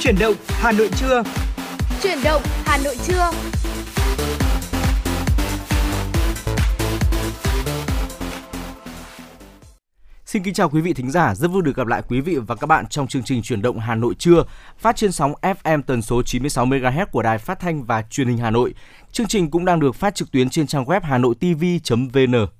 Chuyển 0.00 0.18
động 0.18 0.34
Hà 0.48 0.72
Nội 0.72 0.90
trưa. 0.96 1.22
Chuyển 2.02 2.18
động 2.24 2.42
Hà 2.64 2.78
Nội 2.84 2.96
trưa. 3.06 3.30
Xin 10.24 10.42
kính 10.42 10.54
chào 10.54 10.70
quý 10.70 10.80
vị 10.80 10.92
thính 10.92 11.10
giả, 11.10 11.34
rất 11.34 11.48
vui 11.48 11.62
được 11.62 11.76
gặp 11.76 11.86
lại 11.86 12.02
quý 12.08 12.20
vị 12.20 12.36
và 12.36 12.54
các 12.54 12.66
bạn 12.66 12.86
trong 12.86 13.06
chương 13.06 13.22
trình 13.22 13.42
chuyển 13.42 13.62
động 13.62 13.78
Hà 13.78 13.94
Nội 13.94 14.14
trưa, 14.18 14.44
phát 14.78 14.96
trên 14.96 15.12
sóng 15.12 15.32
FM 15.42 15.82
tần 15.82 16.02
số 16.02 16.22
96 16.22 16.66
MHz 16.66 17.06
của 17.06 17.22
Đài 17.22 17.38
Phát 17.38 17.60
thanh 17.60 17.84
và 17.84 18.02
Truyền 18.10 18.28
hình 18.28 18.38
Hà 18.38 18.50
Nội. 18.50 18.74
Chương 19.12 19.26
trình 19.26 19.50
cũng 19.50 19.64
đang 19.64 19.80
được 19.80 19.94
phát 19.94 20.14
trực 20.14 20.30
tuyến 20.32 20.50
trên 20.50 20.66
trang 20.66 20.84
web 20.84 21.00
hanoitv.vn. 21.00 22.59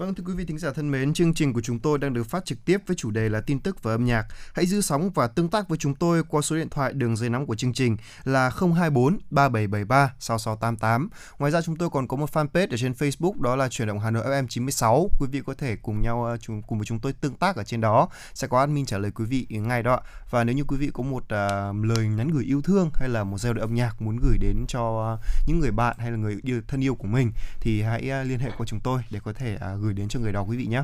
Vâng 0.00 0.14
thưa 0.14 0.24
quý 0.26 0.32
vị 0.34 0.44
thính 0.44 0.58
giả 0.58 0.72
thân 0.72 0.90
mến, 0.90 1.14
chương 1.14 1.34
trình 1.34 1.52
của 1.52 1.60
chúng 1.60 1.78
tôi 1.78 1.98
đang 1.98 2.14
được 2.14 2.26
phát 2.26 2.44
trực 2.44 2.64
tiếp 2.64 2.78
với 2.86 2.96
chủ 2.96 3.10
đề 3.10 3.28
là 3.28 3.40
tin 3.40 3.60
tức 3.60 3.82
và 3.82 3.94
âm 3.94 4.04
nhạc. 4.04 4.26
Hãy 4.54 4.66
giữ 4.66 4.80
sóng 4.80 5.10
và 5.10 5.26
tương 5.26 5.48
tác 5.48 5.68
với 5.68 5.78
chúng 5.78 5.94
tôi 5.94 6.22
qua 6.28 6.42
số 6.42 6.56
điện 6.56 6.68
thoại 6.68 6.92
đường 6.92 7.16
dây 7.16 7.30
nóng 7.30 7.46
của 7.46 7.54
chương 7.54 7.72
trình 7.72 7.96
là 8.24 8.50
024 8.50 9.18
3773 9.30 10.14
6688. 10.18 11.08
Ngoài 11.38 11.52
ra 11.52 11.62
chúng 11.62 11.76
tôi 11.76 11.90
còn 11.90 12.08
có 12.08 12.16
một 12.16 12.30
fanpage 12.32 12.66
ở 12.70 12.76
trên 12.76 12.92
Facebook 12.92 13.40
đó 13.40 13.56
là 13.56 13.68
chuyển 13.68 13.88
động 13.88 13.98
Hà 13.98 14.10
Nội 14.10 14.24
FM 14.24 14.46
96. 14.46 15.10
Quý 15.18 15.26
vị 15.30 15.42
có 15.46 15.54
thể 15.54 15.76
cùng 15.76 16.02
nhau 16.02 16.24
ờ, 16.24 16.36
cùng 16.66 16.78
với 16.78 16.86
chúng 16.86 16.98
tôi 16.98 17.12
tương 17.12 17.34
tác 17.34 17.56
ở 17.56 17.64
trên 17.64 17.80
đó. 17.80 18.08
Sẽ 18.34 18.48
có 18.48 18.60
admin 18.60 18.86
trả 18.86 18.98
lời 18.98 19.10
quý 19.10 19.24
vị 19.24 19.46
ngay 19.50 19.82
đó. 19.82 20.00
Và 20.30 20.44
nếu 20.44 20.56
như 20.56 20.64
quý 20.64 20.76
vị 20.76 20.90
có 20.94 21.02
một 21.02 21.22
uh, 21.22 21.84
lời 21.84 22.08
nhắn 22.08 22.28
gửi 22.28 22.44
yêu 22.44 22.62
thương 22.62 22.90
hay 22.94 23.08
là 23.08 23.24
một 23.24 23.38
giai 23.38 23.54
đoạn 23.54 23.68
âm 23.68 23.74
nhạc 23.74 24.02
muốn 24.02 24.16
gửi 24.16 24.38
đến 24.38 24.64
cho 24.68 25.14
uh, 25.14 25.20
những 25.46 25.58
người 25.58 25.70
bạn 25.70 25.96
hay 25.98 26.10
là 26.10 26.16
người 26.16 26.38
yêu, 26.42 26.60
thân 26.68 26.84
yêu 26.84 26.94
của 26.94 27.08
mình 27.08 27.32
thì 27.60 27.82
hãy 27.82 28.10
uh, 28.20 28.26
liên 28.26 28.38
hệ 28.38 28.50
qua 28.58 28.66
chúng 28.66 28.80
tôi 28.80 29.02
để 29.10 29.20
có 29.24 29.32
thể 29.32 29.54
uh, 29.54 29.80
gửi 29.80 29.89
gửi 29.90 29.94
đến 29.94 30.08
cho 30.08 30.20
người 30.20 30.32
đọc 30.32 30.46
quý 30.50 30.56
vị 30.56 30.66
nhé. 30.66 30.82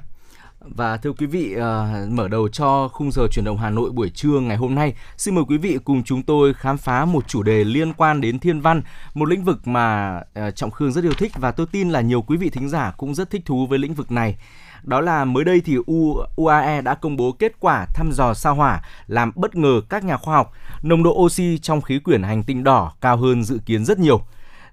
Và 0.61 0.97
thưa 0.97 1.13
quý 1.13 1.27
vị, 1.27 1.55
uh, 1.57 2.13
mở 2.13 2.29
đầu 2.29 2.49
cho 2.49 2.89
khung 2.89 3.13
giờ 3.13 3.27
chuyển 3.31 3.45
động 3.45 3.59
Hà 3.59 3.71
Nội 3.71 3.91
buổi 3.91 4.11
trưa 4.11 4.41
ngày 4.41 4.57
hôm 4.57 4.75
nay, 4.75 4.95
xin 5.17 5.35
mời 5.35 5.45
quý 5.49 5.59
vị 5.59 5.79
cùng 5.85 6.05
chúng 6.05 6.23
tôi 6.23 6.55
khám 6.55 6.79
phá 6.79 7.05
một 7.05 7.29
chủ 7.29 7.43
đề 7.43 7.65
liên 7.65 7.93
quan 7.93 8.21
đến 8.21 8.39
thiên 8.39 8.61
văn, 8.61 8.83
một 9.15 9.29
lĩnh 9.29 9.45
vực 9.45 9.67
mà 9.67 10.17
uh, 10.19 10.57
Trọng 10.57 10.71
Khương 10.71 10.93
rất 10.93 11.05
yêu 11.05 11.13
thích 11.13 11.33
và 11.37 11.51
tôi 11.53 11.67
tin 11.73 11.91
là 11.91 12.01
nhiều 12.01 12.23
quý 12.23 12.37
vị 12.37 12.51
thính 12.51 12.69
giả 12.69 12.93
cũng 12.97 13.15
rất 13.15 13.31
thích 13.31 13.43
thú 13.45 13.67
với 13.67 13.79
lĩnh 13.79 13.95
vực 13.95 14.13
này. 14.13 14.37
Đó 14.83 15.01
là 15.01 15.25
mới 15.25 15.45
đây 15.45 15.61
thì 15.61 15.77
U, 15.87 16.17
UAE 16.37 16.81
đã 16.81 16.95
công 16.95 17.17
bố 17.17 17.33
kết 17.33 17.53
quả 17.61 17.87
thăm 17.95 18.11
dò 18.13 18.35
sao 18.35 18.55
hỏa 18.55 18.83
làm 19.07 19.33
bất 19.35 19.55
ngờ 19.55 19.81
các 19.89 20.05
nhà 20.05 20.17
khoa 20.17 20.37
học, 20.37 20.53
nồng 20.83 21.03
độ 21.03 21.15
oxy 21.15 21.59
trong 21.59 21.81
khí 21.81 21.99
quyển 21.99 22.23
hành 22.23 22.43
tinh 22.43 22.65
đỏ 22.65 22.93
cao 23.01 23.17
hơn 23.17 23.43
dự 23.43 23.59
kiến 23.67 23.85
rất 23.85 23.99
nhiều. 23.99 24.21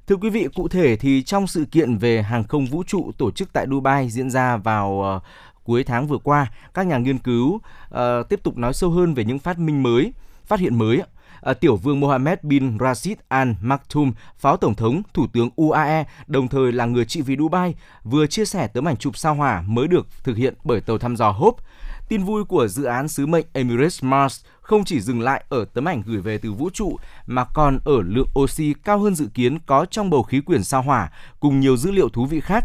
Thưa 0.08 0.16
quý 0.16 0.30
vị, 0.30 0.48
cụ 0.56 0.68
thể 0.68 0.96
thì 0.96 1.24
trong 1.24 1.48
sự 1.48 1.66
kiện 1.72 1.98
về 1.98 2.22
hàng 2.22 2.44
không 2.44 2.66
vũ 2.66 2.84
trụ 2.84 3.12
tổ 3.18 3.32
chức 3.32 3.54
tại 3.54 3.68
Dubai 3.70 4.10
diễn 4.10 4.30
ra 4.30 4.58
vào 4.58 5.02
ờ, 5.02 5.20
cuối 5.64 5.84
tháng 5.84 6.08
vừa 6.08 6.18
qua, 6.18 6.52
các 6.74 6.88
nhà 6.88 6.98
nghiên 6.98 7.18
cứu 7.18 7.54
uh, 7.56 8.00
tiếp 8.30 8.40
tục 8.44 8.58
nói 8.58 8.74
sâu 8.74 8.90
hơn 8.90 9.14
về 9.14 9.24
những 9.24 9.40
phát 9.40 9.60
minh 9.60 9.84
mới, 9.84 10.14
phát 10.46 10.60
hiện 10.60 10.78
mới. 10.78 11.02
Uh, 11.50 11.60
Tiểu 11.60 11.76
vương 11.76 12.00
Mohammed 12.00 12.40
bin 12.42 12.78
Rashid 12.80 13.18
Al 13.28 13.52
Maktoum, 13.62 14.14
Phó 14.38 14.58
Tổng 14.58 14.76
thống, 14.76 15.02
Thủ 15.14 15.28
tướng 15.34 15.50
UAE, 15.56 16.04
đồng 16.28 16.48
thời 16.48 16.72
là 16.72 16.86
người 16.86 17.06
trị 17.06 17.22
vì 17.22 17.36
Dubai, 17.38 17.76
vừa 18.04 18.28
chia 18.28 18.46
sẻ 18.46 18.68
tấm 18.68 18.88
ảnh 18.88 18.98
chụp 18.98 19.18
sao 19.18 19.36
hỏa 19.36 19.62
mới 19.62 19.88
được 19.88 20.08
thực 20.24 20.38
hiện 20.38 20.54
bởi 20.64 20.82
tàu 20.82 20.98
thăm 20.98 21.16
dò 21.16 21.32
Hope. 21.32 21.64
Tin 22.10 22.24
vui 22.24 22.44
của 22.44 22.68
dự 22.68 22.84
án 22.84 23.08
sứ 23.08 23.26
mệnh 23.26 23.46
Emirates 23.54 24.04
Mars 24.04 24.46
không 24.64 24.86
chỉ 24.86 25.00
dừng 25.00 25.22
lại 25.22 25.44
ở 25.50 25.66
tấm 25.66 25.86
ảnh 25.86 26.02
gửi 26.06 26.22
về 26.22 26.38
từ 26.38 26.52
vũ 26.52 26.70
trụ 26.74 26.98
mà 27.28 27.46
còn 27.54 27.80
ở 27.86 28.02
lượng 28.06 28.30
oxy 28.40 28.74
cao 28.84 29.00
hơn 29.00 29.16
dự 29.16 29.28
kiến 29.34 29.60
có 29.66 29.86
trong 29.86 30.10
bầu 30.10 30.24
khí 30.24 30.42
quyển 30.42 30.64
sao 30.64 30.82
hỏa 30.82 31.12
cùng 31.40 31.60
nhiều 31.60 31.78
dữ 31.78 31.92
liệu 31.92 32.10
thú 32.10 32.26
vị 32.26 32.40
khác. 32.40 32.64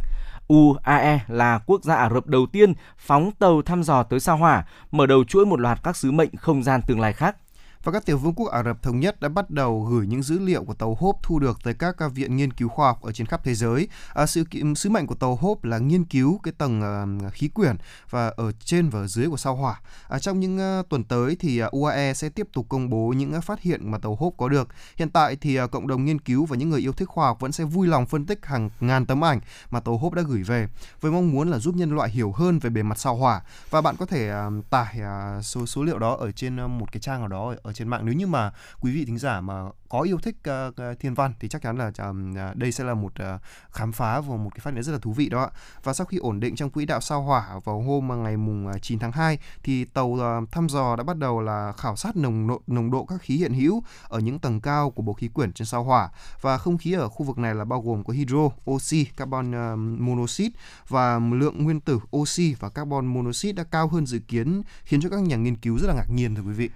UAE 0.48 1.20
là 1.28 1.58
quốc 1.66 1.84
gia 1.84 1.94
Ả 1.94 2.10
Rập 2.14 2.27
đầu 2.27 2.46
tiên 2.46 2.72
phóng 2.98 3.30
tàu 3.38 3.62
thăm 3.62 3.82
dò 3.82 4.02
tới 4.02 4.20
sao 4.20 4.36
hỏa, 4.36 4.64
mở 4.90 5.06
đầu 5.06 5.24
chuỗi 5.24 5.46
một 5.46 5.60
loạt 5.60 5.78
các 5.82 5.96
sứ 5.96 6.12
mệnh 6.12 6.36
không 6.36 6.62
gian 6.62 6.80
tương 6.86 7.00
lai 7.00 7.12
khác 7.12 7.36
và 7.84 7.92
các 7.92 8.06
tiểu 8.06 8.18
vương 8.18 8.34
quốc 8.34 8.50
Ả 8.50 8.62
Rập 8.62 8.82
Thống 8.82 9.00
Nhất 9.00 9.20
đã 9.20 9.28
bắt 9.28 9.50
đầu 9.50 9.84
gửi 9.90 10.06
những 10.06 10.22
dữ 10.22 10.38
liệu 10.38 10.64
của 10.64 10.74
tàu 10.74 10.94
Hope 11.00 11.18
thu 11.22 11.39
được 11.39 11.58
tới 11.64 11.74
các 11.74 11.96
viện 12.14 12.36
nghiên 12.36 12.52
cứu 12.52 12.68
khoa 12.68 12.86
học 12.86 13.02
ở 13.02 13.12
trên 13.12 13.27
khắp 13.27 13.44
thế 13.44 13.55
giới. 13.55 13.89
À, 14.14 14.27
sự 14.27 14.44
sứ 14.77 14.90
mệnh 14.90 15.06
của 15.06 15.14
tàu 15.14 15.36
Hope 15.36 15.68
là 15.68 15.78
nghiên 15.78 16.05
cứu 16.05 16.40
cái 16.42 16.55
tầng 16.58 16.83
uh, 17.27 17.33
khí 17.33 17.48
quyển 17.48 17.77
và 18.11 18.28
ở 18.36 18.52
trên 18.52 18.88
và 18.88 19.00
ở 19.00 19.06
dưới 19.06 19.27
của 19.27 19.36
sao 19.36 19.56
hỏa. 19.56 19.80
À, 20.08 20.18
trong 20.18 20.40
những 20.40 20.80
uh, 20.80 20.88
tuần 20.88 21.05
tới 21.05 21.36
thì 21.40 21.58
à, 21.58 21.67
uh, 21.67 21.72
UAE 21.72 22.14
sẽ 22.14 22.28
tiếp 22.28 22.48
tục 22.52 22.67
công 22.68 22.90
bố 22.90 23.12
những 23.17 23.36
uh, 23.36 23.44
phát 23.44 23.61
hiện 23.61 23.90
mà 23.90 23.98
tàu 23.98 24.14
Hope 24.14 24.34
có 24.38 24.48
được. 24.48 24.68
Hiện 24.96 25.11
tại 25.11 25.36
thì 25.36 25.61
uh, 25.61 25.70
cộng 25.70 25.86
đồng 25.86 26.05
nghiên 26.05 26.20
cứu 26.20 26.44
và 26.46 26.56
những 26.56 26.70
người 26.70 26.80
yêu 26.80 26.92
thích 26.92 27.08
khoa 27.08 27.27
học 27.27 27.40
vẫn 27.40 27.52
sẽ 27.52 27.64
vui 27.64 27.88
lòng 27.88 28.06
phân 28.06 28.27
tích 28.27 28.46
hàng 28.46 28.70
ngàn 28.80 29.06
tấm 29.06 29.24
ảnh 29.24 29.40
mà 29.70 29.80
tàu 29.80 29.98
Hope 29.98 30.17
đã 30.17 30.22
gửi 30.28 30.42
về 30.42 30.68
với 31.00 31.12
mong 31.12 31.33
muốn 31.33 31.50
là 31.50 31.58
giúp 31.58 31.74
nhân 31.74 31.94
loại 31.94 32.11
hiểu 32.11 32.33
hơn 32.33 32.58
về 32.58 32.70
bề 32.70 32.83
mặt 32.83 32.98
sao 32.98 33.17
hỏa 33.17 33.42
và 33.70 33.80
bạn 33.80 33.96
có 33.98 34.06
thể 34.06 34.33
uh, 34.46 34.70
tải 34.70 35.00
uh, 35.38 35.44
số 35.44 35.67
số 35.67 35.83
liệu 35.83 35.98
đó 35.98 36.17
ở 36.20 36.33
trên 36.33 36.64
uh, 36.64 36.70
một 36.70 36.92
cái 36.92 37.00
trang 37.00 37.18
nào 37.20 37.28
đó 37.28 37.55
ở 37.62 37.67
trên 37.73 37.89
mạng. 37.89 38.01
Nếu 38.05 38.14
như 38.14 38.27
mà 38.27 38.51
quý 38.80 38.92
vị 38.92 39.05
thính 39.05 39.18
giả 39.18 39.40
mà 39.40 39.64
có 39.89 40.01
yêu 40.01 40.18
thích 40.18 40.36
uh, 40.51 41.01
thiên 41.01 41.14
văn 41.14 41.33
thì 41.40 41.48
chắc 41.48 41.62
chắn 41.62 41.79
là 41.79 41.86
uh, 42.11 42.56
đây 42.56 42.73
sẽ 42.73 42.84
là 42.84 42.95
một 42.95 43.12
uh, 43.34 43.40
khám 43.70 43.92
phá 43.92 44.20
và 44.20 44.36
một 44.36 44.51
cái 44.55 44.61
phát 44.61 44.74
hiện 44.74 44.83
rất 44.83 44.92
là 44.92 44.98
thú 44.98 45.12
vị 45.12 45.29
đó 45.29 45.51
và 45.83 45.92
sau 45.92 46.06
khi 46.06 46.18
ổn 46.18 46.40
định 46.40 46.56
trong 46.56 46.70
quỹ 46.70 46.86
đạo 46.86 47.01
sao 47.01 47.23
hỏa 47.23 47.61
vào 47.64 47.80
hôm 47.80 48.23
ngày 48.23 48.36
mùng 48.36 48.73
9 48.83 48.98
tháng 48.98 49.12
2 49.12 49.39
thì 49.62 49.84
tàu 49.84 50.06
uh, 50.06 50.51
thăm 50.51 50.68
dò 50.68 50.96
đã 50.96 51.05
bắt 51.05 51.17
đầu 51.17 51.40
là 51.40 51.73
khảo 51.73 51.96
sát 51.96 52.17
nồng 52.17 52.48
độ 52.48 52.61
nồng 52.67 52.90
độ 52.90 53.05
các 53.05 53.23
khí 53.23 53.36
hiện 53.36 53.55
hữu 53.55 53.83
ở 54.08 54.18
những 54.18 54.39
tầng 54.39 54.61
cao 54.61 54.90
của 54.90 55.02
bộ 55.02 55.12
khí 55.12 55.29
quyển 55.29 55.52
trên 55.52 55.67
sao 55.67 55.85
hỏa. 55.85 56.08
Và 56.40 56.58
không 56.58 56.79
khí 56.79 56.92
ở 56.92 57.08
khu 57.08 57.27
vực 57.27 57.39
này 57.39 57.55
là 57.55 57.64
bao 57.64 57.80
gồm 57.80 58.05
có 58.05 58.12
hydro, 58.12 58.50
oxy, 58.70 59.05
carbon 59.05 59.50
uh, 59.50 59.79
monoxide 60.00 60.58
và 60.89 61.18
lượng 61.33 61.64
nguyên 61.64 61.80
tử 61.80 62.00
oxy 62.17 62.55
và 62.55 62.68
carbon 62.68 63.06
monoxide 63.06 63.52
đã 63.52 63.64
cao 63.64 63.89
hơn 63.89 64.06
dự 64.06 64.18
kiến 64.18 64.62
khiến 64.85 65.00
cho 65.00 65.08
các 65.08 65.20
nhà 65.20 65.36
nghiên 65.36 65.56
cứu 65.56 65.79
rất 65.79 65.89
là 65.89 65.95
ngạc 65.95 66.11
nhiên 66.11 66.35
thưa 66.35 66.42
quý 66.42 66.52
vị. 66.52 66.70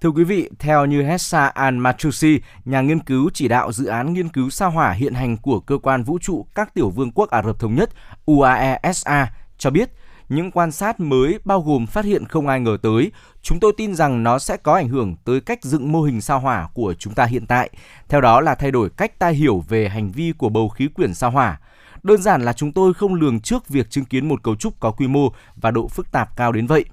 Thưa 0.00 0.10
quý 0.10 0.24
vị, 0.24 0.50
theo 0.58 0.86
như 0.86 1.02
Hessa 1.02 1.52
Al-Matrusi, 1.54 2.38
nhà 2.64 2.80
nghiên 2.80 3.00
cứu 3.00 3.30
chỉ 3.34 3.48
đạo 3.48 3.72
dự 3.72 3.86
án 3.86 4.12
nghiên 4.12 4.28
cứu 4.28 4.50
sao 4.50 4.70
hỏa 4.70 4.92
hiện 4.92 5.14
hành 5.14 5.36
của 5.36 5.60
cơ 5.60 5.78
quan 5.78 6.02
vũ 6.02 6.18
trụ 6.18 6.46
các 6.54 6.74
tiểu 6.74 6.90
vương 6.90 7.12
quốc 7.12 7.30
Ả 7.30 7.42
Rập 7.42 7.58
Thống 7.58 7.74
Nhất 7.74 7.90
UAESA 8.26 9.32
cho 9.58 9.70
biết, 9.70 9.90
những 10.28 10.50
quan 10.50 10.72
sát 10.72 11.00
mới 11.00 11.38
bao 11.44 11.60
gồm 11.60 11.86
phát 11.86 12.04
hiện 12.04 12.24
không 12.24 12.48
ai 12.48 12.60
ngờ 12.60 12.76
tới. 12.82 13.12
Chúng 13.42 13.60
tôi 13.60 13.72
tin 13.76 13.94
rằng 13.94 14.22
nó 14.22 14.38
sẽ 14.38 14.56
có 14.56 14.74
ảnh 14.74 14.88
hưởng 14.88 15.16
tới 15.24 15.40
cách 15.40 15.58
dựng 15.62 15.92
mô 15.92 16.02
hình 16.02 16.20
sao 16.20 16.40
hỏa 16.40 16.68
của 16.74 16.94
chúng 16.94 17.14
ta 17.14 17.24
hiện 17.24 17.46
tại. 17.46 17.70
Theo 18.08 18.20
đó 18.20 18.40
là 18.40 18.54
thay 18.54 18.70
đổi 18.70 18.90
cách 18.90 19.18
ta 19.18 19.28
hiểu 19.28 19.64
về 19.68 19.88
hành 19.88 20.10
vi 20.10 20.32
của 20.38 20.48
bầu 20.48 20.68
khí 20.68 20.88
quyển 20.88 21.14
sao 21.14 21.30
hỏa. 21.30 21.60
Đơn 22.02 22.22
giản 22.22 22.42
là 22.42 22.52
chúng 22.52 22.72
tôi 22.72 22.94
không 22.94 23.14
lường 23.14 23.40
trước 23.40 23.68
việc 23.68 23.90
chứng 23.90 24.04
kiến 24.04 24.28
một 24.28 24.42
cấu 24.42 24.56
trúc 24.56 24.80
có 24.80 24.90
quy 24.90 25.06
mô 25.06 25.32
và 25.56 25.70
độ 25.70 25.88
phức 25.88 26.12
tạp 26.12 26.36
cao 26.36 26.52
đến 26.52 26.66
vậy. 26.66 26.84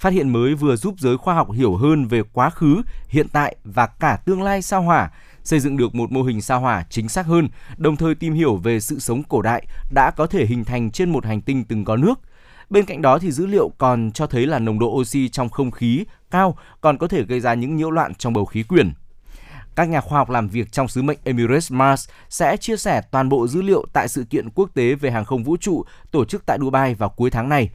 Phát 0.00 0.12
hiện 0.12 0.28
mới 0.28 0.54
vừa 0.54 0.76
giúp 0.76 0.94
giới 0.98 1.16
khoa 1.16 1.34
học 1.34 1.52
hiểu 1.52 1.76
hơn 1.76 2.06
về 2.06 2.22
quá 2.32 2.50
khứ, 2.50 2.82
hiện 3.08 3.26
tại 3.28 3.56
và 3.64 3.86
cả 3.86 4.18
tương 4.24 4.42
lai 4.42 4.62
sao 4.62 4.82
hỏa, 4.82 5.10
xây 5.44 5.60
dựng 5.60 5.76
được 5.76 5.94
một 5.94 6.12
mô 6.12 6.22
hình 6.22 6.40
sao 6.40 6.60
hỏa 6.60 6.84
chính 6.90 7.08
xác 7.08 7.26
hơn, 7.26 7.48
đồng 7.76 7.96
thời 7.96 8.14
tìm 8.14 8.34
hiểu 8.34 8.56
về 8.56 8.80
sự 8.80 8.98
sống 8.98 9.22
cổ 9.22 9.42
đại 9.42 9.66
đã 9.90 10.10
có 10.10 10.26
thể 10.26 10.46
hình 10.46 10.64
thành 10.64 10.90
trên 10.90 11.10
một 11.10 11.24
hành 11.24 11.40
tinh 11.40 11.64
từng 11.64 11.84
có 11.84 11.96
nước. 11.96 12.20
Bên 12.70 12.84
cạnh 12.84 13.02
đó 13.02 13.18
thì 13.18 13.32
dữ 13.32 13.46
liệu 13.46 13.68
còn 13.78 14.10
cho 14.14 14.26
thấy 14.26 14.46
là 14.46 14.58
nồng 14.58 14.78
độ 14.78 14.86
oxy 14.86 15.28
trong 15.28 15.48
không 15.48 15.70
khí 15.70 16.04
cao 16.30 16.56
còn 16.80 16.98
có 16.98 17.08
thể 17.08 17.22
gây 17.22 17.40
ra 17.40 17.54
những 17.54 17.76
nhiễu 17.76 17.90
loạn 17.90 18.14
trong 18.14 18.32
bầu 18.32 18.44
khí 18.44 18.62
quyển. 18.62 18.92
Các 19.74 19.88
nhà 19.88 20.00
khoa 20.00 20.18
học 20.18 20.30
làm 20.30 20.48
việc 20.48 20.72
trong 20.72 20.88
sứ 20.88 21.02
mệnh 21.02 21.18
Emirates 21.24 21.72
Mars 21.72 22.08
sẽ 22.28 22.56
chia 22.56 22.76
sẻ 22.76 23.02
toàn 23.10 23.28
bộ 23.28 23.46
dữ 23.46 23.62
liệu 23.62 23.86
tại 23.92 24.08
sự 24.08 24.24
kiện 24.30 24.50
quốc 24.50 24.70
tế 24.74 24.94
về 24.94 25.10
hàng 25.10 25.24
không 25.24 25.44
vũ 25.44 25.56
trụ 25.56 25.84
tổ 26.10 26.24
chức 26.24 26.46
tại 26.46 26.58
Dubai 26.60 26.94
vào 26.94 27.08
cuối 27.08 27.30
tháng 27.30 27.48
này 27.48 27.70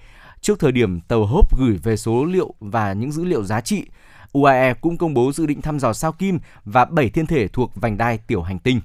trước 0.46 0.60
thời 0.60 0.72
điểm 0.72 1.00
tàu 1.02 1.26
hốp 1.26 1.58
gửi 1.58 1.80
về 1.84 1.98
số 1.98 2.26
liệu 2.26 2.54
và 2.60 2.94
những 2.94 3.12
dữ 3.12 3.24
liệu 3.24 3.44
giá 3.44 3.62
trị. 3.62 3.86
UAE 4.32 4.74
cũng 4.74 4.98
công 4.98 5.14
bố 5.14 5.32
dự 5.32 5.46
định 5.46 5.62
thăm 5.62 5.80
dò 5.80 5.94
sao 5.94 6.12
Kim 6.12 6.40
và 6.66 6.86
7 6.86 7.10
thiên 7.10 7.26
thể 7.26 7.48
thuộc 7.48 7.72
vành 7.76 7.98
đai 7.98 8.18
tiểu 8.18 8.42
hành 8.42 8.60
tinh. 8.60 8.82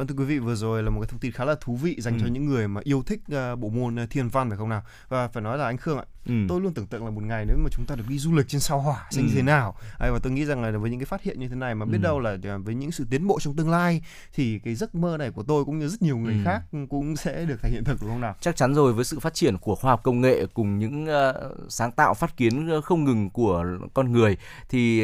Vâng 0.00 0.06
thưa 0.06 0.14
quý 0.14 0.24
vị, 0.24 0.38
vừa 0.38 0.54
rồi 0.54 0.82
là 0.82 0.90
một 0.90 1.00
cái 1.00 1.08
thông 1.08 1.20
tin 1.20 1.32
khá 1.32 1.44
là 1.44 1.54
thú 1.60 1.76
vị 1.76 1.96
dành 1.98 2.14
ừ. 2.14 2.20
cho 2.20 2.26
những 2.26 2.46
người 2.46 2.68
mà 2.68 2.80
yêu 2.84 3.02
thích 3.06 3.20
uh, 3.52 3.58
bộ 3.58 3.68
môn 3.68 4.02
uh, 4.02 4.10
thiên 4.10 4.28
văn 4.28 4.48
phải 4.48 4.58
không 4.58 4.68
nào? 4.68 4.82
Và 5.08 5.28
phải 5.28 5.42
nói 5.42 5.58
là 5.58 5.64
anh 5.64 5.76
Khương 5.76 5.98
ạ, 5.98 6.04
ừ. 6.26 6.34
tôi 6.48 6.60
luôn 6.60 6.74
tưởng 6.74 6.86
tượng 6.86 7.04
là 7.04 7.10
một 7.10 7.22
ngày 7.22 7.44
nếu 7.48 7.56
mà 7.64 7.68
chúng 7.72 7.86
ta 7.86 7.94
được 7.94 8.04
đi 8.08 8.18
du 8.18 8.32
lịch 8.32 8.48
trên 8.48 8.60
sao 8.60 8.80
hỏa 8.80 9.06
sẽ 9.10 9.20
ừ. 9.20 9.24
như 9.26 9.32
thế 9.34 9.42
nào. 9.42 9.74
À, 9.98 10.10
và 10.12 10.18
tôi 10.22 10.32
nghĩ 10.32 10.44
rằng 10.44 10.62
là 10.62 10.78
với 10.78 10.90
những 10.90 11.00
cái 11.00 11.06
phát 11.06 11.22
hiện 11.22 11.40
như 11.40 11.48
thế 11.48 11.54
này 11.54 11.74
mà 11.74 11.86
biết 11.86 11.98
ừ. 11.98 12.02
đâu 12.02 12.20
là 12.20 12.36
à, 12.44 12.56
với 12.56 12.74
những 12.74 12.92
sự 12.92 13.06
tiến 13.10 13.26
bộ 13.26 13.40
trong 13.40 13.56
tương 13.56 13.70
lai 13.70 14.02
thì 14.34 14.58
cái 14.58 14.74
giấc 14.74 14.94
mơ 14.94 15.16
này 15.16 15.30
của 15.30 15.42
tôi 15.42 15.64
cũng 15.64 15.78
như 15.78 15.88
rất 15.88 16.02
nhiều 16.02 16.16
người 16.16 16.34
ừ. 16.34 16.40
khác 16.44 16.62
cũng 16.88 17.16
sẽ 17.16 17.44
được 17.44 17.62
thành 17.62 17.72
hiện 17.72 17.84
thực 17.84 18.00
đúng 18.00 18.10
không 18.10 18.20
nào? 18.20 18.34
Chắc 18.40 18.56
chắn 18.56 18.74
rồi 18.74 18.92
với 18.92 19.04
sự 19.04 19.18
phát 19.20 19.34
triển 19.34 19.58
của 19.58 19.74
khoa 19.74 19.90
học 19.90 20.00
công 20.02 20.20
nghệ 20.20 20.46
cùng 20.54 20.78
những 20.78 21.04
uh, 21.04 21.34
sáng 21.68 21.92
tạo 21.92 22.14
phát 22.14 22.36
kiến 22.36 22.80
không 22.84 23.04
ngừng 23.04 23.30
của 23.30 23.64
con 23.94 24.12
người 24.12 24.36
thì 24.68 25.02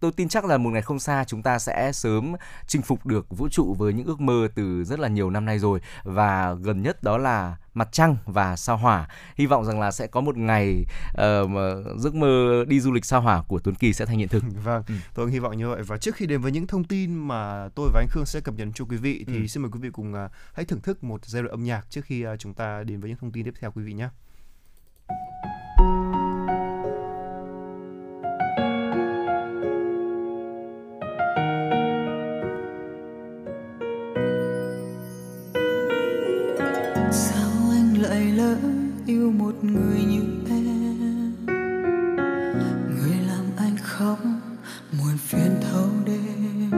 tôi 0.00 0.12
tin 0.12 0.28
chắc 0.28 0.44
là 0.44 0.58
một 0.58 0.70
ngày 0.70 0.82
không 0.82 0.98
xa 0.98 1.24
chúng 1.24 1.42
ta 1.42 1.58
sẽ 1.58 1.92
sớm 1.92 2.34
chinh 2.66 2.82
phục 2.82 3.06
được 3.06 3.26
vũ 3.30 3.48
trụ 3.48 3.74
với 3.78 3.92
những 3.92 4.06
ước 4.06 4.20
mơ 4.20 4.27
từ 4.54 4.84
rất 4.84 5.00
là 5.00 5.08
nhiều 5.08 5.30
năm 5.30 5.44
nay 5.44 5.58
rồi. 5.58 5.80
Và 6.04 6.54
gần 6.54 6.82
nhất 6.82 7.02
đó 7.02 7.18
là 7.18 7.56
mặt 7.74 7.88
trăng 7.92 8.16
và 8.26 8.56
sao 8.56 8.76
hỏa. 8.76 9.08
Hy 9.34 9.46
vọng 9.46 9.64
rằng 9.64 9.80
là 9.80 9.90
sẽ 9.90 10.06
có 10.06 10.20
một 10.20 10.36
ngày 10.36 10.84
uh, 11.10 11.50
mà 11.50 11.74
giấc 11.98 12.14
mơ 12.14 12.64
đi 12.68 12.80
du 12.80 12.92
lịch 12.92 13.04
sao 13.04 13.20
hỏa 13.20 13.42
của 13.42 13.58
Tuấn 13.58 13.74
Kỳ 13.74 13.92
sẽ 13.92 14.06
thành 14.06 14.18
hiện 14.18 14.28
thực. 14.28 14.44
Vâng 14.64 14.82
ừ. 14.88 14.94
tôi 15.14 15.30
hy 15.30 15.38
vọng 15.38 15.56
như 15.56 15.68
vậy. 15.68 15.82
Và 15.82 15.96
trước 15.96 16.14
khi 16.14 16.26
đến 16.26 16.40
với 16.40 16.52
những 16.52 16.66
thông 16.66 16.84
tin 16.84 17.14
mà 17.14 17.68
tôi 17.74 17.90
và 17.94 18.00
anh 18.00 18.08
Khương 18.10 18.26
sẽ 18.26 18.40
cập 18.40 18.54
nhật 18.54 18.68
cho 18.74 18.84
quý 18.84 18.96
vị 18.96 19.24
thì 19.26 19.36
ừ. 19.36 19.46
xin 19.46 19.62
mời 19.62 19.70
quý 19.72 19.80
vị 19.82 19.90
cùng 19.92 20.12
uh, 20.12 20.30
hãy 20.54 20.64
thưởng 20.64 20.80
thức 20.80 21.04
một 21.04 21.24
giai 21.24 21.42
đoạn 21.42 21.50
âm 21.50 21.64
nhạc 21.64 21.90
trước 21.90 22.04
khi 22.04 22.26
uh, 22.26 22.38
chúng 22.38 22.54
ta 22.54 22.82
đến 22.82 23.00
với 23.00 23.10
những 23.10 23.18
thông 23.18 23.32
tin 23.32 23.44
tiếp 23.44 23.54
theo 23.60 23.70
quý 23.70 23.82
vị 23.82 23.92
nhé 23.92 24.08
lỡ 38.38 38.56
yêu 39.06 39.30
một 39.30 39.54
người 39.62 39.98
như 40.04 40.22
em. 40.48 41.32
Người 42.96 43.16
làm 43.28 43.44
anh 43.56 43.76
khóc, 43.82 44.18
muộn 44.98 45.16
phiền 45.18 45.60
thâu 45.60 45.88
đêm. 46.06 46.70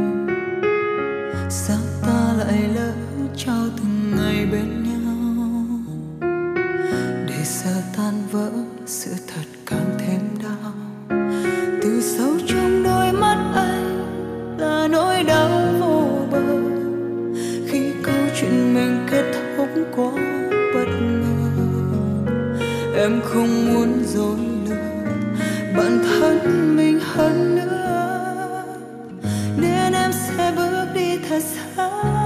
Sao 1.50 1.78
ta 2.02 2.32
lại 2.38 2.68
lỡ 2.74 2.92
trao 3.36 3.66
từng 3.76 4.16
ngày 4.16 4.46
bên 4.52 4.84
nhau? 4.84 5.40
Để 7.28 7.44
giờ 7.44 7.82
tan 7.96 8.14
vỡ, 8.30 8.50
sự 8.86 9.10
thật 9.26 9.48
càng 9.66 9.96
thêm 9.98 10.20
đau. 10.42 10.72
Từ 11.82 12.00
sâu 12.00 12.36
trong 12.46 12.82
đôi 12.82 13.12
mắt 13.12 13.52
anh 13.54 14.06
là 14.58 14.88
nỗi 14.88 15.22
đau 15.22 15.50
vô 15.80 16.26
bờ. 16.30 16.60
Khi 17.66 17.92
câu 18.02 18.24
chuyện 18.40 18.74
mình 18.74 19.06
kết 19.10 19.32
thúc 19.56 19.68
quá 19.96 20.29
em 23.00 23.20
không 23.24 23.74
muốn 23.74 24.04
dối 24.06 24.36
lừa 24.68 24.74
bản 25.76 26.02
thân 26.04 26.76
mình 26.76 27.00
hơn 27.02 27.56
nữa. 27.56 28.64
Nên 29.56 29.92
em 29.92 30.12
sẽ 30.12 30.52
bước 30.56 30.86
đi 30.94 31.18
thật 31.28 31.42
xa. 31.42 32.19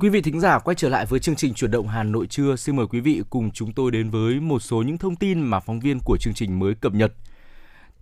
Quý 0.00 0.08
vị 0.08 0.20
thính 0.20 0.40
giả, 0.40 0.58
quay 0.58 0.74
trở 0.74 0.88
lại 0.88 1.06
với 1.06 1.20
chương 1.20 1.36
trình 1.36 1.54
chuyển 1.54 1.70
động 1.70 1.88
Hà 1.88 2.02
Nội 2.02 2.26
trưa. 2.26 2.56
Xin 2.56 2.76
mời 2.76 2.86
quý 2.86 3.00
vị 3.00 3.22
cùng 3.30 3.50
chúng 3.50 3.72
tôi 3.72 3.90
đến 3.90 4.10
với 4.10 4.40
một 4.40 4.58
số 4.58 4.82
những 4.82 4.98
thông 4.98 5.16
tin 5.16 5.40
mà 5.40 5.60
phóng 5.60 5.80
viên 5.80 5.98
của 6.04 6.16
chương 6.16 6.34
trình 6.34 6.58
mới 6.58 6.74
cập 6.74 6.94
nhật. 6.94 7.12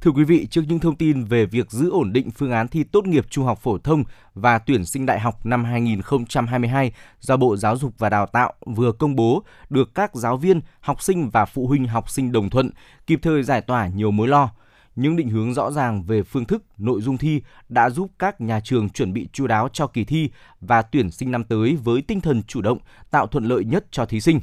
Thưa 0.01 0.11
quý 0.11 0.25
vị, 0.25 0.47
trước 0.47 0.63
những 0.69 0.79
thông 0.79 0.97
tin 0.97 1.25
về 1.25 1.47
việc 1.47 1.71
giữ 1.71 1.91
ổn 1.91 2.13
định 2.13 2.31
phương 2.31 2.53
án 2.53 2.69
thi 2.69 2.85
tốt 2.85 3.07
nghiệp 3.07 3.27
trung 3.31 3.45
học 3.45 3.59
phổ 3.63 3.79
thông 3.79 4.05
và 4.35 4.59
tuyển 4.59 4.85
sinh 4.85 5.07
đại 5.07 5.21
học 5.21 5.47
năm 5.47 5.65
2022 5.65 6.93
do 7.21 7.37
Bộ 7.37 7.57
Giáo 7.57 7.77
dục 7.77 7.93
và 7.99 8.09
Đào 8.09 8.27
tạo 8.27 8.53
vừa 8.67 8.93
công 8.93 9.17
bố 9.17 9.43
được 9.71 9.95
các 9.95 10.15
giáo 10.15 10.37
viên, 10.37 10.61
học 10.81 11.03
sinh 11.03 11.31
và 11.31 11.45
phụ 11.45 11.67
huynh 11.67 11.87
học 11.87 12.11
sinh 12.11 12.33
đồng 12.33 12.51
thuận, 12.51 12.71
kịp 13.07 13.19
thời 13.23 13.43
giải 13.43 13.61
tỏa 13.61 13.89
nhiều 13.89 14.11
mối 14.11 14.29
lo. 14.29 14.51
Những 14.99 15.17
định 15.17 15.29
hướng 15.29 15.55
rõ 15.55 15.71
ràng 15.71 16.03
về 16.03 16.23
phương 16.23 16.45
thức, 16.45 16.63
nội 16.79 17.01
dung 17.01 17.19
thi 17.19 17.43
đã 17.69 17.91
giúp 17.91 18.11
các 18.19 18.41
nhà 18.41 18.61
trường 18.61 18.89
chuẩn 18.89 19.13
bị 19.13 19.29
chu 19.33 19.47
đáo 19.47 19.69
cho 19.73 19.87
kỳ 19.87 20.05
thi 20.05 20.31
và 20.61 20.83
tuyển 20.83 21.11
sinh 21.11 21.31
năm 21.31 21.45
tới 21.45 21.79
với 21.85 22.03
tinh 22.03 22.21
thần 22.21 22.43
chủ 22.43 22.63
động, 22.63 22.79
tạo 23.11 23.27
thuận 23.27 23.45
lợi 23.45 23.65
nhất 23.65 23.87
cho 23.91 24.07
thí 24.07 24.21
sinh. 24.21 24.41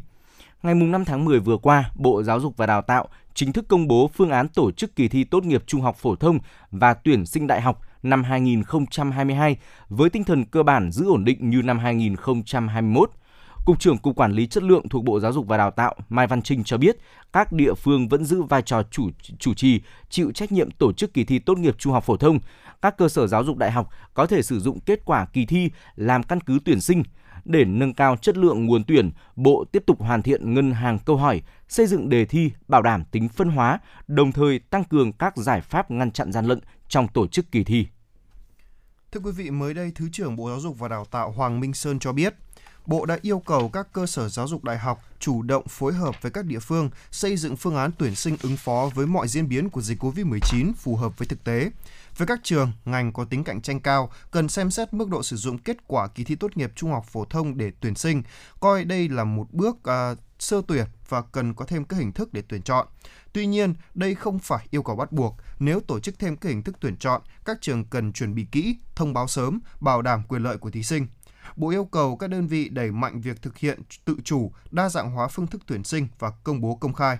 Ngày 0.63 0.75
5 0.75 1.05
tháng 1.05 1.25
10 1.25 1.39
vừa 1.39 1.57
qua, 1.57 1.91
Bộ 1.95 2.23
Giáo 2.23 2.39
dục 2.39 2.57
và 2.57 2.65
Đào 2.65 2.81
tạo 2.81 3.07
chính 3.33 3.53
thức 3.53 3.65
công 3.67 3.87
bố 3.87 4.09
phương 4.13 4.29
án 4.29 4.47
tổ 4.47 4.71
chức 4.71 4.95
kỳ 4.95 5.07
thi 5.07 5.23
tốt 5.23 5.43
nghiệp 5.43 5.63
trung 5.67 5.81
học 5.81 5.95
phổ 5.95 6.15
thông 6.15 6.39
và 6.71 6.93
tuyển 6.93 7.25
sinh 7.25 7.47
đại 7.47 7.61
học 7.61 7.81
năm 8.03 8.23
2022 8.23 9.57
với 9.89 10.09
tinh 10.09 10.23
thần 10.23 10.45
cơ 10.45 10.63
bản 10.63 10.91
giữ 10.91 11.05
ổn 11.05 11.25
định 11.25 11.49
như 11.49 11.61
năm 11.61 11.79
2021. 11.79 13.11
Cục 13.65 13.79
trưởng 13.79 13.97
Cục 13.97 14.15
Quản 14.15 14.31
lý 14.31 14.47
Chất 14.47 14.63
lượng 14.63 14.89
thuộc 14.89 15.03
Bộ 15.03 15.19
Giáo 15.19 15.33
dục 15.33 15.47
và 15.47 15.57
Đào 15.57 15.71
tạo 15.71 15.95
Mai 16.09 16.27
Văn 16.27 16.41
Trinh 16.41 16.63
cho 16.63 16.77
biết, 16.77 16.97
các 17.33 17.51
địa 17.51 17.73
phương 17.73 18.07
vẫn 18.07 18.25
giữ 18.25 18.41
vai 18.41 18.61
trò 18.61 18.83
chủ 18.91 19.09
chủ 19.39 19.53
trì, 19.53 19.81
chịu 20.09 20.31
trách 20.31 20.51
nhiệm 20.51 20.71
tổ 20.71 20.93
chức 20.93 21.13
kỳ 21.13 21.23
thi 21.23 21.39
tốt 21.39 21.57
nghiệp 21.57 21.75
trung 21.77 21.93
học 21.93 22.03
phổ 22.03 22.17
thông. 22.17 22.39
Các 22.81 22.97
cơ 22.97 23.09
sở 23.09 23.27
giáo 23.27 23.43
dục 23.43 23.57
đại 23.57 23.71
học 23.71 23.89
có 24.13 24.25
thể 24.27 24.41
sử 24.41 24.59
dụng 24.59 24.79
kết 24.79 25.05
quả 25.05 25.25
kỳ 25.25 25.45
thi 25.45 25.71
làm 25.95 26.23
căn 26.23 26.41
cứ 26.41 26.59
tuyển 26.65 26.81
sinh. 26.81 27.03
Để 27.45 27.65
nâng 27.65 27.93
cao 27.93 28.17
chất 28.17 28.37
lượng 28.37 28.65
nguồn 28.65 28.83
tuyển, 28.83 29.11
Bộ 29.35 29.65
tiếp 29.71 29.83
tục 29.87 30.01
hoàn 30.01 30.21
thiện 30.21 30.53
ngân 30.53 30.71
hàng 30.71 30.99
câu 30.99 31.17
hỏi, 31.17 31.41
xây 31.67 31.87
dựng 31.87 32.09
đề 32.09 32.25
thi 32.25 32.51
bảo 32.67 32.81
đảm 32.81 33.03
tính 33.11 33.29
phân 33.29 33.49
hóa, 33.49 33.79
đồng 34.07 34.31
thời 34.31 34.59
tăng 34.59 34.83
cường 34.83 35.13
các 35.13 35.37
giải 35.37 35.61
pháp 35.61 35.91
ngăn 35.91 36.11
chặn 36.11 36.31
gian 36.31 36.45
lận 36.45 36.59
trong 36.87 37.07
tổ 37.07 37.27
chức 37.27 37.51
kỳ 37.51 37.63
thi. 37.63 37.87
Thưa 39.11 39.19
quý 39.19 39.31
vị, 39.31 39.51
mới 39.51 39.73
đây 39.73 39.91
Thứ 39.95 40.09
trưởng 40.11 40.35
Bộ 40.35 40.49
Giáo 40.49 40.59
dục 40.59 40.79
và 40.79 40.87
Đào 40.87 41.05
tạo 41.05 41.31
Hoàng 41.31 41.59
Minh 41.59 41.73
Sơn 41.73 41.99
cho 41.99 42.13
biết, 42.13 42.35
Bộ 42.85 43.05
đã 43.05 43.17
yêu 43.21 43.39
cầu 43.39 43.69
các 43.69 43.87
cơ 43.93 44.05
sở 44.05 44.29
giáo 44.29 44.47
dục 44.47 44.63
đại 44.63 44.77
học 44.77 45.01
chủ 45.19 45.41
động 45.41 45.67
phối 45.67 45.93
hợp 45.93 46.15
với 46.21 46.31
các 46.31 46.45
địa 46.45 46.59
phương 46.59 46.89
xây 47.11 47.37
dựng 47.37 47.55
phương 47.55 47.75
án 47.75 47.91
tuyển 47.97 48.15
sinh 48.15 48.37
ứng 48.43 48.57
phó 48.57 48.89
với 48.95 49.05
mọi 49.07 49.27
diễn 49.27 49.49
biến 49.49 49.69
của 49.69 49.81
dịch 49.81 50.03
COVID-19 50.03 50.73
phù 50.77 50.95
hợp 50.95 51.17
với 51.17 51.27
thực 51.27 51.43
tế. 51.43 51.71
Với 52.17 52.27
các 52.27 52.39
trường, 52.43 52.71
ngành 52.85 53.13
có 53.13 53.25
tính 53.25 53.43
cạnh 53.43 53.61
tranh 53.61 53.79
cao, 53.79 54.11
cần 54.31 54.49
xem 54.49 54.71
xét 54.71 54.93
mức 54.93 55.09
độ 55.09 55.23
sử 55.23 55.35
dụng 55.35 55.57
kết 55.57 55.77
quả 55.87 56.07
kỳ 56.07 56.23
thi 56.23 56.35
tốt 56.35 56.57
nghiệp 56.57 56.71
trung 56.75 56.91
học 56.91 57.05
phổ 57.11 57.25
thông 57.25 57.57
để 57.57 57.71
tuyển 57.79 57.95
sinh, 57.95 58.23
coi 58.59 58.85
đây 58.85 59.09
là 59.09 59.23
một 59.23 59.47
bước 59.51 59.83
à, 59.83 60.15
sơ 60.39 60.61
tuyển 60.67 60.85
và 61.09 61.21
cần 61.21 61.53
có 61.53 61.65
thêm 61.65 61.85
các 61.85 61.97
hình 61.97 62.11
thức 62.11 62.33
để 62.33 62.43
tuyển 62.47 62.61
chọn. 62.61 62.87
Tuy 63.33 63.45
nhiên, 63.45 63.73
đây 63.93 64.15
không 64.15 64.39
phải 64.39 64.67
yêu 64.71 64.83
cầu 64.83 64.95
bắt 64.95 65.11
buộc. 65.11 65.37
Nếu 65.59 65.79
tổ 65.79 65.99
chức 65.99 66.19
thêm 66.19 66.37
các 66.37 66.49
hình 66.49 66.63
thức 66.63 66.75
tuyển 66.79 66.97
chọn, 66.97 67.21
các 67.45 67.57
trường 67.61 67.85
cần 67.85 68.13
chuẩn 68.13 68.35
bị 68.35 68.45
kỹ, 68.51 68.77
thông 68.95 69.13
báo 69.13 69.27
sớm, 69.27 69.59
bảo 69.79 70.01
đảm 70.01 70.23
quyền 70.27 70.43
lợi 70.43 70.57
của 70.57 70.71
thí 70.71 70.83
sinh. 70.83 71.07
Bộ 71.55 71.69
yêu 71.69 71.85
cầu 71.85 72.17
các 72.17 72.29
đơn 72.29 72.47
vị 72.47 72.69
đẩy 72.69 72.91
mạnh 72.91 73.21
việc 73.21 73.41
thực 73.41 73.57
hiện 73.57 73.81
tự 74.05 74.17
chủ, 74.23 74.51
đa 74.71 74.89
dạng 74.89 75.11
hóa 75.11 75.27
phương 75.27 75.47
thức 75.47 75.61
tuyển 75.65 75.83
sinh 75.83 76.07
và 76.19 76.31
công 76.43 76.61
bố 76.61 76.75
công 76.75 76.93
khai 76.93 77.17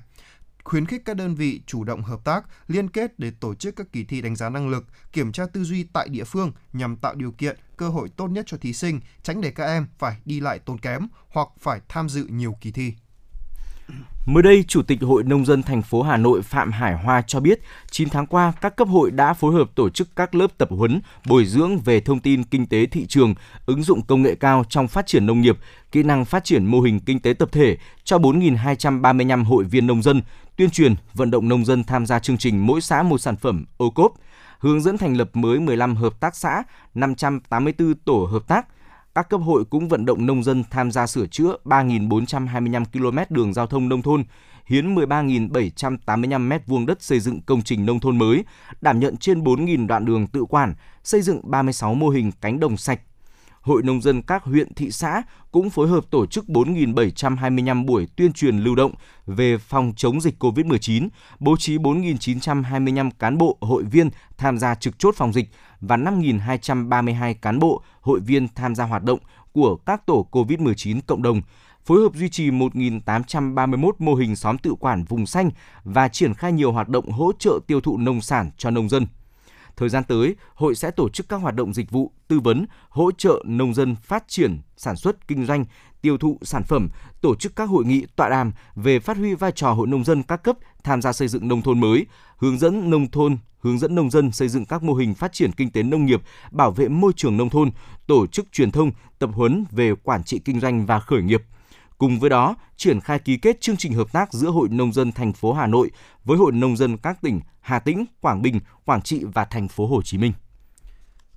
khuyến 0.65 0.86
khích 0.86 1.01
các 1.05 1.17
đơn 1.17 1.36
vị 1.36 1.62
chủ 1.65 1.84
động 1.84 2.01
hợp 2.01 2.20
tác, 2.24 2.46
liên 2.67 2.89
kết 2.89 3.20
để 3.20 3.32
tổ 3.39 3.55
chức 3.55 3.75
các 3.75 3.88
kỳ 3.91 4.03
thi 4.03 4.22
đánh 4.22 4.36
giá 4.36 4.50
năng 4.50 4.70
lực, 4.70 4.86
kiểm 5.13 5.32
tra 5.32 5.46
tư 5.46 5.63
duy 5.63 5.84
tại 5.84 6.10
địa 6.10 6.24
phương 6.24 6.51
nhằm 6.74 6.96
tạo 6.96 7.15
điều 7.15 7.32
kiện, 7.32 7.58
cơ 7.77 7.89
hội 7.89 8.10
tốt 8.10 8.27
nhất 8.27 8.46
cho 8.48 8.58
thí 8.58 8.74
sinh, 8.74 9.00
tránh 9.24 9.41
để 9.41 9.51
các 9.51 9.65
em 9.65 9.88
phải 9.98 10.17
đi 10.25 10.39
lại 10.39 10.60
tốn 10.60 10.77
kém 10.77 11.08
hoặc 11.29 11.48
phải 11.60 11.82
tham 11.89 12.10
dự 12.10 12.25
nhiều 12.25 12.55
kỳ 12.62 12.72
thi. 12.72 12.94
Mới 14.25 14.44
đây, 14.44 14.63
Chủ 14.68 14.82
tịch 14.82 15.01
Hội 15.01 15.24
Nông 15.24 15.46
dân 15.46 15.63
thành 15.63 15.82
phố 15.82 16.01
Hà 16.01 16.18
Nội 16.18 16.42
Phạm 16.42 16.72
Hải 16.72 16.96
Hoa 16.96 17.22
cho 17.27 17.39
biết, 17.39 17.60
9 17.92 18.10
tháng 18.10 18.27
qua, 18.27 18.54
các 18.62 18.75
cấp 18.75 18.88
hội 18.88 19.12
đã 19.12 19.34
phối 19.34 19.54
hợp 19.54 19.70
tổ 19.75 19.89
chức 19.89 20.15
các 20.15 20.36
lớp 20.36 20.48
tập 20.58 20.70
huấn, 20.72 21.01
bồi 21.27 21.46
dưỡng 21.46 21.80
về 21.80 22.00
thông 22.00 22.20
tin 22.20 22.44
kinh 22.44 22.68
tế 22.68 22.86
thị 22.86 23.06
trường, 23.06 23.36
ứng 23.65 23.84
dụng 23.84 24.01
công 24.01 24.22
nghệ 24.22 24.36
cao 24.36 24.63
trong 24.70 24.88
phát 24.88 25.08
triển 25.08 25.25
nông 25.25 25.42
nghiệp, 25.42 25.58
kỹ 25.92 26.04
năng 26.04 26.25
phát 26.25 26.44
triển 26.44 26.65
mô 26.65 26.82
hình 26.82 27.00
kinh 27.00 27.20
tế 27.20 27.34
tập 27.34 27.50
thể 27.51 27.77
cho 28.04 28.18
4.235 28.18 29.44
hội 29.44 29.63
viên 29.63 29.88
nông 29.88 30.01
dân, 30.01 30.22
tuyên 30.56 30.70
truyền, 30.70 30.96
vận 31.13 31.32
động 31.32 31.50
nông 31.50 31.65
dân 31.65 31.84
tham 31.84 32.06
gia 32.06 32.20
chương 32.20 32.38
trình 32.38 32.68
mỗi 32.68 32.82
xã 32.82 33.04
một 33.04 33.18
sản 33.18 33.36
phẩm 33.36 33.65
ô 33.77 33.89
cốp, 33.89 34.13
hướng 34.60 34.82
dẫn 34.82 34.98
thành 34.98 35.18
lập 35.18 35.30
mới 35.34 35.60
15 35.60 35.96
hợp 35.96 36.20
tác 36.20 36.36
xã, 36.36 36.63
584 36.94 37.94
tổ 38.06 38.27
hợp 38.32 38.48
tác, 38.48 38.68
các 39.15 39.29
cấp 39.29 39.41
hội 39.43 39.65
cũng 39.65 39.88
vận 39.88 40.05
động 40.05 40.25
nông 40.25 40.43
dân 40.43 40.63
tham 40.72 40.91
gia 40.91 41.07
sửa 41.07 41.27
chữa 41.27 41.57
3.425 41.65 42.86
km 42.93 43.34
đường 43.36 43.53
giao 43.53 43.67
thông 43.67 43.89
nông 43.89 44.01
thôn, 44.01 44.24
hiến 44.65 44.95
13.785 44.95 46.50
m2 46.50 46.86
đất 46.86 47.01
xây 47.01 47.19
dựng 47.19 47.41
công 47.41 47.62
trình 47.62 47.86
nông 47.86 48.00
thôn 48.00 48.17
mới, 48.17 48.43
đảm 48.81 49.00
nhận 49.00 49.17
trên 49.17 49.43
4.000 49.43 49.88
đoạn 49.88 50.05
đường 50.05 50.27
tự 50.27 50.45
quản, 50.45 50.74
xây 51.03 51.22
dựng 51.22 51.41
36 51.43 51.93
mô 51.93 52.10
hình 52.10 52.31
cánh 52.41 52.60
đồng 52.60 52.77
sạch, 52.77 53.01
Hội 53.65 53.84
Nông 53.84 54.01
dân 54.01 54.22
các 54.22 54.43
huyện, 54.43 54.74
thị 54.74 54.91
xã 54.91 55.24
cũng 55.51 55.69
phối 55.69 55.88
hợp 55.88 56.05
tổ 56.10 56.25
chức 56.25 56.45
4.725 56.48 57.86
buổi 57.86 58.07
tuyên 58.15 58.34
truyền 58.34 58.60
lưu 58.60 58.75
động 58.75 58.91
về 59.25 59.57
phòng 59.57 59.93
chống 59.95 60.22
dịch 60.22 60.43
COVID-19, 60.43 61.07
bố 61.39 61.57
trí 61.57 61.77
4.925 61.77 63.12
cán 63.19 63.38
bộ, 63.38 63.57
hội 63.62 63.84
viên 63.84 64.10
tham 64.38 64.57
gia 64.57 64.75
trực 64.75 65.00
chốt 65.00 65.15
phòng 65.15 65.34
dịch 65.34 65.50
và 65.81 65.98
5.232 65.98 67.34
cán 67.41 67.60
bộ, 67.60 67.81
hội 68.01 68.19
viên 68.19 68.48
tham 68.55 68.75
gia 68.75 68.84
hoạt 68.84 69.03
động 69.03 69.19
của 69.51 69.75
các 69.75 70.05
tổ 70.05 70.27
COVID-19 70.31 71.00
cộng 71.07 71.22
đồng, 71.22 71.41
phối 71.86 72.01
hợp 72.01 72.13
duy 72.15 72.29
trì 72.29 72.51
1.831 72.51 73.91
mô 74.00 74.15
hình 74.15 74.36
xóm 74.36 74.57
tự 74.57 74.74
quản 74.79 75.03
vùng 75.03 75.25
xanh 75.25 75.50
và 75.84 76.07
triển 76.07 76.34
khai 76.34 76.51
nhiều 76.51 76.72
hoạt 76.72 76.89
động 76.89 77.12
hỗ 77.12 77.31
trợ 77.39 77.60
tiêu 77.67 77.81
thụ 77.81 77.98
nông 77.98 78.22
sản 78.22 78.51
cho 78.57 78.69
nông 78.69 78.89
dân. 78.89 79.07
Thời 79.77 79.89
gian 79.89 80.03
tới, 80.03 80.36
hội 80.55 80.75
sẽ 80.75 80.91
tổ 80.91 81.10
chức 81.10 81.29
các 81.29 81.38
hoạt 81.38 81.55
động 81.55 81.74
dịch 81.74 81.91
vụ, 81.91 82.12
tư 82.27 82.39
vấn, 82.39 82.65
hỗ 82.89 83.12
trợ 83.12 83.44
nông 83.46 83.74
dân 83.74 83.96
phát 83.96 84.24
triển, 84.27 84.60
sản 84.77 84.96
xuất, 84.96 85.27
kinh 85.27 85.46
doanh, 85.46 85.65
tiêu 86.01 86.17
thụ 86.17 86.39
sản 86.41 86.63
phẩm, 86.63 86.89
tổ 87.22 87.36
chức 87.36 87.55
các 87.55 87.70
hội 87.70 87.86
nghị 87.86 88.05
tọa 88.15 88.29
đàm 88.29 88.51
về 88.75 89.00
phát 89.00 89.17
huy 89.17 89.36
vai 89.36 89.51
trò 89.51 89.72
hội 89.72 89.88
nông 89.88 90.03
dân 90.03 90.24
các 90.24 90.44
cấp 90.44 90.58
tham 90.84 91.01
gia 91.01 91.13
xây 91.13 91.27
dựng 91.27 91.48
nông 91.48 91.62
thôn 91.62 91.79
mới, 91.79 92.05
hướng 92.38 92.58
dẫn 92.58 92.89
nông 92.89 93.12
thôn, 93.12 93.38
hướng 93.60 93.79
dẫn 93.79 93.96
nông 93.96 94.10
dân 94.10 94.32
xây 94.32 94.48
dựng 94.48 94.65
các 94.65 94.84
mô 94.84 94.94
hình 94.94 95.13
phát 95.13 95.34
triển 95.34 95.51
kinh 95.51 95.72
tế 95.72 95.84
nông 95.84 96.05
nghiệp, 96.05 96.22
bảo 96.51 96.72
vệ 96.72 96.88
môi 96.88 97.13
trường 97.15 97.38
nông 97.38 97.50
thôn, 97.50 97.72
tổ 98.08 98.27
chức 98.27 98.51
truyền 98.51 98.72
thông, 98.72 98.91
tập 99.20 99.29
huấn 99.34 99.65
về 99.72 99.96
quản 100.03 100.24
trị 100.24 100.39
kinh 100.46 100.60
doanh 100.60 100.86
và 100.86 101.00
khởi 101.00 101.22
nghiệp. 101.22 101.44
Cùng 101.98 102.20
với 102.20 102.30
đó, 102.30 102.56
triển 102.75 103.00
khai 103.00 103.20
ký 103.20 103.38
kết 103.38 103.62
chương 103.62 103.78
trình 103.78 103.94
hợp 103.94 104.12
tác 104.12 104.34
giữa 104.34 104.50
Hội 104.50 104.70
Nông 104.70 104.94
dân 104.94 105.12
thành 105.12 105.34
phố 105.34 105.54
Hà 105.54 105.68
Nội 105.68 105.92
với 106.24 106.38
Hội 106.38 106.52
Nông 106.52 106.78
dân 106.78 106.98
các 106.98 107.22
tỉnh 107.22 107.42
Hà 107.62 107.80
Tĩnh, 107.80 108.06
Quảng 108.22 108.42
Bình, 108.42 108.60
Quảng 108.86 109.02
Trị 109.02 109.24
và 109.34 109.46
thành 109.46 109.68
phố 109.68 109.88
Hồ 109.88 110.02
Chí 110.02 110.18
Minh. 110.18 110.34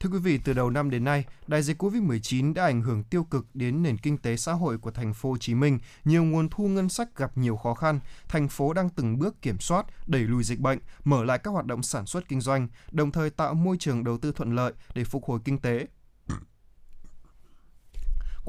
Thưa 0.00 0.10
quý 0.10 0.18
vị, 0.18 0.38
từ 0.44 0.52
đầu 0.52 0.70
năm 0.70 0.90
đến 0.90 1.04
nay, 1.04 1.24
đại 1.46 1.62
dịch 1.62 1.82
Covid-19 1.82 2.54
đã 2.54 2.64
ảnh 2.64 2.82
hưởng 2.82 3.04
tiêu 3.04 3.24
cực 3.24 3.46
đến 3.54 3.82
nền 3.82 3.98
kinh 3.98 4.18
tế 4.18 4.36
xã 4.36 4.52
hội 4.52 4.78
của 4.78 4.90
thành 4.90 5.14
phố 5.14 5.30
Hồ 5.30 5.36
Chí 5.36 5.54
Minh. 5.54 5.78
Nhiều 6.04 6.24
nguồn 6.24 6.48
thu 6.50 6.68
ngân 6.68 6.88
sách 6.88 7.08
gặp 7.16 7.38
nhiều 7.38 7.56
khó 7.56 7.74
khăn. 7.74 8.00
Thành 8.28 8.48
phố 8.48 8.72
đang 8.72 8.88
từng 8.88 9.18
bước 9.18 9.42
kiểm 9.42 9.58
soát, 9.60 9.86
đẩy 10.06 10.22
lùi 10.22 10.44
dịch 10.44 10.60
bệnh, 10.60 10.78
mở 11.04 11.24
lại 11.24 11.38
các 11.38 11.50
hoạt 11.50 11.66
động 11.66 11.82
sản 11.82 12.06
xuất 12.06 12.28
kinh 12.28 12.40
doanh, 12.40 12.68
đồng 12.90 13.12
thời 13.12 13.30
tạo 13.30 13.54
môi 13.54 13.76
trường 13.80 14.04
đầu 14.04 14.18
tư 14.18 14.32
thuận 14.32 14.54
lợi 14.54 14.72
để 14.94 15.04
phục 15.04 15.24
hồi 15.24 15.40
kinh 15.44 15.58
tế, 15.58 15.86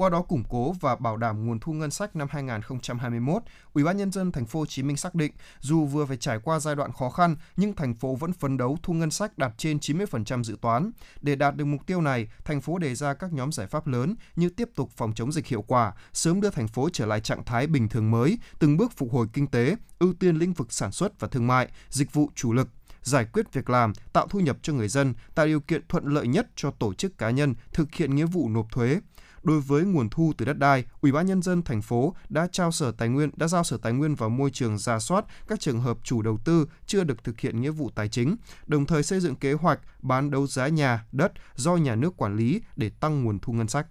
qua 0.00 0.08
đó 0.08 0.22
củng 0.22 0.44
cố 0.48 0.72
và 0.80 0.96
bảo 0.96 1.16
đảm 1.16 1.46
nguồn 1.46 1.60
thu 1.60 1.72
ngân 1.72 1.90
sách 1.90 2.16
năm 2.16 2.28
2021, 2.30 3.42
Ủy 3.72 3.84
ban 3.84 3.96
nhân 3.96 4.12
dân 4.12 4.32
thành 4.32 4.46
phố 4.46 4.58
Hồ 4.58 4.66
Chí 4.66 4.82
Minh 4.82 4.96
xác 4.96 5.14
định 5.14 5.32
dù 5.60 5.84
vừa 5.84 6.06
phải 6.06 6.16
trải 6.16 6.38
qua 6.44 6.58
giai 6.58 6.74
đoạn 6.74 6.92
khó 6.92 7.10
khăn 7.10 7.36
nhưng 7.56 7.76
thành 7.76 7.94
phố 7.94 8.14
vẫn 8.14 8.32
phấn 8.32 8.56
đấu 8.56 8.78
thu 8.82 8.92
ngân 8.92 9.10
sách 9.10 9.38
đạt 9.38 9.52
trên 9.56 9.78
90% 9.78 10.42
dự 10.42 10.56
toán. 10.60 10.90
Để 11.20 11.36
đạt 11.36 11.56
được 11.56 11.64
mục 11.64 11.86
tiêu 11.86 12.00
này, 12.00 12.28
thành 12.44 12.60
phố 12.60 12.78
đề 12.78 12.94
ra 12.94 13.14
các 13.14 13.32
nhóm 13.32 13.52
giải 13.52 13.66
pháp 13.66 13.86
lớn 13.86 14.14
như 14.36 14.48
tiếp 14.48 14.68
tục 14.74 14.90
phòng 14.96 15.12
chống 15.14 15.32
dịch 15.32 15.46
hiệu 15.46 15.62
quả, 15.62 15.92
sớm 16.12 16.40
đưa 16.40 16.50
thành 16.50 16.68
phố 16.68 16.88
trở 16.92 17.06
lại 17.06 17.20
trạng 17.20 17.44
thái 17.44 17.66
bình 17.66 17.88
thường 17.88 18.10
mới, 18.10 18.38
từng 18.58 18.76
bước 18.76 18.92
phục 18.96 19.12
hồi 19.12 19.26
kinh 19.32 19.46
tế, 19.46 19.76
ưu 19.98 20.12
tiên 20.12 20.36
lĩnh 20.36 20.52
vực 20.52 20.72
sản 20.72 20.92
xuất 20.92 21.20
và 21.20 21.28
thương 21.28 21.46
mại, 21.46 21.68
dịch 21.88 22.12
vụ 22.12 22.30
chủ 22.34 22.52
lực, 22.52 22.68
giải 23.02 23.26
quyết 23.32 23.52
việc 23.52 23.70
làm, 23.70 23.92
tạo 24.12 24.26
thu 24.28 24.40
nhập 24.40 24.56
cho 24.62 24.72
người 24.72 24.88
dân, 24.88 25.14
tạo 25.34 25.46
điều 25.46 25.60
kiện 25.60 25.82
thuận 25.88 26.04
lợi 26.04 26.26
nhất 26.26 26.46
cho 26.56 26.70
tổ 26.70 26.94
chức 26.94 27.18
cá 27.18 27.30
nhân 27.30 27.54
thực 27.72 27.94
hiện 27.94 28.14
nghĩa 28.16 28.26
vụ 28.26 28.48
nộp 28.48 28.72
thuế, 28.72 29.00
đối 29.42 29.60
với 29.60 29.84
nguồn 29.84 30.08
thu 30.10 30.32
từ 30.38 30.44
đất 30.44 30.58
đai, 30.58 30.84
Ủy 31.00 31.12
ban 31.12 31.26
nhân 31.26 31.42
dân 31.42 31.62
thành 31.62 31.82
phố 31.82 32.14
đã 32.28 32.48
trao 32.52 32.72
Sở 32.72 32.92
Tài 32.92 33.08
nguyên 33.08 33.30
đã 33.36 33.48
giao 33.48 33.64
Sở 33.64 33.76
Tài 33.76 33.92
nguyên 33.92 34.14
và 34.14 34.28
Môi 34.28 34.50
trường 34.50 34.78
ra 34.78 34.98
soát 34.98 35.24
các 35.48 35.60
trường 35.60 35.80
hợp 35.80 35.98
chủ 36.02 36.22
đầu 36.22 36.38
tư 36.44 36.66
chưa 36.86 37.04
được 37.04 37.24
thực 37.24 37.40
hiện 37.40 37.60
nghĩa 37.60 37.70
vụ 37.70 37.90
tài 37.94 38.08
chính, 38.08 38.36
đồng 38.66 38.86
thời 38.86 39.02
xây 39.02 39.20
dựng 39.20 39.36
kế 39.36 39.52
hoạch 39.52 39.80
bán 40.02 40.30
đấu 40.30 40.46
giá 40.46 40.68
nhà, 40.68 41.04
đất 41.12 41.32
do 41.54 41.76
nhà 41.76 41.94
nước 41.94 42.16
quản 42.16 42.36
lý 42.36 42.62
để 42.76 42.90
tăng 43.00 43.24
nguồn 43.24 43.38
thu 43.38 43.52
ngân 43.52 43.68
sách. 43.68 43.86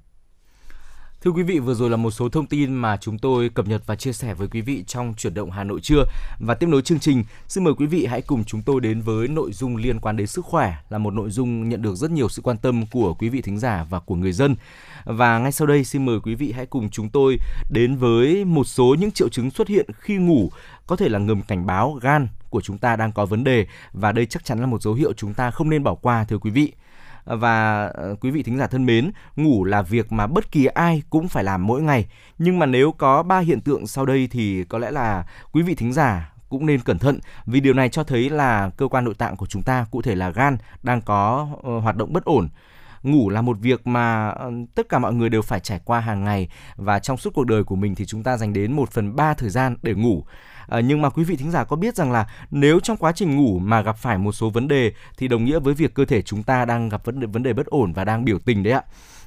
Thưa 1.24 1.32
quý 1.32 1.44
vị, 1.44 1.60
vừa 1.60 1.74
rồi 1.74 1.90
là 1.90 1.98
một 1.98 2.12
số 2.12 2.30
thông 2.30 2.46
tin 2.46 2.74
mà 2.74 2.98
chúng 2.98 3.18
tôi 3.18 3.50
cập 3.50 3.68
nhật 3.68 3.82
và 3.86 3.96
chia 3.96 4.14
sẻ 4.14 4.34
với 4.34 4.48
quý 4.48 4.62
vị 4.62 4.84
trong 4.88 5.14
chuyển 5.18 5.34
động 5.34 5.52
Hà 5.52 5.64
Nội 5.64 5.82
trưa. 5.82 6.04
Và 6.40 6.54
tiếp 6.54 6.68
nối 6.68 6.82
chương 6.82 7.00
trình, 7.00 7.24
xin 7.48 7.64
mời 7.64 7.74
quý 7.74 7.86
vị 7.86 8.06
hãy 8.06 8.22
cùng 8.22 8.44
chúng 8.44 8.62
tôi 8.62 8.82
đến 8.82 9.02
với 9.02 9.28
nội 9.28 9.52
dung 9.52 9.76
liên 9.76 10.00
quan 10.00 10.18
đến 10.18 10.28
sức 10.28 10.46
khỏe 10.46 10.74
là 10.90 10.98
một 10.98 11.14
nội 11.14 11.30
dung 11.30 11.70
nhận 11.70 11.82
được 11.82 11.96
rất 11.96 12.12
nhiều 12.12 12.30
sự 12.30 12.42
quan 12.42 12.58
tâm 12.58 12.86
của 12.92 13.14
quý 13.14 13.30
vị 13.30 13.42
thính 13.42 13.60
giả 13.60 13.86
và 13.90 14.00
của 14.00 14.16
người 14.16 14.32
dân. 14.32 14.56
Và 15.06 15.40
ngay 15.40 15.52
sau 15.52 15.68
đây 15.68 15.84
xin 15.84 16.06
mời 16.06 16.20
quý 16.20 16.36
vị 16.36 16.52
hãy 16.52 16.66
cùng 16.66 16.90
chúng 16.90 17.10
tôi 17.10 17.38
đến 17.70 17.96
với 17.96 18.46
một 18.46 18.64
số 18.64 18.96
những 19.00 19.12
triệu 19.12 19.30
chứng 19.30 19.52
xuất 19.52 19.68
hiện 19.68 19.86
khi 20.00 20.18
ngủ 20.18 20.52
có 20.88 20.96
thể 20.96 21.10
là 21.10 21.20
ngầm 21.20 21.42
cảnh 21.42 21.66
báo 21.66 21.94
gan 22.02 22.28
của 22.50 22.62
chúng 22.62 22.78
ta 22.78 22.96
đang 22.96 23.12
có 23.12 23.26
vấn 23.26 23.44
đề 23.44 23.68
và 23.94 24.12
đây 24.12 24.26
chắc 24.26 24.46
chắn 24.46 24.60
là 24.60 24.66
một 24.66 24.82
dấu 24.82 24.94
hiệu 24.94 25.14
chúng 25.14 25.34
ta 25.34 25.52
không 25.52 25.70
nên 25.70 25.84
bỏ 25.84 25.96
qua 25.96 26.26
thưa 26.30 26.38
quý 26.38 26.52
vị 26.52 26.74
và 27.26 27.86
ờ, 27.86 28.16
quý 28.22 28.32
vị 28.32 28.44
thính 28.44 28.58
giả 28.58 28.68
thân 28.68 28.86
mến, 28.86 29.12
ngủ 29.36 29.64
là 29.64 29.82
việc 29.82 30.12
mà 30.12 30.28
bất 30.28 30.52
kỳ 30.52 30.66
ai 30.66 31.02
cũng 31.10 31.28
phải 31.28 31.44
làm 31.44 31.68
mỗi 31.68 31.82
ngày. 31.82 32.08
Nhưng 32.38 32.60
mà 32.60 32.66
nếu 32.66 32.92
có 32.92 33.24
ba 33.24 33.40
hiện 33.40 33.62
tượng 33.62 33.88
sau 33.88 34.06
đây 34.06 34.28
thì 34.32 34.64
có 34.64 34.78
lẽ 34.78 34.92
là 34.92 35.26
quý 35.52 35.62
vị 35.62 35.76
thính 35.76 35.94
giả 35.94 36.32
cũng 36.50 36.66
nên 36.66 36.80
cẩn 36.80 37.00
thận. 37.00 37.20
Vì 37.46 37.60
điều 37.60 37.74
này 37.74 37.90
cho 37.90 38.04
thấy 38.04 38.30
là 38.30 38.70
cơ 38.78 38.88
quan 38.88 39.06
nội 39.06 39.14
tạng 39.14 39.38
của 39.38 39.46
chúng 39.46 39.64
ta 39.64 39.86
cụ 39.92 40.02
thể 40.02 40.16
là 40.16 40.30
gan 40.30 40.58
đang 40.84 41.02
có 41.02 41.48
ờ, 41.64 41.80
hoạt 41.80 41.96
động 41.96 42.14
bất 42.14 42.26
ổn. 42.26 42.50
Ngủ 43.04 43.30
là 43.30 43.42
một 43.42 43.58
việc 43.62 43.88
mà 43.88 44.30
ờ, 44.30 44.52
tất 44.76 44.90
cả 44.90 45.00
mọi 45.00 45.14
người 45.14 45.30
đều 45.30 45.42
phải 45.42 45.60
trải 45.60 45.80
qua 45.86 46.00
hàng 46.00 46.24
ngày. 46.24 46.50
Và 46.76 47.00
trong 47.00 47.18
suốt 47.18 47.34
cuộc 47.34 47.44
đời 47.46 47.64
của 47.64 47.76
mình 47.76 47.96
thì 47.96 48.06
chúng 48.06 48.24
ta 48.24 48.38
dành 48.38 48.54
đến 48.54 48.72
1 48.72 48.90
phần 48.90 49.16
3 49.16 49.34
thời 49.34 49.50
gian 49.50 49.76
để 49.82 49.94
ngủ. 49.94 50.24
À, 50.70 50.80
nhưng 50.80 51.02
mà 51.02 51.10
quý 51.10 51.24
vị 51.24 51.36
thính 51.36 51.52
giả 51.52 51.64
có 51.64 51.76
biết 51.76 51.96
rằng 51.96 52.12
là 52.12 52.28
nếu 52.52 52.80
trong 52.80 52.98
quá 52.98 53.12
trình 53.12 53.36
ngủ 53.36 53.60
mà 53.60 53.82
gặp 53.82 53.98
phải 53.98 54.18
một 54.18 54.32
số 54.32 54.50
vấn 54.50 54.68
đề 54.68 54.94
thì 55.18 55.28
đồng 55.28 55.46
nghĩa 55.46 55.60
với 55.60 55.74
việc 55.74 55.94
cơ 55.94 56.06
thể 56.06 56.22
chúng 56.22 56.44
ta 56.44 56.66
đang 56.66 56.90
gặp 56.90 57.06
vấn 57.06 57.20
đề 57.20 57.28
vấn 57.28 57.44
đề 57.44 57.54
bất 57.54 57.66
ổn 57.66 57.94
và 57.94 58.06
đang 58.06 58.26
biểu 58.26 58.40
tình 58.40 58.64
đấy 58.64 58.74
ạ. 58.74 58.82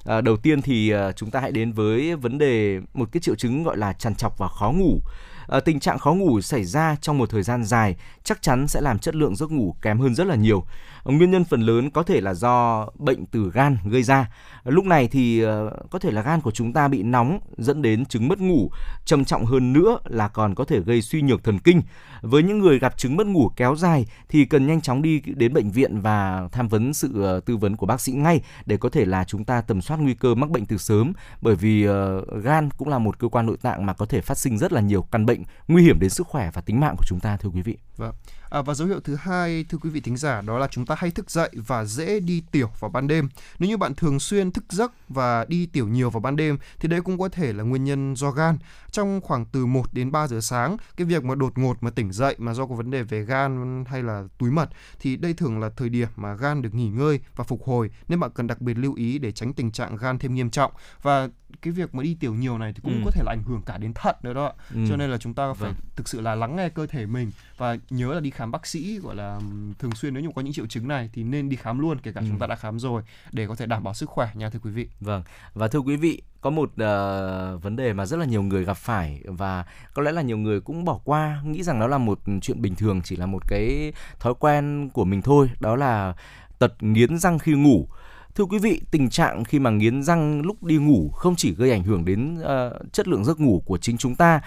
À, 0.04 0.20
đầu 0.20 0.36
tiên 0.36 0.62
thì 0.62 0.90
ờ, 0.90 1.12
chúng 1.12 1.30
ta 1.30 1.40
hãy 1.40 1.52
đến 1.52 1.72
với 1.72 2.16
vấn 2.16 2.38
đề 2.38 2.80
một 2.94 3.08
cái 3.12 3.20
triệu 3.20 3.34
chứng 3.34 3.62
gọi 3.62 3.76
là 3.76 3.92
trằn 3.92 4.14
trọc 4.14 4.38
và 4.38 4.48
khó 4.48 4.72
ngủ. 4.72 5.00
À, 5.48 5.60
tình 5.60 5.80
trạng 5.80 5.98
khó 5.98 6.14
ngủ 6.14 6.40
xảy 6.40 6.64
ra 6.64 6.96
trong 7.00 7.18
một 7.18 7.30
thời 7.30 7.42
gian 7.42 7.64
dài 7.64 7.96
chắc 8.24 8.42
chắn 8.42 8.68
sẽ 8.68 8.80
làm 8.80 8.98
chất 8.98 9.14
lượng 9.14 9.36
giấc 9.36 9.50
ngủ 9.50 9.74
kém 9.82 9.98
hơn 9.98 10.14
rất 10.14 10.26
là 10.26 10.34
nhiều. 10.34 10.64
Nguyên 11.04 11.30
nhân 11.30 11.44
phần 11.44 11.60
lớn 11.60 11.90
có 11.90 12.02
thể 12.02 12.20
là 12.20 12.34
do 12.34 12.86
bệnh 12.98 13.26
từ 13.26 13.50
gan 13.54 13.76
gây 13.84 14.02
ra. 14.02 14.30
Lúc 14.64 14.84
này 14.84 15.08
thì 15.08 15.42
ờ, 15.42 15.70
có 15.90 15.98
thể 15.98 16.10
là 16.10 16.22
gan 16.22 16.40
của 16.40 16.50
chúng 16.50 16.72
ta 16.72 16.88
bị 16.88 17.02
nóng 17.02 17.38
dẫn 17.58 17.82
đến 17.82 18.04
chứng 18.04 18.28
mất 18.28 18.40
ngủ, 18.40 18.70
trầm 19.04 19.24
trọng 19.24 19.44
hơn 19.44 19.72
nữa 19.72 19.98
là 20.04 20.28
còn 20.28 20.54
có 20.54 20.64
thể 20.64 20.80
gây 20.80 21.02
suy 21.02 21.22
nhược 21.22 21.44
thần 21.44 21.58
kinh. 21.58 21.82
Với 22.22 22.42
những 22.42 22.58
người 22.58 22.78
gặp 22.78 22.98
chứng 22.98 23.16
mất 23.16 23.26
ngủ 23.26 23.50
kéo 23.56 23.76
dài 23.76 24.06
thì 24.28 24.44
cần 24.44 24.66
nhanh 24.66 24.80
chóng 24.80 25.02
đi 25.02 25.20
đến 25.20 25.52
bệnh 25.52 25.70
viện 25.70 26.00
và 26.00 26.48
tham 26.52 26.68
vấn 26.68 26.94
sự 26.94 27.22
ờ, 27.22 27.40
tư 27.40 27.56
vấn 27.56 27.76
của 27.76 27.86
bác 27.86 28.00
sĩ 28.00 28.12
ngay 28.12 28.40
để 28.66 28.76
có 28.76 28.88
thể 28.88 29.04
là 29.04 29.24
chúng 29.24 29.44
ta 29.44 29.60
tầm 29.60 29.80
soát 29.80 29.96
nguy 30.00 30.14
cơ 30.14 30.34
mắc 30.34 30.50
bệnh 30.50 30.66
từ 30.66 30.76
sớm 30.76 31.12
bởi 31.40 31.54
vì 31.54 31.84
ờ, 31.84 32.24
gan 32.42 32.68
cũng 32.76 32.88
là 32.88 32.98
một 32.98 33.18
cơ 33.18 33.28
quan 33.28 33.46
nội 33.46 33.56
tạng 33.62 33.86
mà 33.86 33.92
có 33.92 34.06
thể 34.06 34.20
phát 34.20 34.38
sinh 34.38 34.58
rất 34.58 34.72
là 34.72 34.80
nhiều 34.80 35.02
căn 35.02 35.26
bệnh 35.26 35.42
nguy 35.68 35.82
hiểm 35.82 36.00
đến 36.00 36.10
sức 36.10 36.26
khỏe 36.26 36.50
và 36.54 36.60
tính 36.60 36.80
mạng 36.80 36.94
của 36.98 37.04
chúng 37.06 37.20
ta 37.20 37.36
thưa 37.36 37.48
quý 37.48 37.62
vị. 37.62 37.76
Vâng. 37.96 38.14
À, 38.52 38.62
và 38.62 38.74
dấu 38.74 38.88
hiệu 38.88 39.00
thứ 39.00 39.14
hai 39.14 39.64
thưa 39.68 39.78
quý 39.78 39.90
vị 39.90 40.00
thính 40.00 40.16
giả 40.16 40.40
đó 40.40 40.58
là 40.58 40.68
chúng 40.70 40.86
ta 40.86 40.94
hay 40.98 41.10
thức 41.10 41.30
dậy 41.30 41.50
và 41.52 41.84
dễ 41.84 42.20
đi 42.20 42.42
tiểu 42.50 42.70
vào 42.80 42.90
ban 42.90 43.08
đêm. 43.08 43.28
Nếu 43.58 43.68
như 43.68 43.76
bạn 43.76 43.94
thường 43.94 44.20
xuyên 44.20 44.52
thức 44.52 44.64
giấc 44.68 44.92
và 45.08 45.44
đi 45.44 45.66
tiểu 45.66 45.88
nhiều 45.88 46.10
vào 46.10 46.20
ban 46.20 46.36
đêm 46.36 46.58
thì 46.78 46.88
đây 46.88 47.00
cũng 47.00 47.18
có 47.18 47.28
thể 47.28 47.52
là 47.52 47.64
nguyên 47.64 47.84
nhân 47.84 48.14
do 48.16 48.30
gan. 48.30 48.58
Trong 48.90 49.20
khoảng 49.20 49.44
từ 49.44 49.66
1 49.66 49.94
đến 49.94 50.12
3 50.12 50.26
giờ 50.26 50.40
sáng, 50.40 50.76
cái 50.96 51.06
việc 51.06 51.24
mà 51.24 51.34
đột 51.34 51.58
ngột 51.58 51.82
mà 51.82 51.90
tỉnh 51.90 52.12
dậy 52.12 52.34
mà 52.38 52.54
do 52.54 52.66
có 52.66 52.74
vấn 52.74 52.90
đề 52.90 53.02
về 53.02 53.24
gan 53.24 53.84
hay 53.88 54.02
là 54.02 54.24
túi 54.38 54.50
mật 54.50 54.68
thì 55.00 55.16
đây 55.16 55.34
thường 55.34 55.60
là 55.60 55.70
thời 55.76 55.88
điểm 55.88 56.08
mà 56.16 56.34
gan 56.34 56.62
được 56.62 56.74
nghỉ 56.74 56.88
ngơi 56.88 57.20
và 57.36 57.44
phục 57.44 57.64
hồi 57.64 57.90
nên 58.08 58.20
bạn 58.20 58.30
cần 58.34 58.46
đặc 58.46 58.60
biệt 58.60 58.78
lưu 58.78 58.94
ý 58.94 59.18
để 59.18 59.32
tránh 59.32 59.52
tình 59.52 59.72
trạng 59.72 59.96
gan 59.96 60.18
thêm 60.18 60.34
nghiêm 60.34 60.50
trọng 60.50 60.72
và 61.02 61.28
cái 61.62 61.72
việc 61.72 61.94
mà 61.94 62.02
đi 62.02 62.16
tiểu 62.20 62.34
nhiều 62.34 62.58
này 62.58 62.72
thì 62.72 62.80
cũng 62.82 62.92
ừ. 62.92 63.00
có 63.04 63.10
thể 63.10 63.22
là 63.24 63.32
ảnh 63.32 63.42
hưởng 63.42 63.62
cả 63.62 63.78
đến 63.78 63.92
thận 63.94 64.16
nữa 64.22 64.34
đó 64.34 64.52
ừ. 64.74 64.84
cho 64.88 64.96
nên 64.96 65.10
là 65.10 65.18
chúng 65.18 65.34
ta 65.34 65.52
phải 65.52 65.70
vâng. 65.70 65.80
thực 65.96 66.08
sự 66.08 66.20
là 66.20 66.34
lắng 66.34 66.56
nghe 66.56 66.68
cơ 66.68 66.86
thể 66.86 67.06
mình 67.06 67.30
và 67.56 67.76
nhớ 67.90 68.14
là 68.14 68.20
đi 68.20 68.30
khám 68.30 68.50
bác 68.50 68.66
sĩ 68.66 68.98
gọi 68.98 69.16
là 69.16 69.40
thường 69.78 69.94
xuyên 69.94 70.14
nếu 70.14 70.22
như 70.22 70.28
có 70.34 70.42
những 70.42 70.52
triệu 70.52 70.66
chứng 70.66 70.88
này 70.88 71.10
thì 71.12 71.22
nên 71.24 71.48
đi 71.48 71.56
khám 71.56 71.78
luôn 71.78 71.98
kể 72.02 72.12
cả 72.12 72.20
ừ. 72.20 72.26
chúng 72.28 72.38
ta 72.38 72.46
đã 72.46 72.56
khám 72.56 72.78
rồi 72.78 73.02
để 73.32 73.46
có 73.46 73.54
thể 73.54 73.66
đảm 73.66 73.84
bảo 73.84 73.94
sức 73.94 74.08
khỏe 74.08 74.30
nha 74.34 74.50
thưa 74.50 74.60
quý 74.62 74.70
vị 74.70 74.88
vâng 75.00 75.22
và 75.54 75.68
thưa 75.68 75.78
quý 75.78 75.96
vị 75.96 76.22
có 76.40 76.50
một 76.50 76.70
uh, 76.70 77.62
vấn 77.62 77.76
đề 77.76 77.92
mà 77.92 78.06
rất 78.06 78.16
là 78.16 78.24
nhiều 78.24 78.42
người 78.42 78.64
gặp 78.64 78.76
phải 78.76 79.20
và 79.24 79.64
có 79.94 80.02
lẽ 80.02 80.12
là 80.12 80.22
nhiều 80.22 80.38
người 80.38 80.60
cũng 80.60 80.84
bỏ 80.84 81.00
qua 81.04 81.42
nghĩ 81.44 81.62
rằng 81.62 81.78
nó 81.78 81.86
là 81.86 81.98
một 81.98 82.20
chuyện 82.42 82.62
bình 82.62 82.74
thường 82.74 83.00
chỉ 83.04 83.16
là 83.16 83.26
một 83.26 83.42
cái 83.48 83.92
thói 84.20 84.34
quen 84.38 84.90
của 84.92 85.04
mình 85.04 85.22
thôi 85.22 85.50
đó 85.60 85.76
là 85.76 86.14
tật 86.58 86.82
nghiến 86.82 87.18
răng 87.18 87.38
khi 87.38 87.52
ngủ 87.52 87.88
Thưa 88.34 88.44
quý 88.44 88.58
vị, 88.58 88.80
tình 88.90 89.10
trạng 89.10 89.44
khi 89.44 89.58
mà 89.58 89.70
nghiến 89.70 90.02
răng 90.02 90.42
lúc 90.42 90.62
đi 90.64 90.76
ngủ 90.76 91.10
không 91.14 91.36
chỉ 91.36 91.54
gây 91.54 91.70
ảnh 91.70 91.82
hưởng 91.82 92.04
đến 92.04 92.38
uh, 92.40 92.92
chất 92.92 93.08
lượng 93.08 93.24
giấc 93.24 93.40
ngủ 93.40 93.62
của 93.66 93.78
chính 93.78 93.98
chúng 93.98 94.14
ta 94.14 94.40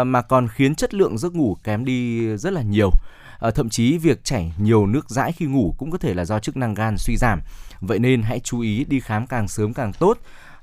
uh, 0.00 0.06
mà 0.06 0.22
còn 0.22 0.48
khiến 0.48 0.74
chất 0.74 0.94
lượng 0.94 1.18
giấc 1.18 1.34
ngủ 1.34 1.56
kém 1.64 1.84
đi 1.84 2.28
rất 2.36 2.52
là 2.52 2.62
nhiều. 2.62 2.88
Uh, 2.88 3.54
thậm 3.54 3.68
chí 3.68 3.98
việc 3.98 4.24
chảy 4.24 4.52
nhiều 4.58 4.86
nước 4.86 5.10
dãi 5.10 5.32
khi 5.32 5.46
ngủ 5.46 5.74
cũng 5.78 5.90
có 5.90 5.98
thể 5.98 6.14
là 6.14 6.24
do 6.24 6.38
chức 6.38 6.56
năng 6.56 6.74
gan 6.74 6.94
suy 6.98 7.16
giảm. 7.16 7.40
Vậy 7.80 7.98
nên 7.98 8.22
hãy 8.22 8.40
chú 8.40 8.60
ý 8.60 8.84
đi 8.84 9.00
khám 9.00 9.26
càng 9.26 9.48
sớm 9.48 9.74
càng 9.74 9.92
tốt 9.92 10.18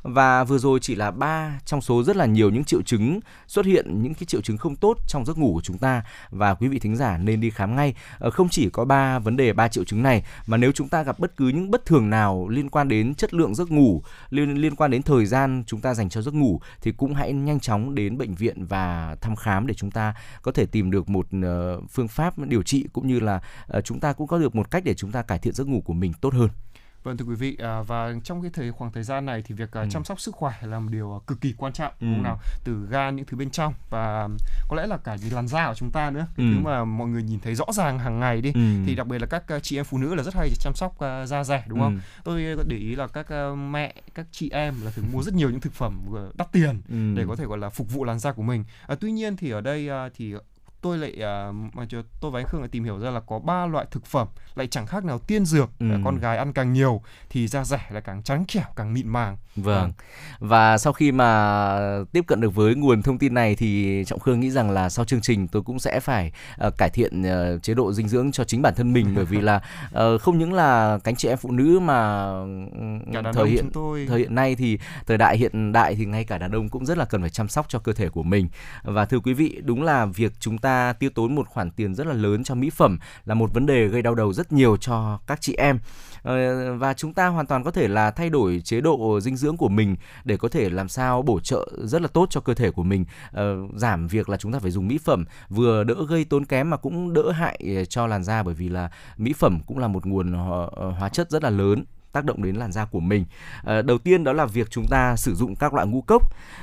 và 0.05 0.43
vừa 0.43 0.57
rồi 0.57 0.79
chỉ 0.81 0.95
là 0.95 1.11
ba 1.11 1.59
trong 1.65 1.81
số 1.81 2.03
rất 2.03 2.15
là 2.15 2.25
nhiều 2.25 2.49
những 2.49 2.63
triệu 2.63 2.81
chứng 2.81 3.19
xuất 3.47 3.65
hiện, 3.65 4.03
những 4.03 4.13
cái 4.13 4.25
triệu 4.25 4.41
chứng 4.41 4.57
không 4.57 4.75
tốt 4.75 4.97
trong 5.07 5.25
giấc 5.25 5.37
ngủ 5.37 5.51
của 5.53 5.61
chúng 5.61 5.77
ta 5.77 6.03
và 6.29 6.53
quý 6.53 6.67
vị 6.67 6.79
thính 6.79 6.95
giả 6.95 7.17
nên 7.17 7.41
đi 7.41 7.49
khám 7.49 7.75
ngay 7.75 7.95
ờ, 8.19 8.29
không 8.29 8.49
chỉ 8.49 8.69
có 8.69 8.85
ba 8.85 9.19
vấn 9.19 9.37
đề, 9.37 9.53
ba 9.53 9.67
triệu 9.67 9.83
chứng 9.83 10.03
này, 10.03 10.23
mà 10.47 10.57
nếu 10.57 10.71
chúng 10.71 10.89
ta 10.89 11.03
gặp 11.03 11.19
bất 11.19 11.37
cứ 11.37 11.47
những 11.47 11.71
bất 11.71 11.85
thường 11.85 12.09
nào 12.09 12.47
liên 12.49 12.69
quan 12.69 12.87
đến 12.87 13.15
chất 13.15 13.33
lượng 13.33 13.55
giấc 13.55 13.71
ngủ, 13.71 14.01
liên 14.29 14.61
liên 14.61 14.75
quan 14.75 14.91
đến 14.91 15.01
thời 15.01 15.25
gian 15.25 15.63
chúng 15.67 15.81
ta 15.81 15.93
dành 15.93 16.09
cho 16.09 16.21
giấc 16.21 16.33
ngủ, 16.33 16.59
thì 16.81 16.91
cũng 16.91 17.13
hãy 17.13 17.33
nhanh 17.33 17.59
chóng 17.59 17.95
đến 17.95 18.17
bệnh 18.17 18.35
viện 18.35 18.65
và 18.65 19.15
thăm 19.21 19.35
khám 19.35 19.67
để 19.67 19.73
chúng 19.73 19.91
ta 19.91 20.13
có 20.41 20.51
thể 20.51 20.65
tìm 20.65 20.91
được 20.91 21.09
một 21.09 21.27
ờ, 21.43 21.81
phương 21.91 22.07
pháp 22.07 22.37
điều 22.37 22.63
trị 22.63 22.85
cũng 22.93 23.07
như 23.07 23.19
là 23.19 23.41
ờ, 23.67 23.81
chúng 23.81 23.99
ta 23.99 24.13
cũng 24.13 24.27
có 24.27 24.37
được 24.37 24.55
một 24.55 24.71
cách 24.71 24.83
để 24.85 24.93
chúng 24.93 25.11
ta 25.11 25.21
cải 25.21 25.39
thiện 25.39 25.53
giấc 25.53 25.67
ngủ 25.67 25.81
của 25.85 25.93
mình 25.93 26.13
tốt 26.21 26.33
hơn. 26.33 26.49
Vâng 27.05 27.17
thưa 27.17 27.25
quý 27.25 27.35
vị 27.35 27.57
à, 27.59 27.81
và 27.81 28.13
trong 28.23 28.41
cái 28.41 28.51
thời 28.53 28.71
khoảng 28.71 28.91
thời 28.91 29.03
gian 29.03 29.25
này 29.25 29.41
thì 29.45 29.55
việc 29.55 29.71
à, 29.71 29.81
ừ. 29.81 29.87
chăm 29.91 30.03
sóc 30.03 30.19
sức 30.19 30.35
khỏe 30.35 30.53
là 30.61 30.79
một 30.79 30.89
điều 30.91 31.13
à, 31.13 31.19
cực 31.27 31.41
kỳ 31.41 31.53
quan 31.57 31.73
trọng 31.73 31.93
ừ. 31.99 32.05
đúng 32.05 32.13
không 32.13 32.23
nào 32.23 32.39
từ 32.63 32.87
gan 32.89 33.15
những 33.15 33.25
thứ 33.25 33.37
bên 33.37 33.49
trong 33.49 33.73
và 33.89 34.29
có 34.69 34.75
lẽ 34.75 34.87
là 34.87 34.97
cả 34.97 35.17
cái 35.21 35.29
làn 35.31 35.47
da 35.47 35.67
của 35.67 35.73
chúng 35.75 35.91
ta 35.91 36.11
nữa 36.11 36.27
cái 36.37 36.45
ừ. 36.45 36.53
thứ 36.53 36.59
mà 36.59 36.85
mọi 36.85 37.07
người 37.07 37.23
nhìn 37.23 37.39
thấy 37.39 37.55
rõ 37.55 37.65
ràng 37.73 37.99
hàng 37.99 38.19
ngày 38.19 38.41
đi 38.41 38.51
ừ. 38.53 38.61
thì 38.85 38.95
đặc 38.95 39.07
biệt 39.07 39.21
là 39.21 39.27
các 39.27 39.63
chị 39.63 39.79
em 39.79 39.85
phụ 39.85 39.97
nữ 39.97 40.15
là 40.15 40.23
rất 40.23 40.35
hay 40.35 40.49
chăm 40.59 40.73
sóc 40.75 40.95
da 41.27 41.43
rẻ 41.43 41.63
đúng 41.67 41.79
không? 41.79 41.95
Ừ. 41.95 42.21
Tôi 42.23 42.65
để 42.67 42.77
ý 42.77 42.95
là 42.95 43.07
các 43.07 43.55
mẹ 43.55 43.93
các 44.15 44.25
chị 44.31 44.49
em 44.49 44.75
là 44.83 44.91
thường 44.91 45.05
mua 45.11 45.23
rất 45.23 45.33
nhiều 45.33 45.49
những 45.49 45.59
thực 45.59 45.73
phẩm 45.73 46.01
đắt 46.37 46.51
tiền 46.51 46.81
ừ. 46.89 47.13
để 47.15 47.25
có 47.27 47.35
thể 47.35 47.45
gọi 47.45 47.57
là 47.57 47.69
phục 47.69 47.93
vụ 47.93 48.03
làn 48.03 48.19
da 48.19 48.31
của 48.31 48.43
mình. 48.43 48.63
À, 48.87 48.95
tuy 48.99 49.11
nhiên 49.11 49.37
thì 49.37 49.49
ở 49.49 49.61
đây 49.61 49.89
thì 50.15 50.33
tôi 50.85 50.97
lại 50.97 51.11
uh, 51.11 51.55
mà 51.75 51.85
tôi 52.21 52.31
và 52.31 52.39
anh 52.39 52.45
Khương 52.47 52.61
lại 52.61 52.69
tìm 52.69 52.83
hiểu 52.83 52.99
ra 52.99 53.09
là 53.09 53.19
có 53.19 53.39
ba 53.39 53.65
loại 53.65 53.85
thực 53.91 54.05
phẩm 54.05 54.27
lại 54.55 54.67
chẳng 54.67 54.85
khác 54.85 55.05
nào 55.05 55.19
tiên 55.19 55.45
dược 55.45 55.69
ừ. 55.79 55.85
con 56.03 56.19
gái 56.19 56.37
ăn 56.37 56.53
càng 56.53 56.73
nhiều 56.73 57.01
thì 57.29 57.47
da 57.47 57.63
rẻ 57.63 57.81
là 57.89 57.99
càng 57.99 58.23
trắng 58.23 58.45
trẻo 58.47 58.63
càng 58.75 58.93
mịn 58.93 59.07
màng. 59.07 59.37
Vâng. 59.55 59.91
À. 59.97 60.03
và 60.39 60.77
sau 60.77 60.93
khi 60.93 61.11
mà 61.11 61.79
tiếp 62.11 62.23
cận 62.27 62.41
được 62.41 62.55
với 62.55 62.75
nguồn 62.75 63.01
thông 63.01 63.17
tin 63.17 63.33
này 63.33 63.55
thì 63.55 64.03
trọng 64.07 64.19
khương 64.19 64.39
nghĩ 64.39 64.51
rằng 64.51 64.71
là 64.71 64.89
sau 64.89 65.05
chương 65.05 65.21
trình 65.21 65.47
tôi 65.47 65.61
cũng 65.61 65.79
sẽ 65.79 65.99
phải 65.99 66.31
uh, 66.67 66.73
cải 66.77 66.89
thiện 66.89 67.21
uh, 67.21 67.63
chế 67.63 67.73
độ 67.73 67.93
dinh 67.93 68.07
dưỡng 68.07 68.31
cho 68.31 68.43
chính 68.43 68.61
bản 68.61 68.73
thân 68.75 68.93
mình. 68.93 69.13
Bởi 69.15 69.25
vì 69.25 69.41
là 69.41 69.61
uh, 69.87 70.21
không 70.21 70.37
những 70.37 70.53
là 70.53 70.99
cánh 71.03 71.15
chị 71.15 71.27
em 71.27 71.37
phụ 71.37 71.51
nữ 71.51 71.79
mà 71.79 72.27
thời 73.33 73.49
hiện 73.49 73.69
tôi... 73.73 74.05
thời 74.09 74.19
hiện 74.19 74.35
nay 74.35 74.55
thì 74.55 74.79
thời 75.07 75.17
đại 75.17 75.37
hiện 75.37 75.71
đại 75.71 75.95
thì 75.95 76.05
ngay 76.05 76.23
cả 76.23 76.37
đàn 76.37 76.51
ông 76.51 76.69
cũng 76.69 76.85
rất 76.85 76.97
là 76.97 77.05
cần 77.05 77.21
phải 77.21 77.29
chăm 77.29 77.47
sóc 77.47 77.65
cho 77.69 77.79
cơ 77.79 77.93
thể 77.93 78.09
của 78.09 78.23
mình. 78.23 78.47
Và 78.83 79.05
thưa 79.05 79.19
quý 79.19 79.33
vị 79.33 79.61
đúng 79.63 79.83
là 79.83 80.05
việc 80.05 80.31
chúng 80.39 80.57
ta 80.57 80.74
tiêu 80.99 81.09
tốn 81.15 81.35
một 81.35 81.47
khoản 81.47 81.71
tiền 81.71 81.95
rất 81.95 82.07
là 82.07 82.13
lớn 82.13 82.43
cho 82.43 82.55
mỹ 82.55 82.69
phẩm 82.69 82.99
là 83.25 83.33
một 83.33 83.53
vấn 83.53 83.65
đề 83.65 83.87
gây 83.87 84.01
đau 84.01 84.15
đầu 84.15 84.33
rất 84.33 84.51
nhiều 84.51 84.77
cho 84.77 85.19
các 85.27 85.41
chị 85.41 85.55
em. 85.57 85.79
Ờ, 86.23 86.73
và 86.77 86.93
chúng 86.93 87.13
ta 87.13 87.27
hoàn 87.27 87.45
toàn 87.45 87.63
có 87.63 87.71
thể 87.71 87.87
là 87.87 88.11
thay 88.11 88.29
đổi 88.29 88.61
chế 88.63 88.81
độ 88.81 89.19
dinh 89.19 89.37
dưỡng 89.37 89.57
của 89.57 89.69
mình 89.69 89.95
để 90.23 90.37
có 90.37 90.47
thể 90.47 90.69
làm 90.69 90.89
sao 90.89 91.21
bổ 91.21 91.39
trợ 91.39 91.67
rất 91.83 92.01
là 92.01 92.07
tốt 92.07 92.27
cho 92.29 92.41
cơ 92.41 92.53
thể 92.53 92.71
của 92.71 92.83
mình. 92.83 93.05
Ờ, 93.31 93.55
giảm 93.75 94.07
việc 94.07 94.29
là 94.29 94.37
chúng 94.37 94.51
ta 94.51 94.59
phải 94.59 94.71
dùng 94.71 94.87
mỹ 94.87 94.97
phẩm, 94.97 95.25
vừa 95.49 95.83
đỡ 95.83 95.95
gây 96.09 96.25
tốn 96.25 96.45
kém 96.45 96.69
mà 96.69 96.77
cũng 96.77 97.13
đỡ 97.13 97.31
hại 97.31 97.59
ờ, 97.75 97.85
cho 97.85 98.07
làn 98.07 98.23
da 98.23 98.43
bởi 98.43 98.53
vì 98.53 98.69
là 98.69 98.89
mỹ 99.17 99.33
phẩm 99.33 99.59
cũng 99.67 99.77
là 99.77 99.87
một 99.87 100.05
nguồn 100.05 100.33
hóa 100.97 101.09
chất 101.09 101.31
rất 101.31 101.43
là 101.43 101.49
lớn 101.49 101.83
tác 102.15 102.25
động 102.25 102.43
đến 102.43 102.55
làn 102.55 102.71
da 102.71 102.85
của 102.85 102.99
mình. 102.99 103.25
À, 103.63 103.81
đầu 103.81 103.97
tiên 103.97 104.23
đó 104.23 104.33
là 104.33 104.45
việc 104.45 104.67
chúng 104.71 104.85
ta 104.89 105.15
sử 105.15 105.35
dụng 105.35 105.55
các 105.55 105.73
loại 105.73 105.87
ngũ 105.87 106.01
cốc. 106.01 106.21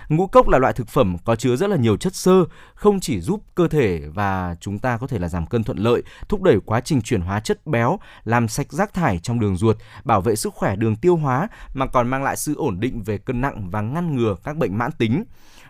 Ngũ 0.08 0.26
cốc 0.26 0.48
là 0.48 0.58
loại 0.58 0.72
thực 0.72 0.88
phẩm 0.88 1.16
có 1.24 1.36
chứa 1.36 1.56
rất 1.56 1.70
là 1.70 1.76
nhiều 1.76 1.96
chất 1.96 2.14
xơ, 2.14 2.44
không 2.74 3.00
chỉ 3.00 3.20
giúp 3.20 3.42
cơ 3.54 3.68
thể 3.68 4.02
và 4.14 4.56
chúng 4.60 4.78
ta 4.78 4.96
có 4.96 5.06
thể 5.06 5.18
là 5.18 5.28
giảm 5.28 5.46
cân 5.46 5.64
thuận 5.64 5.78
lợi, 5.78 6.02
thúc 6.28 6.42
đẩy 6.42 6.58
quá 6.64 6.80
trình 6.80 7.02
chuyển 7.02 7.20
hóa 7.20 7.40
chất 7.40 7.66
béo, 7.66 7.98
làm 8.24 8.48
sạch 8.48 8.72
rác 8.72 8.94
thải 8.94 9.18
trong 9.18 9.40
đường 9.40 9.56
ruột, 9.56 9.76
bảo 10.04 10.20
vệ 10.20 10.36
sức 10.36 10.54
khỏe 10.54 10.76
đường 10.76 10.96
tiêu 10.96 11.16
hóa 11.16 11.48
mà 11.74 11.86
còn 11.86 12.08
mang 12.08 12.22
lại 12.22 12.36
sự 12.36 12.54
ổn 12.54 12.80
định 12.80 13.02
về 13.02 13.18
cân 13.18 13.40
nặng 13.40 13.70
và 13.70 13.80
ngăn 13.80 14.16
ngừa 14.16 14.36
các 14.44 14.56
bệnh 14.56 14.78
mãn 14.78 14.92
tính. 14.92 15.24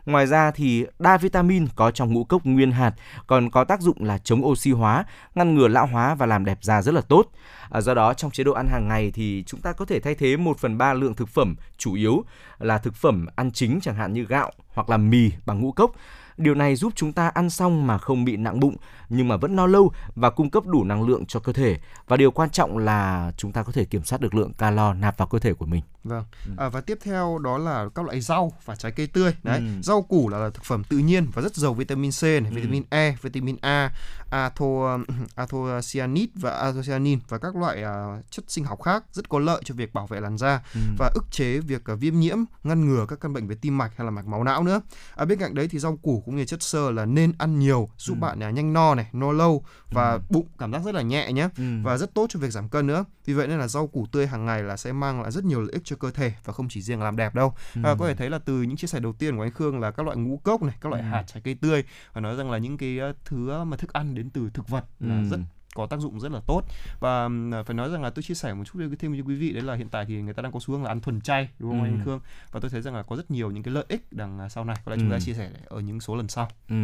Ngoài 0.06 0.26
ra 0.26 0.50
thì 0.50 0.86
đa 0.98 1.16
vitamin 1.16 1.66
có 1.76 1.90
trong 1.90 2.12
ngũ 2.12 2.24
cốc 2.24 2.44
nguyên 2.44 2.72
hạt 2.72 2.92
còn 3.26 3.50
có 3.50 3.64
tác 3.64 3.80
dụng 3.80 4.04
là 4.04 4.18
chống 4.18 4.46
oxy 4.46 4.70
hóa, 4.70 5.04
ngăn 5.34 5.54
ngừa 5.54 5.68
lão 5.68 5.86
hóa 5.86 6.14
và 6.14 6.26
làm 6.26 6.44
đẹp 6.44 6.58
da 6.62 6.82
rất 6.82 6.94
là 6.94 7.00
tốt. 7.00 7.26
À, 7.70 7.80
do 7.80 7.94
đó 7.94 8.14
trong 8.14 8.30
chế 8.30 8.44
độ 8.44 8.52
ăn 8.52 8.68
hàng 8.68 8.88
ngày 8.88 9.10
thì 9.14 9.44
chúng 9.46 9.60
ta 9.60 9.72
có 9.72 9.84
thể 9.84 10.00
thay 10.00 10.14
thế 10.14 10.36
1 10.36 10.58
phần 10.58 10.78
3 10.78 10.94
lượng 10.94 11.14
thực 11.14 11.28
phẩm 11.28 11.56
chủ 11.78 11.94
yếu 11.94 12.24
là 12.58 12.78
thực 12.78 12.94
phẩm 12.94 13.26
ăn 13.36 13.50
chính 13.52 13.80
chẳng 13.82 13.94
hạn 13.94 14.12
như 14.12 14.24
gạo 14.24 14.50
hoặc 14.74 14.90
là 14.90 14.96
mì 14.96 15.30
bằng 15.46 15.60
ngũ 15.60 15.72
cốc 15.72 15.92
Điều 16.36 16.54
này 16.54 16.76
giúp 16.76 16.92
chúng 16.96 17.12
ta 17.12 17.28
ăn 17.28 17.50
xong 17.50 17.86
mà 17.86 17.98
không 17.98 18.24
bị 18.24 18.36
nặng 18.36 18.60
bụng 18.60 18.76
nhưng 19.12 19.28
mà 19.28 19.36
vẫn 19.36 19.56
no 19.56 19.66
lâu 19.66 19.92
và 20.14 20.30
cung 20.30 20.50
cấp 20.50 20.66
đủ 20.66 20.84
năng 20.84 21.02
lượng 21.02 21.26
cho 21.26 21.40
cơ 21.40 21.52
thể. 21.52 21.78
Và 22.08 22.16
điều 22.16 22.30
quan 22.30 22.50
trọng 22.50 22.78
là 22.78 23.32
chúng 23.36 23.52
ta 23.52 23.62
có 23.62 23.72
thể 23.72 23.84
kiểm 23.84 24.04
soát 24.04 24.20
được 24.20 24.34
lượng 24.34 24.52
calo 24.52 24.94
nạp 24.94 25.18
vào 25.18 25.28
cơ 25.28 25.38
thể 25.38 25.54
của 25.54 25.66
mình. 25.66 25.82
Vâng. 26.04 26.24
Ừ. 26.46 26.52
À, 26.56 26.68
và 26.68 26.80
tiếp 26.80 26.98
theo 27.02 27.38
đó 27.38 27.58
là 27.58 27.88
các 27.94 28.04
loại 28.04 28.20
rau 28.20 28.52
và 28.64 28.76
trái 28.76 28.92
cây 28.92 29.06
tươi. 29.06 29.34
Đấy, 29.42 29.58
ừ. 29.58 29.64
rau 29.82 30.02
củ 30.02 30.28
là, 30.28 30.38
là 30.38 30.50
thực 30.50 30.64
phẩm 30.64 30.84
tự 30.84 30.98
nhiên 30.98 31.26
và 31.34 31.42
rất 31.42 31.56
giàu 31.56 31.74
vitamin 31.74 32.10
C, 32.10 32.22
này, 32.22 32.50
ừ. 32.50 32.54
vitamin 32.54 32.82
E, 32.90 33.16
vitamin 33.22 33.56
A, 33.60 33.92
atho, 34.30 34.98
anthocyanid 35.34 36.28
và 36.34 36.50
anthocyanin 36.50 37.18
và 37.28 37.38
các 37.38 37.56
loại 37.56 37.84
uh, 37.84 38.30
chất 38.30 38.44
sinh 38.48 38.64
học 38.64 38.82
khác 38.82 39.04
rất 39.12 39.28
có 39.28 39.38
lợi 39.38 39.62
cho 39.64 39.74
việc 39.74 39.94
bảo 39.94 40.06
vệ 40.06 40.20
làn 40.20 40.38
da 40.38 40.62
ừ. 40.74 40.80
và 40.98 41.10
ức 41.14 41.24
chế 41.30 41.58
việc 41.58 41.82
uh, 41.92 42.00
viêm 42.00 42.20
nhiễm, 42.20 42.38
ngăn 42.64 42.88
ngừa 42.88 43.06
các 43.08 43.20
căn 43.20 43.32
bệnh 43.32 43.48
về 43.48 43.56
tim 43.60 43.78
mạch 43.78 43.92
hay 43.96 44.04
là 44.04 44.10
mạch 44.10 44.26
máu 44.26 44.44
não 44.44 44.62
nữa. 44.62 44.80
À, 45.16 45.24
bên 45.24 45.38
cạnh 45.38 45.54
đấy 45.54 45.68
thì 45.68 45.78
rau 45.78 45.96
củ 45.96 46.22
cũng 46.26 46.36
như 46.36 46.44
chất 46.44 46.62
xơ 46.62 46.90
là 46.90 47.04
nên 47.04 47.32
ăn 47.38 47.58
nhiều 47.58 47.88
giúp 47.98 48.14
ừ. 48.14 48.20
bạn 48.20 48.48
uh, 48.48 48.54
nhanh 48.54 48.72
no 48.72 48.94
này, 48.94 49.01
no 49.12 49.32
lâu 49.32 49.64
và 49.90 50.12
ừ. 50.12 50.20
bụng 50.28 50.46
cảm 50.58 50.72
giác 50.72 50.82
rất 50.84 50.94
là 50.94 51.02
nhẹ 51.02 51.32
nhé 51.32 51.48
ừ. 51.56 51.64
và 51.82 51.96
rất 51.98 52.14
tốt 52.14 52.26
cho 52.30 52.40
việc 52.40 52.50
giảm 52.50 52.68
cân 52.68 52.86
nữa. 52.86 53.04
Vì 53.24 53.34
vậy 53.34 53.48
nên 53.48 53.58
là 53.58 53.68
rau 53.68 53.86
củ 53.86 54.06
tươi 54.12 54.26
hàng 54.26 54.44
ngày 54.44 54.62
là 54.62 54.76
sẽ 54.76 54.92
mang 54.92 55.22
lại 55.22 55.30
rất 55.30 55.44
nhiều 55.44 55.60
lợi 55.60 55.72
ích 55.72 55.82
cho 55.84 55.96
cơ 55.96 56.10
thể 56.10 56.32
và 56.44 56.52
không 56.52 56.68
chỉ 56.68 56.82
riêng 56.82 57.02
làm 57.02 57.16
đẹp 57.16 57.34
đâu. 57.34 57.54
Ừ. 57.74 57.80
À, 57.84 57.94
có 57.98 58.06
thể 58.06 58.14
thấy 58.14 58.30
là 58.30 58.38
từ 58.38 58.62
những 58.62 58.76
chia 58.76 58.86
sẻ 58.86 59.00
đầu 59.00 59.12
tiên 59.12 59.36
của 59.36 59.42
anh 59.42 59.50
Khương 59.50 59.80
là 59.80 59.90
các 59.90 60.06
loại 60.06 60.16
ngũ 60.16 60.36
cốc 60.44 60.62
này, 60.62 60.74
các 60.80 60.88
loại 60.88 61.02
ừ. 61.02 61.08
hạt 61.08 61.24
trái 61.26 61.42
cây 61.44 61.54
tươi 61.54 61.84
và 62.12 62.20
nói 62.20 62.36
rằng 62.36 62.50
là 62.50 62.58
những 62.58 62.78
cái 62.78 62.98
thứ 63.24 63.64
mà 63.64 63.76
thức 63.76 63.92
ăn 63.92 64.14
đến 64.14 64.30
từ 64.30 64.50
thực 64.54 64.68
vật 64.68 64.84
ừ. 65.00 65.06
là 65.08 65.22
rất 65.30 65.38
có 65.74 65.86
tác 65.86 66.00
dụng 66.00 66.20
rất 66.20 66.32
là 66.32 66.40
tốt 66.46 66.62
và 67.00 67.26
uh, 67.26 67.66
phải 67.66 67.74
nói 67.74 67.90
rằng 67.90 68.02
là 68.02 68.10
tôi 68.10 68.22
chia 68.22 68.34
sẻ 68.34 68.54
một 68.54 68.64
chút 68.64 68.78
thêm 68.98 69.12
với 69.12 69.20
quý 69.20 69.34
vị 69.34 69.52
đấy 69.52 69.62
là 69.62 69.74
hiện 69.74 69.88
tại 69.88 70.04
thì 70.04 70.22
người 70.22 70.34
ta 70.34 70.42
đang 70.42 70.52
có 70.52 70.60
xu 70.60 70.74
hướng 70.74 70.82
là 70.82 70.90
ăn 70.90 71.00
thuần 71.00 71.20
chay 71.20 71.48
đúng 71.58 71.70
không 71.70 71.80
ừ. 71.80 71.86
anh 71.86 72.00
Khương 72.04 72.20
và 72.52 72.60
tôi 72.60 72.70
thấy 72.70 72.82
rằng 72.82 72.94
là 72.94 73.02
có 73.02 73.16
rất 73.16 73.30
nhiều 73.30 73.50
những 73.50 73.62
cái 73.62 73.74
lợi 73.74 73.84
ích 73.88 74.12
đằng 74.12 74.50
sau 74.50 74.64
này 74.64 74.76
có 74.84 74.90
lẽ 74.90 74.96
ừ. 74.96 75.00
chúng 75.00 75.10
ta 75.10 75.20
chia 75.20 75.34
sẻ 75.34 75.50
ở 75.66 75.80
những 75.80 76.00
số 76.00 76.16
lần 76.16 76.28
sau. 76.28 76.48
Ừ. 76.68 76.76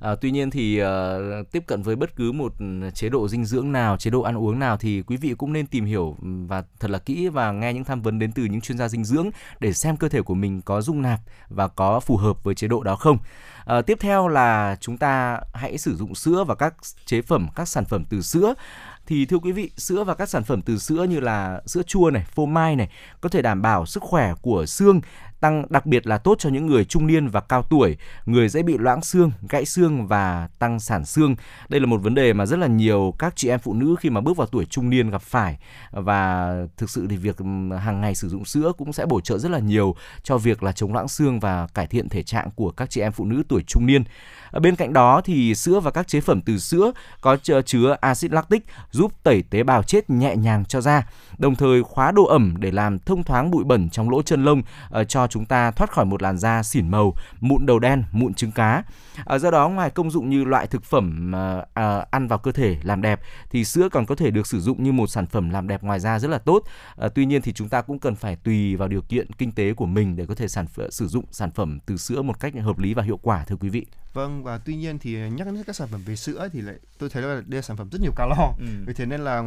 À, 0.00 0.14
tuy 0.20 0.30
nhiên 0.30 0.50
thì 0.50 0.82
uh, 0.82 0.86
tiếp 1.52 1.64
cận 1.66 1.82
với 1.82 1.96
bất 1.96 2.16
cứ 2.16 2.32
một 2.32 2.54
chế 2.94 3.08
độ 3.08 3.28
dinh 3.28 3.44
dưỡng 3.44 3.72
nào, 3.72 3.96
chế 3.96 4.10
độ 4.10 4.22
ăn 4.22 4.38
uống 4.38 4.58
nào 4.58 4.76
thì 4.76 5.02
quý 5.02 5.16
vị 5.16 5.34
cũng 5.38 5.52
nên 5.52 5.66
tìm 5.66 5.84
hiểu 5.84 6.16
và 6.20 6.64
thật 6.80 6.90
là 6.90 6.98
kỹ 6.98 7.28
và 7.28 7.52
nghe 7.52 7.72
những 7.72 7.84
tham 7.84 8.02
vấn 8.02 8.18
đến 8.18 8.32
từ 8.32 8.44
những 8.44 8.60
chuyên 8.60 8.78
gia 8.78 8.88
dinh 8.88 9.04
dưỡng 9.04 9.30
để 9.60 9.72
xem 9.72 9.96
cơ 9.96 10.08
thể 10.08 10.22
của 10.22 10.34
mình 10.34 10.60
có 10.62 10.80
dung 10.80 11.02
nạp 11.02 11.20
và 11.48 11.68
có 11.68 12.00
phù 12.00 12.16
hợp 12.16 12.44
với 12.44 12.54
chế 12.54 12.68
độ 12.68 12.82
đó 12.82 12.96
không. 12.96 13.18
À, 13.64 13.82
tiếp 13.82 13.98
theo 14.00 14.28
là 14.28 14.76
chúng 14.80 14.98
ta 14.98 15.40
hãy 15.54 15.78
sử 15.78 15.96
dụng 15.96 16.14
sữa 16.14 16.44
và 16.44 16.54
các 16.54 16.74
chế 17.06 17.22
phẩm, 17.22 17.48
các 17.54 17.68
sản 17.68 17.84
phẩm 17.84 18.04
từ 18.10 18.22
sữa. 18.22 18.54
Thì 19.06 19.26
thưa 19.26 19.38
quý 19.38 19.52
vị, 19.52 19.70
sữa 19.76 20.04
và 20.04 20.14
các 20.14 20.28
sản 20.28 20.44
phẩm 20.44 20.62
từ 20.62 20.78
sữa 20.78 21.06
như 21.10 21.20
là 21.20 21.60
sữa 21.66 21.82
chua 21.82 22.10
này, 22.10 22.24
phô 22.34 22.46
mai 22.46 22.76
này 22.76 22.90
có 23.20 23.28
thể 23.28 23.42
đảm 23.42 23.62
bảo 23.62 23.86
sức 23.86 24.02
khỏe 24.02 24.34
của 24.42 24.66
xương, 24.66 25.00
tăng 25.44 25.64
đặc 25.70 25.86
biệt 25.86 26.06
là 26.06 26.18
tốt 26.18 26.36
cho 26.38 26.50
những 26.50 26.66
người 26.66 26.84
trung 26.84 27.06
niên 27.06 27.28
và 27.28 27.40
cao 27.40 27.62
tuổi, 27.62 27.96
người 28.26 28.48
dễ 28.48 28.62
bị 28.62 28.78
loãng 28.78 29.02
xương, 29.02 29.32
gãy 29.48 29.64
xương 29.64 30.06
và 30.06 30.48
tăng 30.58 30.80
sản 30.80 31.04
xương. 31.04 31.36
Đây 31.68 31.80
là 31.80 31.86
một 31.86 32.02
vấn 32.02 32.14
đề 32.14 32.32
mà 32.32 32.46
rất 32.46 32.58
là 32.58 32.66
nhiều 32.66 33.14
các 33.18 33.36
chị 33.36 33.48
em 33.48 33.60
phụ 33.60 33.74
nữ 33.74 33.96
khi 34.00 34.10
mà 34.10 34.20
bước 34.20 34.36
vào 34.36 34.46
tuổi 34.46 34.64
trung 34.64 34.90
niên 34.90 35.10
gặp 35.10 35.22
phải 35.22 35.58
và 35.90 36.54
thực 36.76 36.90
sự 36.90 37.06
thì 37.10 37.16
việc 37.16 37.36
hàng 37.80 38.00
ngày 38.00 38.14
sử 38.14 38.28
dụng 38.28 38.44
sữa 38.44 38.72
cũng 38.78 38.92
sẽ 38.92 39.06
bổ 39.06 39.20
trợ 39.20 39.38
rất 39.38 39.50
là 39.50 39.58
nhiều 39.58 39.96
cho 40.22 40.38
việc 40.38 40.62
là 40.62 40.72
chống 40.72 40.92
loãng 40.92 41.08
xương 41.08 41.40
và 41.40 41.66
cải 41.74 41.86
thiện 41.86 42.08
thể 42.08 42.22
trạng 42.22 42.50
của 42.50 42.70
các 42.70 42.90
chị 42.90 43.00
em 43.00 43.12
phụ 43.12 43.24
nữ 43.24 43.42
tuổi 43.48 43.62
trung 43.66 43.86
niên. 43.86 44.04
Bên 44.60 44.76
cạnh 44.76 44.92
đó 44.92 45.20
thì 45.24 45.54
sữa 45.54 45.80
và 45.80 45.90
các 45.90 46.08
chế 46.08 46.20
phẩm 46.20 46.40
từ 46.40 46.58
sữa 46.58 46.92
có 47.20 47.36
chứa 47.66 47.96
axit 48.00 48.32
lactic 48.32 48.64
giúp 48.90 49.12
tẩy 49.22 49.42
tế 49.50 49.62
bào 49.62 49.82
chết 49.82 50.10
nhẹ 50.10 50.36
nhàng 50.36 50.64
cho 50.64 50.80
da, 50.80 51.06
đồng 51.38 51.54
thời 51.54 51.82
khóa 51.82 52.10
độ 52.10 52.24
ẩm 52.24 52.54
để 52.58 52.70
làm 52.70 52.98
thông 52.98 53.24
thoáng 53.24 53.50
bụi 53.50 53.64
bẩn 53.64 53.90
trong 53.90 54.10
lỗ 54.10 54.22
chân 54.22 54.44
lông 54.44 54.62
ờ, 54.90 55.04
cho 55.04 55.26
chúng 55.34 55.44
ta 55.44 55.70
thoát 55.70 55.92
khỏi 55.92 56.04
một 56.04 56.22
làn 56.22 56.38
da 56.38 56.62
xỉn 56.62 56.88
màu, 56.88 57.14
mụn 57.40 57.66
đầu 57.66 57.78
đen, 57.78 58.04
mụn 58.12 58.34
trứng 58.34 58.52
cá. 58.52 58.82
À, 59.24 59.38
do 59.38 59.50
đó 59.50 59.68
ngoài 59.68 59.90
công 59.90 60.10
dụng 60.10 60.30
như 60.30 60.44
loại 60.44 60.66
thực 60.66 60.84
phẩm 60.84 61.34
à, 61.34 61.66
à, 61.74 62.06
ăn 62.10 62.28
vào 62.28 62.38
cơ 62.38 62.52
thể 62.52 62.76
làm 62.82 63.02
đẹp 63.02 63.20
thì 63.50 63.64
sữa 63.64 63.88
còn 63.92 64.06
có 64.06 64.14
thể 64.14 64.30
được 64.30 64.46
sử 64.46 64.60
dụng 64.60 64.82
như 64.82 64.92
một 64.92 65.06
sản 65.06 65.26
phẩm 65.26 65.50
làm 65.50 65.68
đẹp 65.68 65.82
ngoài 65.82 66.00
da 66.00 66.18
rất 66.18 66.28
là 66.28 66.38
tốt. 66.38 66.62
À, 66.96 67.08
tuy 67.14 67.26
nhiên 67.26 67.42
thì 67.42 67.52
chúng 67.52 67.68
ta 67.68 67.82
cũng 67.82 67.98
cần 67.98 68.14
phải 68.14 68.36
tùy 68.36 68.76
vào 68.76 68.88
điều 68.88 69.02
kiện 69.02 69.32
kinh 69.32 69.52
tế 69.52 69.74
của 69.74 69.86
mình 69.86 70.16
để 70.16 70.26
có 70.26 70.34
thể 70.34 70.48
sản 70.48 70.66
sử 70.90 71.08
dụng 71.08 71.24
sản 71.30 71.50
phẩm 71.50 71.78
từ 71.86 71.96
sữa 71.96 72.22
một 72.22 72.40
cách 72.40 72.54
hợp 72.62 72.78
lý 72.78 72.94
và 72.94 73.02
hiệu 73.02 73.18
quả 73.22 73.44
thưa 73.44 73.56
quý 73.56 73.68
vị. 73.68 73.86
Vâng 74.14 74.44
và 74.44 74.58
tuy 74.58 74.76
nhiên 74.76 74.98
thì 74.98 75.30
nhắc 75.30 75.46
đến 75.46 75.62
các 75.66 75.76
sản 75.76 75.88
phẩm 75.88 76.00
về 76.04 76.16
sữa 76.16 76.48
thì 76.52 76.60
lại 76.60 76.74
tôi 76.98 77.10
thấy 77.10 77.22
là 77.22 77.34
đây 77.34 77.58
là 77.58 77.62
sản 77.62 77.76
phẩm 77.76 77.88
rất 77.92 78.00
nhiều 78.00 78.12
calo. 78.16 78.52
Ừ. 78.58 78.66
Vì 78.86 78.94
thế 78.94 79.06
nên 79.06 79.20
là 79.20 79.44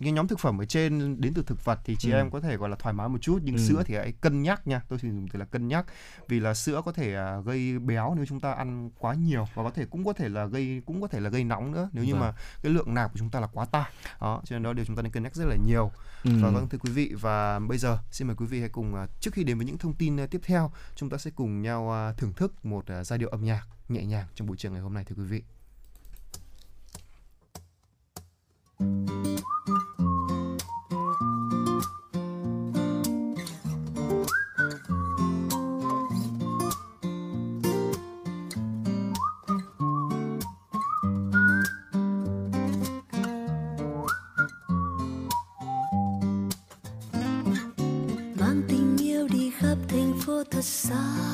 cái 0.00 0.12
nhóm 0.12 0.28
thực 0.28 0.40
phẩm 0.40 0.60
ở 0.60 0.64
trên 0.64 1.20
đến 1.20 1.34
từ 1.34 1.42
thực 1.46 1.64
vật 1.64 1.78
thì 1.84 1.96
chị 1.98 2.10
ừ. 2.10 2.16
em 2.16 2.30
có 2.30 2.40
thể 2.40 2.56
gọi 2.56 2.68
là 2.68 2.76
thoải 2.76 2.92
mái 2.92 3.08
một 3.08 3.18
chút 3.20 3.38
nhưng 3.42 3.56
ừ. 3.56 3.62
sữa 3.62 3.82
thì 3.86 3.94
hãy 3.94 4.12
cân 4.12 4.42
nhắc 4.42 4.66
nha. 4.66 4.82
Tôi 4.88 4.98
sử 4.98 5.08
dụng 5.08 5.28
từ 5.32 5.38
là 5.38 5.44
cân 5.44 5.68
nhắc 5.68 5.86
vì 6.28 6.40
là 6.40 6.54
sữa 6.54 6.82
có 6.84 6.92
thể 6.92 7.16
uh, 7.38 7.46
gây 7.46 7.78
béo 7.78 8.14
nếu 8.16 8.26
chúng 8.26 8.40
ta 8.40 8.52
ăn 8.52 8.90
quá 8.98 9.14
nhiều 9.14 9.46
và 9.54 9.62
có 9.62 9.70
thể 9.70 9.84
cũng 9.90 10.04
có 10.04 10.12
thể 10.12 10.28
là 10.28 10.46
gây 10.46 10.82
cũng 10.86 11.00
có 11.00 11.08
thể 11.08 11.20
là 11.20 11.30
gây 11.30 11.44
nóng 11.44 11.72
nữa 11.72 11.90
nếu 11.92 12.04
như 12.04 12.12
vâng. 12.12 12.20
mà 12.20 12.32
cái 12.62 12.72
lượng 12.72 12.94
nạp 12.94 13.12
của 13.12 13.18
chúng 13.18 13.30
ta 13.30 13.40
là 13.40 13.46
quá 13.46 13.64
tải. 13.64 13.90
Đó 14.20 14.42
cho 14.44 14.56
nên 14.56 14.62
đó 14.62 14.72
điều 14.72 14.84
chúng 14.84 14.96
ta 14.96 15.02
nên 15.02 15.12
cân 15.12 15.22
nhắc 15.22 15.34
rất 15.34 15.44
là 15.44 15.56
nhiều. 15.66 15.90
Ừ. 16.24 16.30
Và 16.40 16.50
vâng 16.50 16.68
thưa 16.68 16.78
quý 16.78 16.92
vị 16.92 17.14
và 17.20 17.58
bây 17.58 17.78
giờ 17.78 17.98
xin 18.10 18.26
mời 18.26 18.36
quý 18.36 18.46
vị 18.46 18.60
hãy 18.60 18.68
cùng 18.68 18.94
uh, 18.94 19.20
trước 19.20 19.34
khi 19.34 19.44
đến 19.44 19.58
với 19.58 19.66
những 19.66 19.78
thông 19.78 19.94
tin 19.94 20.24
uh, 20.24 20.30
tiếp 20.30 20.40
theo 20.44 20.70
chúng 20.94 21.10
ta 21.10 21.18
sẽ 21.18 21.30
cùng 21.30 21.62
nhau 21.62 22.12
thưởng 22.16 22.32
thức 22.32 22.64
một 22.64 22.84
giai 23.02 23.18
điệu 23.18 23.28
âm 23.28 23.44
nhạc 23.44 23.66
nhẹ 23.88 24.04
nhàng 24.04 24.26
trong 24.34 24.48
buổi 24.48 24.56
trường 24.56 24.72
ngày 24.72 24.82
hôm 24.82 24.94
nay, 24.94 25.04
thưa 25.04 25.14
quý 25.14 25.24
vị. 25.24 25.42
mang 48.40 48.62
tình 48.68 48.96
yêu 49.00 49.28
đi 49.28 49.50
khắp 49.58 49.76
thành 49.88 50.20
phố 50.20 50.44
thật 50.50 50.64
xa 50.64 51.27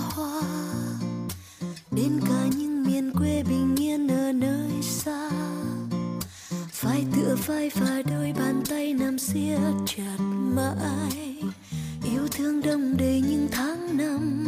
vai 7.47 7.71
và 7.75 8.03
đôi 8.11 8.33
bàn 8.39 8.63
tay 8.69 8.95
nằm 8.95 9.19
siết 9.19 9.59
chặt 9.87 10.17
mãi. 10.57 11.43
Yêu 12.05 12.29
thương 12.31 12.63
đông 12.63 12.97
đầy 12.97 13.23
những 13.29 13.49
tháng 13.53 13.97
năm 13.97 14.47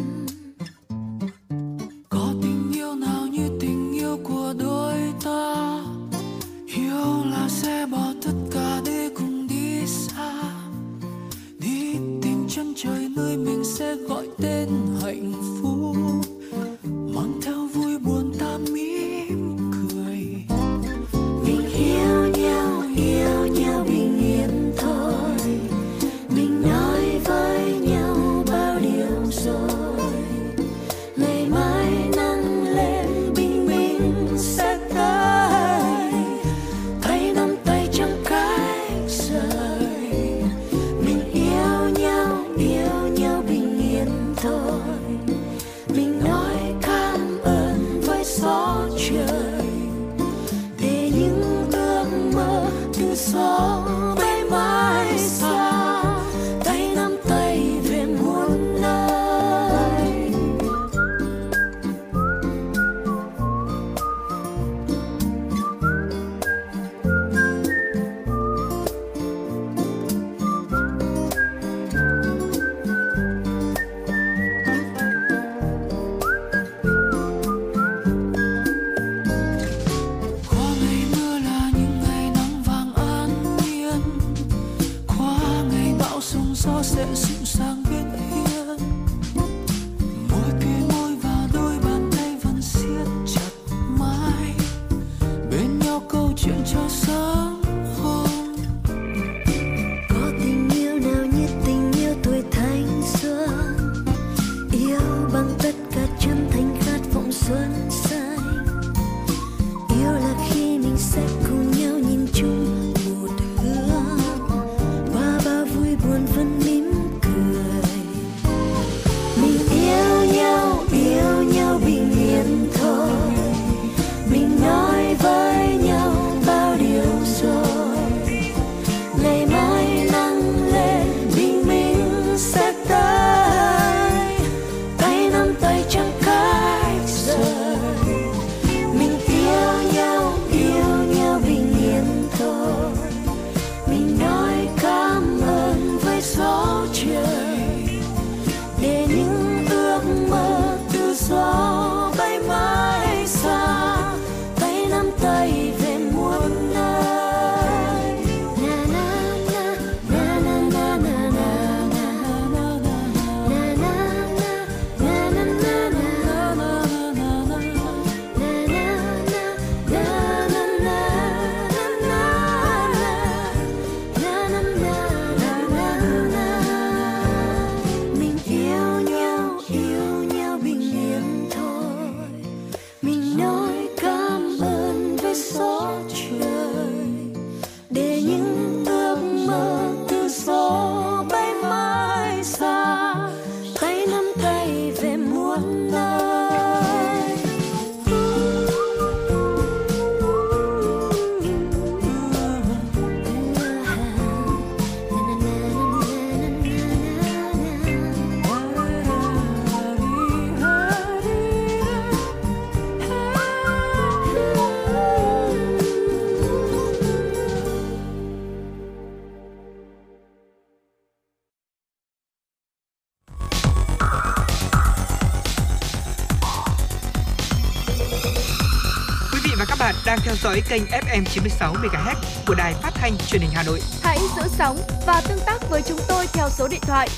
dõi 230.46 230.62
kênh 230.68 230.82
FM 230.82 231.24
96 231.24 231.74
MHz 231.74 232.14
của 232.46 232.54
đài 232.54 232.74
phát 232.74 232.90
thanh 232.94 233.12
truyền 233.26 233.42
hình 233.42 233.50
Hà 233.54 233.62
Nội. 233.62 233.80
Hãy 234.02 234.18
giữ 234.36 234.42
sóng 234.48 234.78
và 235.06 235.22
tương 235.28 235.38
tác 235.46 235.70
với 235.70 235.82
chúng 235.82 235.98
tôi 236.08 236.26
theo 236.32 236.48
số 236.50 236.68
điện 236.68 236.80
thoại 236.82 237.08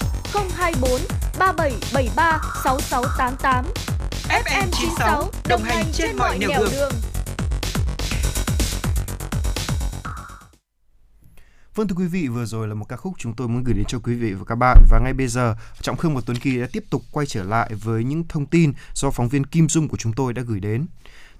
024 0.56 0.90
3773 1.38 2.40
6688. 2.64 3.64
FM 4.28 4.66
96 4.72 5.30
đồng 5.48 5.62
hành 5.62 5.84
trên 5.92 6.16
mọi 6.16 6.38
nẻo 6.38 6.48
đường. 6.58 6.68
đường. 6.72 6.92
Vâng 11.74 11.88
thưa 11.88 11.96
quý 11.98 12.06
vị, 12.06 12.28
vừa 12.28 12.44
rồi 12.44 12.68
là 12.68 12.74
một 12.74 12.86
ca 12.88 12.96
khúc 12.96 13.14
chúng 13.18 13.34
tôi 13.36 13.48
muốn 13.48 13.64
gửi 13.64 13.74
đến 13.74 13.84
cho 13.88 13.98
quý 13.98 14.14
vị 14.14 14.32
và 14.32 14.44
các 14.44 14.54
bạn 14.54 14.78
và 14.90 15.00
ngay 15.04 15.12
bây 15.12 15.28
giờ 15.28 15.54
Trọng 15.80 15.96
Khương 15.96 16.14
và 16.14 16.20
Tuấn 16.26 16.38
Kỳ 16.38 16.60
đã 16.60 16.66
tiếp 16.72 16.84
tục 16.90 17.02
quay 17.12 17.26
trở 17.26 17.42
lại 17.42 17.70
với 17.74 18.04
những 18.04 18.24
thông 18.28 18.46
tin 18.46 18.72
do 18.94 19.10
phóng 19.10 19.28
viên 19.28 19.46
Kim 19.46 19.68
Dung 19.68 19.88
của 19.88 19.96
chúng 19.96 20.12
tôi 20.12 20.32
đã 20.32 20.42
gửi 20.42 20.60
đến. 20.60 20.86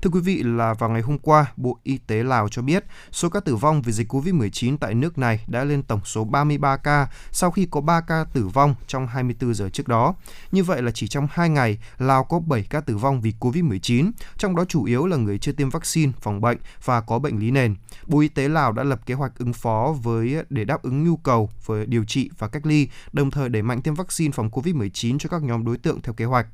Thưa 0.03 0.11
quý 0.11 0.21
vị 0.21 0.43
là 0.43 0.75
vào 0.75 0.91
ngày 0.91 1.03
hôm 1.03 1.19
qua, 1.19 1.53
Bộ 1.57 1.79
Y 1.83 1.99
tế 1.99 2.23
Lào 2.23 2.49
cho 2.49 2.63
biết 2.63 2.85
số 3.13 3.29
ca 3.29 3.41
tử 3.41 3.57
vong 3.57 3.83
vì 3.83 3.93
dịch 3.93 4.13
COVID-19 4.13 4.77
tại 4.81 4.95
nước 4.95 5.19
này 5.19 5.45
đã 5.47 5.65
lên 5.65 5.83
tổng 5.83 6.01
số 6.05 6.25
33 6.25 6.77
ca 6.77 7.09
sau 7.33 7.51
khi 7.51 7.69
có 7.71 7.81
3 7.81 8.01
ca 8.01 8.25
tử 8.25 8.49
vong 8.49 8.75
trong 8.87 9.07
24 9.07 9.55
giờ 9.55 9.69
trước 9.69 9.89
đó. 9.89 10.15
Như 10.53 10.65
vậy 10.65 10.83
là 10.83 10.91
chỉ 10.91 11.09
trong 11.09 11.29
2 11.31 11.49
ngày, 11.49 11.79
Lào 11.99 12.25
có 12.25 12.41
7 12.41 12.67
ca 12.71 12.81
tử 12.81 12.97
vong 12.97 13.21
vì 13.21 13.35
COVID-19, 13.41 14.11
trong 14.37 14.57
đó 14.57 14.65
chủ 14.65 14.85
yếu 14.85 15.07
là 15.07 15.17
người 15.17 15.39
chưa 15.39 15.53
tiêm 15.53 15.71
vaccine 15.71 16.13
phòng 16.21 16.41
bệnh 16.41 16.59
và 16.85 17.01
có 17.01 17.19
bệnh 17.19 17.39
lý 17.39 17.51
nền. 17.51 17.75
Bộ 18.07 18.21
Y 18.21 18.29
tế 18.29 18.49
Lào 18.49 18.73
đã 18.73 18.83
lập 18.83 19.01
kế 19.07 19.15
hoạch 19.15 19.39
ứng 19.39 19.53
phó 19.53 19.95
với 20.03 20.37
để 20.51 20.65
đáp 20.65 20.83
ứng 20.83 21.05
nhu 21.05 21.17
cầu 21.17 21.51
với 21.67 21.87
điều 21.87 22.05
trị 22.05 22.31
và 22.39 22.49
cách 22.49 22.67
ly, 22.67 22.89
đồng 23.13 23.31
thời 23.31 23.49
đẩy 23.49 23.63
mạnh 23.63 23.83
tiêm 23.83 23.95
vaccine 23.95 24.33
phòng 24.33 24.51
COVID-19 24.51 25.19
cho 25.19 25.29
các 25.29 25.43
nhóm 25.43 25.65
đối 25.65 25.79
tượng 25.79 26.01
theo 26.03 26.15
kế 26.15 26.25
hoạch. 26.25 26.47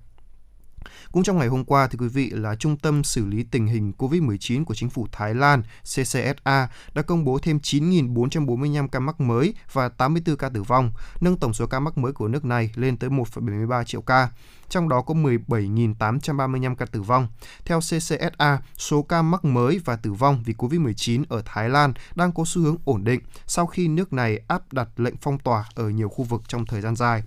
Cũng 1.13 1.23
trong 1.23 1.39
ngày 1.39 1.49
hôm 1.49 1.65
qua 1.65 1.87
thì 1.87 1.99
quý 1.99 2.09
vị 2.09 2.31
là 2.31 2.55
Trung 2.55 2.77
tâm 2.77 3.05
xử 3.05 3.27
lý 3.27 3.43
tình 3.43 3.67
hình 3.67 3.93
COVID-19 3.99 4.65
của 4.65 4.75
chính 4.75 4.91
phủ 4.91 5.07
Thái 5.13 5.35
Lan 5.35 5.63
CCSA 5.83 6.69
đã 6.95 7.03
công 7.03 7.25
bố 7.25 7.39
thêm 7.39 7.59
9.445 7.59 8.89
ca 8.89 9.01
mắc 9.01 9.21
mới 9.21 9.55
và 9.73 9.89
84 9.89 10.37
ca 10.37 10.49
tử 10.49 10.63
vong, 10.63 10.93
nâng 11.21 11.37
tổng 11.37 11.55
số 11.55 11.67
ca 11.67 11.81
mắc 11.81 11.99
mới 11.99 12.13
của 12.13 12.29
nước 12.29 12.45
này 12.45 12.71
lên 12.75 12.97
tới 12.97 13.11
1,73 13.11 13.85
triệu 13.85 14.03
ca 14.03 14.29
trong 14.69 14.89
đó 14.89 15.03
có 15.03 15.15
17.835 15.15 16.75
ca 16.75 16.87
tử 16.87 17.03
vong. 17.03 17.29
Theo 17.65 17.81
CCSA, 17.81 18.59
số 18.77 19.03
ca 19.03 19.23
mắc 19.23 19.45
mới 19.45 19.81
và 19.85 19.97
tử 19.97 20.13
vong 20.13 20.43
vì 20.45 20.55
COVID-19 20.59 21.25
ở 21.29 21.43
Thái 21.45 21.69
Lan 21.69 21.93
đang 22.15 22.33
có 22.33 22.45
xu 22.47 22.63
hướng 22.63 22.77
ổn 22.85 23.05
định 23.05 23.21
sau 23.47 23.67
khi 23.67 23.89
nước 23.89 24.13
này 24.13 24.41
áp 24.49 24.73
đặt 24.73 24.89
lệnh 24.97 25.17
phong 25.17 25.39
tỏa 25.39 25.65
ở 25.75 25.89
nhiều 25.89 26.09
khu 26.09 26.25
vực 26.25 26.43
trong 26.49 26.67
thời 26.67 26.81
gian 26.81 26.97
dài. 26.97 27.23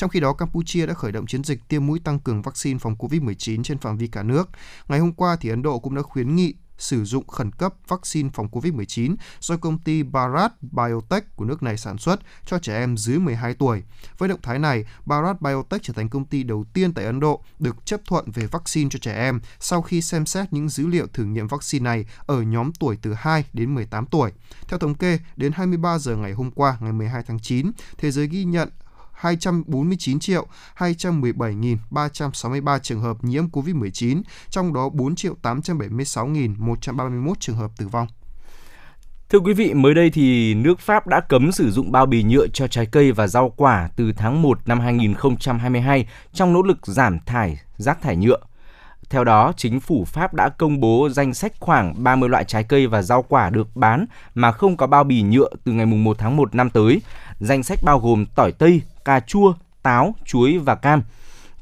Trong 0.00 0.10
khi 0.10 0.20
đó, 0.20 0.32
Campuchia 0.32 0.86
đã 0.86 0.94
khởi 0.94 1.12
động 1.12 1.26
chiến 1.26 1.44
dịch 1.44 1.68
tiêm 1.68 1.86
mũi 1.86 1.98
tăng 1.98 2.18
cường 2.18 2.42
vaccine 2.42 2.78
phòng 2.78 2.94
COVID-19 2.98 3.62
trên 3.62 3.78
phạm 3.78 3.96
vi 3.96 4.06
cả 4.06 4.22
nước. 4.22 4.48
Ngày 4.88 4.98
hôm 4.98 5.12
qua, 5.12 5.36
thì 5.40 5.48
Ấn 5.48 5.62
Độ 5.62 5.78
cũng 5.78 5.94
đã 5.94 6.02
khuyến 6.02 6.36
nghị 6.36 6.54
sử 6.78 7.04
dụng 7.04 7.26
khẩn 7.26 7.52
cấp 7.52 7.74
vaccine 7.88 8.30
phòng 8.34 8.48
COVID-19 8.48 9.16
do 9.40 9.56
công 9.56 9.78
ty 9.78 10.02
Bharat 10.02 10.52
Biotech 10.62 11.36
của 11.36 11.44
nước 11.44 11.62
này 11.62 11.76
sản 11.76 11.98
xuất 11.98 12.20
cho 12.46 12.58
trẻ 12.58 12.78
em 12.78 12.96
dưới 12.96 13.18
12 13.18 13.54
tuổi. 13.54 13.82
Với 14.18 14.28
động 14.28 14.40
thái 14.42 14.58
này, 14.58 14.84
Bharat 15.06 15.40
Biotech 15.40 15.82
trở 15.82 15.92
thành 15.92 16.08
công 16.08 16.24
ty 16.24 16.42
đầu 16.42 16.64
tiên 16.72 16.94
tại 16.94 17.04
Ấn 17.04 17.20
Độ 17.20 17.42
được 17.58 17.86
chấp 17.86 18.00
thuận 18.06 18.30
về 18.30 18.46
vaccine 18.46 18.90
cho 18.90 18.98
trẻ 18.98 19.14
em 19.14 19.40
sau 19.60 19.82
khi 19.82 20.02
xem 20.02 20.26
xét 20.26 20.52
những 20.52 20.68
dữ 20.68 20.86
liệu 20.86 21.06
thử 21.06 21.24
nghiệm 21.24 21.48
vaccine 21.48 21.84
này 21.84 22.06
ở 22.26 22.42
nhóm 22.42 22.72
tuổi 22.80 22.98
từ 23.02 23.14
2 23.14 23.44
đến 23.52 23.74
18 23.74 24.06
tuổi. 24.06 24.32
Theo 24.68 24.78
thống 24.78 24.94
kê, 24.94 25.18
đến 25.36 25.52
23 25.52 25.98
giờ 25.98 26.16
ngày 26.16 26.32
hôm 26.32 26.50
qua, 26.50 26.76
ngày 26.80 26.92
12 26.92 27.22
tháng 27.26 27.40
9, 27.40 27.70
thế 27.98 28.10
giới 28.10 28.26
ghi 28.26 28.44
nhận 28.44 28.68
249 29.20 30.20
triệu 30.20 30.46
217.363 30.78 32.78
trường 32.78 33.00
hợp 33.00 33.24
nhiễm 33.24 33.48
COVID-19, 33.48 34.22
trong 34.50 34.74
đó 34.74 34.88
4 34.88 35.14
triệu 35.14 35.34
876.131 35.42 37.34
trường 37.40 37.56
hợp 37.56 37.70
tử 37.76 37.88
vong. 37.88 38.08
Thưa 39.28 39.38
quý 39.38 39.54
vị, 39.54 39.74
mới 39.74 39.94
đây 39.94 40.10
thì 40.10 40.54
nước 40.54 40.80
Pháp 40.80 41.06
đã 41.06 41.20
cấm 41.20 41.52
sử 41.52 41.70
dụng 41.70 41.92
bao 41.92 42.06
bì 42.06 42.22
nhựa 42.22 42.46
cho 42.52 42.66
trái 42.66 42.86
cây 42.86 43.12
và 43.12 43.26
rau 43.26 43.52
quả 43.56 43.88
từ 43.96 44.12
tháng 44.12 44.42
1 44.42 44.68
năm 44.68 44.80
2022 44.80 46.08
trong 46.32 46.52
nỗ 46.52 46.62
lực 46.62 46.86
giảm 46.86 47.18
thải 47.26 47.60
rác 47.76 48.02
thải 48.02 48.16
nhựa. 48.16 48.38
Theo 49.10 49.24
đó, 49.24 49.52
chính 49.56 49.80
phủ 49.80 50.04
Pháp 50.04 50.34
đã 50.34 50.48
công 50.48 50.80
bố 50.80 51.08
danh 51.08 51.34
sách 51.34 51.52
khoảng 51.60 52.04
30 52.04 52.28
loại 52.28 52.44
trái 52.44 52.64
cây 52.64 52.86
và 52.86 53.02
rau 53.02 53.24
quả 53.28 53.50
được 53.50 53.76
bán 53.76 54.06
mà 54.34 54.52
không 54.52 54.76
có 54.76 54.86
bao 54.86 55.04
bì 55.04 55.22
nhựa 55.22 55.48
từ 55.64 55.72
ngày 55.72 55.86
1 55.86 56.18
tháng 56.18 56.36
1 56.36 56.54
năm 56.54 56.70
tới. 56.70 57.02
Danh 57.40 57.62
sách 57.62 57.78
bao 57.82 57.98
gồm 57.98 58.26
tỏi 58.34 58.52
tây, 58.52 58.82
cà 59.04 59.20
chua, 59.20 59.54
táo, 59.82 60.14
chuối 60.24 60.58
và 60.58 60.74
cam. 60.74 61.02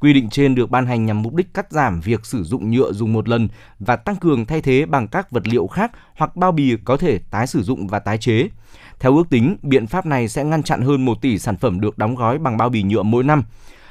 Quy 0.01 0.13
định 0.13 0.29
trên 0.31 0.55
được 0.55 0.71
ban 0.71 0.87
hành 0.87 1.07
nhằm 1.07 1.23
mục 1.23 1.35
đích 1.35 1.55
cắt 1.55 1.73
giảm 1.73 2.01
việc 2.01 2.27
sử 2.27 2.45
dụng 2.45 2.71
nhựa 2.71 2.93
dùng 2.93 3.13
một 3.13 3.29
lần 3.29 3.49
và 3.79 3.97
tăng 3.97 4.17
cường 4.17 4.47
thay 4.47 4.61
thế 4.63 4.87
bằng 4.87 5.09
các 5.09 5.31
vật 5.31 5.49
liệu 5.49 5.67
khác 5.67 5.93
hoặc 6.17 6.37
bao 6.37 6.53
bì 6.53 6.77
có 6.85 6.97
thể 6.97 7.19
tái 7.31 7.47
sử 7.47 7.63
dụng 7.63 7.87
và 7.87 7.99
tái 7.99 8.19
chế. 8.19 8.49
Theo 9.01 9.17
ước 9.17 9.31
tính, 9.31 9.57
biện 9.63 9.87
pháp 9.87 10.07
này 10.07 10.29
sẽ 10.29 10.45
ngăn 10.45 10.63
chặn 10.63 10.81
hơn 10.81 11.05
1 11.05 11.23
tỷ 11.23 11.39
sản 11.39 11.57
phẩm 11.57 11.81
được 11.81 11.99
đóng 11.99 12.15
gói 12.15 12.39
bằng 12.39 12.57
bao 12.57 12.69
bì 12.69 12.83
nhựa 12.83 13.03
mỗi 13.03 13.25
năm. 13.25 13.43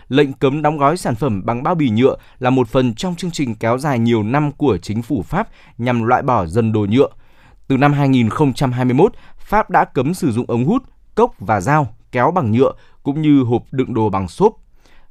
Lệnh 0.09 0.33
cấm 0.33 0.61
đóng 0.61 0.77
gói 0.77 0.97
sản 0.97 1.15
phẩm 1.15 1.45
bằng 1.45 1.63
bao 1.63 1.75
bì 1.75 1.89
nhựa 1.89 2.15
là 2.39 2.49
một 2.49 2.67
phần 2.67 2.93
trong 2.93 3.15
chương 3.15 3.31
trình 3.31 3.55
kéo 3.55 3.77
dài 3.77 3.99
nhiều 3.99 4.23
năm 4.23 4.51
của 4.51 4.77
chính 4.77 5.01
phủ 5.01 5.21
Pháp 5.21 5.47
nhằm 5.77 6.03
loại 6.03 6.21
bỏ 6.21 6.45
dần 6.45 6.71
đồ 6.71 6.85
nhựa. 6.89 7.07
Từ 7.67 7.77
năm 7.77 7.93
2021, 7.93 9.13
Pháp 9.37 9.69
đã 9.69 9.85
cấm 9.85 10.13
sử 10.13 10.31
dụng 10.31 10.45
ống 10.47 10.65
hút, 10.65 10.83
cốc 11.17 11.31
và 11.39 11.61
dao 11.61 11.87
kéo 12.11 12.31
bằng 12.31 12.51
nhựa 12.51 12.71
cũng 13.03 13.21
như 13.21 13.43
hộp 13.43 13.63
đựng 13.71 13.93
đồ 13.93 14.09
bằng 14.09 14.27
xốp. 14.27 14.53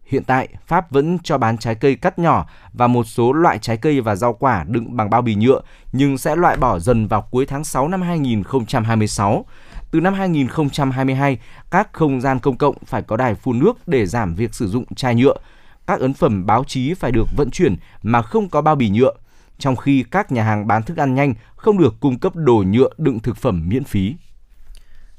Hiện 0.06 0.24
tại, 0.24 0.48
Pháp 0.66 0.90
vẫn 0.90 1.18
cho 1.24 1.38
bán 1.38 1.58
trái 1.58 1.74
cây 1.74 1.96
cắt 1.96 2.18
nhỏ 2.18 2.46
và 2.72 2.86
một 2.86 3.04
số 3.04 3.32
loại 3.32 3.58
trái 3.58 3.76
cây 3.76 4.00
và 4.00 4.16
rau 4.16 4.32
quả 4.32 4.64
đựng 4.68 4.96
bằng 4.96 5.10
bao 5.10 5.22
bì 5.22 5.34
nhựa, 5.34 5.60
nhưng 5.92 6.18
sẽ 6.18 6.36
loại 6.36 6.56
bỏ 6.56 6.78
dần 6.78 7.06
vào 7.06 7.22
cuối 7.30 7.46
tháng 7.46 7.64
6 7.64 7.88
năm 7.88 8.02
2026. 8.02 9.44
Từ 9.90 10.00
năm 10.00 10.14
2022, 10.14 11.38
các 11.70 11.88
không 11.92 12.20
gian 12.20 12.38
công 12.38 12.56
cộng 12.56 12.76
phải 12.84 13.02
có 13.02 13.16
đài 13.16 13.34
phun 13.34 13.58
nước 13.58 13.88
để 13.88 14.06
giảm 14.06 14.34
việc 14.34 14.54
sử 14.54 14.68
dụng 14.68 14.84
chai 14.94 15.14
nhựa. 15.14 15.36
Các 15.86 16.00
ấn 16.00 16.14
phẩm 16.14 16.46
báo 16.46 16.64
chí 16.64 16.94
phải 16.94 17.12
được 17.12 17.28
vận 17.36 17.50
chuyển 17.50 17.76
mà 18.02 18.22
không 18.22 18.48
có 18.48 18.62
bao 18.62 18.74
bì 18.74 18.88
nhựa, 18.88 19.12
trong 19.58 19.76
khi 19.76 20.04
các 20.10 20.32
nhà 20.32 20.42
hàng 20.42 20.66
bán 20.66 20.82
thức 20.82 20.96
ăn 20.96 21.14
nhanh 21.14 21.34
không 21.56 21.78
được 21.78 21.94
cung 22.00 22.18
cấp 22.18 22.36
đồ 22.36 22.64
nhựa 22.66 22.88
đựng 22.98 23.20
thực 23.20 23.36
phẩm 23.36 23.68
miễn 23.68 23.84
phí. 23.84 24.14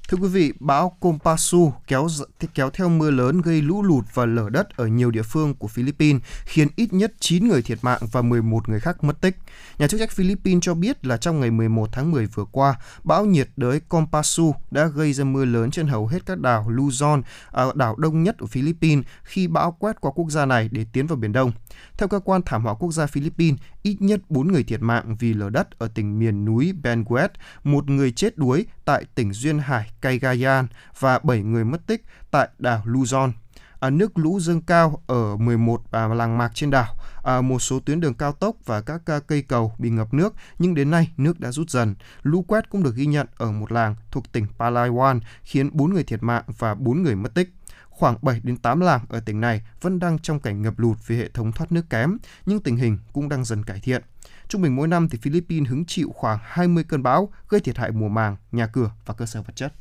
Thưa 0.07 0.17
quý 0.17 0.27
vị, 0.27 0.53
bão 0.59 0.97
Kompasu 0.99 1.73
kéo 1.87 2.07
kéo 2.53 2.69
theo 2.69 2.89
mưa 2.89 3.11
lớn 3.11 3.41
gây 3.41 3.61
lũ 3.61 3.83
lụt 3.83 4.05
và 4.13 4.25
lở 4.25 4.49
đất 4.49 4.77
ở 4.77 4.87
nhiều 4.87 5.11
địa 5.11 5.21
phương 5.21 5.55
của 5.55 5.67
Philippines, 5.67 6.21
khiến 6.45 6.67
ít 6.75 6.93
nhất 6.93 7.13
9 7.19 7.47
người 7.47 7.61
thiệt 7.61 7.77
mạng 7.81 8.01
và 8.11 8.21
11 8.21 8.69
người 8.69 8.79
khác 8.79 9.03
mất 9.03 9.21
tích. 9.21 9.37
Nhà 9.77 9.87
chức 9.87 9.99
trách 9.99 10.11
Philippines 10.11 10.59
cho 10.61 10.73
biết 10.73 11.05
là 11.05 11.17
trong 11.17 11.39
ngày 11.39 11.51
11 11.51 11.89
tháng 11.91 12.11
10 12.11 12.25
vừa 12.25 12.45
qua, 12.45 12.75
bão 13.03 13.25
nhiệt 13.25 13.49
đới 13.57 13.79
Kompasu 13.79 14.55
đã 14.71 14.85
gây 14.85 15.13
ra 15.13 15.23
mưa 15.23 15.45
lớn 15.45 15.71
trên 15.71 15.87
hầu 15.87 16.07
hết 16.07 16.25
các 16.25 16.39
đảo 16.39 16.65
Luzon, 16.69 17.21
à, 17.51 17.65
đảo 17.75 17.95
đông 17.95 18.23
nhất 18.23 18.35
của 18.39 18.47
Philippines 18.47 19.05
khi 19.23 19.47
bão 19.47 19.71
quét 19.71 20.01
qua 20.01 20.11
quốc 20.15 20.29
gia 20.29 20.45
này 20.45 20.69
để 20.71 20.85
tiến 20.93 21.07
vào 21.07 21.17
Biển 21.17 21.31
Đông. 21.31 21.51
Theo 21.97 22.07
cơ 22.07 22.19
quan 22.19 22.41
thảm 22.45 22.63
họa 22.63 22.73
quốc 22.73 22.91
gia 22.91 23.05
Philippines, 23.05 23.59
ít 23.87 24.01
nhất 24.01 24.21
4 24.29 24.47
người 24.47 24.63
thiệt 24.63 24.81
mạng 24.81 25.15
vì 25.19 25.33
lở 25.33 25.49
đất 25.49 25.79
ở 25.79 25.87
tỉnh 25.87 26.19
miền 26.19 26.45
núi 26.45 26.73
Benguet, 26.83 27.31
một 27.63 27.89
người 27.89 28.11
chết 28.11 28.37
đuối 28.37 28.65
tại 28.85 29.05
tỉnh 29.15 29.33
Duyên 29.33 29.59
Hải 29.59 29.91
Cagayan 30.01 30.67
và 30.99 31.19
7 31.19 31.43
người 31.43 31.65
mất 31.65 31.87
tích 31.87 32.05
tại 32.31 32.49
đảo 32.59 32.81
Luzon. 32.85 33.31
À, 33.79 33.89
nước 33.89 34.17
lũ 34.17 34.39
dâng 34.39 34.61
cao 34.61 35.01
ở 35.07 35.37
11 35.37 35.91
à, 35.91 36.07
làng 36.07 36.37
mạc 36.37 36.51
trên 36.53 36.69
đảo, 36.69 36.95
à, 37.23 37.41
một 37.41 37.59
số 37.59 37.79
tuyến 37.79 37.99
đường 37.99 38.13
cao 38.13 38.31
tốc 38.31 38.55
và 38.65 38.81
các 38.81 39.01
à, 39.05 39.19
cây 39.19 39.41
cầu 39.41 39.73
bị 39.79 39.89
ngập 39.89 40.13
nước, 40.13 40.33
nhưng 40.59 40.75
đến 40.75 40.91
nay 40.91 41.11
nước 41.17 41.39
đã 41.39 41.51
rút 41.51 41.69
dần. 41.69 41.95
Lũ 42.23 42.45
quét 42.47 42.69
cũng 42.69 42.83
được 42.83 42.95
ghi 42.95 43.05
nhận 43.05 43.27
ở 43.37 43.51
một 43.51 43.71
làng 43.71 43.95
thuộc 44.11 44.31
tỉnh 44.31 44.45
Palawan, 44.57 45.19
khiến 45.43 45.69
4 45.73 45.93
người 45.93 46.03
thiệt 46.03 46.23
mạng 46.23 46.43
và 46.57 46.75
4 46.75 47.03
người 47.03 47.15
mất 47.15 47.33
tích. 47.33 47.56
Khoảng 47.97 48.17
7 48.21 48.39
đến 48.43 48.57
8 48.57 48.79
làng 48.79 49.01
ở 49.09 49.19
tỉnh 49.19 49.41
này 49.41 49.61
vẫn 49.81 49.99
đang 49.99 50.19
trong 50.19 50.39
cảnh 50.39 50.61
ngập 50.61 50.79
lụt 50.79 50.97
vì 51.07 51.17
hệ 51.17 51.29
thống 51.33 51.51
thoát 51.51 51.71
nước 51.71 51.89
kém, 51.89 52.17
nhưng 52.45 52.59
tình 52.59 52.77
hình 52.77 52.97
cũng 53.13 53.29
đang 53.29 53.45
dần 53.45 53.63
cải 53.63 53.79
thiện. 53.79 54.01
Trung 54.47 54.61
bình 54.61 54.75
mỗi 54.75 54.87
năm 54.87 55.09
thì 55.09 55.17
Philippines 55.21 55.69
hứng 55.69 55.85
chịu 55.85 56.11
khoảng 56.15 56.39
20 56.43 56.83
cơn 56.83 57.03
bão 57.03 57.29
gây 57.49 57.61
thiệt 57.61 57.77
hại 57.77 57.91
mùa 57.91 58.07
màng, 58.07 58.35
nhà 58.51 58.67
cửa 58.67 58.91
và 59.05 59.13
cơ 59.13 59.25
sở 59.25 59.41
vật 59.41 59.55
chất. 59.55 59.73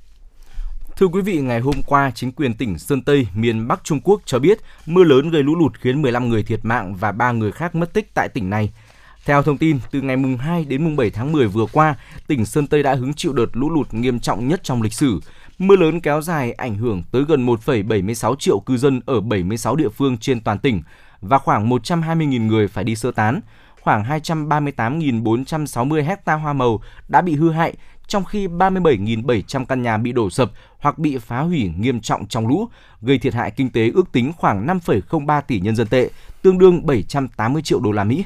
Thưa 0.96 1.06
quý 1.06 1.20
vị, 1.20 1.40
ngày 1.40 1.60
hôm 1.60 1.82
qua, 1.86 2.10
chính 2.14 2.32
quyền 2.32 2.54
tỉnh 2.54 2.78
Sơn 2.78 3.02
Tây, 3.02 3.28
miền 3.34 3.68
Bắc 3.68 3.84
Trung 3.84 4.00
Quốc 4.00 4.22
cho 4.24 4.38
biết 4.38 4.58
mưa 4.86 5.04
lớn 5.04 5.30
gây 5.30 5.42
lũ 5.42 5.54
lụt 5.54 5.72
khiến 5.80 6.02
15 6.02 6.28
người 6.28 6.42
thiệt 6.42 6.60
mạng 6.62 6.94
và 6.94 7.12
3 7.12 7.32
người 7.32 7.52
khác 7.52 7.74
mất 7.74 7.92
tích 7.92 8.14
tại 8.14 8.28
tỉnh 8.28 8.50
này. 8.50 8.72
Theo 9.24 9.42
thông 9.42 9.58
tin, 9.58 9.78
từ 9.90 10.00
ngày 10.00 10.16
mùng 10.16 10.36
2 10.36 10.64
đến 10.64 10.84
mùng 10.84 10.96
7 10.96 11.10
tháng 11.10 11.32
10 11.32 11.48
vừa 11.48 11.66
qua, 11.72 11.94
tỉnh 12.26 12.46
Sơn 12.46 12.66
Tây 12.66 12.82
đã 12.82 12.94
hứng 12.94 13.14
chịu 13.14 13.32
đợt 13.32 13.46
lũ 13.52 13.70
lụt 13.70 13.94
nghiêm 13.94 14.20
trọng 14.20 14.48
nhất 14.48 14.60
trong 14.62 14.82
lịch 14.82 14.92
sử. 14.92 15.20
Mưa 15.58 15.76
lớn 15.76 16.00
kéo 16.00 16.20
dài 16.20 16.52
ảnh 16.52 16.74
hưởng 16.74 17.02
tới 17.10 17.24
gần 17.28 17.46
1,76 17.46 18.36
triệu 18.36 18.60
cư 18.60 18.76
dân 18.76 19.00
ở 19.06 19.20
76 19.20 19.76
địa 19.76 19.88
phương 19.88 20.18
trên 20.18 20.40
toàn 20.40 20.58
tỉnh 20.58 20.82
và 21.20 21.38
khoảng 21.38 21.70
120.000 21.70 22.46
người 22.46 22.68
phải 22.68 22.84
đi 22.84 22.96
sơ 22.96 23.10
tán. 23.10 23.40
Khoảng 23.80 24.04
238.460 24.04 26.04
hecta 26.04 26.34
hoa 26.34 26.52
màu 26.52 26.80
đã 27.08 27.22
bị 27.22 27.34
hư 27.34 27.50
hại, 27.50 27.74
trong 28.06 28.24
khi 28.24 28.46
37.700 28.46 29.64
căn 29.64 29.82
nhà 29.82 29.96
bị 29.96 30.12
đổ 30.12 30.30
sập 30.30 30.50
hoặc 30.78 30.98
bị 30.98 31.18
phá 31.18 31.40
hủy 31.40 31.72
nghiêm 31.78 32.00
trọng 32.00 32.26
trong 32.26 32.46
lũ, 32.46 32.68
gây 33.02 33.18
thiệt 33.18 33.34
hại 33.34 33.50
kinh 33.50 33.70
tế 33.70 33.90
ước 33.94 34.12
tính 34.12 34.32
khoảng 34.36 34.66
5,03 34.66 35.42
tỷ 35.42 35.60
nhân 35.60 35.76
dân 35.76 35.86
tệ, 35.86 36.10
tương 36.42 36.58
đương 36.58 36.86
780 36.86 37.62
triệu 37.62 37.80
đô 37.80 37.92
la 37.92 38.04
Mỹ. 38.04 38.24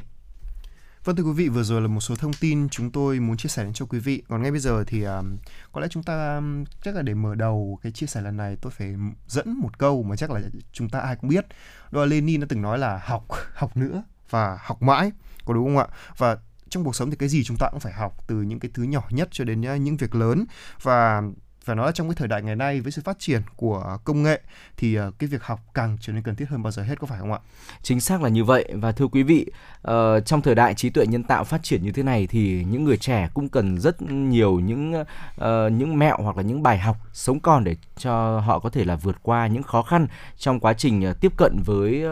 Vâng 1.05 1.17
thưa 1.17 1.23
quý 1.23 1.33
vị, 1.33 1.49
vừa 1.49 1.63
rồi 1.63 1.81
là 1.81 1.89
một 1.89 2.01
số 2.01 2.17
thông 2.17 2.33
tin 2.33 2.69
chúng 2.69 2.91
tôi 2.91 3.21
muốn 3.21 3.37
chia 3.37 3.49
sẻ 3.49 3.65
đến 3.65 3.73
cho 3.73 3.87
quý 3.87 3.99
vị. 3.99 4.23
Còn 4.29 4.43
ngay 4.43 4.51
bây 4.51 4.61
giờ 4.61 4.85
thì 4.87 5.03
um, 5.03 5.37
có 5.73 5.81
lẽ 5.81 5.87
chúng 5.91 6.03
ta 6.03 6.37
um, 6.37 6.65
chắc 6.83 6.95
là 6.95 7.03
để 7.03 7.15
mở 7.15 7.35
đầu 7.35 7.79
cái 7.83 7.93
chia 7.93 8.07
sẻ 8.07 8.21
lần 8.21 8.37
này 8.37 8.57
tôi 8.61 8.73
phải 8.73 8.95
dẫn 9.27 9.59
một 9.61 9.79
câu 9.79 10.03
mà 10.03 10.17
chắc 10.17 10.31
là 10.31 10.41
chúng 10.73 10.89
ta 10.89 11.01
ai 11.01 11.17
cũng 11.17 11.31
biết. 11.31 11.47
Đó 11.91 12.01
là 12.01 12.07
Lenin 12.07 12.41
đã 12.41 12.47
từng 12.49 12.63
nói 12.63 12.79
là 12.79 13.01
học, 13.05 13.25
học 13.55 13.77
nữa 13.77 14.03
và 14.31 14.59
học 14.63 14.83
mãi. 14.83 15.13
Có 15.45 15.55
đúng 15.55 15.67
không 15.67 15.79
ạ? 15.79 15.87
Và 16.17 16.39
trong 16.69 16.85
cuộc 16.85 16.97
sống 16.97 17.11
thì 17.11 17.17
cái 17.17 17.29
gì 17.29 17.45
chúng 17.45 17.57
ta 17.61 17.69
cũng 17.71 17.81
phải 17.81 17.93
học 17.93 18.17
từ 18.27 18.37
những 18.37 18.61
cái 18.61 18.71
thứ 18.75 18.83
nhỏ 18.83 19.03
nhất 19.11 19.29
cho 19.33 19.45
đến 19.45 19.67
à, 19.67 19.77
những 19.77 19.97
việc 19.97 20.15
lớn 20.15 20.45
và 20.83 21.23
phải 21.65 21.77
nói 21.77 21.87
là 21.87 21.93
trong 21.93 22.09
cái 22.09 22.15
thời 22.15 22.29
đại 22.29 22.43
ngày 22.43 22.57
nay 22.57 22.81
với 22.81 22.93
sự 22.93 23.03
phát 23.05 23.19
triển 23.19 23.43
của 23.57 23.99
công 24.05 24.23
nghệ 24.23 24.41
thì 24.77 24.95
ờ, 24.95 25.11
cái 25.19 25.29
việc 25.29 25.43
học 25.43 25.61
càng 25.75 25.99
trở 26.01 26.13
nên 26.13 26.23
cần 26.23 26.37
thiết 26.37 26.49
hơn 26.49 26.63
bao 26.63 26.71
giờ 26.71 26.83
hết 26.83 27.01
có 27.01 27.07
phải 27.07 27.19
không 27.19 27.33
ạ? 27.33 27.39
Chính 27.83 28.01
xác 28.01 28.23
là 28.23 28.29
như 28.29 28.45
vậy 28.45 28.65
và 28.75 28.93
thưa 28.93 29.07
quý 29.07 29.23
vị, 29.23 29.47
ờ, 29.83 30.21
trong 30.21 30.43
thời 30.43 30.55
đại 30.55 30.75
trí 30.75 30.91
tuệ 30.91 31.07
nhân 31.07 31.23
tạo 31.23 31.45
phát 31.45 31.63
triển 31.63 31.83
như 31.83 31.93
thế 31.93 32.03
này 32.03 32.27
thì 32.27 32.65
những 32.71 32.85
người 32.85 32.97
trẻ 32.97 33.29
cũng 33.35 33.49
cần 33.49 33.79
rất 33.79 34.03
nhiều 34.03 34.61
những 34.61 35.05
ờ, 35.37 35.69
những 35.69 35.99
mẹo 35.99 36.17
hoặc 36.19 36.37
là 36.37 36.43
những 36.43 36.63
bài 36.63 36.79
học 36.79 36.97
sống 37.13 37.41
còn 37.41 37.65
để 37.65 37.77
cho 37.97 38.41
họ 38.41 38.59
có 38.59 38.71
thể 38.71 38.85
là 38.85 38.97
vượt 38.97 39.17
qua 39.23 39.47
những 39.47 39.63
khó 39.63 39.83
khăn 39.83 40.07
trong 40.39 40.61
quá 40.61 40.73
trình 40.73 41.13
tiếp 41.21 41.33
cận 41.37 41.63
với 41.65 42.05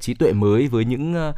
trí 0.00 0.14
tuệ 0.14 0.32
mới 0.32 0.68
với 0.68 0.84
những 0.84 1.32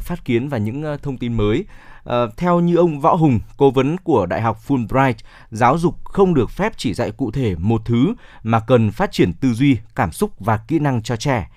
phát 0.00 0.24
kiến 0.24 0.48
và 0.48 0.58
những 0.58 0.98
thông 1.02 1.18
tin 1.18 1.32
mới. 1.32 1.64
Ờ, 2.08 2.30
theo 2.36 2.60
như 2.60 2.76
ông 2.76 3.00
Võ 3.00 3.14
Hùng, 3.14 3.40
cố 3.56 3.70
vấn 3.70 3.96
của 3.98 4.26
Đại 4.26 4.40
học 4.40 4.58
Fulbright, 4.68 5.14
giáo 5.50 5.78
dục 5.78 6.04
không 6.04 6.34
được 6.34 6.50
phép 6.50 6.72
chỉ 6.76 6.94
dạy 6.94 7.10
cụ 7.10 7.30
thể 7.30 7.54
một 7.58 7.82
thứ 7.84 8.14
mà 8.42 8.60
cần 8.60 8.90
phát 8.90 9.12
triển 9.12 9.32
tư 9.32 9.52
duy, 9.52 9.78
cảm 9.94 10.12
xúc 10.12 10.30
và 10.40 10.56
kỹ 10.56 10.78
năng 10.78 11.02
cho 11.02 11.16
trẻ. 11.16 11.50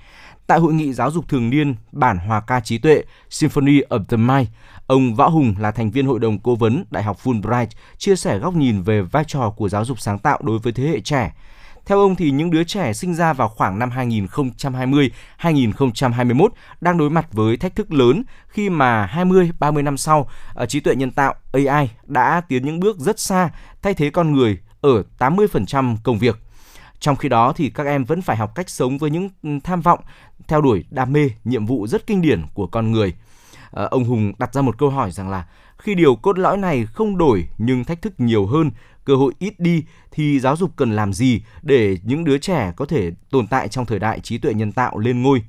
Tại 0.47 0.59
hội 0.59 0.73
nghị 0.73 0.93
giáo 0.93 1.11
dục 1.11 1.27
thường 1.29 1.49
niên 1.49 1.75
bản 1.91 2.17
hòa 2.17 2.41
ca 2.47 2.59
trí 2.59 2.77
tuệ 2.77 3.03
Symphony 3.29 3.81
of 3.81 4.03
the 4.05 4.17
Mind, 4.17 4.47
ông 4.87 5.15
Võ 5.15 5.27
Hùng 5.27 5.55
là 5.59 5.71
thành 5.71 5.91
viên 5.91 6.05
hội 6.07 6.19
đồng 6.19 6.39
cố 6.39 6.55
vấn 6.55 6.83
Đại 6.89 7.03
học 7.03 7.17
Fulbright 7.23 7.67
chia 7.97 8.15
sẻ 8.15 8.37
góc 8.39 8.53
nhìn 8.53 8.81
về 8.81 9.01
vai 9.01 9.23
trò 9.27 9.49
của 9.49 9.69
giáo 9.69 9.85
dục 9.85 9.99
sáng 9.99 10.19
tạo 10.19 10.39
đối 10.43 10.59
với 10.59 10.73
thế 10.73 10.83
hệ 10.83 10.99
trẻ. 10.99 11.33
Theo 11.85 11.99
ông 11.99 12.15
thì 12.15 12.31
những 12.31 12.51
đứa 12.51 12.63
trẻ 12.63 12.93
sinh 12.93 13.15
ra 13.15 13.33
vào 13.33 13.49
khoảng 13.49 13.79
năm 13.79 13.89
2020-2021 15.39 16.47
đang 16.81 16.97
đối 16.97 17.09
mặt 17.09 17.27
với 17.31 17.57
thách 17.57 17.75
thức 17.75 17.93
lớn 17.93 18.23
khi 18.47 18.69
mà 18.69 19.05
20-30 19.05 19.83
năm 19.83 19.97
sau, 19.97 20.29
ờ, 20.53 20.65
trí 20.65 20.79
tuệ 20.79 20.95
nhân 20.95 21.11
tạo 21.11 21.35
AI 21.51 21.89
đã 22.05 22.41
tiến 22.47 22.65
những 22.65 22.79
bước 22.79 22.97
rất 22.97 23.19
xa 23.19 23.49
thay 23.81 23.93
thế 23.93 24.09
con 24.09 24.31
người 24.31 24.59
ở 24.81 25.03
80% 25.17 25.97
công 26.03 26.17
việc. 26.17 26.39
Trong 26.99 27.15
khi 27.15 27.29
đó 27.29 27.53
thì 27.55 27.69
các 27.69 27.85
em 27.87 28.03
vẫn 28.03 28.21
phải 28.21 28.37
học 28.37 28.55
cách 28.55 28.69
sống 28.69 28.97
với 28.97 29.09
những 29.09 29.29
ừ, 29.43 29.49
tham 29.63 29.81
vọng, 29.81 29.99
theo 30.47 30.61
đuổi 30.61 30.85
đam 30.89 31.13
mê, 31.13 31.29
nhiệm 31.43 31.65
vụ 31.65 31.87
rất 31.87 32.07
kinh 32.07 32.21
điển 32.21 32.43
của 32.53 32.67
con 32.67 32.91
người. 32.91 33.13
À, 33.71 33.83
ông 33.83 34.03
Hùng 34.03 34.33
đặt 34.37 34.53
ra 34.53 34.61
một 34.61 34.77
câu 34.77 34.89
hỏi 34.89 35.11
rằng 35.11 35.29
là 35.29 35.45
khi 35.77 35.95
điều 35.95 36.15
cốt 36.15 36.39
lõi 36.39 36.57
này 36.57 36.85
không 36.85 37.17
đổi 37.17 37.47
nhưng 37.57 37.83
thách 37.83 38.01
thức 38.01 38.13
nhiều 38.17 38.45
hơn 38.45 38.71
cơ 39.05 39.15
hội 39.15 39.33
ít 39.39 39.59
đi 39.59 39.83
thì 40.11 40.39
giáo 40.39 40.55
dục 40.55 40.71
cần 40.75 40.95
làm 40.95 41.13
gì 41.13 41.41
để 41.61 41.97
những 42.03 42.23
đứa 42.23 42.37
trẻ 42.37 42.73
có 42.75 42.85
thể 42.85 43.11
tồn 43.29 43.47
tại 43.47 43.67
trong 43.67 43.85
thời 43.85 43.99
đại 43.99 44.19
trí 44.19 44.37
tuệ 44.37 44.53
nhân 44.53 44.71
tạo 44.71 44.97
lên 44.97 45.21
ngôi? 45.21 45.41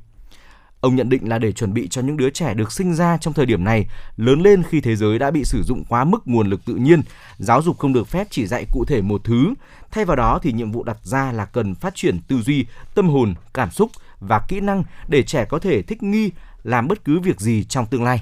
Ông 0.81 0.97
nhận 0.97 1.09
định 1.09 1.29
là 1.29 1.39
để 1.39 1.53
chuẩn 1.53 1.75
bị 1.75 1.89
cho 1.89 2.03
những 2.03 2.17
đứa 2.17 2.31
trẻ 2.31 2.55
được 2.55 2.73
sinh 2.73 2.95
ra 2.95 3.17
trong 3.17 3.35
thời 3.35 3.47
điểm 3.47 3.65
này 3.65 3.87
lớn 4.17 4.41
lên 4.41 4.63
khi 4.63 4.81
thế 4.81 4.97
giới 4.97 5.19
đã 5.19 5.31
bị 5.31 5.45
sử 5.45 5.63
dụng 5.63 5.85
quá 5.89 6.05
mức 6.05 6.29
nguồn 6.29 6.51
lực 6.51 6.65
tự 6.65 6.75
nhiên, 6.75 7.03
giáo 7.39 7.63
dục 7.63 7.79
không 7.79 7.93
được 7.93 8.09
phép 8.09 8.27
chỉ 8.31 8.47
dạy 8.47 8.65
cụ 8.73 8.85
thể 8.85 9.03
một 9.03 9.21
thứ. 9.25 9.55
Thay 9.91 10.05
vào 10.05 10.17
đó 10.17 10.39
thì 10.43 10.53
nhiệm 10.53 10.73
vụ 10.73 10.83
đặt 10.83 10.97
ra 11.03 11.33
là 11.33 11.45
cần 11.45 11.75
phát 11.75 11.95
triển 11.95 12.21
tư 12.29 12.41
duy, 12.43 12.67
tâm 12.95 13.09
hồn, 13.09 13.35
cảm 13.55 13.71
xúc 13.71 13.91
và 14.21 14.41
kỹ 14.49 14.61
năng 14.61 14.85
để 15.09 15.23
trẻ 15.23 15.45
có 15.45 15.59
thể 15.59 15.83
thích 15.83 16.03
nghi 16.03 16.31
làm 16.63 16.89
bất 16.89 17.05
cứ 17.05 17.21
việc 17.21 17.41
gì 17.41 17.65
trong 17.65 17.87
tương 17.87 18.05
lai. 18.05 18.21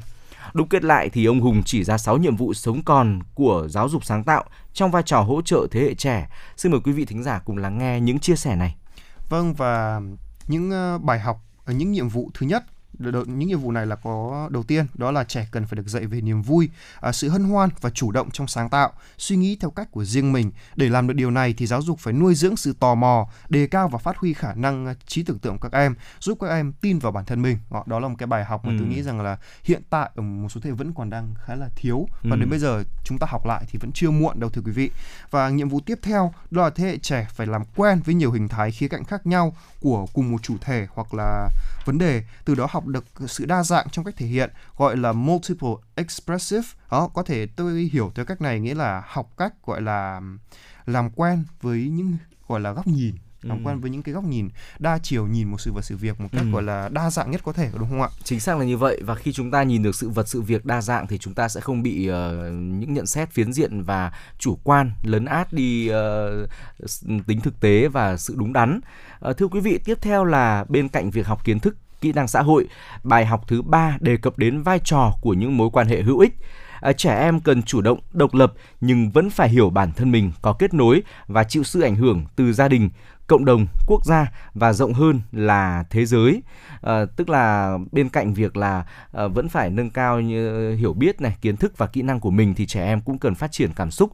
Đúc 0.52 0.66
kết 0.70 0.84
lại 0.84 1.08
thì 1.08 1.24
ông 1.24 1.40
Hùng 1.40 1.62
chỉ 1.64 1.84
ra 1.84 1.98
6 1.98 2.18
nhiệm 2.18 2.36
vụ 2.36 2.54
sống 2.54 2.82
còn 2.82 3.18
của 3.34 3.66
giáo 3.70 3.88
dục 3.88 4.04
sáng 4.04 4.24
tạo 4.24 4.44
trong 4.72 4.90
vai 4.90 5.02
trò 5.02 5.20
hỗ 5.20 5.42
trợ 5.42 5.66
thế 5.70 5.80
hệ 5.80 5.94
trẻ. 5.94 6.28
Xin 6.56 6.72
mời 6.72 6.80
quý 6.84 6.92
vị 6.92 7.04
thính 7.04 7.22
giả 7.22 7.38
cùng 7.44 7.58
lắng 7.58 7.78
nghe 7.78 8.00
những 8.00 8.18
chia 8.18 8.36
sẻ 8.36 8.56
này. 8.56 8.76
Vâng 9.28 9.54
và 9.54 10.00
những 10.48 10.70
ờ, 10.70 10.98
bài 10.98 11.20
học 11.20 11.40
ở 11.64 11.72
những 11.72 11.92
nhiệm 11.92 12.08
vụ 12.08 12.30
thứ 12.34 12.46
nhất 12.46 12.64
những 13.00 13.48
nhiệm 13.48 13.60
vụ 13.60 13.72
này 13.72 13.86
là 13.86 13.96
có 13.96 14.48
đầu 14.52 14.62
tiên 14.62 14.86
đó 14.94 15.10
là 15.10 15.24
trẻ 15.24 15.48
cần 15.50 15.66
phải 15.66 15.76
được 15.76 15.88
dạy 15.88 16.06
về 16.06 16.20
niềm 16.20 16.42
vui, 16.42 16.68
à, 17.00 17.12
sự 17.12 17.28
hân 17.28 17.44
hoan 17.44 17.70
và 17.80 17.90
chủ 17.90 18.10
động 18.10 18.30
trong 18.30 18.46
sáng 18.46 18.68
tạo, 18.68 18.92
suy 19.18 19.36
nghĩ 19.36 19.56
theo 19.60 19.70
cách 19.70 19.88
của 19.90 20.04
riêng 20.04 20.32
mình. 20.32 20.50
Để 20.76 20.88
làm 20.88 21.06
được 21.06 21.14
điều 21.14 21.30
này 21.30 21.54
thì 21.56 21.66
giáo 21.66 21.82
dục 21.82 21.98
phải 21.98 22.12
nuôi 22.12 22.34
dưỡng 22.34 22.56
sự 22.56 22.74
tò 22.80 22.94
mò, 22.94 23.28
đề 23.48 23.66
cao 23.66 23.88
và 23.88 23.98
phát 23.98 24.16
huy 24.16 24.32
khả 24.32 24.54
năng 24.54 24.86
à, 24.86 24.94
trí 25.06 25.22
tưởng 25.22 25.38
tượng 25.38 25.58
các 25.58 25.72
em, 25.72 25.94
giúp 26.20 26.38
các 26.40 26.48
em 26.48 26.72
tin 26.72 26.98
vào 26.98 27.12
bản 27.12 27.24
thân 27.24 27.42
mình. 27.42 27.58
Đó 27.86 28.00
là 28.00 28.08
một 28.08 28.14
cái 28.18 28.26
bài 28.26 28.44
học 28.44 28.64
mà 28.64 28.72
ừ. 28.72 28.76
tôi 28.78 28.88
nghĩ 28.88 29.02
rằng 29.02 29.20
là 29.20 29.38
hiện 29.64 29.82
tại 29.90 30.10
ở 30.14 30.22
một 30.22 30.48
số 30.48 30.60
thế 30.64 30.70
vẫn 30.70 30.92
còn 30.94 31.10
đang 31.10 31.34
khá 31.44 31.54
là 31.54 31.68
thiếu 31.76 32.06
và 32.22 32.36
ừ. 32.36 32.40
đến 32.40 32.50
bây 32.50 32.58
giờ 32.58 32.84
chúng 33.04 33.18
ta 33.18 33.26
học 33.30 33.46
lại 33.46 33.64
thì 33.68 33.78
vẫn 33.78 33.90
chưa 33.94 34.10
muộn 34.10 34.40
đâu 34.40 34.50
thưa 34.50 34.62
quý 34.64 34.72
vị. 34.72 34.90
Và 35.30 35.48
nhiệm 35.48 35.68
vụ 35.68 35.80
tiếp 35.80 35.98
theo 36.02 36.32
đó 36.50 36.62
là 36.62 36.70
thế 36.70 36.84
hệ 36.84 36.98
trẻ 36.98 37.26
phải 37.34 37.46
làm 37.46 37.62
quen 37.76 38.00
với 38.04 38.14
nhiều 38.14 38.32
hình 38.32 38.48
thái 38.48 38.70
khía 38.70 38.88
cạnh 38.88 39.04
khác 39.04 39.26
nhau 39.26 39.56
của 39.80 40.06
cùng 40.12 40.32
một 40.32 40.42
chủ 40.42 40.56
thể 40.60 40.86
hoặc 40.94 41.14
là 41.14 41.48
vấn 41.84 41.98
đề, 41.98 42.24
từ 42.44 42.54
đó 42.54 42.66
học 42.70 42.86
được 42.92 43.04
sự 43.26 43.46
đa 43.46 43.62
dạng 43.62 43.86
trong 43.90 44.04
cách 44.04 44.14
thể 44.16 44.26
hiện 44.26 44.50
gọi 44.76 44.96
là 44.96 45.12
multiple 45.12 45.74
expressive 45.94 46.68
đó 46.90 47.10
có 47.14 47.22
thể 47.22 47.46
tôi 47.46 47.90
hiểu 47.92 48.12
theo 48.14 48.24
cách 48.24 48.40
này 48.40 48.60
nghĩa 48.60 48.74
là 48.74 49.02
học 49.06 49.30
cách 49.36 49.52
gọi 49.66 49.80
là 49.82 50.20
làm 50.86 51.10
quen 51.10 51.44
với 51.60 51.78
những 51.78 52.16
gọi 52.48 52.60
là 52.60 52.72
góc 52.72 52.86
nhìn 52.86 53.14
làm 53.42 53.58
ừ. 53.58 53.62
quen 53.68 53.80
với 53.80 53.90
những 53.90 54.02
cái 54.02 54.14
góc 54.14 54.24
nhìn 54.24 54.48
đa 54.78 54.98
chiều 54.98 55.26
nhìn 55.26 55.50
một 55.50 55.60
sự 55.60 55.72
vật 55.72 55.82
sự 55.82 55.96
việc 55.96 56.20
một 56.20 56.28
cách 56.32 56.42
ừ. 56.42 56.50
gọi 56.50 56.62
là 56.62 56.88
đa 56.88 57.10
dạng 57.10 57.30
nhất 57.30 57.40
có 57.44 57.52
thể 57.52 57.70
đúng 57.78 57.88
không 57.88 58.02
ạ 58.02 58.08
chính 58.24 58.40
xác 58.40 58.58
là 58.58 58.64
như 58.64 58.76
vậy 58.76 59.02
và 59.04 59.14
khi 59.14 59.32
chúng 59.32 59.50
ta 59.50 59.62
nhìn 59.62 59.82
được 59.82 59.94
sự 59.94 60.08
vật 60.08 60.28
sự 60.28 60.42
việc 60.42 60.64
đa 60.64 60.82
dạng 60.82 61.06
thì 61.06 61.18
chúng 61.18 61.34
ta 61.34 61.48
sẽ 61.48 61.60
không 61.60 61.82
bị 61.82 62.10
uh, 62.10 62.14
những 62.52 62.94
nhận 62.94 63.06
xét 63.06 63.30
phiến 63.30 63.52
diện 63.52 63.82
và 63.82 64.12
chủ 64.38 64.58
quan 64.64 64.92
lấn 65.02 65.24
át 65.24 65.52
đi 65.52 65.90
uh, 65.90 67.26
tính 67.26 67.40
thực 67.40 67.60
tế 67.60 67.88
và 67.88 68.16
sự 68.16 68.34
đúng 68.38 68.52
đắn 68.52 68.80
uh, 69.30 69.36
thưa 69.36 69.46
quý 69.46 69.60
vị 69.60 69.78
tiếp 69.84 69.98
theo 70.00 70.24
là 70.24 70.64
bên 70.68 70.88
cạnh 70.88 71.10
việc 71.10 71.26
học 71.26 71.44
kiến 71.44 71.60
thức 71.60 71.76
kỹ 72.00 72.12
năng 72.12 72.28
xã 72.28 72.42
hội 72.42 72.68
bài 73.02 73.26
học 73.26 73.44
thứ 73.48 73.62
ba 73.62 73.96
đề 74.00 74.16
cập 74.16 74.38
đến 74.38 74.62
vai 74.62 74.80
trò 74.84 75.12
của 75.20 75.34
những 75.34 75.56
mối 75.56 75.70
quan 75.72 75.86
hệ 75.86 76.02
hữu 76.02 76.18
ích. 76.18 76.34
À, 76.80 76.92
trẻ 76.92 77.18
em 77.20 77.40
cần 77.40 77.62
chủ 77.62 77.80
động, 77.80 77.98
độc 78.12 78.34
lập 78.34 78.52
nhưng 78.80 79.10
vẫn 79.10 79.30
phải 79.30 79.48
hiểu 79.48 79.70
bản 79.70 79.92
thân 79.92 80.12
mình 80.12 80.32
có 80.42 80.52
kết 80.52 80.74
nối 80.74 81.02
và 81.26 81.44
chịu 81.44 81.64
sự 81.64 81.80
ảnh 81.80 81.96
hưởng 81.96 82.24
từ 82.36 82.52
gia 82.52 82.68
đình, 82.68 82.90
cộng 83.30 83.44
đồng, 83.44 83.66
quốc 83.86 84.04
gia 84.04 84.32
và 84.54 84.72
rộng 84.72 84.92
hơn 84.92 85.20
là 85.32 85.84
thế 85.90 86.06
giới. 86.06 86.42
À, 86.82 87.04
tức 87.16 87.28
là 87.28 87.78
bên 87.92 88.08
cạnh 88.08 88.34
việc 88.34 88.56
là 88.56 88.84
à, 89.12 89.26
vẫn 89.26 89.48
phải 89.48 89.70
nâng 89.70 89.90
cao 89.90 90.20
như 90.20 90.48
ờ, 90.48 90.74
hiểu 90.74 90.92
biết 90.92 91.20
này, 91.20 91.36
kiến 91.40 91.56
thức 91.56 91.78
và 91.78 91.86
kỹ 91.86 92.02
năng 92.02 92.20
của 92.20 92.30
mình 92.30 92.54
thì 92.54 92.66
trẻ 92.66 92.84
em 92.84 93.00
cũng 93.00 93.18
cần 93.18 93.34
phát 93.34 93.52
triển 93.52 93.70
cảm 93.76 93.90
xúc, 93.90 94.12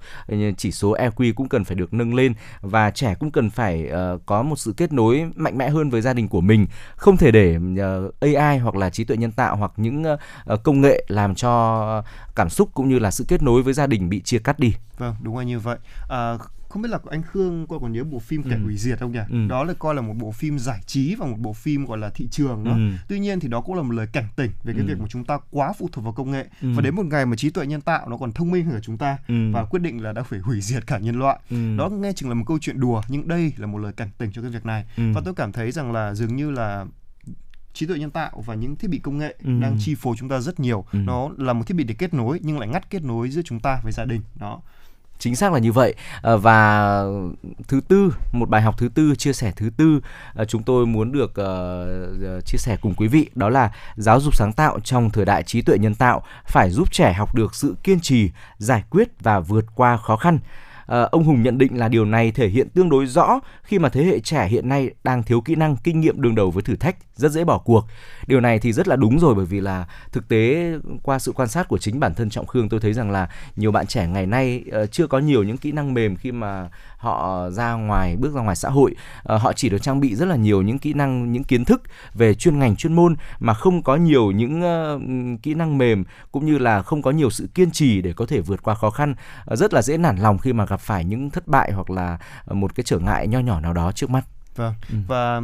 chỉ 0.56 0.72
số 0.72 0.96
EQ 0.96 1.32
cũng 1.36 1.48
cần 1.48 1.64
phải 1.64 1.74
được 1.74 1.94
nâng 1.94 2.14
lên 2.14 2.34
và 2.60 2.90
trẻ 2.90 3.14
cũng 3.20 3.30
cần 3.30 3.50
phải 3.50 3.90
uh, 4.14 4.26
có 4.26 4.42
một 4.42 4.56
sự 4.56 4.74
kết 4.76 4.92
nối 4.92 5.30
mạnh 5.36 5.58
mẽ 5.58 5.68
hơn 5.68 5.90
với 5.90 6.00
gia 6.00 6.12
đình 6.12 6.28
của 6.28 6.40
mình, 6.40 6.66
không 6.96 7.16
thể 7.16 7.30
để 7.30 7.56
uh, 7.56 8.20
AI 8.20 8.58
hoặc 8.58 8.76
là 8.76 8.90
trí 8.90 9.04
tuệ 9.04 9.16
nhân 9.16 9.32
tạo 9.32 9.56
hoặc 9.56 9.72
những 9.76 10.04
uh, 10.52 10.62
công 10.62 10.80
nghệ 10.80 11.04
làm 11.08 11.34
cho 11.34 12.02
cảm 12.34 12.50
xúc 12.50 12.70
cũng 12.74 12.88
như 12.88 12.98
là 12.98 13.10
sự 13.10 13.24
kết 13.28 13.42
nối 13.42 13.62
với 13.62 13.74
gia 13.74 13.86
đình 13.86 14.08
bị 14.08 14.20
chia 14.20 14.38
cắt 14.38 14.58
đi. 14.58 14.74
Vâng, 14.98 15.14
đúng 15.22 15.38
là 15.38 15.44
như 15.44 15.58
vậy. 15.58 15.78
À, 16.08 16.34
không 16.76 16.82
biết 16.82 16.88
là 16.88 16.98
anh 17.10 17.22
Khương 17.22 17.66
coi 17.66 17.78
còn 17.78 17.92
nhớ 17.92 18.04
bộ 18.04 18.18
phim 18.18 18.42
Kẻ 18.42 18.56
ừ. 18.56 18.62
hủy 18.62 18.76
diệt 18.76 18.98
không 18.98 19.12
nhỉ? 19.12 19.18
Ừ. 19.30 19.48
Đó 19.48 19.64
là 19.64 19.74
coi 19.78 19.94
là 19.94 20.00
một 20.02 20.14
bộ 20.18 20.32
phim 20.32 20.58
giải 20.58 20.80
trí 20.86 21.14
và 21.14 21.26
một 21.26 21.36
bộ 21.38 21.52
phim 21.52 21.86
gọi 21.86 21.98
là 21.98 22.10
thị 22.10 22.28
trường 22.30 22.64
đó. 22.64 22.72
Ừ. 22.72 22.90
Tuy 23.08 23.18
nhiên 23.18 23.40
thì 23.40 23.48
đó 23.48 23.60
cũng 23.60 23.76
là 23.76 23.82
một 23.82 23.94
lời 23.94 24.06
cảnh 24.12 24.28
tỉnh 24.36 24.50
về 24.64 24.72
cái 24.72 24.82
ừ. 24.82 24.86
việc 24.86 25.00
mà 25.00 25.06
chúng 25.08 25.24
ta 25.24 25.38
quá 25.50 25.72
phụ 25.78 25.88
thuộc 25.92 26.04
vào 26.04 26.12
công 26.12 26.30
nghệ 26.30 26.46
ừ. 26.62 26.68
và 26.74 26.82
đến 26.82 26.94
một 26.94 27.06
ngày 27.06 27.26
mà 27.26 27.36
trí 27.36 27.50
tuệ 27.50 27.66
nhân 27.66 27.80
tạo 27.80 28.08
nó 28.08 28.16
còn 28.16 28.32
thông 28.32 28.50
minh 28.50 28.66
hơn 28.66 28.80
chúng 28.82 28.98
ta 28.98 29.18
ừ. 29.28 29.34
và 29.52 29.64
quyết 29.64 29.82
định 29.82 30.02
là 30.02 30.12
đã 30.12 30.22
phải 30.22 30.38
hủy 30.38 30.60
diệt 30.60 30.86
cả 30.86 30.98
nhân 30.98 31.18
loại. 31.18 31.38
Ừ. 31.50 31.76
Đó 31.78 31.88
nghe 31.88 32.12
chừng 32.12 32.28
là 32.28 32.34
một 32.34 32.44
câu 32.46 32.58
chuyện 32.60 32.80
đùa 32.80 33.02
nhưng 33.08 33.28
đây 33.28 33.52
là 33.56 33.66
một 33.66 33.78
lời 33.78 33.92
cảnh 33.92 34.10
tỉnh 34.18 34.32
cho 34.32 34.42
cái 34.42 34.50
việc 34.50 34.66
này. 34.66 34.84
Ừ. 34.96 35.02
Và 35.14 35.20
tôi 35.24 35.34
cảm 35.34 35.52
thấy 35.52 35.70
rằng 35.72 35.92
là 35.92 36.14
dường 36.14 36.36
như 36.36 36.50
là 36.50 36.86
trí 37.72 37.86
tuệ 37.86 37.98
nhân 37.98 38.10
tạo 38.10 38.42
và 38.46 38.54
những 38.54 38.76
thiết 38.76 38.88
bị 38.88 38.98
công 38.98 39.18
nghệ 39.18 39.36
ừ. 39.44 39.60
đang 39.60 39.76
chi 39.80 39.94
phối 39.94 40.16
chúng 40.18 40.28
ta 40.28 40.40
rất 40.40 40.60
nhiều. 40.60 40.84
Ừ. 40.92 40.98
Nó 40.98 41.30
là 41.38 41.52
một 41.52 41.66
thiết 41.66 41.74
bị 41.74 41.84
để 41.84 41.94
kết 41.94 42.14
nối 42.14 42.40
nhưng 42.42 42.58
lại 42.58 42.68
ngắt 42.68 42.90
kết 42.90 43.04
nối 43.04 43.30
giữa 43.30 43.42
chúng 43.44 43.60
ta 43.60 43.80
với 43.82 43.92
gia 43.92 44.04
đình. 44.04 44.20
Đó 44.34 44.60
chính 45.18 45.36
xác 45.36 45.52
là 45.52 45.58
như 45.58 45.72
vậy. 45.72 45.94
Ờ, 46.22 46.38
và 46.38 47.02
thứ 47.68 47.80
tư, 47.88 48.14
một 48.32 48.48
bài 48.48 48.62
học 48.62 48.74
thứ 48.78 48.88
tư, 48.88 49.14
chia 49.14 49.32
sẻ 49.32 49.52
thứ 49.56 49.70
tư 49.76 50.00
ờ, 50.34 50.44
chúng 50.44 50.62
tôi 50.62 50.86
muốn 50.86 51.12
được 51.12 51.34
ờ, 51.34 52.40
chia 52.40 52.58
sẻ 52.58 52.76
cùng 52.80 52.94
quý 52.94 53.08
vị, 53.08 53.30
đó 53.34 53.48
là 53.48 53.70
giáo 53.96 54.20
dục 54.20 54.34
sáng 54.34 54.52
tạo 54.52 54.80
trong 54.80 55.10
thời 55.10 55.24
đại 55.24 55.42
trí 55.42 55.62
tuệ 55.62 55.78
nhân 55.78 55.94
tạo 55.94 56.22
phải 56.46 56.70
giúp 56.70 56.92
trẻ 56.92 57.12
học 57.12 57.34
được 57.34 57.54
sự 57.54 57.74
kiên 57.82 58.00
trì, 58.00 58.30
giải 58.58 58.82
quyết 58.90 59.08
và 59.20 59.40
vượt 59.40 59.64
qua 59.74 59.96
khó 59.96 60.16
khăn. 60.16 60.38
À, 60.86 61.02
ông 61.02 61.24
Hùng 61.24 61.42
nhận 61.42 61.58
định 61.58 61.78
là 61.78 61.88
điều 61.88 62.04
này 62.04 62.32
thể 62.32 62.48
hiện 62.48 62.68
tương 62.68 62.88
đối 62.88 63.06
rõ 63.06 63.40
khi 63.62 63.78
mà 63.78 63.88
thế 63.88 64.04
hệ 64.04 64.20
trẻ 64.20 64.48
hiện 64.48 64.68
nay 64.68 64.90
đang 65.04 65.22
thiếu 65.22 65.40
kỹ 65.40 65.54
năng, 65.54 65.76
kinh 65.76 66.00
nghiệm 66.00 66.20
đương 66.22 66.34
đầu 66.34 66.50
với 66.50 66.62
thử 66.62 66.76
thách, 66.76 66.96
rất 67.14 67.32
dễ 67.32 67.44
bỏ 67.44 67.58
cuộc. 67.58 67.86
Điều 68.26 68.40
này 68.40 68.58
thì 68.58 68.72
rất 68.72 68.88
là 68.88 68.96
đúng 68.96 69.18
rồi 69.18 69.34
bởi 69.34 69.46
vì 69.46 69.60
là 69.60 69.86
thực 70.12 70.28
tế 70.28 70.72
qua 71.02 71.18
sự 71.18 71.32
quan 71.32 71.48
sát 71.48 71.68
của 71.68 71.78
chính 71.78 72.00
bản 72.00 72.14
thân 72.14 72.30
Trọng 72.30 72.46
Khương 72.46 72.68
tôi 72.68 72.80
thấy 72.80 72.92
rằng 72.92 73.10
là 73.10 73.28
nhiều 73.56 73.72
bạn 73.72 73.86
trẻ 73.86 74.06
ngày 74.06 74.26
nay 74.26 74.64
uh, 74.82 74.92
chưa 74.92 75.06
có 75.06 75.18
nhiều 75.18 75.42
những 75.42 75.56
kỹ 75.56 75.72
năng 75.72 75.94
mềm 75.94 76.16
khi 76.16 76.32
mà 76.32 76.68
họ 76.96 77.50
ra 77.50 77.72
ngoài 77.72 78.16
bước 78.16 78.34
ra 78.34 78.40
ngoài 78.40 78.56
xã 78.56 78.68
hội. 78.68 78.94
Uh, 79.32 79.40
họ 79.40 79.52
chỉ 79.52 79.68
được 79.68 79.82
trang 79.82 80.00
bị 80.00 80.14
rất 80.14 80.26
là 80.26 80.36
nhiều 80.36 80.62
những 80.62 80.78
kỹ 80.78 80.92
năng 80.92 81.32
những 81.32 81.44
kiến 81.44 81.64
thức 81.64 81.82
về 82.14 82.34
chuyên 82.34 82.58
ngành 82.58 82.76
chuyên 82.76 82.92
môn 82.92 83.16
mà 83.38 83.54
không 83.54 83.82
có 83.82 83.96
nhiều 83.96 84.30
những 84.30 84.62
uh, 84.62 85.42
kỹ 85.42 85.54
năng 85.54 85.78
mềm 85.78 86.04
cũng 86.32 86.46
như 86.46 86.58
là 86.58 86.82
không 86.82 87.02
có 87.02 87.10
nhiều 87.10 87.30
sự 87.30 87.48
kiên 87.54 87.70
trì 87.70 88.02
để 88.02 88.12
có 88.12 88.26
thể 88.26 88.40
vượt 88.40 88.62
qua 88.62 88.74
khó 88.74 88.90
khăn. 88.90 89.14
Uh, 89.52 89.58
rất 89.58 89.74
là 89.74 89.82
dễ 89.82 89.96
nản 89.96 90.16
lòng 90.16 90.38
khi 90.38 90.52
mà 90.52 90.66
gặp 90.66 90.80
phải 90.80 91.04
những 91.04 91.30
thất 91.30 91.48
bại 91.48 91.72
hoặc 91.72 91.90
là 91.90 92.18
một 92.50 92.74
cái 92.74 92.84
trở 92.84 92.98
ngại 92.98 93.26
nho 93.26 93.38
nhỏ 93.38 93.60
nào 93.60 93.72
đó 93.72 93.92
trước 93.92 94.10
mắt. 94.10 94.24
Vâng 94.56 94.74
ừ. 94.90 94.96
và 95.08 95.40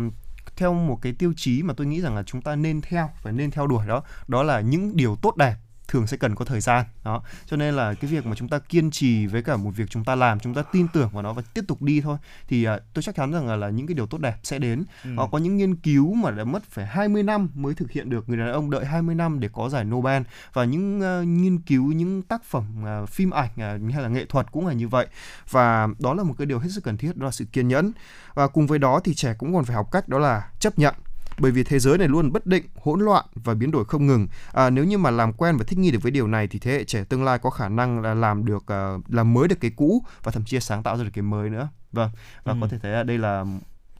theo 0.56 0.74
một 0.74 0.98
cái 1.02 1.12
tiêu 1.12 1.32
chí 1.36 1.62
mà 1.62 1.74
tôi 1.76 1.86
nghĩ 1.86 2.00
rằng 2.00 2.16
là 2.16 2.22
chúng 2.22 2.42
ta 2.42 2.56
nên 2.56 2.80
theo 2.80 3.10
và 3.22 3.30
nên 3.30 3.50
theo 3.50 3.66
đuổi 3.66 3.86
đó 3.86 4.02
đó 4.28 4.42
là 4.42 4.60
những 4.60 4.96
điều 4.96 5.16
tốt 5.16 5.36
đẹp 5.36 5.54
thường 5.92 6.06
sẽ 6.06 6.16
cần 6.16 6.34
có 6.34 6.44
thời 6.44 6.60
gian. 6.60 6.84
Đó 7.04 7.22
cho 7.46 7.56
nên 7.56 7.74
là 7.74 7.94
cái 7.94 8.10
việc 8.10 8.26
mà 8.26 8.34
chúng 8.34 8.48
ta 8.48 8.58
kiên 8.58 8.90
trì 8.90 9.26
với 9.26 9.42
cả 9.42 9.56
một 9.56 9.70
việc 9.76 9.90
chúng 9.90 10.04
ta 10.04 10.14
làm 10.14 10.40
chúng 10.40 10.54
ta 10.54 10.62
tin 10.62 10.86
tưởng 10.92 11.08
vào 11.12 11.22
nó 11.22 11.32
và 11.32 11.42
tiếp 11.54 11.64
tục 11.68 11.82
đi 11.82 12.00
thôi 12.00 12.16
thì 12.48 12.68
uh, 12.68 12.82
tôi 12.94 13.02
chắc 13.02 13.14
chắn 13.14 13.32
rằng 13.32 13.46
là, 13.46 13.56
là 13.56 13.68
những 13.68 13.86
cái 13.86 13.94
điều 13.94 14.06
tốt 14.06 14.18
đẹp 14.18 14.36
sẽ 14.42 14.58
đến. 14.58 14.84
Ừ. 15.04 15.10
uh, 15.22 15.30
có 15.30 15.38
những 15.38 15.56
nghiên 15.56 15.74
cứu 15.74 16.14
mà 16.14 16.30
đã 16.30 16.44
mất 16.44 16.62
phải 16.64 16.86
20 16.86 17.22
năm 17.22 17.48
mới 17.54 17.74
thực 17.74 17.90
hiện 17.90 18.10
được 18.10 18.28
người 18.28 18.38
đàn 18.38 18.52
ông 18.52 18.70
đợi 18.70 18.84
20 18.84 19.14
năm 19.14 19.40
để 19.40 19.48
có 19.52 19.68
giải 19.68 19.84
Nobel. 19.84 20.22
Và 20.52 20.64
những 20.64 21.00
uh, 21.00 21.28
nghiên 21.28 21.58
cứu 21.58 21.92
những 21.92 22.22
tác 22.22 22.44
phẩm 22.44 22.64
uh, 23.02 23.08
phim 23.08 23.30
ảnh 23.30 23.50
uh, 23.54 23.92
hay 23.92 24.02
là 24.02 24.08
nghệ 24.08 24.24
thuật 24.24 24.52
cũng 24.52 24.66
là 24.66 24.72
như 24.72 24.88
vậy. 24.88 25.06
Và 25.50 25.88
đó 25.98 26.14
là 26.14 26.22
một 26.22 26.34
cái 26.38 26.46
điều 26.46 26.58
hết 26.58 26.68
sức 26.70 26.84
cần 26.84 26.96
thiết 26.96 27.16
đó 27.16 27.24
là 27.24 27.30
sự 27.30 27.44
kiên 27.44 27.68
nhẫn. 27.68 27.92
Và 28.34 28.48
cùng 28.48 28.66
với 28.66 28.78
đó 28.78 29.00
thì 29.04 29.14
trẻ 29.14 29.34
cũng 29.38 29.54
còn 29.54 29.64
phải 29.64 29.76
học 29.76 29.88
cách 29.92 30.08
đó 30.08 30.18
là 30.18 30.50
chấp 30.58 30.78
nhận 30.78 30.94
bởi 31.38 31.50
vì 31.50 31.64
thế 31.64 31.78
giới 31.78 31.98
này 31.98 32.08
luôn 32.08 32.32
bất 32.32 32.46
định, 32.46 32.64
hỗn 32.76 33.00
loạn 33.00 33.24
và 33.34 33.54
biến 33.54 33.70
đổi 33.70 33.84
không 33.84 34.06
ngừng. 34.06 34.26
À, 34.52 34.70
nếu 34.70 34.84
như 34.84 34.98
mà 34.98 35.10
làm 35.10 35.32
quen 35.32 35.56
và 35.56 35.64
thích 35.64 35.78
nghi 35.78 35.90
được 35.90 36.02
với 36.02 36.12
điều 36.12 36.26
này 36.26 36.48
thì 36.48 36.58
thế 36.58 36.72
hệ 36.72 36.84
trẻ 36.84 37.04
tương 37.04 37.24
lai 37.24 37.38
có 37.38 37.50
khả 37.50 37.68
năng 37.68 38.00
là 38.00 38.14
làm 38.14 38.44
được 38.44 38.64
uh, 38.96 39.10
làm 39.10 39.34
mới 39.34 39.48
được 39.48 39.60
cái 39.60 39.70
cũ 39.76 40.04
và 40.22 40.32
thậm 40.32 40.44
chí 40.44 40.60
sáng 40.60 40.82
tạo 40.82 40.96
ra 40.96 41.04
được 41.04 41.10
cái 41.12 41.22
mới 41.22 41.50
nữa. 41.50 41.68
Vâng. 41.92 42.10
Và 42.44 42.52
ừ. 42.52 42.58
có 42.60 42.68
thể 42.68 42.78
thấy 42.78 42.92
là 42.92 43.02
đây 43.02 43.18
là 43.18 43.44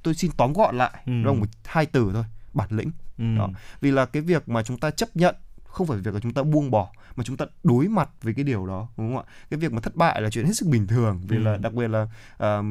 tôi 0.02 0.14
xin 0.14 0.30
tóm 0.36 0.52
gọn 0.52 0.78
lại 0.78 1.02
ừ. 1.06 1.12
đó 1.24 1.32
một 1.32 1.46
hai 1.64 1.86
từ 1.86 2.10
thôi, 2.14 2.24
bản 2.52 2.68
lĩnh. 2.70 2.90
Ừ. 3.18 3.24
Đó. 3.38 3.48
Vì 3.80 3.90
là 3.90 4.06
cái 4.06 4.22
việc 4.22 4.48
mà 4.48 4.62
chúng 4.62 4.78
ta 4.78 4.90
chấp 4.90 5.16
nhận 5.16 5.34
không 5.72 5.86
phải 5.86 5.98
việc 5.98 6.14
là 6.14 6.20
chúng 6.20 6.32
ta 6.32 6.42
buông 6.42 6.70
bỏ 6.70 6.88
mà 7.16 7.24
chúng 7.24 7.36
ta 7.36 7.46
đối 7.64 7.88
mặt 7.88 8.08
với 8.22 8.34
cái 8.34 8.44
điều 8.44 8.66
đó 8.66 8.88
đúng 8.96 9.14
không 9.14 9.24
ạ 9.26 9.32
cái 9.50 9.60
việc 9.60 9.72
mà 9.72 9.80
thất 9.80 9.96
bại 9.96 10.22
là 10.22 10.30
chuyện 10.30 10.46
hết 10.46 10.52
sức 10.52 10.68
bình 10.68 10.86
thường 10.86 11.20
vì 11.28 11.36
ừ. 11.36 11.42
là 11.42 11.56
đặc 11.56 11.72
biệt 11.72 11.88
là 11.88 12.02
uh, 12.02 12.64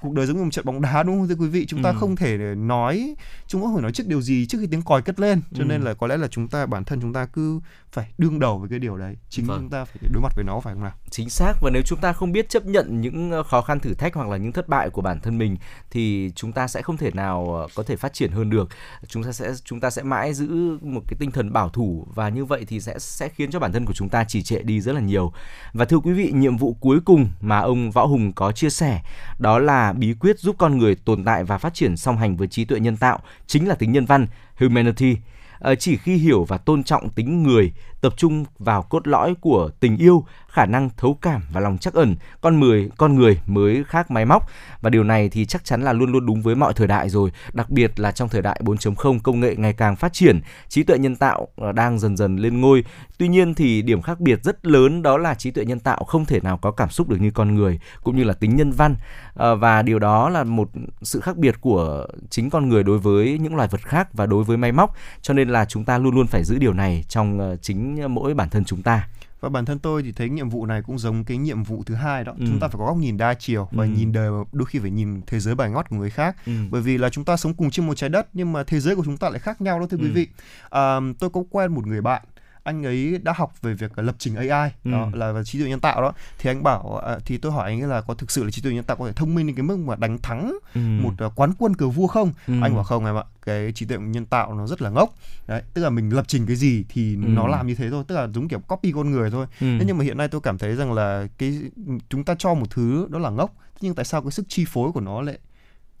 cuộc 0.00 0.12
đời 0.12 0.26
giống 0.26 0.36
như 0.36 0.44
một 0.44 0.50
trận 0.50 0.64
bóng 0.64 0.80
đá 0.80 1.02
đúng 1.02 1.18
không 1.18 1.28
thưa 1.28 1.34
quý 1.34 1.48
vị 1.48 1.66
chúng 1.66 1.82
ta 1.82 1.90
ừ. 1.90 1.96
không 2.00 2.16
thể 2.16 2.54
nói 2.54 3.14
chúng 3.46 3.62
ta 3.62 3.68
phải 3.74 3.82
nói 3.82 3.92
trước 3.92 4.06
điều 4.06 4.20
gì 4.20 4.46
trước 4.46 4.58
khi 4.60 4.66
tiếng 4.66 4.82
còi 4.82 5.02
cất 5.02 5.20
lên 5.20 5.42
cho 5.54 5.64
ừ. 5.64 5.68
nên 5.68 5.82
là 5.82 5.94
có 5.94 6.06
lẽ 6.06 6.16
là 6.16 6.28
chúng 6.28 6.48
ta 6.48 6.66
bản 6.66 6.84
thân 6.84 7.00
chúng 7.00 7.12
ta 7.12 7.26
cứ 7.26 7.60
phải 7.92 8.12
đương 8.18 8.38
đầu 8.38 8.58
với 8.58 8.68
cái 8.68 8.78
điều 8.78 8.96
đấy 8.96 9.16
chính 9.28 9.46
vâng. 9.46 9.58
chúng 9.60 9.70
ta 9.70 9.84
phải 9.84 9.96
đối 10.12 10.22
mặt 10.22 10.32
với 10.36 10.44
nó 10.44 10.60
phải 10.60 10.74
không 10.74 10.82
nào 10.82 10.92
chính 11.10 11.30
xác 11.30 11.52
và 11.62 11.70
nếu 11.72 11.82
chúng 11.86 11.98
ta 11.98 12.12
không 12.12 12.32
biết 12.32 12.48
chấp 12.48 12.66
nhận 12.66 13.00
những 13.00 13.30
ờ, 13.30 13.42
khó 13.42 13.60
khăn 13.60 13.80
thử 13.80 13.94
thách 13.94 14.14
hoặc 14.14 14.28
là 14.28 14.36
những 14.36 14.52
thất 14.52 14.68
bại 14.68 14.90
của 14.90 15.02
bản 15.02 15.20
thân 15.20 15.38
mình 15.38 15.56
thì 15.90 16.32
chúng 16.34 16.52
ta 16.52 16.68
sẽ 16.68 16.82
không 16.82 16.96
thể 16.96 17.10
nào 17.10 17.54
ờ, 17.54 17.68
có 17.74 17.82
thể 17.82 17.96
phát 17.96 18.12
triển 18.12 18.32
hơn 18.32 18.50
được 18.50 18.68
chúng 19.06 19.22
ta 19.22 19.32
sẽ 19.32 19.52
chúng 19.64 19.80
ta 19.80 19.90
sẽ 19.90 20.02
mãi 20.02 20.34
giữ 20.34 20.78
một 20.82 21.02
cái 21.08 21.16
tinh 21.18 21.30
thần 21.30 21.52
bảo 21.52 21.68
thủ 21.68 22.06
và 22.14 22.28
như 22.34 22.44
vậy 22.44 22.64
thì 22.68 22.80
sẽ 22.80 22.98
sẽ 22.98 23.28
khiến 23.28 23.50
cho 23.50 23.58
bản 23.58 23.72
thân 23.72 23.86
của 23.86 23.92
chúng 23.92 24.08
ta 24.08 24.24
trì 24.24 24.42
trệ 24.42 24.62
đi 24.62 24.80
rất 24.80 24.92
là 24.92 25.00
nhiều. 25.00 25.32
Và 25.72 25.84
thưa 25.84 25.98
quý 25.98 26.12
vị 26.12 26.30
nhiệm 26.34 26.56
vụ 26.56 26.76
cuối 26.80 27.00
cùng 27.04 27.30
mà 27.40 27.58
ông 27.58 27.90
Võ 27.90 28.06
Hùng 28.06 28.32
có 28.32 28.52
chia 28.52 28.70
sẻ 28.70 29.00
đó 29.38 29.58
là 29.58 29.92
bí 29.92 30.14
quyết 30.20 30.38
giúp 30.38 30.56
con 30.58 30.78
người 30.78 30.94
tồn 30.94 31.24
tại 31.24 31.44
và 31.44 31.58
phát 31.58 31.74
triển 31.74 31.96
song 31.96 32.16
hành 32.16 32.36
với 32.36 32.48
trí 32.48 32.64
tuệ 32.64 32.80
nhân 32.80 32.96
tạo 32.96 33.18
chính 33.46 33.68
là 33.68 33.74
tính 33.74 33.92
nhân 33.92 34.06
văn 34.06 34.26
humanity. 34.60 35.16
Ờ, 35.58 35.74
chỉ 35.74 35.96
khi 35.96 36.16
hiểu 36.16 36.44
và 36.44 36.58
tôn 36.58 36.84
trọng 36.84 37.10
tính 37.10 37.42
người, 37.42 37.72
tập 38.02 38.14
trung 38.16 38.44
vào 38.58 38.82
cốt 38.82 39.08
lõi 39.08 39.34
của 39.40 39.70
tình 39.80 39.96
yêu, 39.96 40.24
khả 40.48 40.66
năng 40.66 40.90
thấu 40.96 41.18
cảm 41.22 41.42
và 41.52 41.60
lòng 41.60 41.78
chắc 41.78 41.94
ẩn, 41.94 42.16
con 42.40 42.60
người 42.60 42.90
con 42.96 43.14
người 43.14 43.40
mới 43.46 43.84
khác 43.84 44.10
máy 44.10 44.24
móc. 44.24 44.48
Và 44.80 44.90
điều 44.90 45.04
này 45.04 45.28
thì 45.28 45.44
chắc 45.44 45.64
chắn 45.64 45.82
là 45.82 45.92
luôn 45.92 46.12
luôn 46.12 46.26
đúng 46.26 46.42
với 46.42 46.54
mọi 46.54 46.72
thời 46.72 46.86
đại 46.86 47.08
rồi, 47.08 47.30
đặc 47.52 47.70
biệt 47.70 48.00
là 48.00 48.12
trong 48.12 48.28
thời 48.28 48.42
đại 48.42 48.60
4.0 48.64 49.18
công 49.22 49.40
nghệ 49.40 49.54
ngày 49.56 49.72
càng 49.72 49.96
phát 49.96 50.12
triển, 50.12 50.40
trí 50.68 50.82
tuệ 50.82 50.98
nhân 50.98 51.16
tạo 51.16 51.48
ờ, 51.56 51.72
đang 51.72 51.98
dần 51.98 52.16
dần 52.16 52.36
lên 52.36 52.60
ngôi. 52.60 52.84
Tuy 53.18 53.28
nhiên 53.28 53.54
thì 53.54 53.82
điểm 53.82 54.02
khác 54.02 54.20
biệt 54.20 54.42
rất 54.42 54.66
lớn 54.66 55.02
đó 55.02 55.18
là 55.18 55.34
trí 55.34 55.50
tuệ 55.50 55.64
nhân 55.64 55.80
tạo 55.80 56.04
không 56.04 56.24
thể 56.24 56.40
nào 56.40 56.58
có 56.58 56.70
cảm 56.70 56.90
xúc 56.90 57.08
được 57.08 57.20
như 57.20 57.30
con 57.30 57.54
người 57.54 57.80
cũng 58.02 58.16
như 58.16 58.24
là 58.24 58.34
tính 58.34 58.56
nhân 58.56 58.72
văn. 58.72 58.94
Ờ, 59.34 59.56
và 59.56 59.82
điều 59.82 59.98
đó 59.98 60.28
là 60.28 60.44
một 60.44 60.68
sự 61.02 61.20
khác 61.20 61.36
biệt 61.36 61.60
của 61.60 62.06
chính 62.30 62.50
con 62.50 62.68
người 62.68 62.82
đối 62.82 62.98
với 62.98 63.38
những 63.38 63.56
loài 63.56 63.68
vật 63.68 63.80
khác 63.82 64.08
và 64.12 64.26
đối 64.26 64.44
với 64.44 64.56
máy 64.56 64.72
móc. 64.72 64.94
Cho 65.22 65.34
nên 65.34 65.48
là 65.48 65.64
chúng 65.64 65.84
ta 65.84 65.98
luôn 65.98 66.14
luôn 66.14 66.26
phải 66.26 66.44
giữ 66.44 66.58
điều 66.58 66.72
này 66.72 67.04
trong 67.08 67.38
ờ, 67.38 67.56
chính 67.56 67.91
chính 67.96 68.14
mỗi 68.14 68.34
bản 68.34 68.50
thân 68.50 68.64
chúng 68.64 68.82
ta 68.82 69.08
và 69.42 69.48
bản 69.48 69.64
thân 69.64 69.78
tôi 69.78 70.02
thì 70.02 70.12
thấy 70.12 70.28
nhiệm 70.28 70.48
vụ 70.48 70.66
này 70.66 70.82
cũng 70.82 70.98
giống 70.98 71.24
cái 71.24 71.36
nhiệm 71.36 71.62
vụ 71.62 71.82
thứ 71.86 71.94
hai 71.94 72.24
đó 72.24 72.32
ừ. 72.38 72.44
chúng 72.48 72.60
ta 72.60 72.68
phải 72.68 72.78
có 72.78 72.86
góc 72.86 72.96
nhìn 72.96 73.16
đa 73.16 73.34
chiều 73.34 73.68
và 73.72 73.84
ừ. 73.84 73.90
nhìn 73.90 74.12
đời 74.12 74.30
đôi 74.52 74.66
khi 74.66 74.78
phải 74.78 74.90
nhìn 74.90 75.20
thế 75.26 75.40
giới 75.40 75.54
bài 75.54 75.70
ngót 75.70 75.88
của 75.90 75.96
người 75.96 76.10
khác 76.10 76.36
ừ. 76.46 76.52
bởi 76.70 76.82
vì 76.82 76.98
là 76.98 77.10
chúng 77.10 77.24
ta 77.24 77.36
sống 77.36 77.54
cùng 77.54 77.70
trên 77.70 77.86
một 77.86 77.94
trái 77.94 78.10
đất 78.10 78.28
nhưng 78.32 78.52
mà 78.52 78.64
thế 78.64 78.80
giới 78.80 78.96
của 78.96 79.04
chúng 79.04 79.16
ta 79.16 79.30
lại 79.30 79.38
khác 79.38 79.60
nhau 79.60 79.80
đó 79.80 79.86
thưa 79.90 79.96
ừ. 79.96 80.02
quý 80.02 80.10
vị 80.10 80.28
à, 80.70 80.96
tôi 81.18 81.30
có 81.30 81.42
quen 81.50 81.74
một 81.74 81.86
người 81.86 82.00
bạn 82.00 82.22
anh 82.64 82.86
ấy 82.86 83.18
đã 83.22 83.32
học 83.36 83.62
về 83.62 83.74
việc 83.74 83.98
lập 83.98 84.14
trình 84.18 84.34
AI 84.34 84.70
ừ. 84.84 84.90
đó 84.90 85.10
là 85.12 85.42
trí 85.44 85.58
tuệ 85.58 85.68
nhân 85.68 85.80
tạo 85.80 86.02
đó 86.02 86.12
thì 86.38 86.50
anh 86.50 86.62
bảo 86.62 87.00
à, 87.06 87.18
thì 87.26 87.38
tôi 87.38 87.52
hỏi 87.52 87.70
anh 87.70 87.80
ấy 87.80 87.88
là 87.88 88.00
có 88.00 88.14
thực 88.14 88.30
sự 88.30 88.44
là 88.44 88.50
trí 88.50 88.62
tuệ 88.62 88.72
nhân 88.72 88.84
tạo 88.84 88.96
có 88.96 89.06
thể 89.06 89.12
thông 89.12 89.34
minh 89.34 89.46
đến 89.46 89.56
cái 89.56 89.62
mức 89.62 89.76
mà 89.76 89.96
đánh 89.96 90.18
thắng 90.18 90.58
ừ. 90.74 90.80
một 90.80 91.12
uh, 91.26 91.32
quán 91.36 91.52
quân 91.58 91.76
cờ 91.76 91.88
vua 91.88 92.06
không 92.06 92.32
ừ. 92.46 92.54
anh 92.62 92.74
bảo 92.74 92.84
không 92.84 93.06
em 93.06 93.16
ạ 93.16 93.24
cái 93.46 93.72
trí 93.72 93.86
tuệ 93.86 93.98
nhân 93.98 94.26
tạo 94.26 94.54
nó 94.54 94.66
rất 94.66 94.82
là 94.82 94.90
ngốc 94.90 95.14
đấy 95.46 95.62
tức 95.74 95.82
là 95.82 95.90
mình 95.90 96.10
lập 96.10 96.24
trình 96.28 96.46
cái 96.46 96.56
gì 96.56 96.84
thì 96.88 97.14
ừ. 97.14 97.20
nó 97.28 97.46
làm 97.46 97.66
như 97.66 97.74
thế 97.74 97.90
thôi 97.90 98.04
tức 98.08 98.14
là 98.14 98.28
giống 98.34 98.48
kiểu 98.48 98.58
copy 98.58 98.92
con 98.92 99.10
người 99.10 99.30
thôi 99.30 99.46
ừ. 99.60 99.66
thế 99.78 99.84
nhưng 99.86 99.98
mà 99.98 100.04
hiện 100.04 100.18
nay 100.18 100.28
tôi 100.28 100.40
cảm 100.40 100.58
thấy 100.58 100.76
rằng 100.76 100.92
là 100.92 101.26
cái 101.38 101.60
chúng 102.08 102.24
ta 102.24 102.34
cho 102.38 102.54
một 102.54 102.70
thứ 102.70 103.06
đó 103.10 103.18
là 103.18 103.30
ngốc 103.30 103.54
nhưng 103.80 103.94
tại 103.94 104.04
sao 104.04 104.22
cái 104.22 104.30
sức 104.30 104.46
chi 104.48 104.64
phối 104.68 104.92
của 104.92 105.00
nó 105.00 105.22
lại 105.22 105.38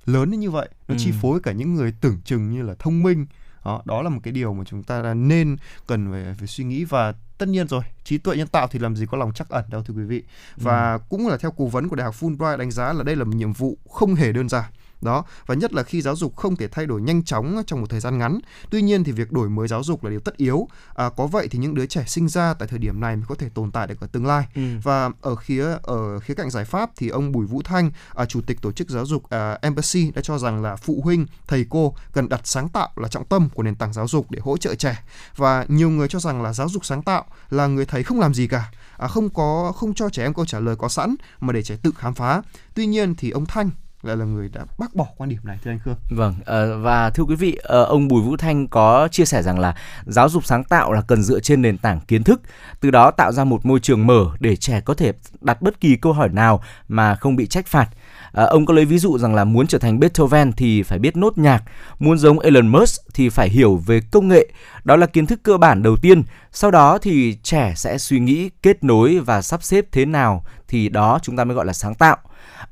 lớn 0.06 0.30
đến 0.30 0.40
như 0.40 0.50
vậy 0.50 0.68
nó 0.88 0.94
ừ. 0.94 0.98
chi 0.98 1.12
phối 1.22 1.40
cả 1.40 1.52
những 1.52 1.74
người 1.74 1.94
tưởng 2.00 2.18
chừng 2.24 2.50
như 2.50 2.62
là 2.62 2.74
thông 2.78 3.02
minh 3.02 3.26
đó, 3.64 3.82
đó 3.84 4.02
là 4.02 4.08
một 4.08 4.20
cái 4.22 4.32
điều 4.32 4.54
mà 4.54 4.64
chúng 4.64 4.82
ta 4.82 5.14
nên 5.14 5.56
cần 5.86 6.10
phải, 6.10 6.34
phải 6.38 6.46
suy 6.46 6.64
nghĩ 6.64 6.84
và 6.84 7.14
tất 7.38 7.48
nhiên 7.48 7.68
rồi 7.68 7.82
trí 8.04 8.18
tuệ 8.18 8.36
nhân 8.36 8.46
tạo 8.48 8.68
thì 8.68 8.78
làm 8.78 8.96
gì 8.96 9.06
có 9.10 9.18
lòng 9.18 9.32
chắc 9.34 9.48
ẩn 9.48 9.64
đâu 9.68 9.82
thưa 9.82 9.94
quý 9.94 10.02
vị 10.02 10.22
và 10.56 10.92
ừ. 10.92 10.98
cũng 11.08 11.28
là 11.28 11.36
theo 11.36 11.50
cố 11.50 11.66
vấn 11.66 11.88
của 11.88 11.96
đại 11.96 12.04
học 12.04 12.14
Fulbright 12.20 12.56
đánh 12.56 12.70
giá 12.70 12.92
là 12.92 13.02
đây 13.02 13.16
là 13.16 13.24
một 13.24 13.34
nhiệm 13.36 13.52
vụ 13.52 13.78
không 13.90 14.14
hề 14.14 14.32
đơn 14.32 14.48
giản 14.48 14.64
đó 15.02 15.24
và 15.46 15.54
nhất 15.54 15.72
là 15.72 15.82
khi 15.82 16.02
giáo 16.02 16.16
dục 16.16 16.36
không 16.36 16.56
thể 16.56 16.68
thay 16.68 16.86
đổi 16.86 17.00
nhanh 17.00 17.24
chóng 17.24 17.62
trong 17.66 17.80
một 17.80 17.86
thời 17.90 18.00
gian 18.00 18.18
ngắn. 18.18 18.38
Tuy 18.70 18.82
nhiên 18.82 19.04
thì 19.04 19.12
việc 19.12 19.32
đổi 19.32 19.48
mới 19.48 19.68
giáo 19.68 19.82
dục 19.82 20.04
là 20.04 20.10
điều 20.10 20.20
tất 20.20 20.36
yếu. 20.36 20.68
À, 20.94 21.10
có 21.16 21.26
vậy 21.26 21.48
thì 21.48 21.58
những 21.58 21.74
đứa 21.74 21.86
trẻ 21.86 22.04
sinh 22.06 22.28
ra 22.28 22.54
tại 22.54 22.68
thời 22.68 22.78
điểm 22.78 23.00
này 23.00 23.16
mới 23.16 23.24
có 23.28 23.34
thể 23.34 23.48
tồn 23.54 23.70
tại 23.70 23.86
được 23.86 24.00
ở 24.00 24.06
tương 24.06 24.26
lai. 24.26 24.46
Ừ. 24.54 24.62
và 24.82 25.10
ở 25.20 25.34
khía 25.34 25.66
ở 25.82 26.18
khía 26.18 26.34
cạnh 26.34 26.50
giải 26.50 26.64
pháp 26.64 26.90
thì 26.96 27.08
ông 27.08 27.32
Bùi 27.32 27.46
Vũ 27.46 27.62
Thanh 27.62 27.90
à, 28.14 28.24
chủ 28.24 28.40
tịch 28.46 28.62
tổ 28.62 28.72
chức 28.72 28.90
giáo 28.90 29.06
dục 29.06 29.30
à, 29.30 29.58
Embassy 29.62 30.10
đã 30.10 30.22
cho 30.22 30.38
rằng 30.38 30.62
là 30.62 30.76
phụ 30.76 31.00
huynh 31.04 31.26
thầy 31.46 31.66
cô 31.70 31.94
cần 32.12 32.28
đặt 32.28 32.40
sáng 32.44 32.68
tạo 32.68 32.88
là 32.96 33.08
trọng 33.08 33.24
tâm 33.24 33.48
của 33.54 33.62
nền 33.62 33.74
tảng 33.74 33.92
giáo 33.92 34.08
dục 34.08 34.30
để 34.30 34.40
hỗ 34.42 34.56
trợ 34.56 34.74
trẻ. 34.74 35.04
Và 35.36 35.64
nhiều 35.68 35.90
người 35.90 36.08
cho 36.08 36.20
rằng 36.20 36.42
là 36.42 36.52
giáo 36.52 36.68
dục 36.68 36.84
sáng 36.84 37.02
tạo 37.02 37.24
là 37.50 37.66
người 37.66 37.86
thầy 37.86 38.02
không 38.02 38.20
làm 38.20 38.34
gì 38.34 38.46
cả. 38.46 38.70
À, 38.98 39.08
không 39.08 39.30
có 39.30 39.72
không 39.76 39.94
cho 39.94 40.08
trẻ 40.08 40.22
em 40.22 40.34
câu 40.34 40.44
trả 40.44 40.60
lời 40.60 40.76
có 40.76 40.88
sẵn 40.88 41.14
mà 41.40 41.52
để 41.52 41.62
trẻ 41.62 41.76
tự 41.82 41.92
khám 41.96 42.14
phá. 42.14 42.42
Tuy 42.74 42.86
nhiên 42.86 43.14
thì 43.14 43.30
ông 43.30 43.46
Thanh 43.46 43.70
lại 44.02 44.16
là 44.16 44.24
người 44.24 44.48
đã 44.48 44.64
bác 44.78 44.94
bỏ 44.94 45.06
quan 45.16 45.30
điểm 45.30 45.38
này 45.44 45.58
thưa 45.64 45.70
anh 45.70 45.78
Khương. 45.78 45.96
Vâng 46.10 46.34
ờ, 46.44 46.78
và 46.78 47.10
thưa 47.10 47.22
quý 47.22 47.34
vị 47.34 47.58
ờ, 47.62 47.84
ông 47.84 48.08
Bùi 48.08 48.22
Vũ 48.22 48.36
Thanh 48.36 48.68
có 48.68 49.08
chia 49.10 49.24
sẻ 49.24 49.42
rằng 49.42 49.58
là 49.58 49.74
giáo 50.06 50.28
dục 50.28 50.44
sáng 50.44 50.64
tạo 50.64 50.92
là 50.92 51.00
cần 51.00 51.22
dựa 51.22 51.40
trên 51.40 51.62
nền 51.62 51.78
tảng 51.78 52.00
kiến 52.00 52.24
thức, 52.24 52.40
từ 52.80 52.90
đó 52.90 53.10
tạo 53.10 53.32
ra 53.32 53.44
một 53.44 53.66
môi 53.66 53.80
trường 53.80 54.06
mở 54.06 54.26
để 54.40 54.56
trẻ 54.56 54.80
có 54.80 54.94
thể 54.94 55.12
đặt 55.40 55.62
bất 55.62 55.80
kỳ 55.80 55.96
câu 55.96 56.12
hỏi 56.12 56.28
nào 56.28 56.62
mà 56.88 57.14
không 57.14 57.36
bị 57.36 57.46
trách 57.46 57.66
phạt. 57.66 57.88
À, 58.32 58.44
ông 58.44 58.66
có 58.66 58.74
lấy 58.74 58.84
ví 58.84 58.98
dụ 58.98 59.18
rằng 59.18 59.34
là 59.34 59.44
muốn 59.44 59.66
trở 59.66 59.78
thành 59.78 60.00
Beethoven 60.00 60.52
thì 60.52 60.82
phải 60.82 60.98
biết 60.98 61.16
nốt 61.16 61.38
nhạc, 61.38 61.62
muốn 61.98 62.18
giống 62.18 62.38
Elon 62.38 62.68
Musk 62.68 63.00
thì 63.14 63.28
phải 63.28 63.48
hiểu 63.48 63.76
về 63.76 64.00
công 64.10 64.28
nghệ. 64.28 64.46
Đó 64.84 64.96
là 64.96 65.06
kiến 65.06 65.26
thức 65.26 65.40
cơ 65.42 65.56
bản 65.56 65.82
đầu 65.82 65.96
tiên. 65.96 66.22
Sau 66.52 66.70
đó 66.70 66.98
thì 66.98 67.38
trẻ 67.42 67.72
sẽ 67.76 67.98
suy 67.98 68.20
nghĩ, 68.20 68.50
kết 68.62 68.84
nối 68.84 69.18
và 69.18 69.42
sắp 69.42 69.62
xếp 69.62 69.84
thế 69.92 70.04
nào 70.04 70.44
thì 70.68 70.88
đó 70.88 71.18
chúng 71.22 71.36
ta 71.36 71.44
mới 71.44 71.54
gọi 71.54 71.66
là 71.66 71.72
sáng 71.72 71.94
tạo. 71.94 72.16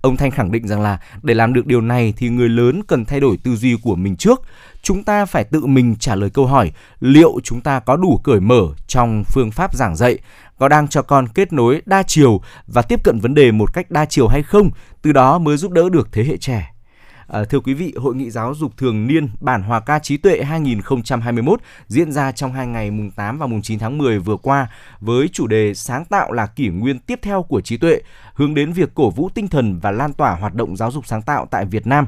Ông 0.01 0.17
Thanh 0.17 0.31
khẳng 0.31 0.53
định 0.53 0.69
rằng 0.69 0.81
là 0.81 0.99
để 1.23 1.35
làm 1.35 1.53
được 1.53 1.67
điều 1.67 1.81
này 1.81 2.15
thì 2.17 2.29
người 2.29 2.49
lớn 2.49 2.83
cần 2.89 3.05
thay 3.05 3.21
đổi 3.21 3.37
tư 3.37 3.57
duy 3.57 3.77
của 3.83 3.95
mình 3.95 4.17
trước. 4.17 4.43
Chúng 4.83 5.05
ta 5.05 5.25
phải 5.25 5.45
tự 5.45 5.67
mình 5.67 5.97
trả 5.97 6.15
lời 6.15 6.31
câu 6.31 6.47
hỏi 6.47 6.73
liệu 7.01 7.41
chúng 7.45 7.61
ta 7.61 7.81
có 7.81 7.97
đủ 7.97 8.21
cởi 8.25 8.41
mở 8.41 8.63
trong 8.87 9.25
phương 9.25 9.51
pháp 9.51 9.75
giảng 9.75 9.97
dạy, 9.97 10.19
có 10.59 10.69
đang 10.69 10.89
cho 10.89 11.03
con 11.03 11.29
kết 11.29 11.53
nối 11.53 11.83
đa 11.87 12.03
chiều 12.03 12.41
và 12.67 12.83
tiếp 12.83 13.01
cận 13.05 13.19
vấn 13.21 13.35
đề 13.35 13.53
một 13.53 13.73
cách 13.73 13.91
đa 13.91 14.05
chiều 14.05 14.29
hay 14.29 14.43
không, 14.43 14.71
từ 15.03 15.13
đó 15.13 15.39
mới 15.39 15.57
giúp 15.57 15.73
đỡ 15.73 15.89
được 15.89 16.09
thế 16.13 16.25
hệ 16.25 16.37
trẻ. 16.37 16.73
À, 17.33 17.45
thưa 17.45 17.61
quý 17.61 17.75
vị, 17.75 17.95
Hội 17.97 18.15
nghị 18.15 18.31
giáo 18.31 18.55
dục 18.55 18.77
thường 18.77 19.07
niên 19.07 19.29
bản 19.41 19.63
hòa 19.63 19.81
ca 19.81 19.99
trí 19.99 20.17
tuệ 20.17 20.43
2021 20.43 21.61
diễn 21.87 22.13
ra 22.13 22.33
trong 22.33 22.53
hai 22.53 22.67
ngày 22.67 22.91
mùng 22.91 23.11
8 23.11 23.39
và 23.39 23.47
mùng 23.47 23.63
9 23.63 23.79
tháng 23.79 23.99
10 23.99 24.19
vừa 24.19 24.37
qua 24.37 24.69
với 25.01 25.29
chủ 25.29 25.47
đề 25.47 25.75
sáng 25.75 26.05
tạo 26.05 26.33
là 26.33 26.47
kỷ 26.47 26.69
nguyên 26.69 26.99
tiếp 26.99 27.19
theo 27.23 27.43
của 27.43 27.61
trí 27.61 27.77
tuệ, 27.77 28.01
hướng 28.35 28.55
đến 28.55 28.73
việc 28.73 28.95
cổ 28.95 29.11
vũ 29.11 29.29
tinh 29.35 29.49
thần 29.49 29.79
và 29.81 29.91
lan 29.91 30.13
tỏa 30.13 30.35
hoạt 30.35 30.55
động 30.55 30.77
giáo 30.77 30.91
dục 30.91 31.07
sáng 31.07 31.23
tạo 31.23 31.47
tại 31.51 31.65
Việt 31.65 31.87
Nam. 31.87 32.07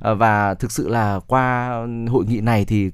À, 0.00 0.14
và 0.14 0.54
thực 0.54 0.72
sự 0.72 0.88
là 0.88 1.20
qua 1.26 1.70
hội 2.08 2.24
nghị 2.24 2.40
này 2.40 2.64
thì 2.64 2.90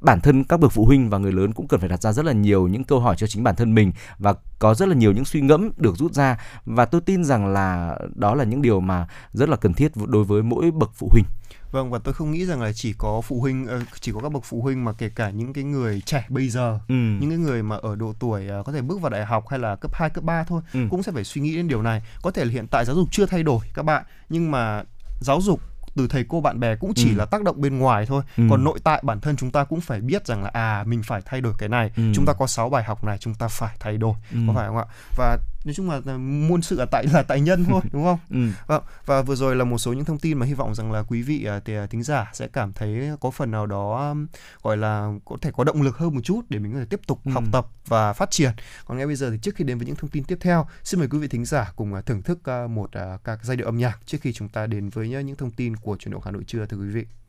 bản 0.00 0.20
thân 0.20 0.44
các 0.44 0.60
bậc 0.60 0.72
phụ 0.72 0.84
huynh 0.84 1.10
và 1.10 1.18
người 1.18 1.32
lớn 1.32 1.52
cũng 1.52 1.68
cần 1.68 1.80
phải 1.80 1.88
đặt 1.88 2.02
ra 2.02 2.12
rất 2.12 2.24
là 2.24 2.32
nhiều 2.32 2.68
những 2.68 2.84
câu 2.84 3.00
hỏi 3.00 3.16
cho 3.18 3.26
chính 3.26 3.42
bản 3.42 3.56
thân 3.56 3.74
mình 3.74 3.92
và 4.18 4.34
có 4.58 4.74
rất 4.74 4.88
là 4.88 4.94
nhiều 4.94 5.12
những 5.12 5.24
suy 5.24 5.40
ngẫm 5.40 5.70
được 5.76 5.96
rút 5.96 6.14
ra 6.14 6.40
và 6.64 6.84
tôi 6.84 7.00
tin 7.00 7.24
rằng 7.24 7.46
là 7.46 7.98
đó 8.14 8.34
là 8.34 8.44
những 8.44 8.62
điều 8.62 8.80
mà 8.80 9.06
rất 9.32 9.48
là 9.48 9.56
cần 9.56 9.74
thiết 9.74 9.92
đối 10.06 10.24
với 10.24 10.42
mỗi 10.42 10.70
bậc 10.70 10.90
phụ 10.94 11.08
huynh. 11.12 11.24
Vâng 11.72 11.90
và 11.90 11.98
tôi 11.98 12.14
không 12.14 12.30
nghĩ 12.30 12.46
rằng 12.46 12.62
là 12.62 12.72
chỉ 12.72 12.92
có 12.98 13.20
phụ 13.20 13.40
huynh 13.40 13.66
ờ, 13.66 13.80
chỉ 14.00 14.12
có 14.12 14.20
các 14.20 14.32
bậc 14.32 14.44
phụ 14.44 14.62
huynh 14.62 14.84
mà 14.84 14.92
kể 14.92 15.10
cả 15.14 15.30
những 15.30 15.52
cái 15.52 15.64
người 15.64 16.00
trẻ 16.00 16.26
bây 16.28 16.48
giờ, 16.48 16.78
ừ. 16.88 16.94
những 16.94 17.30
cái 17.30 17.38
người 17.38 17.62
mà 17.62 17.76
ở 17.76 17.96
độ 17.96 18.12
tuổi 18.18 18.48
ờ, 18.48 18.62
có 18.62 18.72
thể 18.72 18.82
bước 18.82 19.00
vào 19.00 19.10
đại 19.10 19.24
học 19.24 19.48
hay 19.48 19.58
là 19.58 19.76
cấp 19.76 19.90
2 19.94 20.10
cấp 20.10 20.24
3 20.24 20.44
thôi 20.44 20.62
ừ. 20.72 20.80
cũng 20.90 21.02
sẽ 21.02 21.12
phải 21.12 21.24
suy 21.24 21.40
nghĩ 21.40 21.56
đến 21.56 21.68
điều 21.68 21.82
này. 21.82 22.02
Có 22.22 22.30
thể 22.30 22.44
là 22.44 22.50
hiện 22.50 22.66
tại 22.66 22.84
giáo 22.84 22.96
dục 22.96 23.08
chưa 23.10 23.26
thay 23.26 23.42
đổi 23.42 23.60
các 23.74 23.82
bạn, 23.82 24.04
nhưng 24.28 24.50
mà 24.50 24.84
giáo 25.20 25.40
dục 25.40 25.60
từ 26.00 26.06
thầy 26.08 26.24
cô 26.28 26.40
bạn 26.40 26.60
bè 26.60 26.76
cũng 26.76 26.92
chỉ 26.94 27.10
ừ. 27.10 27.16
là 27.16 27.24
tác 27.24 27.42
động 27.42 27.60
bên 27.60 27.78
ngoài 27.78 28.06
thôi 28.06 28.22
ừ. 28.36 28.42
còn 28.50 28.64
nội 28.64 28.78
tại 28.84 29.00
bản 29.04 29.20
thân 29.20 29.36
chúng 29.36 29.50
ta 29.50 29.64
cũng 29.64 29.80
phải 29.80 30.00
biết 30.00 30.26
rằng 30.26 30.42
là 30.42 30.50
à 30.52 30.84
mình 30.86 31.02
phải 31.02 31.22
thay 31.24 31.40
đổi 31.40 31.54
cái 31.58 31.68
này 31.68 31.90
ừ. 31.96 32.02
chúng 32.14 32.26
ta 32.26 32.32
có 32.32 32.46
6 32.46 32.70
bài 32.70 32.84
học 32.84 33.04
này 33.04 33.18
chúng 33.18 33.34
ta 33.34 33.48
phải 33.48 33.76
thay 33.80 33.98
đổi 33.98 34.14
ừ. 34.32 34.38
có 34.46 34.52
phải 34.52 34.66
không 34.66 34.76
ạ 34.76 34.84
và 35.16 35.38
nói 35.64 35.74
chung 35.74 35.90
là 35.90 36.00
muôn 36.16 36.62
sự 36.62 36.76
là 36.76 36.86
tại 36.86 37.06
là 37.12 37.22
tại 37.22 37.40
nhân 37.40 37.64
thôi 37.64 37.80
đúng 37.92 38.04
không 38.04 38.18
ừ. 38.30 38.48
và, 38.66 38.80
và 39.06 39.22
vừa 39.22 39.34
rồi 39.34 39.56
là 39.56 39.64
một 39.64 39.78
số 39.78 39.92
những 39.92 40.04
thông 40.04 40.18
tin 40.18 40.38
mà 40.38 40.46
hy 40.46 40.54
vọng 40.54 40.74
rằng 40.74 40.92
là 40.92 41.02
quý 41.02 41.22
vị 41.22 41.46
uh, 41.56 41.90
thính 41.90 42.02
giả 42.02 42.30
sẽ 42.34 42.48
cảm 42.48 42.72
thấy 42.72 43.10
có 43.20 43.30
phần 43.30 43.50
nào 43.50 43.66
đó 43.66 44.08
um, 44.08 44.26
gọi 44.62 44.76
là 44.76 45.12
có 45.24 45.36
thể 45.40 45.50
có 45.56 45.64
động 45.64 45.82
lực 45.82 45.98
hơn 45.98 46.14
một 46.14 46.20
chút 46.24 46.40
để 46.48 46.58
mình 46.58 46.72
có 46.72 46.78
thể 46.78 46.86
tiếp 46.90 47.00
tục 47.06 47.20
ừ. 47.24 47.30
học 47.30 47.44
tập 47.52 47.66
và 47.86 48.12
phát 48.12 48.30
triển 48.30 48.52
còn 48.84 48.96
ngay 48.96 49.06
bây 49.06 49.16
giờ 49.16 49.30
thì 49.30 49.38
trước 49.42 49.54
khi 49.54 49.64
đến 49.64 49.78
với 49.78 49.86
những 49.86 49.96
thông 49.96 50.10
tin 50.10 50.24
tiếp 50.24 50.38
theo 50.40 50.66
xin 50.84 51.00
mời 51.00 51.08
quý 51.08 51.18
vị 51.18 51.28
thính 51.28 51.44
giả 51.44 51.72
cùng 51.76 51.94
uh, 51.94 52.06
thưởng 52.06 52.22
thức 52.22 52.38
một 52.70 52.90
các 53.24 53.38
giai 53.42 53.56
điệu 53.56 53.66
âm 53.66 53.78
nhạc 53.78 53.98
trước 54.06 54.18
khi 54.20 54.32
chúng 54.32 54.48
ta 54.48 54.66
đến 54.66 54.88
với 54.88 55.08
những 55.08 55.36
thông 55.36 55.50
tin 55.50 55.76
của 55.76 55.96
chuyển 55.96 56.12
động 56.12 56.22
Hà 56.24 56.30
Nội 56.30 56.44
trưa 56.46 56.66
thưa 56.66 56.76
quý 56.76 56.88
vị 56.88 57.19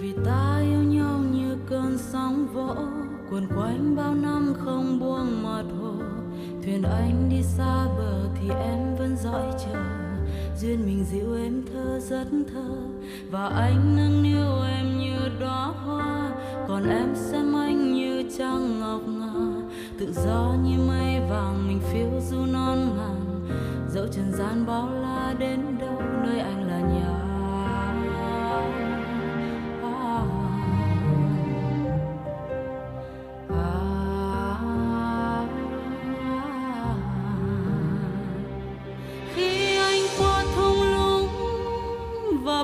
vì 0.00 0.14
ta 0.24 0.60
yêu 0.62 0.82
nhau 0.82 1.18
như 1.32 1.56
cơn 1.66 1.98
sóng 1.98 2.46
vỗ 2.54 2.74
cuồn 3.30 3.46
quanh 3.56 3.96
bao 3.96 4.14
năm 4.14 4.54
không 4.58 5.00
buông 5.00 5.42
mặt 5.42 5.64
hồ 5.80 5.94
thuyền 6.64 6.82
anh 6.82 7.28
đi 7.30 7.42
xa 7.42 7.86
bờ 7.98 8.28
thì 8.40 8.48
em 8.48 8.96
vẫn 8.98 9.16
dõi 9.16 9.52
chờ. 9.64 9.80
Duyên 10.60 10.86
mình 10.86 11.04
dịu 11.04 11.34
em 11.36 11.62
thơ 11.72 12.00
rất 12.00 12.26
thơ, 12.54 12.70
và 13.30 13.46
anh 13.46 13.96
nâng 13.96 14.22
niu 14.22 14.62
em 14.76 14.98
như 14.98 15.16
đóa 15.40 15.66
hoa. 15.66 16.30
Còn 16.68 16.88
em 16.88 17.14
xem 17.14 17.54
anh 17.54 17.94
như 17.94 18.30
trăng 18.38 18.80
ngọc 18.80 19.00
ngà, 19.06 19.62
tự 19.98 20.12
do 20.12 20.54
như 20.64 20.78
mây 20.88 21.20
vàng 21.30 21.68
mình 21.68 21.80
phiêu 21.92 22.20
du 22.30 22.46
non 22.52 22.96
ngàn. 22.96 23.48
Dẫu 23.88 24.06
trần 24.06 24.32
gian 24.32 24.66
bao 24.66 24.88
la 25.02 25.34
đến 25.38 25.60
đâu, 25.80 26.02
nơi 26.24 26.40
anh 26.40 26.59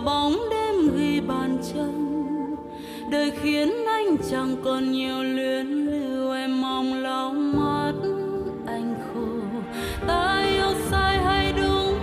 bóng 0.01 0.37
đêm 0.51 0.97
ghi 0.97 1.21
bàn 1.21 1.59
chân. 1.73 2.17
Đời 3.11 3.33
khiến 3.43 3.73
anh 3.87 4.17
chẳng 4.31 4.57
còn 4.65 4.93
nhiều 4.93 5.23
luyến 5.23 5.67
lưu, 5.67 6.33
em 6.33 6.61
mong 6.63 7.03
lau 7.03 7.33
mắt 7.33 7.93
anh 8.67 8.95
khô 8.95 9.61
ta 10.07 10.45
yêu 10.55 10.75
sai 10.91 11.19
hay 11.19 11.53
đúng, 11.53 11.99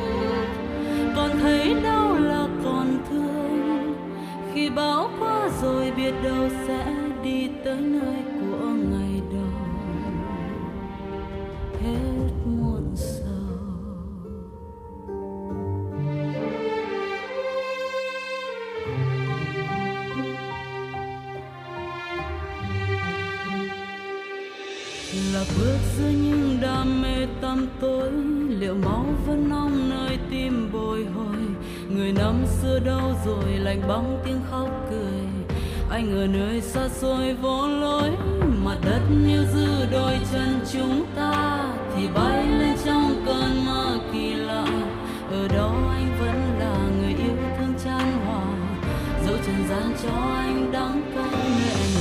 còn 1.15 1.29
thấy 1.41 1.75
đau 1.83 2.17
là 2.19 2.47
còn 2.63 2.97
thương. 3.09 3.93
Khi 4.53 4.69
bão 4.69 5.09
qua 5.19 5.49
rồi 5.61 5.91
biết 5.97 6.13
đâu 6.23 6.49
sẽ 6.67 6.85
đi 7.23 7.47
tới 7.65 7.77
nơi 7.79 8.32
nơi 27.23 27.35
tâm 27.41 27.67
tối, 27.79 28.11
liệu 28.49 28.75
máu 28.75 29.05
vẫn 29.27 29.49
nóng 29.49 29.89
nơi 29.89 30.17
tim 30.29 30.69
bồi 30.73 31.05
hồi? 31.15 31.37
Người 31.89 32.11
năm 32.11 32.35
xưa 32.61 32.79
đâu 32.79 33.13
rồi, 33.25 33.45
lạnh 33.45 33.81
băng 33.87 34.19
tiếng 34.25 34.41
khóc 34.51 34.69
cười? 34.89 35.47
Anh 35.89 36.15
ở 36.15 36.27
nơi 36.27 36.61
xa 36.61 36.89
xôi 36.89 37.33
vô 37.33 37.67
lối 37.67 38.09
mặt 38.65 38.77
đất 38.85 39.01
nếu 39.25 39.43
giữ 39.53 39.67
đôi 39.91 40.13
chân 40.31 40.59
chúng 40.73 41.05
ta, 41.15 41.63
thì 41.95 42.07
bay 42.15 42.45
lên 42.47 42.75
trong 42.85 43.23
cơn 43.25 43.65
mơ 43.65 43.97
kỳ 44.13 44.33
lạ. 44.33 44.65
Ở 45.31 45.47
đó 45.47 45.73
anh 45.89 46.17
vẫn 46.19 46.59
là 46.59 46.77
người 46.99 47.13
yêu 47.13 47.35
thương 47.57 47.73
chan 47.85 48.11
hòa 48.25 48.45
dẫu 49.25 49.35
trần 49.45 49.67
gian 49.69 49.93
cho 50.03 50.09
anh 50.35 50.71
đắng 50.71 51.01
cay 51.15 51.41
nơi 51.49 51.92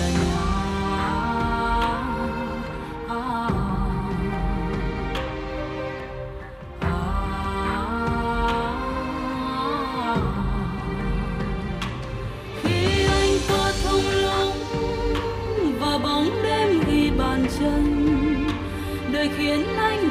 người 19.22 19.30
khiến 19.38 19.64
anh 19.76 20.01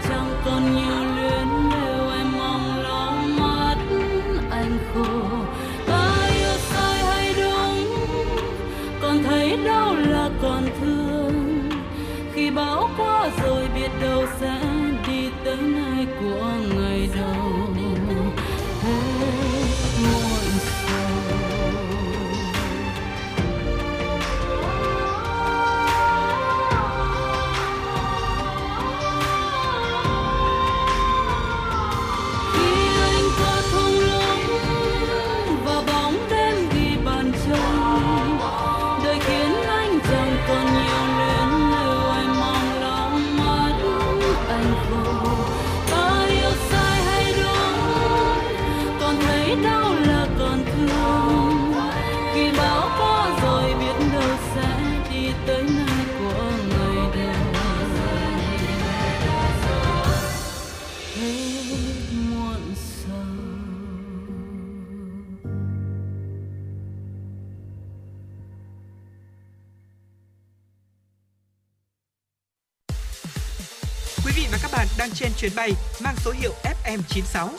chuyến 75.41 75.51
bay 75.55 75.71
mang 76.03 76.15
số 76.17 76.31
hiệu 76.31 76.51
FM96. 76.63 77.49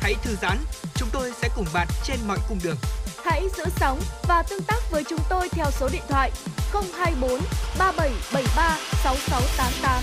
Hãy 0.00 0.14
thư 0.22 0.34
giãn, 0.42 0.58
chúng 0.94 1.08
tôi 1.12 1.32
sẽ 1.42 1.48
cùng 1.56 1.66
bạn 1.74 1.88
trên 2.04 2.16
mọi 2.28 2.38
cung 2.48 2.58
đường. 2.64 2.76
Hãy 3.24 3.42
giữ 3.56 3.64
sóng 3.76 4.00
và 4.28 4.42
tương 4.50 4.62
tác 4.62 4.78
với 4.90 5.04
chúng 5.08 5.18
tôi 5.30 5.48
theo 5.48 5.66
số 5.70 5.88
điện 5.92 6.02
thoại 6.08 6.30
024 6.72 7.30
3773 7.78 8.78
6688. 9.02 10.02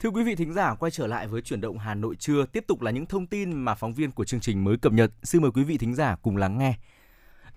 Thưa 0.00 0.10
quý 0.10 0.22
vị 0.22 0.34
thính 0.34 0.52
giả, 0.52 0.74
quay 0.74 0.90
trở 0.90 1.06
lại 1.06 1.26
với 1.26 1.42
chuyển 1.42 1.60
động 1.60 1.78
Hà 1.78 1.94
Nội 1.94 2.16
trưa 2.16 2.44
tiếp 2.52 2.64
tục 2.66 2.82
là 2.82 2.90
những 2.90 3.06
thông 3.06 3.26
tin 3.26 3.52
mà 3.52 3.74
phóng 3.74 3.94
viên 3.94 4.10
của 4.10 4.24
chương 4.24 4.40
trình 4.40 4.64
mới 4.64 4.76
cập 4.76 4.92
nhật. 4.92 5.10
Xin 5.22 5.42
mời 5.42 5.50
quý 5.50 5.64
vị 5.64 5.78
thính 5.78 5.94
giả 5.94 6.16
cùng 6.22 6.36
lắng 6.36 6.58
nghe. 6.58 6.74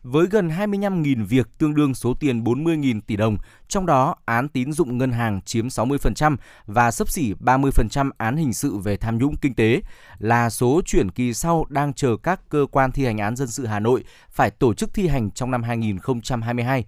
Với 0.04 0.28
gần 0.28 0.50
25.000 0.50 1.26
việc 1.26 1.48
tương 1.58 1.76
đương 1.76 1.94
số 1.94 2.14
tiền 2.14 2.44
40.000 2.44 3.02
tỷ 3.08 3.16
đồng, 3.16 3.38
trong 3.68 3.86
đó 3.86 4.16
án 4.26 4.50
tín 4.50 4.74
dụng 4.74 4.98
ngân 4.98 5.12
hàng 5.12 5.42
chiếm 5.42 5.68
60% 5.68 6.38
và 6.66 6.92
sấp 6.92 7.10
xỉ 7.10 7.34
30% 7.34 8.12
án 8.18 8.38
hình 8.38 8.54
sự 8.54 8.78
về 8.78 8.98
tham 8.98 9.18
nhũng 9.18 9.36
kinh 9.36 9.54
tế 9.54 9.82
là 10.20 10.50
số 10.50 10.82
chuyển 10.86 11.12
kỳ 11.12 11.34
sau 11.34 11.66
đang 11.70 11.94
chờ 11.94 12.18
các 12.24 12.50
cơ 12.50 12.66
quan 12.72 12.92
thi 12.92 13.06
hành 13.06 13.18
án 13.18 13.36
dân 13.36 13.48
sự 13.48 13.66
Hà 13.66 13.80
Nội 13.80 14.04
phải 14.30 14.50
tổ 14.50 14.74
chức 14.74 14.94
thi 14.94 15.08
hành 15.08 15.32
trong 15.32 15.52
năm 15.52 15.64
2022. 15.64 16.86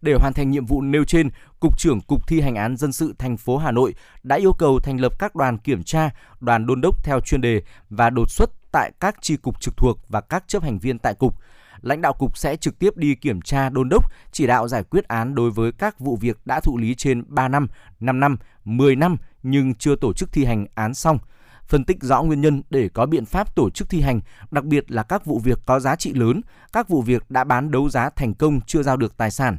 Để 0.00 0.14
hoàn 0.14 0.32
thành 0.32 0.50
nhiệm 0.50 0.66
vụ 0.66 0.82
nêu 0.82 1.04
trên, 1.04 1.30
Cục 1.60 1.78
trưởng 1.78 2.00
Cục 2.00 2.28
Thi 2.28 2.40
hành 2.40 2.54
án 2.54 2.76
dân 2.76 2.92
sự 2.92 3.14
thành 3.18 3.36
phố 3.36 3.56
Hà 3.56 3.70
Nội 3.70 3.94
đã 4.22 4.36
yêu 4.36 4.52
cầu 4.52 4.80
thành 4.80 5.00
lập 5.00 5.18
các 5.18 5.34
đoàn 5.34 5.58
kiểm 5.58 5.82
tra, 5.82 6.10
đoàn 6.40 6.66
đôn 6.66 6.80
đốc 6.80 7.04
theo 7.04 7.20
chuyên 7.20 7.40
đề 7.40 7.62
và 7.90 8.10
đột 8.10 8.30
xuất 8.30 8.50
tại 8.72 8.92
các 9.00 9.16
tri 9.22 9.36
cục 9.36 9.60
trực 9.60 9.76
thuộc 9.76 9.98
và 10.08 10.20
các 10.20 10.44
chấp 10.48 10.62
hành 10.62 10.78
viên 10.78 10.98
tại 10.98 11.14
cục. 11.14 11.34
Lãnh 11.80 12.00
đạo 12.00 12.12
cục 12.12 12.36
sẽ 12.36 12.56
trực 12.56 12.78
tiếp 12.78 12.96
đi 12.96 13.14
kiểm 13.14 13.42
tra 13.42 13.68
đôn 13.68 13.88
đốc, 13.88 14.12
chỉ 14.32 14.46
đạo 14.46 14.68
giải 14.68 14.82
quyết 14.82 15.08
án 15.08 15.34
đối 15.34 15.50
với 15.50 15.72
các 15.72 16.00
vụ 16.00 16.16
việc 16.16 16.38
đã 16.44 16.60
thụ 16.60 16.78
lý 16.78 16.94
trên 16.94 17.22
3 17.28 17.48
năm, 17.48 17.68
5 18.00 18.20
năm, 18.20 18.36
10 18.64 18.96
năm 18.96 19.16
nhưng 19.42 19.74
chưa 19.74 19.96
tổ 19.96 20.12
chức 20.12 20.32
thi 20.32 20.44
hành 20.44 20.66
án 20.74 20.94
xong. 20.94 21.18
Phân 21.66 21.84
tích 21.84 22.02
rõ 22.02 22.22
nguyên 22.22 22.40
nhân 22.40 22.62
để 22.70 22.88
có 22.88 23.06
biện 23.06 23.24
pháp 23.24 23.54
tổ 23.54 23.70
chức 23.70 23.90
thi 23.90 24.00
hành, 24.00 24.20
đặc 24.50 24.64
biệt 24.64 24.90
là 24.90 25.02
các 25.02 25.24
vụ 25.24 25.38
việc 25.38 25.58
có 25.66 25.80
giá 25.80 25.96
trị 25.96 26.12
lớn, 26.12 26.40
các 26.72 26.88
vụ 26.88 27.02
việc 27.02 27.30
đã 27.30 27.44
bán 27.44 27.70
đấu 27.70 27.88
giá 27.88 28.10
thành 28.10 28.34
công 28.34 28.60
chưa 28.60 28.82
giao 28.82 28.96
được 28.96 29.16
tài 29.16 29.30
sản 29.30 29.58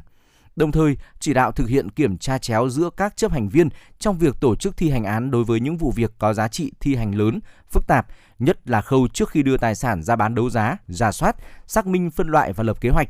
đồng 0.58 0.72
thời 0.72 0.96
chỉ 1.20 1.34
đạo 1.34 1.52
thực 1.52 1.68
hiện 1.68 1.90
kiểm 1.90 2.18
tra 2.18 2.38
chéo 2.38 2.68
giữa 2.68 2.90
các 2.96 3.16
chấp 3.16 3.32
hành 3.32 3.48
viên 3.48 3.68
trong 3.98 4.18
việc 4.18 4.40
tổ 4.40 4.56
chức 4.56 4.76
thi 4.76 4.90
hành 4.90 5.04
án 5.04 5.30
đối 5.30 5.44
với 5.44 5.60
những 5.60 5.76
vụ 5.76 5.90
việc 5.90 6.12
có 6.18 6.34
giá 6.34 6.48
trị 6.48 6.72
thi 6.80 6.94
hành 6.94 7.14
lớn, 7.14 7.40
phức 7.70 7.86
tạp, 7.86 8.06
nhất 8.38 8.58
là 8.64 8.80
khâu 8.80 9.08
trước 9.08 9.30
khi 9.30 9.42
đưa 9.42 9.56
tài 9.56 9.74
sản 9.74 10.02
ra 10.02 10.16
bán 10.16 10.34
đấu 10.34 10.50
giá, 10.50 10.76
giả 10.88 11.12
soát, 11.12 11.36
xác 11.66 11.86
minh 11.86 12.10
phân 12.10 12.28
loại 12.28 12.52
và 12.52 12.64
lập 12.64 12.80
kế 12.80 12.88
hoạch. 12.88 13.08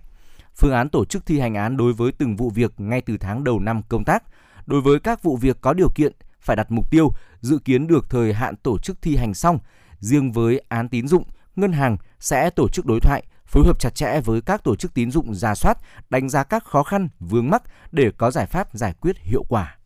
Phương 0.56 0.72
án 0.72 0.88
tổ 0.88 1.04
chức 1.04 1.26
thi 1.26 1.40
hành 1.40 1.54
án 1.54 1.76
đối 1.76 1.92
với 1.92 2.12
từng 2.12 2.36
vụ 2.36 2.50
việc 2.50 2.80
ngay 2.80 3.00
từ 3.00 3.16
tháng 3.16 3.44
đầu 3.44 3.60
năm 3.60 3.82
công 3.88 4.04
tác. 4.04 4.22
Đối 4.66 4.80
với 4.80 5.00
các 5.00 5.22
vụ 5.22 5.36
việc 5.36 5.60
có 5.60 5.72
điều 5.72 5.90
kiện 5.94 6.12
phải 6.40 6.56
đặt 6.56 6.70
mục 6.70 6.90
tiêu, 6.90 7.12
dự 7.40 7.58
kiến 7.58 7.86
được 7.86 8.10
thời 8.10 8.32
hạn 8.32 8.56
tổ 8.56 8.78
chức 8.78 9.02
thi 9.02 9.16
hành 9.16 9.34
xong. 9.34 9.58
Riêng 10.00 10.32
với 10.32 10.62
án 10.68 10.88
tín 10.88 11.08
dụng, 11.08 11.24
ngân 11.56 11.72
hàng 11.72 11.96
sẽ 12.20 12.50
tổ 12.50 12.68
chức 12.68 12.86
đối 12.86 13.00
thoại, 13.00 13.22
phối 13.48 13.66
hợp 13.66 13.78
chặt 13.80 13.94
chẽ 13.94 14.20
với 14.20 14.40
các 14.40 14.64
tổ 14.64 14.76
chức 14.76 14.94
tín 14.94 15.10
dụng 15.10 15.34
ra 15.34 15.54
soát, 15.54 15.78
đánh 16.10 16.28
giá 16.28 16.44
các 16.44 16.64
khó 16.64 16.82
khăn, 16.82 17.08
vướng 17.20 17.50
mắc 17.50 17.62
để 17.92 18.10
có 18.18 18.30
giải 18.30 18.46
pháp 18.46 18.68
giải 18.74 18.94
quyết 19.00 19.16
hiệu 19.18 19.44
quả. 19.48 19.77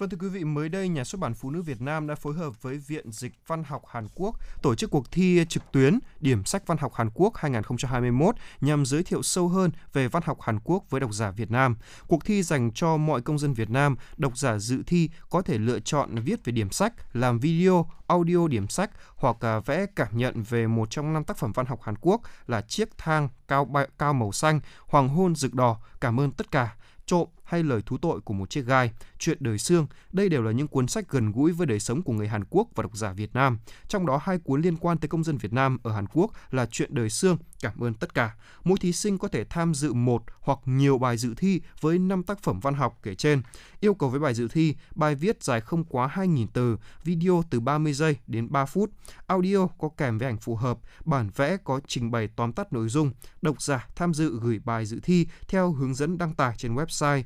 Vâng 0.00 0.10
thưa 0.10 0.16
quý 0.20 0.28
vị, 0.28 0.44
mới 0.44 0.68
đây 0.68 0.88
Nhà 0.88 1.04
xuất 1.04 1.20
bản 1.20 1.34
Phụ 1.34 1.50
nữ 1.50 1.62
Việt 1.62 1.80
Nam 1.80 2.06
đã 2.06 2.14
phối 2.14 2.34
hợp 2.34 2.62
với 2.62 2.78
Viện 2.78 3.12
Dịch 3.12 3.32
Văn 3.46 3.64
học 3.64 3.82
Hàn 3.88 4.06
Quốc 4.14 4.36
tổ 4.62 4.74
chức 4.74 4.90
cuộc 4.90 5.10
thi 5.10 5.44
trực 5.48 5.62
tuyến 5.72 5.98
Điểm 6.20 6.44
sách 6.44 6.66
văn 6.66 6.78
học 6.78 6.94
Hàn 6.94 7.10
Quốc 7.14 7.36
2021 7.36 8.34
nhằm 8.60 8.86
giới 8.86 9.02
thiệu 9.02 9.22
sâu 9.22 9.48
hơn 9.48 9.70
về 9.92 10.08
văn 10.08 10.22
học 10.26 10.40
Hàn 10.40 10.58
Quốc 10.64 10.84
với 10.90 11.00
độc 11.00 11.12
giả 11.12 11.30
Việt 11.30 11.50
Nam. 11.50 11.76
Cuộc 12.06 12.24
thi 12.24 12.42
dành 12.42 12.70
cho 12.74 12.96
mọi 12.96 13.20
công 13.20 13.38
dân 13.38 13.54
Việt 13.54 13.70
Nam, 13.70 13.96
độc 14.16 14.38
giả 14.38 14.58
dự 14.58 14.82
thi 14.86 15.10
có 15.30 15.42
thể 15.42 15.58
lựa 15.58 15.80
chọn 15.80 16.14
viết 16.14 16.44
về 16.44 16.52
điểm 16.52 16.70
sách, 16.70 16.92
làm 17.12 17.38
video, 17.38 17.90
audio 18.06 18.48
điểm 18.48 18.68
sách 18.68 18.90
hoặc 19.16 19.36
à, 19.40 19.60
vẽ 19.60 19.86
cảm 19.96 20.08
nhận 20.12 20.42
về 20.42 20.66
một 20.66 20.90
trong 20.90 21.12
năm 21.12 21.24
tác 21.24 21.36
phẩm 21.36 21.52
văn 21.52 21.66
học 21.66 21.82
Hàn 21.82 21.94
Quốc 22.00 22.20
là 22.46 22.60
Chiếc 22.60 22.98
thang 22.98 23.28
cao 23.48 23.70
cao 23.98 24.12
màu 24.12 24.32
xanh, 24.32 24.60
Hoàng 24.86 25.08
hôn 25.08 25.34
rực 25.34 25.54
đỏ. 25.54 25.80
Cảm 26.00 26.20
ơn 26.20 26.30
tất 26.30 26.50
cả 26.50 26.76
trộm 27.06 27.28
hay 27.50 27.62
lời 27.62 27.82
thú 27.86 27.98
tội 27.98 28.20
của 28.20 28.34
một 28.34 28.50
chiếc 28.50 28.66
gai, 28.66 28.90
chuyện 29.18 29.38
đời 29.40 29.58
xương, 29.58 29.86
đây 30.12 30.28
đều 30.28 30.42
là 30.42 30.52
những 30.52 30.68
cuốn 30.68 30.88
sách 30.88 31.08
gần 31.08 31.32
gũi 31.32 31.52
với 31.52 31.66
đời 31.66 31.80
sống 31.80 32.02
của 32.02 32.12
người 32.12 32.28
Hàn 32.28 32.44
Quốc 32.50 32.68
và 32.74 32.82
độc 32.82 32.96
giả 32.96 33.12
Việt 33.12 33.34
Nam. 33.34 33.58
Trong 33.88 34.06
đó 34.06 34.20
hai 34.22 34.38
cuốn 34.38 34.62
liên 34.62 34.76
quan 34.76 34.98
tới 34.98 35.08
công 35.08 35.24
dân 35.24 35.36
Việt 35.36 35.52
Nam 35.52 35.78
ở 35.82 35.92
Hàn 35.92 36.06
Quốc 36.06 36.30
là 36.50 36.66
Chuyện 36.66 36.94
đời 36.94 37.10
xương, 37.10 37.36
Cảm 37.62 37.80
ơn 37.80 37.94
tất 37.94 38.14
cả. 38.14 38.34
Mỗi 38.64 38.78
thí 38.78 38.92
sinh 38.92 39.18
có 39.18 39.28
thể 39.28 39.44
tham 39.44 39.74
dự 39.74 39.92
một 39.92 40.22
hoặc 40.40 40.58
nhiều 40.64 40.98
bài 40.98 41.16
dự 41.16 41.34
thi 41.36 41.60
với 41.80 41.98
5 41.98 42.22
tác 42.22 42.42
phẩm 42.42 42.60
văn 42.60 42.74
học 42.74 42.98
kể 43.02 43.14
trên. 43.14 43.42
Yêu 43.80 43.94
cầu 43.94 44.08
với 44.08 44.20
bài 44.20 44.34
dự 44.34 44.48
thi, 44.48 44.74
bài 44.94 45.14
viết 45.14 45.42
dài 45.42 45.60
không 45.60 45.84
quá 45.84 46.10
2.000 46.14 46.46
từ, 46.52 46.76
video 47.04 47.42
từ 47.50 47.60
30 47.60 47.92
giây 47.92 48.16
đến 48.26 48.52
3 48.52 48.64
phút, 48.64 48.90
audio 49.26 49.66
có 49.78 49.88
kèm 49.96 50.18
với 50.18 50.28
ảnh 50.28 50.38
phù 50.38 50.56
hợp, 50.56 50.78
bản 51.04 51.30
vẽ 51.36 51.56
có 51.64 51.80
trình 51.86 52.10
bày 52.10 52.28
tóm 52.36 52.52
tắt 52.52 52.72
nội 52.72 52.88
dung. 52.88 53.12
Độc 53.42 53.62
giả 53.62 53.86
tham 53.96 54.14
dự 54.14 54.38
gửi 54.40 54.60
bài 54.64 54.86
dự 54.86 55.00
thi 55.02 55.26
theo 55.48 55.72
hướng 55.72 55.94
dẫn 55.94 56.18
đăng 56.18 56.34
tải 56.34 56.54
trên 56.56 56.74
website 56.74 57.22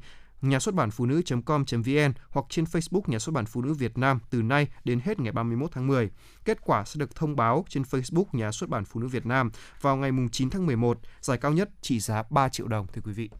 nhà 0.48 0.58
xuất 0.58 0.74
bản 0.74 0.90
phụ 0.90 1.06
nữ.com.vn 1.06 2.12
hoặc 2.30 2.46
trên 2.48 2.64
Facebook 2.64 3.02
Nhà 3.06 3.18
xuất 3.18 3.32
bản 3.32 3.46
Phụ 3.46 3.62
nữ 3.62 3.74
Việt 3.74 3.98
Nam 3.98 4.18
từ 4.30 4.42
nay 4.42 4.68
đến 4.84 5.00
hết 5.04 5.20
ngày 5.20 5.32
31 5.32 5.70
tháng 5.72 5.86
10. 5.86 6.10
Kết 6.44 6.58
quả 6.64 6.84
sẽ 6.84 6.98
được 6.98 7.16
thông 7.16 7.36
báo 7.36 7.64
trên 7.68 7.82
Facebook 7.82 8.24
Nhà 8.32 8.52
xuất 8.52 8.70
bản 8.70 8.84
Phụ 8.84 9.00
nữ 9.00 9.06
Việt 9.06 9.26
Nam 9.26 9.50
vào 9.80 9.96
ngày 9.96 10.10
9 10.32 10.50
tháng 10.50 10.66
11, 10.66 10.98
giải 11.20 11.38
cao 11.38 11.52
nhất 11.52 11.70
trị 11.80 12.00
giá 12.00 12.22
3 12.30 12.48
triệu 12.48 12.68
đồng 12.68 12.86
thưa 12.92 13.02
quý 13.04 13.12
vị. 13.12 13.30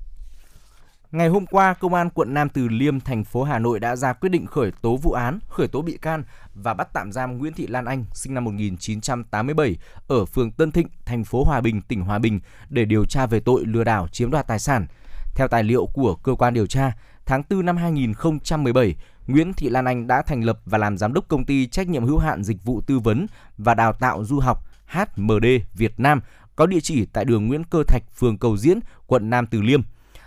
Ngày 1.15 1.29
hôm 1.29 1.47
qua, 1.47 1.75
Công 1.75 1.95
an 1.95 2.11
quận 2.11 2.35
Nam 2.35 2.49
Từ 2.49 2.69
Liêm, 2.69 3.01
thành 3.01 3.25
phố 3.25 3.43
Hà 3.43 3.59
Nội 3.59 3.81
đã 3.81 3.97
ra 3.97 4.13
quyết 4.13 4.29
định 4.29 4.47
khởi 4.47 4.73
tố 4.83 4.97
vụ 4.97 5.13
án, 5.13 5.39
khởi 5.49 5.69
tố 5.69 5.83
bị 5.83 5.99
can 6.03 6.25
và 6.55 6.75
bắt 6.75 6.89
tạm 6.93 7.13
giam 7.13 7.39
Nguyễn 7.39 7.53
Thị 7.53 7.67
Lan 7.67 7.85
Anh, 7.85 8.05
sinh 8.13 8.35
năm 8.35 8.45
1987, 8.45 9.77
ở 10.09 10.25
phường 10.25 10.51
Tân 10.51 10.73
Thịnh, 10.73 10.89
thành 11.05 11.25
phố 11.25 11.45
Hòa 11.45 11.61
Bình, 11.61 11.83
tỉnh 11.83 12.01
Hòa 12.01 12.19
Bình 12.19 12.41
để 12.69 12.85
điều 12.85 13.05
tra 13.05 13.27
về 13.27 13.41
tội 13.41 13.65
lừa 13.67 13.85
đảo 13.85 14.09
chiếm 14.09 14.31
đoạt 14.31 14.47
tài 14.47 14.59
sản. 14.59 14.87
Theo 15.35 15.49
tài 15.49 15.65
liệu 15.65 15.87
của 15.87 16.15
cơ 16.15 16.35
quan 16.35 16.55
điều 16.55 16.67
tra, 16.67 16.93
tháng 17.27 17.43
4 17.51 17.67
năm 17.67 17.77
2017, 17.77 18.95
Nguyễn 19.27 19.55
Thị 19.55 19.69
Lan 19.69 19.85
Anh 19.85 20.07
đã 20.07 20.23
thành 20.23 20.45
lập 20.45 20.61
và 20.67 20.79
làm 20.79 20.99
giám 20.99 21.13
đốc 21.13 21.29
công 21.29 21.45
ty 21.45 21.67
trách 21.67 21.89
nhiệm 21.89 22.05
hữu 22.05 22.19
hạn 22.19 22.45
dịch 22.45 22.65
vụ 22.65 22.81
tư 22.81 22.99
vấn 22.99 23.27
và 23.59 23.75
đào 23.75 23.93
tạo 23.93 24.25
du 24.25 24.41
học 24.41 24.65
HMD 24.87 25.47
Việt 25.75 26.01
Nam 26.01 26.21
có 26.57 26.67
địa 26.67 26.81
chỉ 26.81 27.07
tại 27.13 27.25
đường 27.25 27.47
Nguyễn 27.47 27.65
Cơ 27.65 27.83
Thạch, 27.89 28.03
phường 28.17 28.39
Cầu 28.39 28.57
Diễn, 28.57 28.79
quận 29.07 29.31
Nam 29.31 29.47
Từ 29.47 29.63
Liêm. 29.63 29.81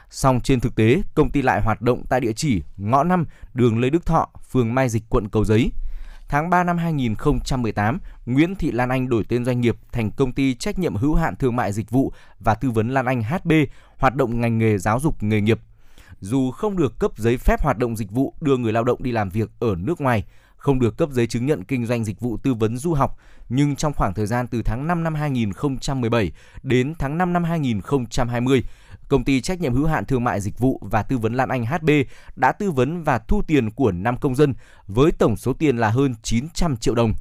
Song 0.09 0.41
trên 0.41 0.59
thực 0.59 0.75
tế, 0.75 1.01
công 1.15 1.31
ty 1.31 1.41
lại 1.41 1.61
hoạt 1.61 1.81
động 1.81 2.03
tại 2.09 2.19
địa 2.19 2.33
chỉ 2.33 2.63
ngõ 2.77 3.03
5, 3.03 3.25
đường 3.53 3.79
Lê 3.79 3.89
Đức 3.89 4.05
Thọ, 4.05 4.29
phường 4.51 4.75
Mai 4.75 4.89
Dịch, 4.89 5.03
quận 5.09 5.29
Cầu 5.29 5.45
Giấy. 5.45 5.71
Tháng 6.30 6.49
3 6.49 6.63
năm 6.63 6.78
2018, 6.78 7.99
Nguyễn 8.25 8.55
Thị 8.55 8.71
Lan 8.71 8.89
Anh 8.89 9.09
đổi 9.09 9.23
tên 9.30 9.45
doanh 9.45 9.61
nghiệp 9.61 9.75
thành 9.91 10.11
công 10.11 10.32
ty 10.32 10.55
trách 10.55 10.80
nhiệm 10.80 10.95
hữu 10.95 11.15
hạn 11.15 11.36
thương 11.36 11.55
mại 11.55 11.73
dịch 11.73 11.89
vụ 11.89 12.11
và 12.39 12.55
tư 12.55 12.71
vấn 12.71 12.89
Lan 12.89 13.05
Anh 13.05 13.23
HB, 13.23 13.51
hoạt 13.97 14.15
động 14.15 14.41
ngành 14.41 14.57
nghề 14.57 14.78
giáo 14.78 14.99
dục 14.99 15.23
nghề 15.23 15.41
nghiệp. 15.41 15.59
Dù 16.19 16.51
không 16.51 16.78
được 16.78 16.99
cấp 16.99 17.11
giấy 17.17 17.38
phép 17.38 17.61
hoạt 17.61 17.78
động 17.78 17.95
dịch 17.95 18.11
vụ 18.11 18.34
đưa 18.41 18.57
người 18.57 18.73
lao 18.73 18.84
động 18.84 19.03
đi 19.03 19.11
làm 19.11 19.30
việc 19.30 19.49
ở 19.59 19.75
nước 19.75 20.01
ngoài, 20.01 20.23
không 20.57 20.80
được 20.80 20.97
cấp 20.97 21.09
giấy 21.11 21.28
chứng 21.28 21.45
nhận 21.45 21.63
kinh 21.63 21.86
doanh 21.86 22.03
dịch 22.03 22.19
vụ 22.19 22.38
tư 22.38 22.53
vấn 22.53 22.78
du 22.78 22.93
học, 22.93 23.17
nhưng 23.49 23.75
trong 23.75 23.93
khoảng 23.93 24.13
thời 24.13 24.25
gian 24.25 24.47
từ 24.47 24.61
tháng 24.61 24.88
5 24.88 25.03
năm 25.03 25.15
2017 25.15 26.32
đến 26.63 26.93
tháng 26.99 27.17
5 27.17 27.34
năm 27.34 27.43
2020, 27.43 28.63
công 29.07 29.23
ty 29.23 29.41
trách 29.41 29.61
nhiệm 29.61 29.73
hữu 29.73 29.85
hạn 29.85 30.05
thương 30.05 30.23
mại 30.23 30.41
dịch 30.41 30.59
vụ 30.59 30.81
và 30.81 31.03
tư 31.03 31.17
vấn 31.17 31.33
Lan 31.33 31.49
Anh 31.49 31.65
HB 31.65 31.89
đã 32.35 32.51
tư 32.51 32.71
vấn 32.71 33.03
và 33.03 33.17
thu 33.17 33.41
tiền 33.41 33.71
của 33.71 33.91
5 33.91 34.17
công 34.17 34.35
dân 34.35 34.53
với 34.87 35.11
tổng 35.11 35.37
số 35.37 35.53
tiền 35.53 35.77
là 35.77 35.89
hơn 35.89 36.15
900 36.23 36.77
triệu 36.77 36.95
đồng. 36.95 37.13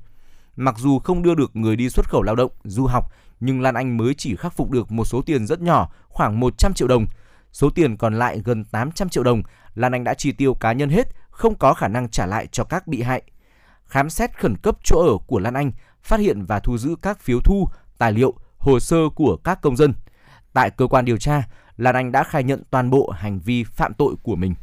Mặc 0.57 0.75
dù 0.79 0.99
không 0.99 1.23
đưa 1.23 1.35
được 1.35 1.57
người 1.57 1.77
đi 1.77 1.89
xuất 1.89 2.09
khẩu 2.09 2.23
lao 2.23 2.37
động, 2.37 2.51
du 2.65 2.87
học, 2.87 3.13
nhưng 3.41 3.61
Lan 3.61 3.75
Anh 3.75 3.97
mới 3.97 4.15
chỉ 4.15 4.37
khắc 4.37 4.53
phục 4.53 4.71
được 4.71 4.93
một 4.93 5.05
số 5.05 5.23
tiền 5.23 5.47
rất 5.47 5.61
nhỏ, 5.61 5.93
khoảng 6.09 6.41
100 6.41 6.75
triệu 6.75 6.89
đồng. 6.89 7.07
Số 7.53 7.71
tiền 7.71 7.97
còn 7.97 8.19
lại 8.19 8.43
gần 8.45 8.65
800 8.65 9.09
triệu 9.09 9.25
đồng, 9.25 9.43
Lan 9.75 9.93
Anh 9.93 10.05
đã 10.05 10.15
chi 10.15 10.33
tiêu 10.33 10.55
cá 10.55 10.73
nhân 10.73 10.91
hết, 10.91 11.09
không 11.31 11.55
có 11.55 11.75
khả 11.75 11.89
năng 11.89 12.09
trả 12.09 12.27
lại 12.27 12.47
cho 12.47 12.65
các 12.65 12.87
bị 12.87 13.03
hại. 13.03 13.23
Khám 13.87 14.11
xét 14.11 14.39
khẩn 14.39 14.57
cấp 14.57 14.77
chỗ 14.85 14.99
ở 14.99 15.19
của 15.27 15.39
Lan 15.39 15.55
Anh, 15.55 15.73
phát 16.03 16.21
hiện 16.21 16.45
và 16.45 16.61
thu 16.61 16.79
giữ 16.79 16.97
các 17.03 17.21
phiếu 17.21 17.41
thu, 17.41 17.69
tài 17.99 18.13
liệu, 18.13 18.35
hồ 18.59 18.81
sơ 18.81 18.97
của 19.15 19.37
các 19.37 19.63
công 19.63 19.77
dân. 19.77 19.95
Tại 20.53 20.71
cơ 20.71 20.87
quan 20.87 21.05
điều 21.05 21.17
tra, 21.17 21.43
Lan 21.77 21.95
Anh 21.95 22.13
đã 22.13 22.25
khai 22.25 22.45
nhận 22.45 22.63
toàn 22.71 22.91
bộ 22.91 23.11
hành 23.11 23.41
vi 23.41 23.65
phạm 23.65 23.95
tội 23.95 24.15
của 24.23 24.37
mình. 24.37 24.55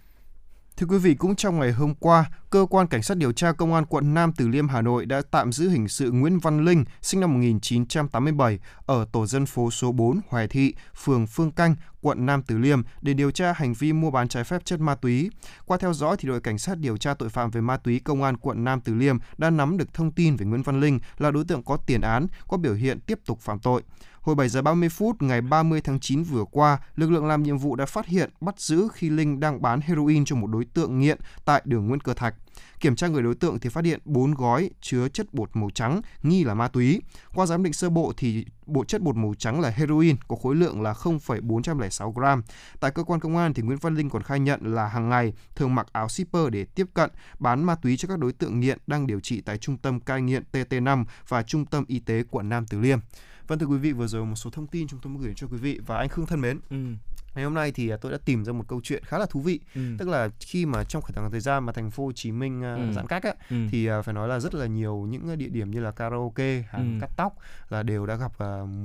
Thưa 0.78 0.88
quý 0.88 0.98
vị, 0.98 1.14
cũng 1.14 1.36
trong 1.36 1.60
ngày 1.60 1.72
hôm 1.72 1.94
qua, 1.96 2.26
cơ 2.50 2.66
quan 2.70 2.88
cảnh 2.88 3.04
sát 3.04 3.18
điều 3.18 3.32
tra 3.32 3.52
công 3.52 3.74
an 3.74 3.86
quận 3.86 4.14
Nam 4.14 4.34
Từ 4.38 4.48
Liêm 4.48 4.68
Hà 4.68 4.82
Nội 4.82 5.06
đã 5.06 5.22
tạm 5.32 5.52
giữ 5.52 5.70
hình 5.70 5.88
sự 5.88 6.12
Nguyễn 6.12 6.40
Văn 6.40 6.66
Linh, 6.66 6.86
sinh 7.02 7.22
năm 7.22 7.34
1987, 7.34 8.60
ở 8.86 9.06
tổ 9.12 9.26
dân 9.26 9.46
phố 9.46 9.72
số 9.72 9.92
4 9.92 10.20
Hoài 10.28 10.48
Thị, 10.48 10.74
phường 10.96 11.28
Phương 11.28 11.52
Canh, 11.52 11.76
quận 12.02 12.26
Nam 12.26 12.44
Từ 12.44 12.58
Liêm 12.58 12.82
để 13.02 13.14
điều 13.14 13.32
tra 13.32 13.54
hành 13.54 13.74
vi 13.74 13.94
mua 13.94 14.12
bán 14.12 14.28
trái 14.28 14.44
phép 14.44 14.66
chất 14.66 14.80
ma 14.80 14.96
túy. 14.96 15.30
Qua 15.66 15.78
theo 15.78 15.94
dõi 15.94 16.16
thì 16.20 16.28
đội 16.28 16.42
cảnh 16.42 16.58
sát 16.58 16.78
điều 16.78 16.98
tra 16.98 17.14
tội 17.14 17.30
phạm 17.30 17.52
về 17.52 17.62
ma 17.62 17.78
túy 17.78 18.00
công 18.00 18.24
an 18.24 18.38
quận 18.38 18.64
Nam 18.64 18.82
Từ 18.82 18.94
Liêm 18.94 19.18
đã 19.38 19.50
nắm 19.50 19.78
được 19.78 19.94
thông 19.94 20.12
tin 20.12 20.36
về 20.36 20.46
Nguyễn 20.46 20.64
Văn 20.64 20.80
Linh 20.80 21.00
là 21.18 21.32
đối 21.32 21.44
tượng 21.46 21.64
có 21.64 21.78
tiền 21.78 22.02
án, 22.02 22.28
có 22.48 22.58
biểu 22.58 22.74
hiện 22.74 23.00
tiếp 23.00 23.20
tục 23.26 23.40
phạm 23.40 23.60
tội. 23.60 23.82
Hồi 24.24 24.36
7 24.36 24.50
giờ 24.50 24.62
30 24.62 24.90
phút 24.90 25.22
ngày 25.22 25.42
30 25.42 25.82
tháng 25.82 26.00
9 26.00 26.24
vừa 26.24 26.44
qua, 26.52 26.80
lực 26.96 27.12
lượng 27.12 27.26
làm 27.26 27.44
nhiệm 27.44 27.58
vụ 27.58 27.76
đã 27.76 27.86
phát 27.86 28.06
hiện 28.06 28.30
bắt 28.42 28.60
giữ 28.60 28.88
khi 28.94 29.10
Linh 29.10 29.40
đang 29.40 29.62
bán 29.62 29.82
heroin 29.82 30.26
cho 30.26 30.36
một 30.36 30.48
đối 30.48 30.66
tượng 30.66 31.00
nghiện 31.00 31.18
tại 31.46 31.62
đường 31.66 31.88
Nguyễn 31.88 32.00
Cơ 32.00 32.14
Thạch. 32.14 32.36
Kiểm 32.80 32.96
tra 32.96 33.08
người 33.08 33.24
đối 33.24 33.36
tượng 33.36 33.60
thì 33.60 33.70
phát 33.70 33.86
hiện 33.86 34.00
4 34.06 34.34
gói 34.34 34.70
chứa 34.82 35.08
chất 35.08 35.34
bột 35.34 35.50
màu 35.54 35.70
trắng 35.70 36.02
nghi 36.24 36.44
là 36.44 36.54
ma 36.54 36.68
túy. 36.68 37.02
Qua 37.36 37.46
giám 37.46 37.64
định 37.64 37.74
sơ 37.74 37.90
bộ 37.90 38.14
thì 38.18 38.46
bộ 38.66 38.84
chất 38.86 39.02
bột 39.02 39.16
màu 39.16 39.34
trắng 39.38 39.62
là 39.62 39.70
heroin 39.70 40.16
có 40.28 40.36
khối 40.36 40.56
lượng 40.56 40.82
là 40.82 40.94
0,406 40.94 42.12
gram. 42.12 42.44
Tại 42.80 42.92
cơ 42.92 43.04
quan 43.04 43.20
công 43.20 43.38
an 43.38 43.54
thì 43.54 43.64
Nguyễn 43.64 43.78
Văn 43.78 43.96
Linh 43.96 44.10
còn 44.10 44.24
khai 44.24 44.40
nhận 44.40 44.76
là 44.76 44.88
hàng 44.88 45.10
ngày 45.10 45.34
thường 45.56 45.76
mặc 45.76 45.88
áo 45.92 46.10
shipper 46.10 46.50
để 46.52 46.66
tiếp 46.66 46.88
cận 46.94 47.10
bán 47.40 47.64
ma 47.64 47.76
túy 47.76 47.98
cho 47.98 48.08
các 48.08 48.20
đối 48.20 48.34
tượng 48.34 48.60
nghiện 48.60 48.78
đang 48.88 49.08
điều 49.08 49.20
trị 49.20 49.42
tại 49.42 49.58
trung 49.58 49.78
tâm 49.78 50.00
cai 50.00 50.22
nghiện 50.22 50.44
TT5 50.52 51.06
và 51.28 51.44
trung 51.44 51.66
tâm 51.66 51.86
y 51.88 52.00
tế 52.00 52.24
quận 52.32 52.50
Nam 52.50 52.66
Từ 52.70 52.80
Liêm. 52.80 53.00
Vâng 53.48 53.60
thưa 53.60 53.66
quý 53.66 53.78
vị, 53.78 53.92
vừa 53.92 54.08
rồi 54.08 54.26
một 54.26 54.36
số 54.36 54.50
thông 54.50 54.68
tin 54.68 54.88
chúng 54.88 55.00
tôi 55.00 55.14
muốn 55.14 55.22
gửi 55.22 55.34
cho 55.36 55.48
quý 55.48 55.58
vị 55.58 55.80
và 55.86 55.98
anh 55.98 56.10
Khương 56.10 56.26
thân 56.26 56.42
mến. 56.42 56.60
Ừ. 56.70 56.78
Ngày 57.36 57.44
hôm 57.44 57.54
nay 57.54 57.72
thì 57.72 57.90
à, 57.90 57.98
tôi 57.98 58.12
đã 58.12 58.18
tìm 58.26 58.46
ra 58.46 58.54
một 58.54 58.64
câu 58.68 58.82
chuyện 58.84 59.04
khá 59.06 59.18
là 59.18 59.26
thú 59.26 59.40
vị. 59.40 59.60
Ừ. 59.76 59.82
Tức 60.00 60.08
là 60.08 60.30
khi 60.40 60.66
mà 60.66 60.84
trong 60.84 61.02
khoảng 61.02 61.32
thời 61.32 61.40
gian 61.40 61.66
mà 61.66 61.74
thành 61.74 61.92
phố 61.92 62.06
Hồ 62.06 62.12
Chí 62.12 62.32
Minh 62.32 62.64
à, 62.64 62.76
ừ. 62.76 62.92
giãn 62.96 63.08
cách 63.08 63.24
á, 63.24 63.34
ừ. 63.50 63.56
thì 63.72 63.86
à, 63.86 64.02
phải 64.02 64.14
nói 64.14 64.28
là 64.28 64.40
rất 64.40 64.56
là 64.56 64.66
nhiều 64.66 65.08
những 65.10 65.38
địa 65.38 65.50
điểm 65.50 65.72
như 65.72 65.80
là 65.80 65.92
karaoke, 65.92 66.64
hàng 66.70 67.00
ừ. 67.00 67.02
cắt 67.02 67.10
tóc 67.18 67.38
là 67.70 67.84
đều 67.84 68.06
đã 68.06 68.16
gặp 68.16 68.32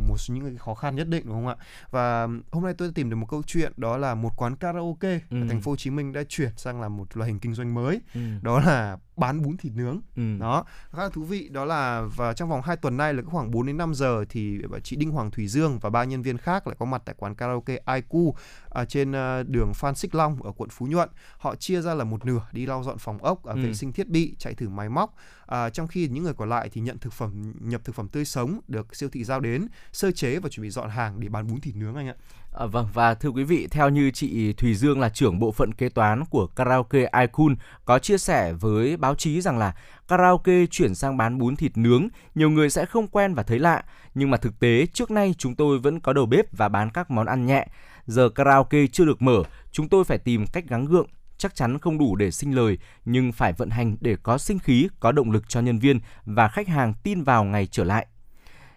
một 0.08 0.16
số 0.18 0.34
những 0.34 0.44
cái 0.44 0.56
khó 0.56 0.74
khăn 0.74 0.96
nhất 0.96 1.08
định 1.08 1.26
đúng 1.26 1.34
không 1.34 1.48
ạ? 1.48 1.56
Và 1.90 2.28
hôm 2.50 2.64
nay 2.64 2.74
tôi 2.78 2.88
đã 2.88 2.92
tìm 2.94 3.10
được 3.10 3.16
một 3.16 3.26
câu 3.30 3.42
chuyện 3.46 3.72
đó 3.76 3.96
là 3.96 4.14
một 4.14 4.32
quán 4.36 4.56
karaoke 4.56 5.20
ừ. 5.30 5.42
ở 5.42 5.48
thành 5.48 5.60
phố 5.60 5.72
Hồ 5.72 5.76
Chí 5.76 5.90
Minh 5.90 6.12
đã 6.12 6.22
chuyển 6.28 6.50
sang 6.56 6.80
làm 6.80 6.96
một 6.96 7.16
loại 7.16 7.30
hình 7.30 7.38
kinh 7.38 7.54
doanh 7.54 7.74
mới. 7.74 8.00
Ừ. 8.14 8.20
Đó 8.42 8.60
là 8.60 8.98
bán 9.18 9.42
bún 9.42 9.56
thịt 9.56 9.72
nướng. 9.76 10.00
Ừ. 10.16 10.38
Đó, 10.40 10.64
khá 10.92 11.02
là 11.02 11.08
thú 11.08 11.22
vị 11.22 11.48
đó 11.48 11.64
là 11.64 12.02
và 12.16 12.32
trong 12.32 12.48
vòng 12.48 12.62
2 12.62 12.76
tuần 12.76 12.96
nay 12.96 13.14
là 13.14 13.22
khoảng 13.26 13.50
4 13.50 13.66
đến 13.66 13.76
5 13.76 13.94
giờ 13.94 14.24
thì 14.28 14.58
chị 14.82 14.96
Đinh 14.96 15.10
Hoàng 15.10 15.30
Thủy 15.30 15.48
Dương 15.48 15.78
và 15.78 15.90
ba 15.90 16.04
nhân 16.04 16.22
viên 16.22 16.38
khác 16.38 16.66
lại 16.66 16.76
có 16.78 16.86
mặt 16.86 17.02
tại 17.04 17.14
quán 17.18 17.34
karaoke 17.34 17.76
Aiku 17.84 18.34
ở 18.68 18.84
trên 18.84 19.12
ờ, 19.12 19.42
đường 19.42 19.74
Phan 19.74 19.94
Xích 19.94 20.14
Long 20.14 20.42
ở 20.42 20.52
quận 20.56 20.70
Phú 20.70 20.86
Nhuận. 20.86 21.08
Họ 21.38 21.54
chia 21.54 21.80
ra 21.80 21.94
là 21.94 22.04
một 22.04 22.24
nửa 22.24 22.40
đi 22.52 22.66
lau 22.66 22.82
dọn 22.82 22.98
phòng 22.98 23.18
ốc, 23.18 23.44
ừ. 23.44 23.54
vệ 23.62 23.74
sinh 23.74 23.92
thiết 23.92 24.08
bị, 24.08 24.34
chạy 24.38 24.54
thử 24.54 24.68
máy 24.68 24.88
móc. 24.88 25.14
À, 25.46 25.70
trong 25.70 25.86
khi 25.86 26.08
những 26.08 26.24
người 26.24 26.34
còn 26.34 26.48
lại 26.48 26.68
thì 26.72 26.80
nhận 26.80 26.98
thực 26.98 27.12
phẩm 27.12 27.52
nhập 27.60 27.80
thực 27.84 27.94
phẩm 27.94 28.08
tươi 28.08 28.24
sống 28.24 28.60
được 28.68 28.96
siêu 28.96 29.08
thị 29.12 29.24
giao 29.24 29.40
đến, 29.40 29.68
sơ 29.92 30.10
chế 30.10 30.38
và 30.38 30.48
chuẩn 30.48 30.62
bị 30.62 30.70
dọn 30.70 30.90
hàng 30.90 31.20
để 31.20 31.28
bán 31.28 31.46
bún 31.46 31.60
thịt 31.60 31.76
nướng 31.76 31.94
anh 31.94 32.08
ạ. 32.08 32.14
À, 32.52 32.66
vâng 32.66 32.88
và 32.94 33.14
thưa 33.14 33.28
quý 33.28 33.44
vị, 33.44 33.68
theo 33.70 33.88
như 33.88 34.10
chị 34.10 34.52
Thùy 34.52 34.74
Dương 34.74 35.00
là 35.00 35.08
trưởng 35.08 35.38
bộ 35.38 35.52
phận 35.52 35.74
kế 35.74 35.88
toán 35.88 36.24
của 36.24 36.46
karaoke 36.46 37.10
Icon 37.20 37.56
có 37.84 37.98
chia 37.98 38.18
sẻ 38.18 38.52
với 38.52 38.96
báo 38.96 39.14
chí 39.14 39.40
rằng 39.40 39.58
là 39.58 39.74
karaoke 40.08 40.66
chuyển 40.66 40.94
sang 40.94 41.16
bán 41.16 41.38
bún 41.38 41.56
thịt 41.56 41.76
nướng, 41.76 42.08
nhiều 42.34 42.50
người 42.50 42.70
sẽ 42.70 42.86
không 42.86 43.08
quen 43.08 43.34
và 43.34 43.42
thấy 43.42 43.58
lạ, 43.58 43.84
nhưng 44.14 44.30
mà 44.30 44.36
thực 44.36 44.60
tế 44.60 44.86
trước 44.86 45.10
nay 45.10 45.34
chúng 45.38 45.54
tôi 45.54 45.78
vẫn 45.78 46.00
có 46.00 46.12
đầu 46.12 46.26
bếp 46.26 46.56
và 46.56 46.68
bán 46.68 46.90
các 46.90 47.10
món 47.10 47.26
ăn 47.26 47.46
nhẹ. 47.46 47.68
Giờ 48.08 48.28
karaoke 48.28 48.86
chưa 48.86 49.04
được 49.04 49.22
mở, 49.22 49.42
chúng 49.72 49.88
tôi 49.88 50.04
phải 50.04 50.18
tìm 50.18 50.46
cách 50.46 50.68
gắng 50.68 50.84
gượng, 50.84 51.06
chắc 51.38 51.54
chắn 51.54 51.78
không 51.78 51.98
đủ 51.98 52.16
để 52.16 52.30
sinh 52.30 52.56
lời, 52.56 52.78
nhưng 53.04 53.32
phải 53.32 53.52
vận 53.52 53.70
hành 53.70 53.96
để 54.00 54.16
có 54.22 54.38
sinh 54.38 54.58
khí, 54.58 54.88
có 55.00 55.12
động 55.12 55.30
lực 55.30 55.48
cho 55.48 55.60
nhân 55.60 55.78
viên 55.78 56.00
và 56.24 56.48
khách 56.48 56.68
hàng 56.68 56.94
tin 57.02 57.22
vào 57.22 57.44
ngày 57.44 57.66
trở 57.66 57.84
lại. 57.84 58.06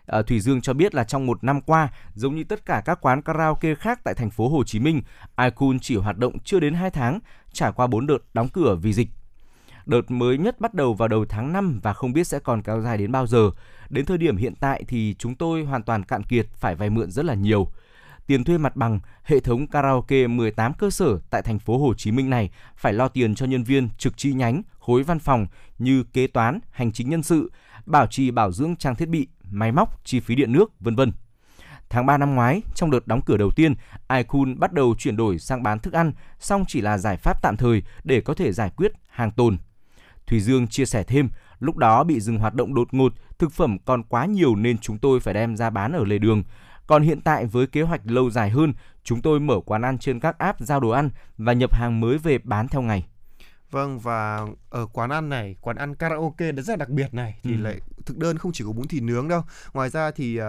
À, 0.05 0.21
Thủy 0.21 0.39
Dương 0.39 0.61
cho 0.61 0.73
biết 0.73 0.95
là 0.95 1.03
trong 1.03 1.25
một 1.25 1.43
năm 1.43 1.61
qua, 1.61 1.89
giống 2.13 2.35
như 2.35 2.43
tất 2.43 2.65
cả 2.65 2.81
các 2.85 3.01
quán 3.01 3.21
karaoke 3.21 3.75
khác 3.75 3.99
tại 4.03 4.13
thành 4.13 4.29
phố 4.29 4.49
Hồ 4.49 4.63
Chí 4.63 4.79
Minh, 4.79 5.01
iCool 5.37 5.75
chỉ 5.81 5.95
hoạt 5.95 6.17
động 6.17 6.39
chưa 6.39 6.59
đến 6.59 6.73
2 6.73 6.89
tháng, 6.89 7.19
trải 7.53 7.71
qua 7.71 7.87
4 7.87 8.07
đợt 8.07 8.19
đóng 8.33 8.49
cửa 8.49 8.75
vì 8.81 8.93
dịch. 8.93 9.09
Đợt 9.85 10.11
mới 10.11 10.37
nhất 10.37 10.59
bắt 10.59 10.73
đầu 10.73 10.93
vào 10.93 11.07
đầu 11.07 11.25
tháng 11.29 11.53
5 11.53 11.79
và 11.83 11.93
không 11.93 12.13
biết 12.13 12.27
sẽ 12.27 12.39
còn 12.39 12.61
kéo 12.61 12.81
dài 12.81 12.97
đến 12.97 13.11
bao 13.11 13.27
giờ. 13.27 13.51
Đến 13.89 14.05
thời 14.05 14.17
điểm 14.17 14.37
hiện 14.37 14.53
tại 14.59 14.83
thì 14.87 15.15
chúng 15.19 15.35
tôi 15.35 15.63
hoàn 15.63 15.83
toàn 15.83 16.03
cạn 16.03 16.23
kiệt, 16.23 16.47
phải 16.53 16.75
vay 16.75 16.89
mượn 16.89 17.11
rất 17.11 17.25
là 17.25 17.33
nhiều 17.33 17.67
tiền 18.27 18.43
thuê 18.43 18.57
mặt 18.57 18.75
bằng, 18.75 18.99
hệ 19.23 19.39
thống 19.39 19.67
karaoke 19.67 20.27
18 20.27 20.73
cơ 20.73 20.89
sở 20.89 21.19
tại 21.29 21.41
thành 21.41 21.59
phố 21.59 21.77
Hồ 21.77 21.93
Chí 21.93 22.11
Minh 22.11 22.29
này 22.29 22.49
phải 22.75 22.93
lo 22.93 23.07
tiền 23.07 23.35
cho 23.35 23.45
nhân 23.45 23.63
viên 23.63 23.89
trực 23.97 24.17
chi 24.17 24.33
nhánh, 24.33 24.61
khối 24.79 25.03
văn 25.03 25.19
phòng 25.19 25.47
như 25.79 26.03
kế 26.03 26.27
toán, 26.27 26.59
hành 26.71 26.91
chính 26.91 27.09
nhân 27.09 27.23
sự, 27.23 27.51
bảo 27.85 28.07
trì 28.07 28.31
bảo 28.31 28.51
dưỡng 28.51 28.75
trang 28.75 28.95
thiết 28.95 29.09
bị, 29.09 29.27
máy 29.51 29.71
móc, 29.71 30.05
chi 30.05 30.19
phí 30.19 30.35
điện 30.35 30.51
nước, 30.51 30.79
vân 30.79 30.95
vân. 30.95 31.11
Tháng 31.89 32.05
3 32.05 32.17
năm 32.17 32.35
ngoái, 32.35 32.61
trong 32.75 32.91
đợt 32.91 33.07
đóng 33.07 33.21
cửa 33.25 33.37
đầu 33.37 33.51
tiên, 33.51 33.73
iCool 34.09 34.53
bắt 34.57 34.73
đầu 34.73 34.95
chuyển 34.97 35.15
đổi 35.15 35.39
sang 35.39 35.63
bán 35.63 35.79
thức 35.79 35.93
ăn, 35.93 36.13
song 36.39 36.65
chỉ 36.67 36.81
là 36.81 36.97
giải 36.97 37.17
pháp 37.17 37.41
tạm 37.41 37.57
thời 37.57 37.83
để 38.03 38.21
có 38.21 38.33
thể 38.33 38.51
giải 38.51 38.69
quyết 38.75 38.91
hàng 39.09 39.31
tồn. 39.31 39.57
Thùy 40.27 40.39
Dương 40.39 40.67
chia 40.67 40.85
sẻ 40.85 41.03
thêm, 41.03 41.29
lúc 41.59 41.77
đó 41.77 42.03
bị 42.03 42.19
dừng 42.19 42.37
hoạt 42.37 42.53
động 42.53 42.73
đột 42.73 42.93
ngột, 42.93 43.13
thực 43.39 43.51
phẩm 43.51 43.77
còn 43.85 44.03
quá 44.03 44.25
nhiều 44.25 44.55
nên 44.55 44.77
chúng 44.77 44.97
tôi 44.97 45.19
phải 45.19 45.33
đem 45.33 45.57
ra 45.57 45.69
bán 45.69 45.91
ở 45.91 46.03
lề 46.05 46.17
đường. 46.17 46.43
Còn 46.87 47.03
hiện 47.03 47.21
tại 47.21 47.45
với 47.45 47.67
kế 47.67 47.81
hoạch 47.81 48.01
lâu 48.03 48.29
dài 48.29 48.49
hơn, 48.49 48.73
chúng 49.03 49.21
tôi 49.21 49.39
mở 49.39 49.55
quán 49.65 49.81
ăn 49.81 49.97
trên 49.97 50.19
các 50.19 50.37
app 50.37 50.59
giao 50.59 50.79
đồ 50.79 50.89
ăn 50.89 51.09
và 51.37 51.53
nhập 51.53 51.73
hàng 51.73 51.99
mới 51.99 52.17
về 52.17 52.37
bán 52.37 52.67
theo 52.67 52.81
ngày. 52.81 53.07
Vâng 53.71 53.99
và 53.99 54.47
ở 54.69 54.85
quán 54.85 55.09
ăn 55.09 55.29
này, 55.29 55.55
quán 55.61 55.77
ăn 55.77 55.95
karaoke 55.95 56.51
rất 56.51 56.69
là 56.69 56.75
đặc 56.75 56.89
biệt 56.89 57.13
này 57.13 57.39
thì 57.43 57.51
ừ. 57.51 57.61
lại 57.61 57.79
thực 58.05 58.17
đơn 58.17 58.37
không 58.37 58.51
chỉ 58.51 58.63
có 58.63 58.71
bún 58.71 58.87
thịt 58.87 59.03
nướng 59.03 59.27
đâu. 59.27 59.43
Ngoài 59.73 59.89
ra 59.89 60.11
thì 60.11 60.39
uh, 60.41 60.43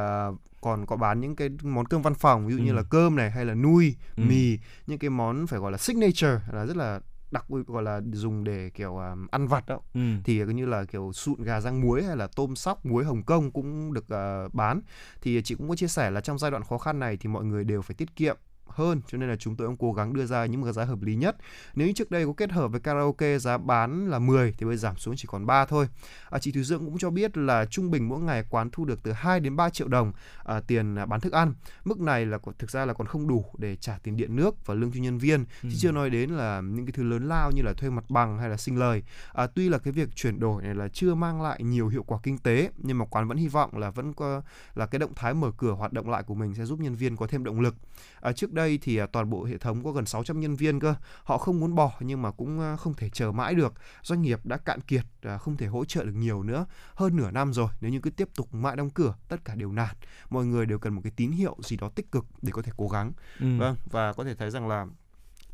còn 0.61 0.87
có 0.87 0.97
bán 0.97 1.21
những 1.21 1.37
cái 1.37 1.49
món 1.63 1.87
cơm 1.87 2.03
văn 2.03 2.15
phòng 2.15 2.47
ví 2.47 2.53
dụ 2.55 2.59
ừ. 2.59 2.65
như 2.65 2.73
là 2.73 2.83
cơm 2.91 3.17
này 3.17 3.31
hay 3.31 3.45
là 3.45 3.55
nuôi, 3.55 3.97
ừ. 4.17 4.23
mì, 4.29 4.59
những 4.87 4.99
cái 4.99 5.11
món 5.11 5.47
phải 5.47 5.61
gọi 5.61 5.73
là 5.73 5.79
signature 5.79 6.41
là 6.53 6.67
rất 6.67 6.77
là 6.77 7.01
đặc 7.33 7.51
biệt 7.51 7.67
gọi 7.67 7.83
là 7.83 8.01
dùng 8.13 8.45
để 8.45 8.71
kiểu 8.71 8.97
um, 8.97 9.27
ăn 9.31 9.47
vặt 9.47 9.67
đó. 9.67 9.81
Ừ. 9.95 10.01
thì 10.25 10.45
như 10.45 10.67
là 10.67 10.85
kiểu 10.85 11.13
sụn 11.13 11.43
gà 11.43 11.61
rang 11.61 11.81
muối 11.81 12.03
hay 12.03 12.17
là 12.17 12.27
tôm 12.37 12.57
sóc 12.57 12.87
muối 12.87 13.05
Hồng 13.05 13.23
Kông 13.23 13.51
cũng 13.51 13.93
được 13.93 14.05
uh, 14.05 14.55
bán. 14.55 14.81
Thì 15.21 15.43
chị 15.43 15.55
cũng 15.55 15.69
có 15.69 15.77
chia 15.77 15.89
sẻ 15.89 16.11
là 16.11 16.21
trong 16.21 16.39
giai 16.39 16.51
đoạn 16.51 16.63
khó 16.63 16.79
khăn 16.79 16.99
này 16.99 17.17
thì 17.17 17.29
mọi 17.29 17.45
người 17.45 17.65
đều 17.65 17.83
phải 17.83 17.95
tiết 17.95 18.17
kiệm 18.17 18.37
hơn 18.75 19.01
cho 19.09 19.19
nên 19.19 19.29
là 19.29 19.37
chúng 19.37 19.57
tôi 19.57 19.67
cũng 19.67 19.77
cố 19.77 19.93
gắng 19.93 20.13
đưa 20.13 20.27
ra 20.27 20.47
những 20.47 20.65
cái 20.65 20.73
giá 20.73 20.85
hợp 20.85 21.03
lý 21.03 21.15
nhất. 21.15 21.37
Nếu 21.75 21.87
như 21.87 21.93
trước 21.93 22.11
đây 22.11 22.27
có 22.27 22.33
kết 22.37 22.53
hợp 22.53 22.69
với 22.69 22.81
karaoke 22.81 23.39
giá 23.39 23.59
bán 23.59 24.11
là 24.11 24.19
10 24.19 24.55
thì 24.59 24.67
bây 24.67 24.77
giờ 24.77 24.89
giảm 24.89 24.97
xuống 24.97 25.15
chỉ 25.17 25.25
còn 25.31 25.47
3 25.47 25.65
thôi. 25.65 25.89
À, 26.31 26.39
chị 26.39 26.53
Thùy 26.53 26.63
Dương 26.63 26.85
cũng 26.85 26.99
cho 26.99 27.11
biết 27.11 27.37
là 27.37 27.67
trung 27.67 27.91
bình 27.91 28.09
mỗi 28.09 28.21
ngày 28.21 28.45
quán 28.51 28.71
thu 28.71 28.85
được 28.85 29.03
từ 29.03 29.13
2 29.13 29.41
đến 29.41 29.57
3 29.57 29.71
triệu 29.71 29.89
đồng 29.89 30.13
à, 30.45 30.61
tiền 30.61 30.97
bán 31.09 31.21
thức 31.21 31.33
ăn. 31.33 31.55
Mức 31.85 32.01
này 32.01 32.27
là 32.27 32.39
thực 32.59 32.71
ra 32.71 32.85
là 32.85 32.95
còn 32.95 33.07
không 33.07 33.29
đủ 33.29 33.45
để 33.59 33.77
trả 33.77 33.99
tiền 34.03 34.17
điện 34.17 34.37
nước 34.37 34.67
và 34.67 34.75
lương 34.75 34.93
cho 34.93 35.01
nhân 35.01 35.19
viên. 35.19 35.45
Ừ. 35.63 35.69
Chứ 35.71 35.77
chưa 35.79 35.93
nói 35.93 36.11
đến 36.11 36.31
là 36.31 36.61
những 36.61 36.87
cái 36.87 36.93
thứ 36.93 37.03
lớn 37.03 37.29
lao 37.29 37.51
như 37.55 37.63
là 37.63 37.73
thuê 37.73 37.91
mặt 37.91 38.05
bằng 38.09 38.39
hay 38.39 38.49
là 38.49 38.57
sinh 38.57 38.79
lời. 38.79 39.03
À, 39.33 39.47
tuy 39.47 39.69
là 39.69 39.79
cái 39.79 39.93
việc 39.93 40.09
chuyển 40.17 40.41
đổi 40.41 40.63
này 40.63 40.75
là 40.75 40.89
chưa 40.89 41.15
mang 41.15 41.43
lại 41.43 41.63
nhiều 41.63 41.89
hiệu 41.89 42.03
quả 42.03 42.19
kinh 42.23 42.39
tế 42.39 42.71
nhưng 42.77 42.99
mà 42.99 43.05
quán 43.05 43.29
vẫn 43.29 43.39
hy 43.39 43.49
vọng 43.49 43.79
là 43.79 43.91
vẫn 43.91 44.13
có 44.13 44.43
là 44.75 44.87
cái 44.87 44.99
động 44.99 45.15
thái 45.15 45.35
mở 45.35 45.51
cửa 45.57 45.73
hoạt 45.73 45.93
động 45.93 46.11
lại 46.11 46.23
của 46.23 46.35
mình 46.35 46.55
sẽ 46.55 46.65
giúp 46.65 46.81
nhân 46.81 46.95
viên 46.95 47.17
có 47.17 47.27
thêm 47.27 47.45
động 47.45 47.61
lực. 47.61 47.75
À, 48.21 48.33
trước 48.33 48.53
đây 48.53 48.62
đây 48.63 48.79
thì 48.83 48.97
à, 48.97 49.07
toàn 49.07 49.31
bộ 49.31 49.45
hệ 49.45 49.59
thống 49.59 49.85
có 49.85 49.91
gần 49.93 50.07
600 50.07 50.41
nhân 50.41 50.57
viên 50.57 50.81
cơ. 50.81 50.95
Họ 51.25 51.39
không 51.39 51.61
muốn 51.61 51.75
bỏ 51.75 51.93
nhưng 52.01 52.23
mà 52.23 52.31
cũng 52.31 52.61
à, 52.61 52.77
không 52.77 52.95
thể 52.95 53.09
chờ 53.09 53.33
mãi 53.33 53.55
được. 53.55 53.75
Doanh 54.03 54.23
nghiệp 54.23 54.47
đã 54.47 54.57
cạn 54.57 54.81
kiệt, 54.81 55.05
à, 55.23 55.39
không 55.39 55.57
thể 55.57 55.67
hỗ 55.67 55.85
trợ 55.85 56.05
được 56.05 56.15
nhiều 56.15 56.43
nữa. 56.43 56.67
Hơn 56.95 57.17
nửa 57.17 57.31
năm 57.31 57.53
rồi, 57.53 57.69
nếu 57.81 57.91
như 57.91 58.01
cứ 58.01 58.11
tiếp 58.11 58.29
tục 58.35 58.55
mãi 58.55 58.77
đóng 58.77 58.91
cửa, 58.91 59.15
tất 59.29 59.45
cả 59.45 59.55
đều 59.55 59.73
nản. 59.73 59.97
Mọi 60.31 60.45
người 60.45 60.67
đều 60.67 60.79
cần 60.79 60.95
một 60.95 61.01
cái 61.05 61.13
tín 61.17 61.31
hiệu 61.31 61.57
gì 61.63 61.77
đó 61.77 61.89
tích 61.95 62.13
cực 62.13 62.25
để 62.43 62.53
có 62.53 62.63
thể 62.63 62.73
cố 62.77 62.89
gắng. 62.89 63.13
Ừ. 63.41 63.59
Vâng, 63.59 63.77
và 63.91 64.13
có 64.13 64.25
thể 64.25 64.35
thấy 64.35 64.51
rằng 64.51 64.69
là 64.69 64.87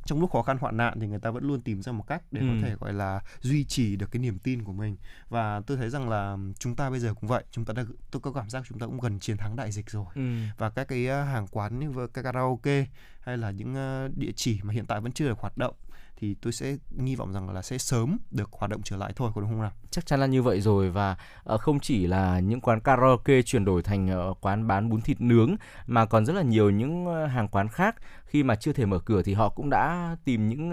trong 0.08 0.20
lúc 0.20 0.30
khó 0.30 0.42
khăn 0.42 0.58
hoạn 0.58 0.76
nạn 0.76 1.00
thì 1.00 1.06
người 1.06 1.18
ta 1.18 1.30
vẫn 1.30 1.44
luôn 1.44 1.60
tìm 1.60 1.82
ra 1.82 1.92
một 1.92 2.04
cách 2.06 2.22
để 2.30 2.40
ừ. 2.40 2.46
có 2.46 2.66
thể 2.66 2.74
gọi 2.80 2.92
là 2.92 3.20
duy 3.40 3.64
trì 3.64 3.96
được 3.96 4.10
cái 4.10 4.20
niềm 4.20 4.38
tin 4.38 4.64
của 4.64 4.72
mình 4.72 4.96
và 5.28 5.60
tôi 5.66 5.76
thấy 5.76 5.90
rằng 5.90 6.08
là 6.08 6.36
chúng 6.58 6.76
ta 6.76 6.90
bây 6.90 7.00
giờ 7.00 7.14
cũng 7.14 7.28
vậy 7.28 7.44
chúng 7.50 7.64
ta 7.64 7.74
đã 7.74 7.84
tôi 8.10 8.20
có 8.20 8.32
cảm 8.32 8.50
giác 8.50 8.62
chúng 8.68 8.78
ta 8.78 8.86
cũng 8.86 9.00
gần 9.00 9.18
chiến 9.20 9.36
thắng 9.36 9.56
đại 9.56 9.72
dịch 9.72 9.90
rồi 9.90 10.06
ừ. 10.14 10.22
và 10.58 10.70
các 10.70 10.88
cái 10.88 11.06
hàng 11.06 11.46
quán 11.50 11.78
như 11.78 12.06
các 12.14 12.22
karaoke 12.22 12.86
hay 13.20 13.36
là 13.36 13.50
những 13.50 13.74
địa 14.16 14.32
chỉ 14.36 14.60
mà 14.62 14.74
hiện 14.74 14.86
tại 14.86 15.00
vẫn 15.00 15.12
chưa 15.12 15.28
được 15.28 15.38
hoạt 15.38 15.58
động 15.58 15.74
thì 16.20 16.34
tôi 16.34 16.52
sẽ 16.52 16.76
nghi 16.90 17.16
vọng 17.16 17.32
rằng 17.32 17.50
là 17.50 17.62
sẽ 17.62 17.78
sớm 17.78 18.18
được 18.30 18.52
hoạt 18.52 18.70
động 18.70 18.80
trở 18.84 18.96
lại 18.96 19.12
thôi 19.16 19.30
có 19.34 19.40
đúng 19.40 19.50
không 19.50 19.60
nào? 19.60 19.72
Chắc 19.90 20.06
chắn 20.06 20.20
là 20.20 20.26
như 20.26 20.42
vậy 20.42 20.60
rồi 20.60 20.90
và 20.90 21.16
uh, 21.54 21.60
không 21.60 21.80
chỉ 21.80 22.06
là 22.06 22.40
những 22.40 22.60
quán 22.60 22.80
karaoke 22.80 23.42
chuyển 23.42 23.64
đổi 23.64 23.82
thành 23.82 24.34
quán 24.40 24.66
bán 24.66 24.88
bún 24.88 25.00
thịt 25.00 25.20
nướng 25.20 25.56
mà 25.86 26.06
còn 26.06 26.26
rất 26.26 26.32
là 26.32 26.42
nhiều 26.42 26.70
những 26.70 27.06
hàng 27.28 27.48
quán 27.48 27.68
khác 27.68 27.96
khi 28.28 28.42
mà 28.42 28.54
chưa 28.54 28.72
thể 28.72 28.86
mở 28.86 28.98
cửa 28.98 29.22
thì 29.22 29.34
họ 29.34 29.48
cũng 29.48 29.70
đã 29.70 30.16
tìm 30.24 30.48
những 30.48 30.72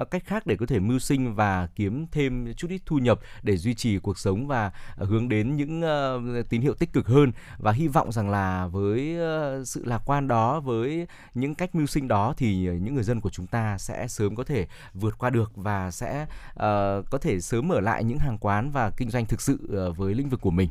uh, 0.00 0.10
cách 0.10 0.22
khác 0.26 0.46
để 0.46 0.56
có 0.56 0.66
thể 0.66 0.78
mưu 0.78 0.98
sinh 0.98 1.34
và 1.34 1.68
kiếm 1.74 2.06
thêm 2.12 2.54
chút 2.56 2.68
ít 2.70 2.82
thu 2.86 2.98
nhập 2.98 3.20
để 3.42 3.56
duy 3.56 3.74
trì 3.74 3.98
cuộc 3.98 4.18
sống 4.18 4.46
và 4.46 4.72
ờ, 4.96 5.06
hướng 5.06 5.28
đến 5.28 5.56
những 5.56 5.82
uh, 5.82 6.48
tín 6.48 6.60
hiệu 6.60 6.74
tích 6.74 6.92
cực 6.92 7.06
hơn 7.06 7.32
và 7.58 7.72
hy 7.72 7.88
vọng 7.88 8.12
rằng 8.12 8.30
là 8.30 8.66
với 8.66 9.16
uh, 9.60 9.68
sự 9.68 9.84
lạc 9.84 10.02
quan 10.06 10.28
đó 10.28 10.60
với 10.60 11.06
những 11.34 11.54
cách 11.54 11.74
mưu 11.74 11.86
sinh 11.86 12.08
đó 12.08 12.34
thì 12.36 12.56
những 12.56 12.94
người 12.94 13.04
dân 13.04 13.20
của 13.20 13.30
chúng 13.30 13.46
ta 13.46 13.78
sẽ 13.78 14.08
sớm 14.08 14.36
có 14.36 14.44
thể 14.44 14.66
vượt 14.94 15.18
qua 15.18 15.30
được 15.30 15.52
và 15.56 15.90
sẽ 15.90 16.22
uh, 16.50 16.56
có 17.10 17.18
thể 17.20 17.40
sớm 17.40 17.68
mở 17.68 17.80
lại 17.80 18.04
những 18.04 18.18
hàng 18.18 18.38
quán 18.38 18.70
và 18.70 18.90
kinh 18.90 19.10
doanh 19.10 19.26
thực 19.26 19.40
sự 19.40 19.58
uh, 19.90 19.96
với 19.96 20.14
lĩnh 20.14 20.28
vực 20.28 20.40
của 20.40 20.50
mình. 20.50 20.68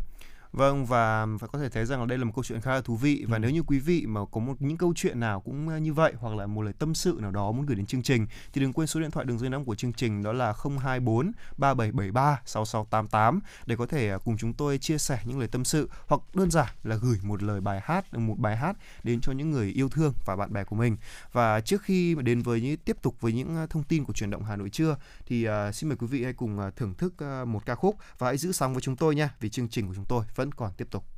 Vâng 0.54 0.86
và 0.86 1.28
phải 1.40 1.50
có 1.54 1.60
thể 1.60 1.70
thấy 1.70 1.86
rằng 1.86 2.00
là 2.00 2.06
đây 2.06 2.18
là 2.18 2.26
một 2.26 2.32
câu 2.36 2.44
chuyện 2.44 2.62
khá 2.62 2.72
là 2.72 2.82
thú 2.82 2.96
vị 2.96 3.26
và 3.28 3.38
ừ. 3.38 3.40
nếu 3.40 3.52
như 3.52 3.64
quý 3.64 3.80
vị 3.80 4.06
mà 4.06 4.22
có 4.32 4.42
một 4.42 4.54
những 4.60 4.78
câu 4.78 4.94
chuyện 4.96 5.20
nào 5.20 5.42
cũng 5.42 5.70
ờ, 5.70 5.78
như 5.78 5.94
vậy 5.94 6.14
hoặc 6.20 6.36
là 6.36 6.48
một 6.48 6.62
lời 6.62 6.74
tâm 6.80 6.96
sự 6.96 7.18
nào 7.22 7.32
đó 7.32 7.52
muốn 7.52 7.66
gửi 7.66 7.76
đến 7.76 7.86
chương 7.86 8.04
trình 8.04 8.28
thì 8.54 8.62
đừng 8.62 8.74
quên 8.74 8.88
số 8.88 9.00
điện 9.00 9.12
thoại 9.12 9.26
đường 9.26 9.40
dây 9.40 9.50
nóng 9.50 9.66
của 9.66 9.76
chương 9.76 9.94
trình 9.94 10.24
đó 10.24 10.34
là 10.34 10.54
024 10.64 11.32
3773 11.58 12.42
6688 12.46 13.40
để 13.66 13.76
có 13.76 13.86
thể 13.86 14.10
ờ, 14.10 14.20
cùng 14.20 14.38
chúng 14.38 14.54
tôi 14.54 14.78
chia 14.78 14.98
sẻ 14.98 15.20
những 15.26 15.40
lời 15.40 15.48
tâm 15.48 15.66
sự 15.66 15.90
hoặc 16.08 16.22
đơn 16.34 16.52
giản 16.52 16.68
là 16.84 16.96
gửi 16.96 17.18
một 17.24 17.44
lời 17.44 17.62
bài 17.62 17.82
hát 17.84 18.14
một 18.14 18.40
bài 18.40 18.58
hát 18.58 18.78
đến 19.04 19.22
cho 19.22 19.32
những 19.32 19.52
người 19.52 19.68
yêu 19.68 19.90
thương 19.90 20.14
và 20.26 20.36
bạn 20.36 20.54
bè 20.54 20.64
của 20.64 20.76
mình. 20.76 20.98
Và 21.32 21.62
trước 21.62 21.82
khi 21.82 22.16
đến 22.16 22.42
với 22.42 22.62
những 22.62 22.78
tiếp 22.78 22.98
tục 23.02 23.22
với 23.22 23.34
những 23.34 23.56
ờ, 23.56 23.68
thông 23.70 23.84
tin 23.84 24.04
của 24.04 24.14
truyền 24.14 24.30
động 24.30 24.44
Hà 24.44 24.56
Nội 24.56 24.70
trưa 24.70 24.98
thì 25.26 25.48
uh, 25.48 25.76
xin 25.76 25.90
mời 25.90 25.98
quý 25.98 26.08
vị 26.08 26.24
hãy 26.24 26.34
cùng 26.34 26.60
thưởng 26.76 26.94
thức 26.94 27.14
một 27.48 27.66
ca 27.66 27.76
khúc 27.76 27.98
và 28.18 28.28
hãy 28.28 28.38
giữ 28.38 28.52
sóng 28.52 28.74
với 28.74 28.82
chúng 28.82 28.96
tôi 28.96 29.16
nha 29.16 29.30
vì 29.40 29.50
chương 29.50 29.70
trình 29.70 29.88
của 29.88 29.96
chúng 29.96 30.06
tôi 30.06 30.26
vẫn 30.36 30.43
vẫn 30.44 30.52
còn 30.52 30.74
tiếp 30.78 30.88
tục. 30.92 31.13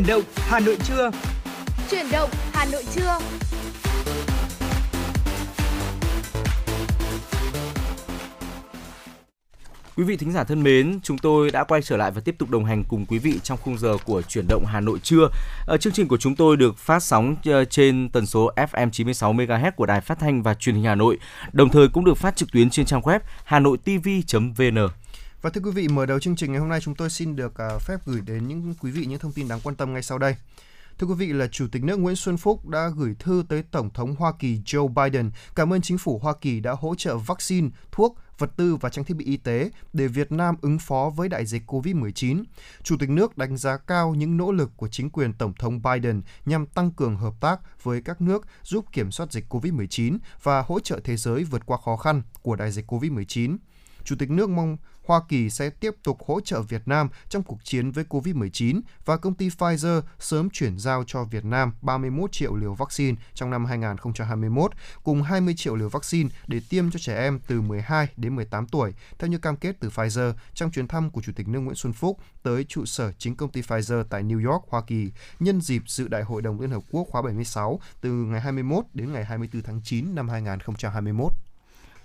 Chuyển 0.00 0.08
động 0.08 0.22
Hà 0.36 0.60
Nội 0.60 0.76
trưa. 0.84 1.10
Chuyển 1.90 2.06
động 2.12 2.30
Hà 2.52 2.64
Nội 2.64 2.84
trưa. 2.94 3.18
Quý 9.96 10.04
vị 10.04 10.16
thính 10.16 10.32
giả 10.32 10.44
thân 10.44 10.62
mến, 10.62 11.00
chúng 11.02 11.18
tôi 11.18 11.50
đã 11.50 11.64
quay 11.64 11.82
trở 11.82 11.96
lại 11.96 12.10
và 12.10 12.20
tiếp 12.20 12.34
tục 12.38 12.50
đồng 12.50 12.64
hành 12.64 12.84
cùng 12.88 13.06
quý 13.06 13.18
vị 13.18 13.40
trong 13.42 13.58
khung 13.58 13.78
giờ 13.78 13.96
của 14.04 14.22
chuyển 14.22 14.44
động 14.48 14.64
Hà 14.66 14.80
Nội 14.80 14.98
trưa. 15.02 15.28
Ở 15.66 15.76
chương 15.76 15.92
trình 15.92 16.08
của 16.08 16.16
chúng 16.16 16.36
tôi 16.36 16.56
được 16.56 16.78
phát 16.78 17.02
sóng 17.02 17.36
ờ, 17.44 17.64
trên 17.64 18.08
tần 18.08 18.26
số 18.26 18.50
FM 18.56 18.90
96 18.90 19.32
MHz 19.34 19.70
của 19.76 19.86
Đài 19.86 20.00
Phát 20.00 20.18
thanh 20.18 20.42
và 20.42 20.54
Truyền 20.54 20.74
hình 20.74 20.84
Hà 20.84 20.94
Nội, 20.94 21.18
đồng 21.52 21.68
thời 21.68 21.88
cũng 21.88 22.04
được 22.04 22.18
phát 22.18 22.36
trực 22.36 22.52
tuyến 22.52 22.70
trên 22.70 22.86
trang 22.86 23.00
web 23.00 23.20
hanoitv.vn. 23.44 24.88
Và 25.42 25.50
thưa 25.50 25.60
quý 25.60 25.70
vị, 25.70 25.88
mở 25.88 26.06
đầu 26.06 26.20
chương 26.20 26.36
trình 26.36 26.52
ngày 26.52 26.60
hôm 26.60 26.68
nay 26.68 26.80
chúng 26.80 26.94
tôi 26.94 27.10
xin 27.10 27.36
được 27.36 27.58
à, 27.58 27.78
phép 27.78 27.96
gửi 28.06 28.20
đến 28.20 28.48
những 28.48 28.74
quý 28.80 28.90
vị 28.90 29.06
những 29.06 29.18
thông 29.18 29.32
tin 29.32 29.48
đáng 29.48 29.60
quan 29.62 29.76
tâm 29.76 29.92
ngay 29.92 30.02
sau 30.02 30.18
đây. 30.18 30.36
Thưa 30.98 31.06
quý 31.06 31.14
vị 31.14 31.32
là 31.32 31.46
Chủ 31.46 31.66
tịch 31.72 31.84
nước 31.84 31.98
Nguyễn 31.98 32.16
Xuân 32.16 32.36
Phúc 32.36 32.66
đã 32.68 32.88
gửi 32.96 33.14
thư 33.18 33.44
tới 33.48 33.62
Tổng 33.70 33.90
thống 33.90 34.14
Hoa 34.18 34.32
Kỳ 34.38 34.60
Joe 34.64 34.88
Biden 34.88 35.30
cảm 35.54 35.72
ơn 35.72 35.80
chính 35.80 35.98
phủ 35.98 36.18
Hoa 36.18 36.32
Kỳ 36.40 36.60
đã 36.60 36.72
hỗ 36.72 36.94
trợ 36.94 37.16
vaccine, 37.16 37.68
thuốc, 37.92 38.16
vật 38.38 38.50
tư 38.56 38.76
và 38.76 38.88
trang 38.88 39.04
thiết 39.04 39.14
bị 39.14 39.24
y 39.24 39.36
tế 39.36 39.70
để 39.92 40.06
Việt 40.06 40.32
Nam 40.32 40.56
ứng 40.62 40.78
phó 40.78 41.12
với 41.16 41.28
đại 41.28 41.46
dịch 41.46 41.62
COVID-19. 41.66 42.42
Chủ 42.82 42.96
tịch 42.98 43.10
nước 43.10 43.38
đánh 43.38 43.56
giá 43.56 43.76
cao 43.76 44.14
những 44.14 44.36
nỗ 44.36 44.52
lực 44.52 44.70
của 44.76 44.88
chính 44.88 45.10
quyền 45.10 45.32
Tổng 45.32 45.52
thống 45.58 45.80
Biden 45.82 46.22
nhằm 46.46 46.66
tăng 46.66 46.90
cường 46.90 47.16
hợp 47.16 47.34
tác 47.40 47.82
với 47.82 48.02
các 48.02 48.20
nước 48.20 48.46
giúp 48.62 48.84
kiểm 48.92 49.10
soát 49.10 49.32
dịch 49.32 49.44
COVID-19 49.48 50.18
và 50.42 50.62
hỗ 50.62 50.80
trợ 50.80 51.00
thế 51.04 51.16
giới 51.16 51.44
vượt 51.44 51.66
qua 51.66 51.78
khó 51.84 51.96
khăn 51.96 52.22
của 52.42 52.56
đại 52.56 52.72
dịch 52.72 52.92
COVID-19. 52.92 53.56
Chủ 54.04 54.16
tịch 54.18 54.30
nước 54.30 54.50
mong 54.50 54.76
Hoa 55.10 55.20
Kỳ 55.28 55.50
sẽ 55.50 55.70
tiếp 55.70 55.94
tục 56.02 56.18
hỗ 56.26 56.40
trợ 56.40 56.62
Việt 56.62 56.82
Nam 56.86 57.08
trong 57.28 57.42
cuộc 57.42 57.64
chiến 57.64 57.90
với 57.90 58.04
COVID-19 58.08 58.80
và 59.04 59.16
công 59.16 59.34
ty 59.34 59.48
Pfizer 59.48 60.02
sớm 60.18 60.50
chuyển 60.50 60.78
giao 60.78 61.04
cho 61.06 61.24
Việt 61.24 61.44
Nam 61.44 61.72
31 61.82 62.32
triệu 62.32 62.56
liều 62.56 62.74
vaccine 62.74 63.16
trong 63.34 63.50
năm 63.50 63.64
2021, 63.64 64.72
cùng 65.02 65.22
20 65.22 65.54
triệu 65.56 65.76
liều 65.76 65.88
vaccine 65.88 66.28
để 66.46 66.60
tiêm 66.68 66.90
cho 66.90 66.98
trẻ 66.98 67.16
em 67.16 67.40
từ 67.46 67.60
12 67.60 68.08
đến 68.16 68.36
18 68.36 68.66
tuổi, 68.66 68.94
theo 69.18 69.30
như 69.30 69.38
cam 69.38 69.56
kết 69.56 69.76
từ 69.80 69.88
Pfizer 69.88 70.32
trong 70.54 70.70
chuyến 70.70 70.88
thăm 70.88 71.10
của 71.10 71.22
Chủ 71.22 71.32
tịch 71.36 71.48
nước 71.48 71.60
Nguyễn 71.60 71.76
Xuân 71.76 71.92
Phúc 71.92 72.18
tới 72.42 72.64
trụ 72.64 72.84
sở 72.84 73.12
chính 73.18 73.36
công 73.36 73.50
ty 73.50 73.60
Pfizer 73.60 74.04
tại 74.10 74.22
New 74.22 74.50
York, 74.50 74.64
Hoa 74.68 74.82
Kỳ, 74.86 75.10
nhân 75.40 75.60
dịp 75.60 75.82
dự 75.86 76.08
Đại 76.08 76.22
hội 76.22 76.42
đồng 76.42 76.60
Liên 76.60 76.70
Hợp 76.70 76.82
Quốc 76.90 77.08
khóa 77.10 77.22
76 77.22 77.80
từ 78.00 78.10
ngày 78.10 78.40
21 78.40 78.84
đến 78.94 79.12
ngày 79.12 79.24
24 79.24 79.62
tháng 79.62 79.80
9 79.84 80.14
năm 80.14 80.28
2021. 80.28 81.32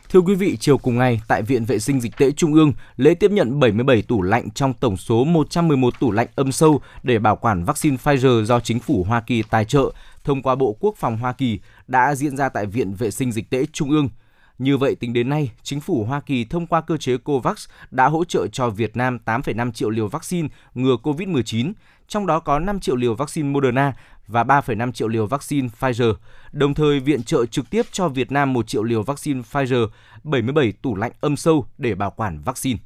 Thưa 0.10 0.20
quý 0.20 0.36
vị, 0.36 0.58
chiều 0.60 0.78
cùng 0.78 0.98
ngày 0.98 1.22
tại 1.28 1.42
Viện 1.42 1.66
Vệ 1.66 1.80
sinh 1.80 2.02
Dịch 2.02 2.18
tễ 2.18 2.32
Trung 2.32 2.54
ương, 2.54 2.74
lễ 2.98 3.14
tiếp 3.14 3.32
nhận 3.32 3.60
77 3.60 4.02
tủ 4.02 4.22
lạnh 4.22 4.52
trong 4.52 4.74
tổng 4.74 4.98
số 4.98 5.24
111 5.24 6.00
tủ 6.00 6.12
lạnh 6.12 6.28
âm 6.36 6.52
sâu 6.52 6.82
để 7.04 7.20
bảo 7.20 7.36
quản 7.36 7.64
vaccine 7.64 7.98
Pfizer 8.04 8.44
do 8.44 8.60
chính 8.60 8.80
phủ 8.80 9.04
Hoa 9.04 9.22
Kỳ 9.22 9.44
tài 9.50 9.66
trợ 9.66 9.92
thông 10.24 10.42
qua 10.42 10.56
Bộ 10.56 10.78
Quốc 10.80 10.96
phòng 10.98 11.18
Hoa 11.18 11.34
Kỳ 11.34 11.60
đã 11.88 12.16
diễn 12.16 12.38
ra 12.38 12.50
tại 12.50 12.66
Viện 12.66 12.94
Vệ 12.94 13.12
sinh 13.12 13.32
Dịch 13.32 13.50
tễ 13.50 13.66
Trung 13.74 13.90
ương. 13.90 14.10
Như 14.58 14.78
vậy, 14.78 14.96
tính 14.96 15.14
đến 15.14 15.30
nay, 15.30 15.52
chính 15.64 15.80
phủ 15.82 16.04
Hoa 16.04 16.22
Kỳ 16.22 16.46
thông 16.46 16.68
qua 16.68 16.82
cơ 16.82 16.98
chế 16.98 17.18
COVAX 17.18 17.68
đã 17.92 18.08
hỗ 18.08 18.24
trợ 18.26 18.48
cho 18.48 18.70
Việt 18.70 18.98
Nam 18.98 19.20
8,5 19.26 19.72
triệu 19.72 19.90
liều 19.90 20.08
vaccine 20.08 20.48
ngừa 20.74 20.96
COVID-19, 21.04 21.74
trong 22.08 22.28
đó 22.28 22.40
có 22.40 22.60
5 22.60 22.80
triệu 22.80 22.96
liều 22.96 23.16
vaccine 23.16 23.50
Moderna 23.50 23.94
và 24.28 24.44
3,5 24.44 24.92
triệu 24.92 25.08
liều 25.08 25.28
vaccine 25.28 25.68
Pfizer, 25.80 26.14
đồng 26.52 26.74
thời 26.74 27.00
viện 27.00 27.24
trợ 27.24 27.46
trực 27.46 27.70
tiếp 27.70 27.86
cho 27.92 28.08
Việt 28.08 28.32
Nam 28.32 28.54
1 28.54 28.68
triệu 28.68 28.84
liều 28.84 29.04
vaccine 29.04 29.42
Pfizer, 29.52 29.88
77 30.24 30.72
tủ 30.72 30.96
lạnh 30.96 31.12
âm 31.22 31.38
sâu 31.38 31.66
để 31.78 31.96
bảo 31.96 32.12
quản 32.12 32.42
vaccine. 32.42 32.80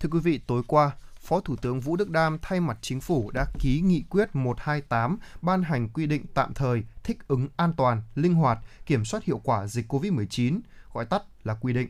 Thưa 0.00 0.08
quý 0.08 0.20
vị, 0.20 0.40
tối 0.46 0.62
qua, 0.66 0.90
Phó 1.20 1.40
Thủ 1.40 1.56
tướng 1.56 1.80
Vũ 1.80 1.96
Đức 1.96 2.10
Đam 2.10 2.38
thay 2.42 2.60
mặt 2.60 2.78
chính 2.80 3.00
phủ 3.00 3.30
đã 3.34 3.46
ký 3.58 3.80
nghị 3.80 4.04
quyết 4.10 4.36
128 4.36 5.18
ban 5.42 5.62
hành 5.62 5.88
quy 5.88 6.06
định 6.06 6.24
tạm 6.34 6.54
thời 6.54 6.82
thích 7.02 7.18
ứng 7.28 7.48
an 7.56 7.72
toàn, 7.76 8.02
linh 8.14 8.34
hoạt, 8.34 8.58
kiểm 8.86 9.04
soát 9.04 9.24
hiệu 9.24 9.40
quả 9.44 9.66
dịch 9.66 9.92
COVID-19, 9.92 10.60
gọi 10.92 11.04
tắt 11.04 11.22
là 11.44 11.54
quy 11.54 11.72
định. 11.72 11.88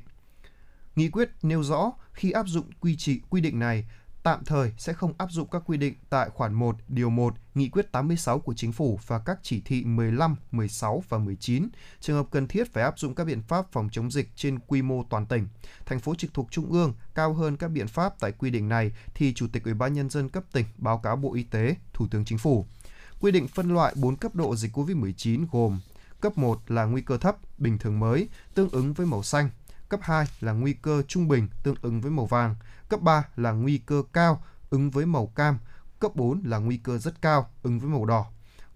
Nghị 0.97 1.09
quyết 1.09 1.31
nêu 1.43 1.63
rõ 1.63 1.93
khi 2.13 2.31
áp 2.31 2.49
dụng 2.49 2.71
quy 2.81 2.97
trị 2.97 3.21
quy 3.31 3.41
định 3.41 3.59
này, 3.59 3.85
tạm 4.23 4.45
thời 4.45 4.73
sẽ 4.79 4.93
không 4.93 5.13
áp 5.19 5.33
dụng 5.33 5.49
các 5.51 5.63
quy 5.67 5.77
định 5.77 5.95
tại 6.11 6.31
khoản 6.31 6.55
1, 6.55 6.77
điều 6.89 7.11
1, 7.11 7.35
Nghị 7.55 7.69
quyết 7.69 7.93
86 7.93 8.39
của 8.39 8.55
Chính 8.55 8.73
phủ 8.73 9.01
và 9.07 9.19
các 9.19 9.39
chỉ 9.43 9.61
thị 9.65 9.85
15, 9.85 10.37
16 10.51 11.03
và 11.09 11.19
19. 11.19 11.69
Trường 12.01 12.17
hợp 12.17 12.27
cần 12.31 12.49
thiết 12.49 12.73
phải 12.73 12.85
áp 12.85 12.99
dụng 12.99 13.15
các 13.15 13.25
biện 13.25 13.43
pháp 13.43 13.73
phòng 13.73 13.89
chống 13.93 14.11
dịch 14.11 14.29
trên 14.37 14.59
quy 14.59 14.83
mô 14.83 15.05
toàn 15.11 15.27
tỉnh. 15.27 15.49
Thành 15.87 16.01
phố 16.01 16.15
trực 16.15 16.35
thuộc 16.35 16.51
Trung 16.51 16.73
ương 16.73 16.95
cao 17.15 17.35
hơn 17.35 17.57
các 17.57 17.69
biện 17.69 17.89
pháp 17.89 18.15
tại 18.21 18.33
quy 18.33 18.51
định 18.51 18.69
này 18.69 18.93
thì 19.15 19.35
Chủ 19.35 19.47
tịch 19.53 19.65
Ủy 19.65 19.75
ban 19.75 19.93
nhân 19.93 20.11
dân 20.11 20.29
cấp 20.29 20.45
tỉnh 20.53 20.67
báo 20.77 20.99
cáo 20.99 21.17
Bộ 21.17 21.35
Y 21.35 21.43
tế, 21.43 21.75
Thủ 21.93 22.07
tướng 22.11 22.25
Chính 22.25 22.39
phủ. 22.39 22.67
Quy 23.21 23.31
định 23.33 23.49
phân 23.49 23.75
loại 23.75 23.95
4 23.97 24.17
cấp 24.17 24.35
độ 24.35 24.57
dịch 24.57 24.77
COVID-19 24.77 25.47
gồm 25.53 25.81
cấp 26.21 26.39
1 26.39 26.61
là 26.67 26.85
nguy 26.85 27.03
cơ 27.03 27.19
thấp, 27.19 27.37
bình 27.59 27.79
thường 27.79 28.01
mới, 28.01 28.29
tương 28.55 28.71
ứng 28.71 28.93
với 28.93 29.07
màu 29.07 29.23
xanh, 29.23 29.51
cấp 29.89 30.01
2 30.03 30.27
là 30.41 30.53
nguy 30.53 30.73
cơ 30.73 31.03
trung 31.09 31.29
bình 31.29 31.49
tương 31.63 31.77
ứng 31.83 32.01
với 32.01 32.11
màu 32.11 32.27
vàng, 32.27 32.55
cấp 32.93 33.01
3 33.01 33.29
là 33.37 33.53
nguy 33.53 33.79
cơ 33.79 34.03
cao 34.13 34.43
ứng 34.71 34.91
với 34.91 35.07
màu 35.07 35.27
cam, 35.27 35.59
cấp 36.01 36.17
4 36.17 36.43
là 36.45 36.59
nguy 36.59 36.77
cơ 36.77 36.99
rất 36.99 37.23
cao 37.23 37.51
ứng 37.63 37.79
với 37.79 37.91
màu 37.91 38.05
đỏ. 38.05 38.27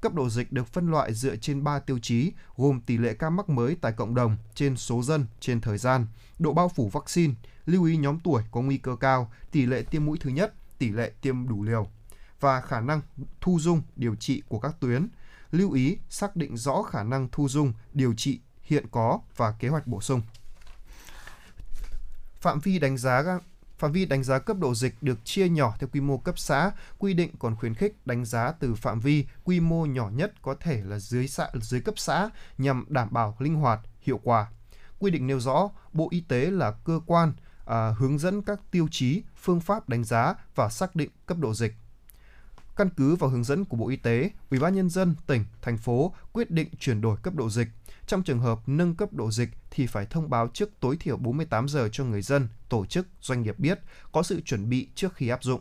Cấp 0.01 0.15
độ 0.15 0.29
dịch 0.29 0.53
được 0.53 0.67
phân 0.67 0.91
loại 0.91 1.15
dựa 1.15 1.37
trên 1.37 1.65
3 1.65 1.79
tiêu 1.79 1.99
chí 2.03 2.33
gồm 2.57 2.81
tỷ 2.81 2.99
lệ 2.99 3.15
ca 3.15 3.31
mắc 3.31 3.49
mới 3.49 3.77
tại 3.81 3.93
cộng 3.93 4.15
đồng 4.15 4.37
trên 4.55 4.77
số 4.77 5.03
dân 5.03 5.27
trên 5.41 5.61
thời 5.61 5.79
gian, 5.79 6.07
độ 6.39 6.53
bao 6.53 6.69
phủ 6.69 6.89
vaccine, 6.89 7.35
lưu 7.67 7.85
ý 7.85 7.97
nhóm 7.97 8.21
tuổi 8.21 8.43
có 8.51 8.61
nguy 8.61 8.79
cơ 8.79 8.97
cao, 8.97 9.33
tỷ 9.51 9.67
lệ 9.67 9.83
tiêm 9.83 10.05
mũi 10.05 10.19
thứ 10.21 10.31
nhất, 10.31 10.55
tỷ 10.79 10.91
lệ 10.91 11.13
tiêm 11.21 11.49
đủ 11.49 11.63
liều 11.63 11.89
và 12.41 12.61
khả 12.61 12.81
năng 12.81 13.01
thu 13.41 13.59
dung 13.61 13.83
điều 13.97 14.15
trị 14.15 14.43
của 14.49 14.59
các 14.59 14.77
tuyến. 14.81 15.09
Lưu 15.51 15.73
ý 15.73 15.99
xác 16.09 16.37
định 16.37 16.57
rõ 16.57 16.83
khả 16.83 17.03
năng 17.03 17.29
thu 17.33 17.49
dung 17.49 17.73
điều 17.93 18.15
trị 18.15 18.41
hiện 18.63 18.87
có 18.91 19.21
và 19.37 19.53
kế 19.53 19.69
hoạch 19.69 19.87
bổ 19.87 20.01
sung. 20.01 20.23
Phạm 22.41 22.61
vi 22.61 22.79
đánh 22.79 22.97
giá 22.97 23.23
Phạm 23.79 23.93
vi 23.93 24.05
đánh 24.07 24.25
giá 24.25 24.39
cấp 24.39 24.57
độ 24.59 24.75
dịch 24.75 24.95
được 25.01 25.25
chia 25.25 25.49
nhỏ 25.49 25.75
theo 25.79 25.89
quy 25.93 26.01
mô 26.01 26.19
cấp 26.19 26.39
xã, 26.39 26.71
quy 26.99 27.15
định 27.15 27.31
còn 27.39 27.57
khuyến 27.57 27.75
khích 27.75 28.07
đánh 28.07 28.25
giá 28.25 28.53
từ 28.53 28.75
phạm 28.75 29.01
vi 29.01 29.27
quy 29.45 29.61
mô 29.61 29.87
nhỏ 29.87 30.11
nhất 30.15 30.33
có 30.43 30.55
thể 30.61 30.83
là 30.85 30.99
dưới 30.99 31.29
xã 31.29 31.49
dưới 31.61 31.81
cấp 31.81 31.95
xã 31.99 32.31
nhằm 32.59 32.85
đảm 32.89 33.09
bảo 33.13 33.37
linh 33.39 33.55
hoạt, 33.55 33.81
hiệu 34.01 34.21
quả. 34.23 34.47
Quy 34.99 35.11
định 35.11 35.27
nêu 35.27 35.41
rõ 35.41 35.71
Bộ 35.93 36.09
Y 36.11 36.21
tế 36.21 36.51
là 36.51 36.71
cơ 36.71 37.01
quan 37.07 37.33
à, 37.67 37.95
hướng 37.99 38.19
dẫn 38.19 38.43
các 38.43 38.61
tiêu 38.71 38.89
chí, 38.91 39.23
phương 39.37 39.61
pháp 39.61 39.89
đánh 39.89 40.05
giá 40.05 40.35
và 40.55 40.69
xác 40.69 40.97
định 40.97 41.11
cấp 41.27 41.39
độ 41.39 41.55
dịch. 41.55 41.75
Căn 42.77 42.89
cứ 42.97 43.17
vào 43.17 43.31
hướng 43.31 43.45
dẫn 43.45 43.65
của 43.65 43.77
Bộ 43.77 43.89
Y 43.89 43.97
tế, 43.97 44.31
Ủy 44.51 44.61
ban 44.61 44.75
nhân 44.75 44.91
dân 44.91 45.15
tỉnh, 45.27 45.45
thành 45.63 45.79
phố 45.79 46.15
quyết 46.33 46.51
định 46.51 46.69
chuyển 46.79 47.01
đổi 47.01 47.17
cấp 47.23 47.35
độ 47.35 47.51
dịch. 47.51 47.69
Trong 48.07 48.23
trường 48.23 48.41
hợp 48.41 48.61
nâng 48.67 48.95
cấp 48.95 49.13
độ 49.13 49.31
dịch 49.31 49.49
thì 49.71 49.87
phải 49.87 50.07
thông 50.07 50.31
báo 50.31 50.49
trước 50.49 50.71
tối 50.81 50.97
thiểu 51.01 51.17
48 51.17 51.69
giờ 51.69 51.89
cho 51.93 52.05
người 52.05 52.23
dân, 52.23 52.49
tổ 52.69 52.87
chức, 52.87 53.07
doanh 53.21 53.43
nghiệp 53.43 53.59
biết, 53.59 53.81
có 54.13 54.23
sự 54.23 54.41
chuẩn 54.41 54.69
bị 54.69 54.89
trước 54.95 55.15
khi 55.15 55.29
áp 55.29 55.45
dụng. 55.45 55.61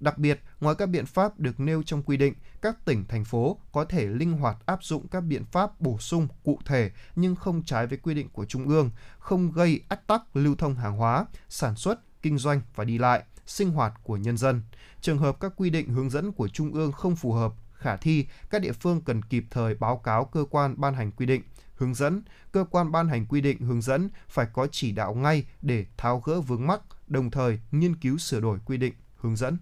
Đặc 0.00 0.18
biệt, 0.18 0.40
ngoài 0.60 0.74
các 0.78 0.86
biện 0.86 1.06
pháp 1.06 1.40
được 1.40 1.60
nêu 1.60 1.82
trong 1.82 2.02
quy 2.02 2.16
định, 2.16 2.34
các 2.62 2.84
tỉnh, 2.84 3.04
thành 3.08 3.24
phố 3.24 3.58
có 3.72 3.84
thể 3.84 4.06
linh 4.06 4.32
hoạt 4.32 4.56
áp 4.66 4.84
dụng 4.84 5.08
các 5.08 5.20
biện 5.20 5.44
pháp 5.44 5.80
bổ 5.80 5.98
sung 5.98 6.28
cụ 6.44 6.58
thể 6.64 6.90
nhưng 7.16 7.36
không 7.36 7.62
trái 7.64 7.86
với 7.86 7.98
quy 7.98 8.14
định 8.14 8.28
của 8.28 8.44
Trung 8.44 8.68
ương, 8.68 8.90
không 9.18 9.52
gây 9.52 9.80
ách 9.88 10.06
tắc 10.06 10.36
lưu 10.36 10.54
thông 10.54 10.74
hàng 10.74 10.96
hóa, 10.96 11.26
sản 11.48 11.76
xuất, 11.76 12.22
kinh 12.22 12.38
doanh 12.38 12.60
và 12.74 12.84
đi 12.84 12.98
lại, 12.98 13.22
sinh 13.46 13.70
hoạt 13.70 13.92
của 14.02 14.16
nhân 14.16 14.36
dân. 14.36 14.62
Trường 15.00 15.18
hợp 15.18 15.40
các 15.40 15.52
quy 15.56 15.70
định 15.70 15.88
hướng 15.88 16.10
dẫn 16.10 16.32
của 16.32 16.48
Trung 16.48 16.72
ương 16.72 16.92
không 16.92 17.16
phù 17.16 17.32
hợp, 17.32 17.52
khả 17.72 17.96
thi, 17.96 18.26
các 18.50 18.62
địa 18.62 18.72
phương 18.72 19.00
cần 19.00 19.22
kịp 19.22 19.44
thời 19.50 19.74
báo 19.74 19.96
cáo 19.96 20.24
cơ 20.24 20.44
quan 20.50 20.74
ban 20.80 20.94
hành 20.94 21.10
quy 21.12 21.26
định, 21.26 21.42
hướng 21.80 21.94
dẫn, 21.94 22.22
cơ 22.52 22.64
quan 22.70 22.92
ban 22.92 23.08
hành 23.08 23.26
quy 23.26 23.40
định 23.40 23.58
hướng 23.60 23.82
dẫn 23.82 24.08
phải 24.28 24.46
có 24.52 24.66
chỉ 24.72 24.92
đạo 24.92 25.14
ngay 25.14 25.44
để 25.62 25.86
tháo 25.96 26.22
gỡ 26.24 26.40
vướng 26.40 26.66
mắc, 26.66 26.80
đồng 27.06 27.30
thời 27.30 27.60
nghiên 27.72 27.96
cứu 27.96 28.18
sửa 28.18 28.40
đổi 28.40 28.58
quy 28.66 28.76
định, 28.76 28.94
hướng 29.16 29.36
dẫn. 29.36 29.58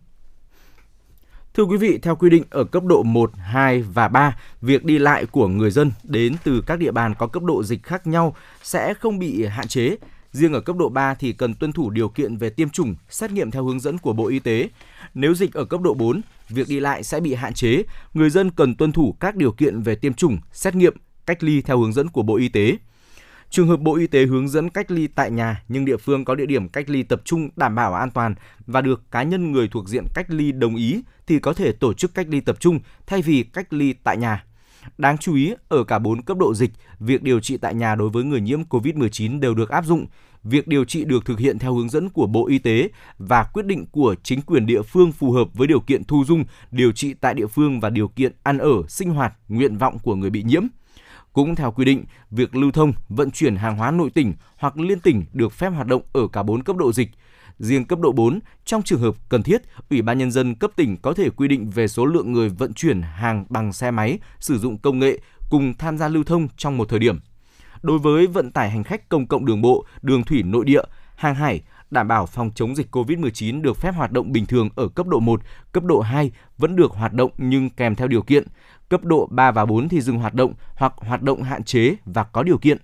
Thưa 1.55 1.65
quý 1.65 1.77
vị, 1.77 1.99
theo 2.03 2.17
quy 2.17 2.31
định 2.31 2.45
ở 2.51 2.65
cấp 2.65 2.85
độ 2.85 3.03
1, 3.03 3.31
2 3.37 3.83
và 3.83 4.09
3, 4.09 4.37
việc 4.61 4.85
đi 4.85 4.99
lại 4.99 5.27
của 5.27 5.49
người 5.49 5.71
dân 5.71 5.93
đến 6.03 6.37
từ 6.45 6.63
các 6.67 6.79
địa 6.79 6.91
bàn 6.91 7.15
có 7.19 7.27
cấp 7.27 7.43
độ 7.43 7.63
dịch 7.63 7.83
khác 7.83 8.07
nhau 8.07 8.37
sẽ 8.63 8.95
không 8.95 9.19
bị 9.19 9.47
hạn 9.47 9.69
chế. 9.69 9.97
Riêng 10.33 10.53
ở 10.53 10.61
cấp 10.61 10.77
độ 10.77 10.89
3 10.89 11.15
thì 11.15 11.33
cần 11.33 11.55
tuân 11.55 11.73
thủ 11.73 11.91
điều 11.91 12.09
kiện 12.09 12.37
về 12.37 12.51
tiêm 12.51 12.69
chủng, 12.71 12.95
xét 13.09 13.33
nghiệm 13.33 13.51
theo 13.51 13.65
hướng 13.65 13.81
dẫn 13.81 13.99
của 13.99 14.13
Bộ 14.13 14.27
Y 14.27 14.39
tế. 14.39 14.69
Nếu 15.15 15.35
dịch 15.35 15.53
ở 15.53 15.65
cấp 15.65 15.81
độ 15.81 15.95
4, 15.95 16.21
việc 16.49 16.69
đi 16.69 16.81
lại 16.81 17.03
sẽ 17.03 17.21
bị 17.21 17.35
hạn 17.35 17.55
chế, 17.55 17.83
người 18.15 18.31
dân 18.31 18.51
cần 18.51 18.75
tuân 18.75 18.93
thủ 18.93 19.17
các 19.21 19.37
điều 19.37 19.53
kiện 19.53 19.83
về 19.83 19.95
tiêm 19.95 20.15
chủng, 20.15 20.39
xét 20.53 20.75
nghiệm, 20.75 20.97
cách 21.29 21.45
ly 21.45 21.63
theo 21.63 21.79
hướng 21.79 21.93
dẫn 21.93 22.09
của 22.09 22.23
Bộ 22.23 22.37
Y 22.37 22.49
tế. 22.49 22.77
Trường 23.51 23.69
hợp 23.69 23.81
Bộ 23.81 23.97
Y 23.97 24.07
tế 24.07 24.27
hướng 24.27 24.49
dẫn 24.49 24.71
cách 24.71 24.91
ly 24.91 25.07
tại 25.07 25.31
nhà 25.31 25.63
nhưng 25.69 25.85
địa 25.85 25.97
phương 25.97 26.25
có 26.25 26.35
địa 26.35 26.47
điểm 26.47 26.69
cách 26.69 26.91
ly 26.91 27.03
tập 27.03 27.23
trung 27.25 27.49
đảm 27.57 27.75
bảo 27.75 27.95
an 27.95 28.11
toàn 28.11 28.35
và 28.67 28.81
được 28.81 29.03
cá 29.11 29.23
nhân 29.23 29.53
người 29.53 29.69
thuộc 29.69 29.89
diện 29.89 30.05
cách 30.15 30.27
ly 30.29 30.53
đồng 30.53 30.77
ý 30.77 31.03
thì 31.27 31.39
có 31.39 31.53
thể 31.53 31.73
tổ 31.73 31.93
chức 31.93 32.15
cách 32.15 32.27
ly 32.31 32.41
tập 32.41 32.57
trung 32.61 32.81
thay 33.07 33.23
vì 33.23 33.43
cách 33.43 33.73
ly 33.73 33.93
tại 33.93 34.17
nhà. 34.17 34.45
Đáng 34.99 35.19
chú 35.19 35.35
ý, 35.35 35.55
ở 35.69 35.85
cả 35.85 35.99
4 35.99 36.23
cấp 36.23 36.37
độ 36.39 36.55
dịch, 36.55 36.71
việc 37.01 37.23
điều 37.23 37.41
trị 37.41 37.57
tại 37.57 37.75
nhà 37.75 37.95
đối 37.95 38.09
với 38.09 38.25
người 38.25 38.41
nhiễm 38.41 38.63
COVID-19 38.63 39.41
đều 39.41 39.55
được 39.55 39.69
áp 39.71 39.85
dụng. 39.85 40.07
việc 40.45 40.69
điều 40.69 40.85
trị 40.85 41.05
được 41.05 41.25
thực 41.25 41.39
hiện 41.39 41.59
theo 41.59 41.75
hướng 41.75 41.89
dẫn 41.89 42.09
của 42.11 42.27
Bộ 42.27 42.49
Y 42.49 42.59
tế 42.59 42.89
và 43.19 43.45
quyết 43.45 43.67
định 43.67 43.87
của 43.87 44.15
chính 44.23 44.41
quyền 44.41 44.67
địa 44.67 44.83
phương 44.83 45.13
phù 45.13 45.33
hợp 45.33 45.49
với 45.55 45.67
điều 45.67 45.81
kiện 45.81 46.05
thu 46.05 46.25
dung, 46.25 46.45
điều 46.71 46.93
trị 46.93 47.15
tại 47.15 47.35
địa 47.35 47.47
phương 47.47 47.81
và 47.81 47.91
điều 47.91 48.09
kiện 48.09 48.33
ăn 48.43 48.59
ở, 48.59 48.73
sinh 48.89 49.11
hoạt, 49.11 49.35
nguyện 49.49 49.79
vọng 49.79 49.99
của 50.03 50.15
người 50.15 50.31
bị 50.31 50.43
nhiễm. 50.43 50.63
Cũng 51.39 51.55
theo 51.55 51.71
quy 51.71 51.85
định, 51.85 52.05
việc 52.31 52.57
lưu 52.57 52.71
thông, 52.71 52.93
vận 53.09 53.31
chuyển 53.31 53.57
hàng 53.57 53.77
hóa 53.77 53.91
nội 53.91 54.11
tỉnh 54.11 54.35
hoặc 54.57 54.79
liên 54.79 55.01
tỉnh 55.01 55.25
được 55.33 55.53
phép 55.53 55.69
hoạt 55.69 55.87
động 55.87 56.03
ở 56.13 56.29
cả 56.33 56.43
4 56.43 56.63
cấp 56.63 56.77
độ 56.77 56.93
dịch. 56.93 57.11
Riêng 57.59 57.85
cấp 57.85 57.99
độ 58.01 58.13
4, 58.13 58.41
trong 58.65 58.83
trường 58.83 59.01
hợp 59.01 59.15
cần 59.29 59.43
thiết, 59.43 59.63
Ủy 59.91 60.03
ban 60.03 60.19
Nhân 60.19 60.31
dân 60.31 60.55
cấp 60.55 60.71
tỉnh 60.77 60.97
có 60.97 61.15
thể 61.15 61.31
quy 61.31 61.49
định 61.49 61.71
về 61.71 61.89
số 61.89 62.07
lượng 62.07 62.33
người 62.33 62.49
vận 62.49 62.73
chuyển 62.75 63.03
hàng 63.03 63.45
bằng 63.49 63.73
xe 63.73 63.91
máy, 63.91 64.19
sử 64.41 64.59
dụng 64.59 64.79
công 64.79 64.99
nghệ 64.99 65.19
cùng 65.51 65.75
tham 65.79 65.99
gia 65.99 66.09
lưu 66.09 66.25
thông 66.25 66.49
trong 66.57 66.77
một 66.77 66.89
thời 66.89 66.99
điểm. 66.99 67.21
Đối 67.83 67.99
với 67.99 68.27
vận 68.27 68.51
tải 68.51 68.71
hành 68.71 68.85
khách 68.85 69.09
công 69.09 69.27
cộng 69.27 69.45
đường 69.45 69.63
bộ, 69.63 69.85
đường 70.03 70.25
thủy 70.25 70.43
nội 70.43 70.65
địa, 70.65 70.83
hàng 71.17 71.35
hải, 71.35 71.63
đảm 71.91 72.09
bảo 72.09 72.27
phòng 72.27 72.51
chống 72.55 72.77
dịch 72.77 72.97
COVID-19 72.97 73.63
được 73.63 73.77
phép 73.77 73.95
hoạt 73.95 74.13
động 74.13 74.33
bình 74.33 74.47
thường 74.47 74.69
ở 74.77 74.89
cấp 74.89 75.07
độ 75.07 75.21
1, 75.21 75.41
cấp 75.73 75.85
độ 75.85 76.01
2 76.01 76.31
vẫn 76.59 76.77
được 76.77 76.93
hoạt 76.93 77.13
động 77.13 77.31
nhưng 77.39 77.71
kèm 77.71 77.95
theo 77.95 78.09
điều 78.09 78.23
kiện. 78.23 78.45
Cấp 78.89 79.05
độ 79.05 79.29
3 79.31 79.51
và 79.51 79.65
4 79.65 79.89
thì 79.89 80.01
dừng 80.01 80.19
hoạt 80.19 80.35
động 80.35 80.53
hoặc 80.75 80.93
hoạt 80.97 81.23
động 81.23 81.43
hạn 81.43 81.65
chế 81.65 81.95
và 82.05 82.25
có 82.25 82.43
điều 82.43 82.59
kiện. 82.59 82.79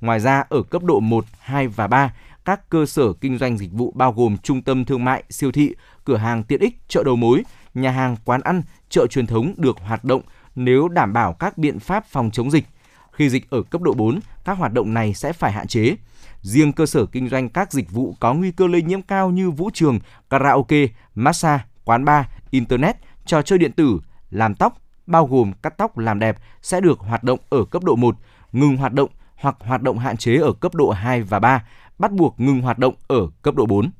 Ngoài 0.00 0.20
ra, 0.20 0.44
ở 0.48 0.62
cấp 0.62 0.82
độ 0.82 1.00
1, 1.00 1.24
2 1.40 1.68
và 1.68 1.86
3, 1.86 2.14
các 2.44 2.70
cơ 2.70 2.86
sở 2.86 3.12
kinh 3.12 3.38
doanh 3.38 3.58
dịch 3.58 3.72
vụ 3.72 3.92
bao 3.96 4.12
gồm 4.12 4.36
trung 4.42 4.62
tâm 4.62 4.84
thương 4.84 5.04
mại, 5.04 5.22
siêu 5.30 5.52
thị, 5.52 5.74
cửa 6.04 6.16
hàng 6.16 6.42
tiện 6.42 6.60
ích, 6.60 6.74
chợ 6.88 7.02
đầu 7.04 7.16
mối, 7.16 7.42
nhà 7.74 7.90
hàng, 7.90 8.16
quán 8.24 8.40
ăn, 8.40 8.62
chợ 8.88 9.06
truyền 9.06 9.26
thống 9.26 9.54
được 9.56 9.78
hoạt 9.78 10.04
động 10.04 10.22
nếu 10.54 10.88
đảm 10.88 11.12
bảo 11.12 11.32
các 11.32 11.58
biện 11.58 11.78
pháp 11.78 12.06
phòng 12.06 12.30
chống 12.30 12.50
dịch. 12.50 12.66
Khi 13.12 13.28
dịch 13.28 13.50
ở 13.50 13.62
cấp 13.62 13.82
độ 13.82 13.92
4, 13.92 14.20
các 14.44 14.58
hoạt 14.58 14.72
động 14.72 14.94
này 14.94 15.14
sẽ 15.14 15.32
phải 15.32 15.52
hạn 15.52 15.66
chế. 15.66 15.96
Riêng 16.42 16.72
cơ 16.72 16.86
sở 16.86 17.06
kinh 17.06 17.28
doanh 17.28 17.48
các 17.48 17.72
dịch 17.72 17.90
vụ 17.90 18.14
có 18.20 18.34
nguy 18.34 18.50
cơ 18.50 18.66
lây 18.66 18.82
nhiễm 18.82 19.02
cao 19.02 19.30
như 19.30 19.50
vũ 19.50 19.70
trường, 19.74 19.98
karaoke, 20.30 20.86
massage, 21.14 21.64
quán 21.84 22.04
bar, 22.04 22.26
internet, 22.50 22.96
trò 23.26 23.42
chơi 23.42 23.58
điện 23.58 23.72
tử, 23.72 24.00
làm 24.30 24.54
tóc, 24.54 24.78
bao 25.08 25.26
gồm 25.26 25.52
cắt 25.62 25.78
tóc 25.78 25.98
làm 25.98 26.18
đẹp 26.18 26.36
sẽ 26.62 26.80
được 26.80 26.98
hoạt 26.98 27.24
động 27.24 27.38
ở 27.50 27.64
cấp 27.64 27.84
độ 27.84 27.96
1, 27.96 28.16
ngừng 28.52 28.76
hoạt 28.76 28.92
động 28.92 29.10
hoặc 29.34 29.56
hoạt 29.60 29.82
động 29.82 29.98
hạn 29.98 30.16
chế 30.16 30.36
ở 30.36 30.52
cấp 30.52 30.74
độ 30.74 30.90
2 30.90 31.22
và 31.22 31.38
3, 31.38 31.64
bắt 31.98 32.12
buộc 32.12 32.40
ngừng 32.40 32.60
hoạt 32.60 32.78
động 32.78 32.94
ở 33.08 33.20
cấp 33.42 33.54
độ 33.54 33.66
4. 33.66 33.90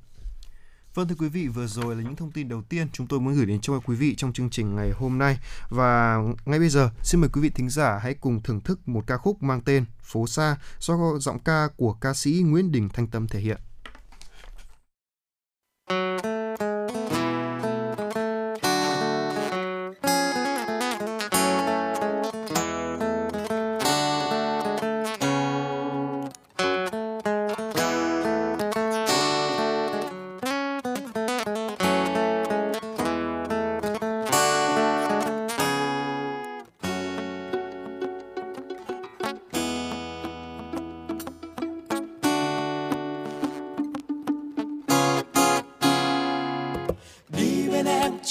Vâng 0.94 1.08
thưa 1.08 1.14
quý 1.18 1.28
vị, 1.28 1.48
vừa 1.48 1.66
rồi 1.66 1.96
là 1.96 2.02
những 2.02 2.16
thông 2.16 2.30
tin 2.30 2.48
đầu 2.48 2.62
tiên 2.62 2.88
chúng 2.92 3.06
tôi 3.06 3.20
muốn 3.20 3.34
gửi 3.34 3.46
đến 3.46 3.60
cho 3.60 3.80
quý 3.80 3.96
vị 3.96 4.14
trong 4.14 4.32
chương 4.32 4.50
trình 4.50 4.76
ngày 4.76 4.90
hôm 4.90 5.18
nay. 5.18 5.38
Và 5.68 6.18
ngay 6.44 6.58
bây 6.58 6.68
giờ, 6.68 6.90
xin 7.02 7.20
mời 7.20 7.30
quý 7.32 7.40
vị 7.40 7.50
thính 7.50 7.70
giả 7.70 7.98
hãy 8.02 8.14
cùng 8.14 8.42
thưởng 8.42 8.60
thức 8.60 8.88
một 8.88 9.04
ca 9.06 9.16
khúc 9.16 9.42
mang 9.42 9.60
tên 9.60 9.84
Phố 10.00 10.26
xa 10.26 10.56
do 10.78 10.96
giọng 11.18 11.38
ca 11.38 11.68
của 11.76 11.92
ca 11.92 12.14
sĩ 12.14 12.42
Nguyễn 12.46 12.72
Đình 12.72 12.88
Thanh 12.88 13.06
Tâm 13.06 13.28
thể 13.28 13.40
hiện. 13.40 13.58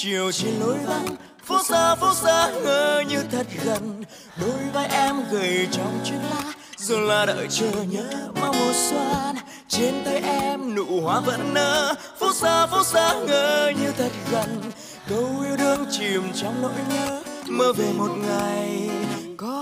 Chiều 0.10 0.32
trên 0.32 0.60
lối 0.60 0.78
vắng, 0.78 1.06
phố 1.44 1.64
xa 1.64 1.96
phố 1.96 2.14
xa 2.14 2.52
ngỡ 2.64 3.04
như 3.10 3.24
thật 3.32 3.48
gần. 3.66 4.04
Đôi 4.42 4.60
vai 4.74 4.88
em 4.88 5.16
gầy 5.32 5.68
trong 5.72 6.00
chiếc 6.04 6.20
lá 6.32 6.54
dù 6.78 7.00
là 7.00 7.26
đợi 7.26 7.48
chờ 7.50 7.72
nhớ 7.90 8.30
mong 8.42 8.56
mùa 8.60 8.74
xuân. 8.74 9.36
Trên 9.68 9.94
tay 10.06 10.20
em 10.20 10.76
nụ 10.76 11.02
hoa 11.02 11.20
vẫn 11.20 11.54
nở, 11.54 11.94
phố 12.20 12.34
xa 12.34 12.66
phố 12.66 12.84
xa 12.84 13.14
ngỡ 13.14 13.72
như 13.82 13.92
thật 13.98 14.12
gần. 14.32 14.62
Câu 15.10 15.26
yêu 15.46 15.58
đương 15.58 15.86
chìm 15.92 16.22
trong 16.36 16.62
nỗi 16.62 16.72
nhớ, 16.90 17.22
mơ 17.48 17.74
về 17.74 17.94
một 17.98 18.12
ngày 18.28 18.90
có 19.38 19.57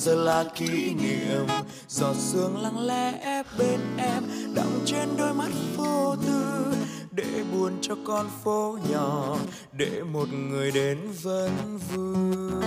giờ 0.00 0.14
là 0.14 0.44
kỷ 0.54 0.94
niệm. 0.94 1.46
Giọt 1.88 2.14
sương 2.18 2.62
lặng 2.62 2.86
lẽ 2.86 3.42
bên 3.58 3.80
em, 3.98 4.22
đọng 4.54 4.80
trên 4.86 5.08
đôi 5.18 5.34
mắt 5.34 5.48
vô 5.76 6.16
tư. 6.26 6.64
Để 7.10 7.44
buồn 7.52 7.78
cho 7.82 7.94
con 8.06 8.30
phố 8.44 8.78
nhỏ, 8.90 9.36
để 9.72 10.02
một 10.12 10.28
người 10.32 10.70
đến 10.70 10.98
vẫn 11.22 11.78
vương. 11.88 12.62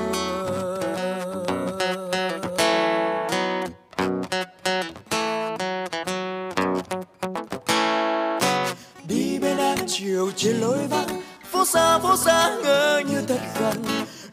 Đi 9.08 9.40
bên 9.40 9.58
em 9.58 9.78
chiều 9.88 10.32
trên 10.36 10.56
lối 10.56 10.88
vắng, 10.90 11.22
phố 11.52 11.66
xa 11.66 12.00
phố 12.00 12.18
xa 12.18 12.56
ngỡ 12.64 13.02
như 13.10 13.22
thật 13.28 13.42
gần. 13.60 13.86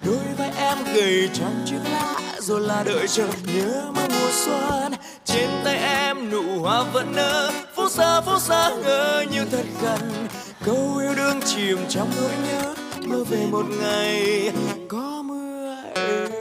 Đôi 0.05 0.35
vai 0.39 0.53
em 0.57 0.79
gầy 0.95 1.31
trong 1.35 1.65
chiếc 1.67 1.81
lá 1.93 2.30
rồi 2.51 2.61
là 2.61 2.83
đợi 2.87 3.09
chờ 3.09 3.29
nhớ 3.55 3.83
mong 3.95 4.09
mùa 4.09 4.31
xuân, 4.33 4.93
trên 5.25 5.51
tay 5.65 5.77
em 5.77 6.31
nụ 6.31 6.61
hoa 6.61 6.83
vẫn 6.83 7.13
nở. 7.17 7.51
Phố 7.77 7.89
xa 7.89 8.21
phố 8.21 8.39
xa 8.39 8.71
ngỡ 8.83 9.25
như 9.33 9.45
thật 9.51 9.65
gần, 9.83 10.27
câu 10.65 10.97
yêu 11.01 11.15
đương 11.17 11.41
chìm 11.45 11.79
trong 11.89 12.11
nỗi 12.21 12.31
nhớ. 12.49 12.75
Mơ 13.07 13.25
về 13.25 13.47
một 13.51 13.67
ngày, 13.81 14.53
có 14.89 15.23
mưa 15.25 15.77
êm 15.95 16.40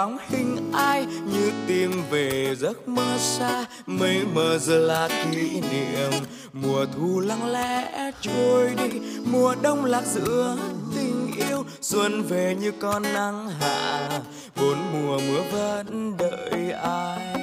bóng 0.00 0.18
hình 0.28 0.72
ai 0.72 1.06
như 1.06 1.52
tìm 1.66 2.02
về 2.10 2.54
giấc 2.58 2.88
mơ 2.88 3.18
xa, 3.18 3.64
mây 3.86 4.24
mờ 4.34 4.58
giờ 4.58 4.78
là 4.78 5.08
kỷ 5.32 5.60
niệm. 5.60 6.10
Mùa 6.52 6.86
thu 6.96 7.20
lặng 7.20 7.50
lẽ 7.50 8.10
trôi 8.20 8.74
đi, 8.76 9.00
mùa 9.24 9.54
đông 9.62 9.84
lạc 9.84 10.02
giữa 10.06 10.56
tình 10.96 11.32
yêu, 11.48 11.64
xuân 11.80 12.22
về 12.22 12.56
như 12.60 12.72
con 12.80 13.02
nắng 13.02 13.48
hạ. 13.60 14.08
Bốn 14.56 14.78
mùa 14.92 15.18
mưa 15.18 15.42
vẫn 15.52 16.16
đợi 16.16 16.72
ai? 16.72 17.34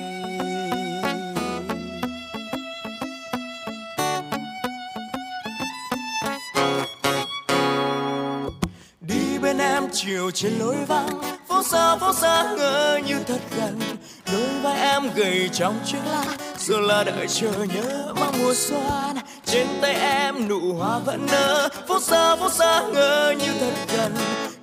Đi 9.01 9.37
bên 9.41 9.57
em 9.57 9.83
chiều 9.91 10.31
trên 10.31 10.53
lối 10.59 10.75
vắng 10.87 11.21
phố 11.57 11.63
xa 11.63 11.95
phố 11.95 12.13
xa 12.13 12.53
ngỡ 12.57 12.99
như 13.07 13.19
thật 13.27 13.39
gần. 13.57 13.79
Đôi 14.31 14.61
vai 14.61 14.79
em 14.79 15.09
gầy 15.15 15.49
trong 15.53 15.79
chiếc 15.85 15.97
lá, 16.11 16.25
giờ 16.57 16.79
là 16.79 17.03
đợi 17.03 17.27
chờ 17.27 17.51
nhớ 17.75 18.13
mong 18.19 18.35
mùa 18.43 18.53
xuân. 18.53 19.17
Trên 19.45 19.67
tay 19.81 19.93
em 19.93 20.47
nụ 20.47 20.73
hoa 20.73 20.99
vẫn 20.99 21.27
nở, 21.31 21.69
phố 21.87 21.99
xa 21.99 22.35
phố 22.35 22.49
xa 22.49 22.83
ngỡ 22.93 23.33
như 23.39 23.51
thật 23.59 23.73
gần. 23.97 24.15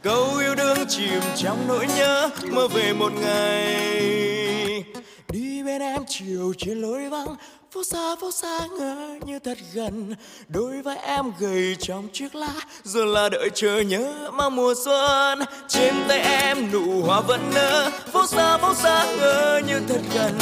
Câu 0.03 0.37
yêu 0.37 0.55
đương 0.55 0.79
chìm 0.89 1.21
trong 1.37 1.59
nỗi 1.69 1.87
nhớ, 1.97 2.31
mơ 2.51 2.69
về 2.69 2.93
một 2.93 3.13
ngày. 3.13 4.85
Đi 5.29 5.63
bên 5.63 5.81
em 5.81 6.03
chiều 6.09 6.53
trên 6.59 6.81
lối 6.81 7.09
vắng 7.09 7.37
phố 7.75 7.85
xa 7.85 8.17
phố 8.21 8.31
xa 8.31 8.67
ngỡ 8.79 8.97
như 9.27 9.39
thật 9.39 9.59
gần. 9.73 10.15
Đôi 10.49 10.83
vai 10.83 10.97
em 10.97 11.33
gầy 11.39 11.77
trong 11.81 12.09
chiếc 12.13 12.35
lá, 12.35 12.53
giờ 12.85 13.05
là 13.05 13.29
đợi 13.29 13.51
chờ 13.55 13.81
nhớ 13.81 14.31
mang 14.33 14.57
mùa 14.57 14.75
xuân. 14.85 15.39
Trên 15.69 15.95
tay 16.09 16.21
em 16.21 16.73
nụ 16.73 17.03
hoa 17.03 17.21
vẫn 17.21 17.41
nở, 17.55 17.91
phố 18.13 18.27
xa 18.27 18.59
phố 18.59 18.75
xa 18.75 19.07
ngỡ 19.19 19.61
như 19.67 19.81
thật 19.89 20.01
gần. 20.15 20.39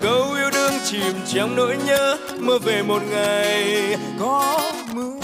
Câu 0.00 0.32
yêu 0.32 0.50
đương 0.50 0.72
chìm 0.84 1.14
trong 1.34 1.56
nỗi 1.56 1.76
nhớ, 1.86 2.16
mơ 2.38 2.58
về 2.58 2.82
một 2.82 3.02
ngày 3.10 3.96
có 4.20 4.60
mưa. 4.92 5.23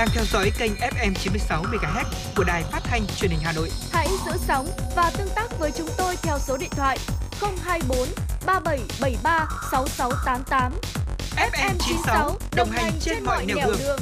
Đang 0.00 0.08
theo 0.14 0.24
dõi 0.24 0.52
kênh 0.58 0.72
FM 0.72 1.14
96 1.14 1.62
MHz 1.62 2.04
của 2.36 2.44
đài 2.44 2.62
phát 2.62 2.80
thanh 2.84 3.02
truyền 3.16 3.30
hình 3.30 3.40
Hà 3.42 3.52
Nội. 3.52 3.70
Hãy 3.92 4.08
giữ 4.26 4.32
sóng 4.46 4.68
và 4.96 5.12
tương 5.18 5.28
tác 5.36 5.58
với 5.58 5.70
chúng 5.76 5.88
tôi 5.98 6.16
theo 6.22 6.38
số 6.38 6.56
điện 6.56 6.70
thoại 6.70 6.98
024 7.40 8.08
3773 8.46 9.48
6688. 9.70 10.72
FM 11.36 11.74
96 11.78 12.38
đồng 12.56 12.70
hành 12.70 12.92
trên 13.00 13.24
mọi 13.24 13.46
nẻo 13.46 13.56
đường. 13.66 13.98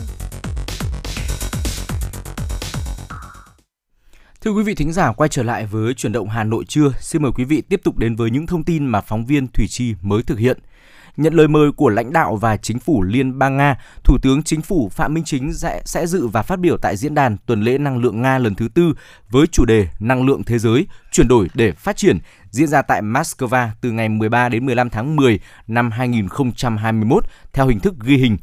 Thưa 4.40 4.50
quý 4.50 4.62
vị 4.62 4.74
thính 4.74 4.92
giả, 4.92 5.12
quay 5.12 5.28
trở 5.28 5.42
lại 5.42 5.66
với 5.66 5.94
chuyển 5.94 6.12
động 6.12 6.28
Hà 6.28 6.44
Nội 6.44 6.64
trưa. 6.68 6.92
Xin 7.00 7.22
mời 7.22 7.32
quý 7.34 7.44
vị 7.44 7.62
tiếp 7.68 7.80
tục 7.84 7.96
đến 7.96 8.16
với 8.16 8.30
những 8.30 8.46
thông 8.46 8.64
tin 8.64 8.86
mà 8.86 9.00
phóng 9.00 9.26
viên 9.26 9.48
Thủy 9.48 9.66
Chi 9.68 9.94
mới 10.02 10.22
thực 10.22 10.38
hiện. 10.38 10.58
Nhận 11.18 11.34
lời 11.34 11.48
mời 11.48 11.72
của 11.72 11.88
lãnh 11.88 12.12
đạo 12.12 12.36
và 12.36 12.56
chính 12.56 12.78
phủ 12.78 13.02
Liên 13.02 13.38
bang 13.38 13.56
Nga, 13.56 13.76
Thủ 14.04 14.18
tướng 14.22 14.42
Chính 14.42 14.62
phủ 14.62 14.88
Phạm 14.88 15.14
Minh 15.14 15.24
Chính 15.24 15.52
sẽ, 15.52 15.82
sẽ 15.84 16.06
dự 16.06 16.26
và 16.26 16.42
phát 16.42 16.58
biểu 16.58 16.76
tại 16.76 16.96
diễn 16.96 17.14
đàn 17.14 17.36
tuần 17.46 17.62
lễ 17.62 17.78
năng 17.78 17.98
lượng 17.98 18.22
Nga 18.22 18.38
lần 18.38 18.54
thứ 18.54 18.68
tư 18.74 18.94
với 19.30 19.46
chủ 19.46 19.64
đề 19.64 19.88
Năng 20.00 20.26
lượng 20.26 20.44
thế 20.44 20.58
giới, 20.58 20.86
chuyển 21.12 21.28
đổi 21.28 21.48
để 21.54 21.72
phát 21.72 21.96
triển, 21.96 22.18
diễn 22.50 22.68
ra 22.68 22.82
tại 22.82 23.02
Moscow 23.02 23.68
từ 23.80 23.90
ngày 23.90 24.08
13 24.08 24.48
đến 24.48 24.66
15 24.66 24.90
tháng 24.90 25.16
10 25.16 25.40
năm 25.66 25.90
2021 25.90 27.24
theo 27.52 27.66
hình 27.66 27.80
thức 27.80 27.94
ghi 28.04 28.16
hình. 28.16 28.36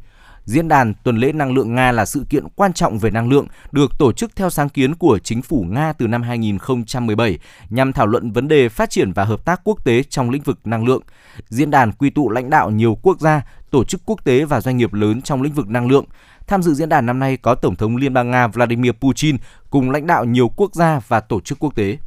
Diễn 0.46 0.68
đàn 0.68 0.94
tuần 1.04 1.18
lễ 1.18 1.32
năng 1.32 1.54
lượng 1.54 1.76
Nga 1.76 1.92
là 1.92 2.06
sự 2.06 2.26
kiện 2.30 2.44
quan 2.56 2.74
trọng 2.74 3.00
về 3.00 3.12
năng 3.12 3.30
lượng, 3.30 3.48
được 3.72 3.92
tổ 3.98 4.12
chức 4.12 4.36
theo 4.36 4.50
sáng 4.50 4.70
kiến 4.70 4.96
của 4.96 5.20
chính 5.20 5.42
phủ 5.42 5.66
Nga 5.70 5.94
từ 5.94 6.08
năm 6.08 6.22
2017 6.22 7.40
nhằm 7.70 7.94
thảo 7.94 8.08
luận 8.08 8.32
vấn 8.32 8.48
đề 8.48 8.70
phát 8.70 8.90
triển 8.90 9.12
và 9.12 9.24
hợp 9.24 9.46
tác 9.46 9.62
quốc 9.64 9.86
tế 9.86 10.04
trong 10.04 10.30
lĩnh 10.30 10.42
vực 10.42 10.60
năng 10.66 10.86
lượng. 10.86 11.02
Diễn 11.50 11.72
đàn 11.72 11.92
quy 11.92 12.10
tụ 12.10 12.30
lãnh 12.30 12.50
đạo 12.50 12.72
nhiều 12.72 12.98
quốc 13.02 13.20
gia, 13.20 13.42
tổ 13.72 13.84
chức 13.84 14.02
quốc 14.06 14.24
tế 14.24 14.46
và 14.46 14.62
doanh 14.62 14.78
nghiệp 14.78 14.94
lớn 14.94 15.22
trong 15.22 15.42
lĩnh 15.42 15.54
vực 15.54 15.68
năng 15.68 15.88
lượng. 15.88 16.06
Tham 16.48 16.64
dự 16.64 16.74
diễn 16.74 16.90
đàn 16.90 17.06
năm 17.06 17.20
nay 17.20 17.38
có 17.38 17.56
Tổng 17.56 17.76
thống 17.76 17.98
Liên 17.98 18.14
bang 18.14 18.32
Nga 18.32 18.48
Vladimir 18.48 18.92
Putin 18.92 19.38
cùng 19.70 19.92
lãnh 19.92 20.08
đạo 20.08 20.26
nhiều 20.26 20.52
quốc 20.56 20.76
gia 20.76 21.00
và 21.08 21.20
tổ 21.20 21.42
chức 21.42 21.60
quốc 21.60 21.76
tế. 21.76 21.98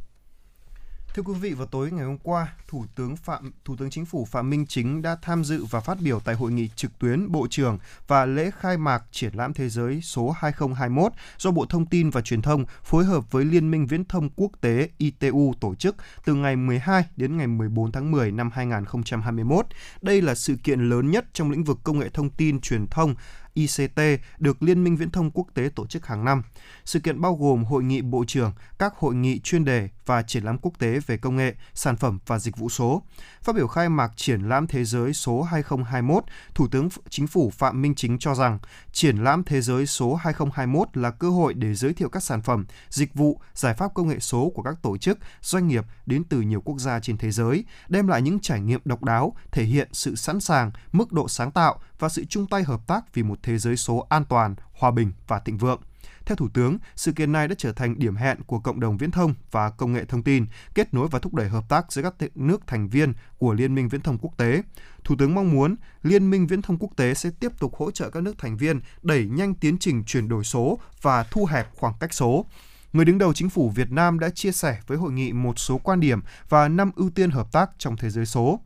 Thưa 1.13 1.23
quý 1.23 1.33
vị, 1.33 1.53
vào 1.53 1.67
tối 1.67 1.91
ngày 1.91 2.05
hôm 2.05 2.17
qua, 2.17 2.53
Thủ 2.67 2.85
tướng 2.95 3.15
Phạm 3.15 3.51
Thủ 3.65 3.75
tướng 3.75 3.89
Chính 3.89 4.05
phủ 4.05 4.25
Phạm 4.25 4.49
Minh 4.49 4.65
Chính 4.67 5.01
đã 5.01 5.17
tham 5.21 5.43
dự 5.43 5.65
và 5.65 5.79
phát 5.79 5.97
biểu 6.01 6.19
tại 6.19 6.35
hội 6.35 6.51
nghị 6.51 6.69
trực 6.75 6.99
tuyến 6.99 7.31
Bộ 7.31 7.47
trưởng 7.49 7.77
và 8.07 8.25
lễ 8.25 8.51
khai 8.59 8.77
mạc 8.77 9.03
triển 9.11 9.33
lãm 9.33 9.53
thế 9.53 9.69
giới 9.69 10.01
số 10.01 10.31
2021 10.31 11.11
do 11.37 11.51
Bộ 11.51 11.65
Thông 11.65 11.85
tin 11.85 12.09
và 12.09 12.21
Truyền 12.21 12.41
thông 12.41 12.65
phối 12.83 13.05
hợp 13.05 13.31
với 13.31 13.45
Liên 13.45 13.71
minh 13.71 13.87
Viễn 13.87 14.05
thông 14.05 14.29
Quốc 14.35 14.51
tế 14.61 14.89
ITU 14.97 15.53
tổ 15.59 15.75
chức 15.75 15.95
từ 16.25 16.33
ngày 16.33 16.55
12 16.55 17.03
đến 17.15 17.37
ngày 17.37 17.47
14 17.47 17.91
tháng 17.91 18.11
10 18.11 18.31
năm 18.31 18.49
2021. 18.53 19.65
Đây 20.01 20.21
là 20.21 20.35
sự 20.35 20.55
kiện 20.63 20.89
lớn 20.89 21.11
nhất 21.11 21.25
trong 21.33 21.51
lĩnh 21.51 21.63
vực 21.63 21.79
công 21.83 21.99
nghệ 21.99 22.09
thông 22.09 22.29
tin 22.29 22.61
truyền 22.61 22.87
thông 22.87 23.15
ICT 23.59 24.01
được 24.39 24.63
Liên 24.63 24.83
minh 24.83 24.95
Viễn 24.95 25.11
thông 25.11 25.31
Quốc 25.31 25.47
tế 25.53 25.69
tổ 25.75 25.87
chức 25.87 26.05
hàng 26.05 26.25
năm. 26.25 26.43
Sự 26.85 26.99
kiện 26.99 27.21
bao 27.21 27.35
gồm 27.35 27.63
hội 27.63 27.83
nghị 27.83 28.01
bộ 28.01 28.25
trưởng, 28.27 28.53
các 28.79 28.93
hội 28.95 29.15
nghị 29.15 29.39
chuyên 29.39 29.65
đề 29.65 29.89
và 30.05 30.21
triển 30.21 30.43
lãm 30.43 30.57
quốc 30.57 30.73
tế 30.79 30.99
về 31.07 31.17
công 31.17 31.35
nghệ, 31.35 31.55
sản 31.73 31.97
phẩm 31.97 32.19
và 32.25 32.39
dịch 32.39 32.57
vụ 32.57 32.69
số. 32.69 33.03
Phát 33.41 33.55
biểu 33.55 33.67
khai 33.67 33.89
mạc 33.89 34.11
triển 34.15 34.41
lãm 34.41 34.67
thế 34.67 34.83
giới 34.85 35.13
số 35.13 35.41
2021, 35.41 36.23
Thủ 36.53 36.67
tướng 36.67 36.89
Chính 37.09 37.27
phủ 37.27 37.49
Phạm 37.49 37.81
Minh 37.81 37.95
Chính 37.95 38.19
cho 38.19 38.35
rằng 38.35 38.59
triển 38.91 39.17
lãm 39.17 39.43
thế 39.43 39.61
giới 39.61 39.85
số 39.85 40.15
2021 40.15 40.97
là 40.97 41.11
cơ 41.11 41.29
hội 41.29 41.53
để 41.53 41.75
giới 41.75 41.93
thiệu 41.93 42.09
các 42.09 42.23
sản 42.23 42.41
phẩm, 42.41 42.65
dịch 42.89 43.13
vụ, 43.13 43.41
giải 43.53 43.73
pháp 43.73 43.93
công 43.93 44.07
nghệ 44.07 44.19
số 44.19 44.51
của 44.55 44.61
các 44.63 44.75
tổ 44.81 44.97
chức, 44.97 45.17
doanh 45.41 45.67
nghiệp 45.67 45.85
đến 46.05 46.23
từ 46.23 46.41
nhiều 46.41 46.61
quốc 46.61 46.79
gia 46.79 46.99
trên 46.99 47.17
thế 47.17 47.31
giới, 47.31 47.63
đem 47.87 48.07
lại 48.07 48.21
những 48.21 48.39
trải 48.39 48.61
nghiệm 48.61 48.81
độc 48.85 49.03
đáo, 49.03 49.35
thể 49.51 49.63
hiện 49.63 49.89
sự 49.91 50.15
sẵn 50.15 50.39
sàng, 50.39 50.71
mức 50.91 51.11
độ 51.11 51.27
sáng 51.27 51.51
tạo 51.51 51.79
và 51.99 52.09
sự 52.09 52.25
chung 52.25 52.47
tay 52.47 52.63
hợp 52.63 52.87
tác 52.87 53.13
vì 53.13 53.23
một 53.23 53.39
thế 53.43 53.48
thế 53.49 53.57
giới 53.57 53.77
số 53.77 54.05
an 54.09 54.25
toàn, 54.25 54.55
hòa 54.73 54.91
bình 54.91 55.11
và 55.27 55.39
thịnh 55.39 55.57
vượng. 55.57 55.81
Theo 56.25 56.35
Thủ 56.35 56.47
tướng, 56.53 56.77
sự 56.95 57.11
kiện 57.11 57.31
này 57.31 57.47
đã 57.47 57.55
trở 57.57 57.71
thành 57.71 57.99
điểm 57.99 58.15
hẹn 58.15 58.37
của 58.43 58.59
cộng 58.59 58.79
đồng 58.79 58.97
viễn 58.97 59.11
thông 59.11 59.33
và 59.51 59.69
công 59.69 59.93
nghệ 59.93 60.05
thông 60.05 60.23
tin, 60.23 60.45
kết 60.73 60.93
nối 60.93 61.07
và 61.11 61.19
thúc 61.19 61.33
đẩy 61.33 61.49
hợp 61.49 61.69
tác 61.69 61.91
giữa 61.91 62.01
các 62.01 62.13
nước 62.35 62.67
thành 62.67 62.89
viên 62.89 63.13
của 63.37 63.53
Liên 63.53 63.75
minh 63.75 63.89
Viễn 63.89 64.01
thông 64.01 64.17
Quốc 64.17 64.37
tế. 64.37 64.61
Thủ 65.03 65.15
tướng 65.19 65.35
mong 65.35 65.51
muốn 65.51 65.75
Liên 66.03 66.29
minh 66.29 66.47
Viễn 66.47 66.61
thông 66.61 66.77
Quốc 66.77 66.89
tế 66.95 67.13
sẽ 67.13 67.29
tiếp 67.39 67.51
tục 67.59 67.75
hỗ 67.75 67.91
trợ 67.91 68.09
các 68.09 68.23
nước 68.23 68.37
thành 68.37 68.57
viên 68.57 68.79
đẩy 69.01 69.25
nhanh 69.25 69.53
tiến 69.53 69.77
trình 69.77 70.03
chuyển 70.03 70.27
đổi 70.29 70.43
số 70.43 70.79
và 71.01 71.23
thu 71.23 71.45
hẹp 71.45 71.75
khoảng 71.75 71.93
cách 71.99 72.13
số. 72.13 72.45
Người 72.93 73.05
đứng 73.05 73.17
đầu 73.17 73.33
chính 73.33 73.49
phủ 73.49 73.69
Việt 73.69 73.91
Nam 73.91 74.19
đã 74.19 74.29
chia 74.29 74.51
sẻ 74.51 74.79
với 74.87 74.97
hội 74.97 75.11
nghị 75.11 75.33
một 75.33 75.59
số 75.59 75.77
quan 75.77 75.99
điểm 75.99 76.21
và 76.49 76.67
năm 76.67 76.91
ưu 76.95 77.09
tiên 77.09 77.31
hợp 77.31 77.51
tác 77.51 77.69
trong 77.77 77.97
thế 77.97 78.09
giới 78.09 78.25
số. 78.25 78.59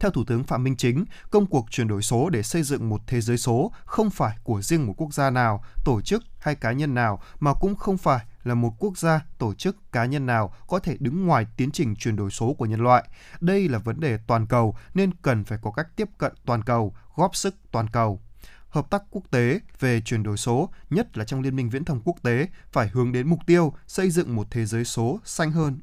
Theo 0.00 0.10
Thủ 0.10 0.24
tướng 0.24 0.44
Phạm 0.44 0.64
Minh 0.64 0.76
Chính, 0.76 1.04
công 1.30 1.46
cuộc 1.46 1.66
chuyển 1.70 1.88
đổi 1.88 2.02
số 2.02 2.28
để 2.30 2.42
xây 2.42 2.62
dựng 2.62 2.88
một 2.88 3.00
thế 3.06 3.20
giới 3.20 3.38
số 3.38 3.72
không 3.84 4.10
phải 4.10 4.36
của 4.42 4.62
riêng 4.62 4.86
một 4.86 4.94
quốc 4.96 5.14
gia 5.14 5.30
nào, 5.30 5.64
tổ 5.84 6.00
chức 6.00 6.24
hay 6.38 6.54
cá 6.54 6.72
nhân 6.72 6.94
nào 6.94 7.22
mà 7.40 7.54
cũng 7.54 7.76
không 7.76 7.98
phải 7.98 8.26
là 8.44 8.54
một 8.54 8.74
quốc 8.78 8.98
gia, 8.98 9.20
tổ 9.38 9.54
chức, 9.54 9.92
cá 9.92 10.04
nhân 10.04 10.26
nào 10.26 10.54
có 10.68 10.78
thể 10.78 10.96
đứng 11.00 11.26
ngoài 11.26 11.46
tiến 11.56 11.70
trình 11.70 11.96
chuyển 11.96 12.16
đổi 12.16 12.30
số 12.30 12.54
của 12.54 12.66
nhân 12.66 12.80
loại. 12.80 13.04
Đây 13.40 13.68
là 13.68 13.78
vấn 13.78 14.00
đề 14.00 14.18
toàn 14.26 14.46
cầu 14.46 14.76
nên 14.94 15.10
cần 15.22 15.44
phải 15.44 15.58
có 15.62 15.70
cách 15.70 15.86
tiếp 15.96 16.08
cận 16.18 16.32
toàn 16.44 16.62
cầu, 16.62 16.94
góp 17.16 17.36
sức 17.36 17.54
toàn 17.70 17.88
cầu 17.88 18.20
hợp 18.74 18.90
tác 18.90 19.02
quốc 19.10 19.22
tế 19.30 19.60
về 19.80 20.00
chuyển 20.00 20.22
đổi 20.22 20.36
số, 20.36 20.70
nhất 20.90 21.18
là 21.18 21.24
trong 21.24 21.40
Liên 21.40 21.56
minh 21.56 21.70
Viễn 21.70 21.84
thông 21.84 22.00
quốc 22.04 22.16
tế, 22.22 22.48
phải 22.72 22.88
hướng 22.88 23.12
đến 23.12 23.28
mục 23.28 23.38
tiêu 23.46 23.74
xây 23.86 24.10
dựng 24.10 24.36
một 24.36 24.46
thế 24.50 24.66
giới 24.66 24.84
số 24.84 25.20
xanh 25.24 25.52
hơn, 25.52 25.80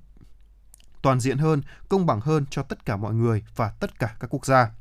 toàn 1.02 1.20
diện 1.20 1.38
hơn, 1.38 1.62
công 1.90 2.06
bằng 2.06 2.22
hơn 2.22 2.46
cho 2.50 2.64
tất 2.64 2.86
cả 2.86 2.96
mọi 2.96 3.14
người 3.14 3.44
và 3.56 3.70
tất 3.70 4.00
cả 4.00 4.16
các 4.20 4.34
quốc 4.34 4.46
gia. 4.46 4.72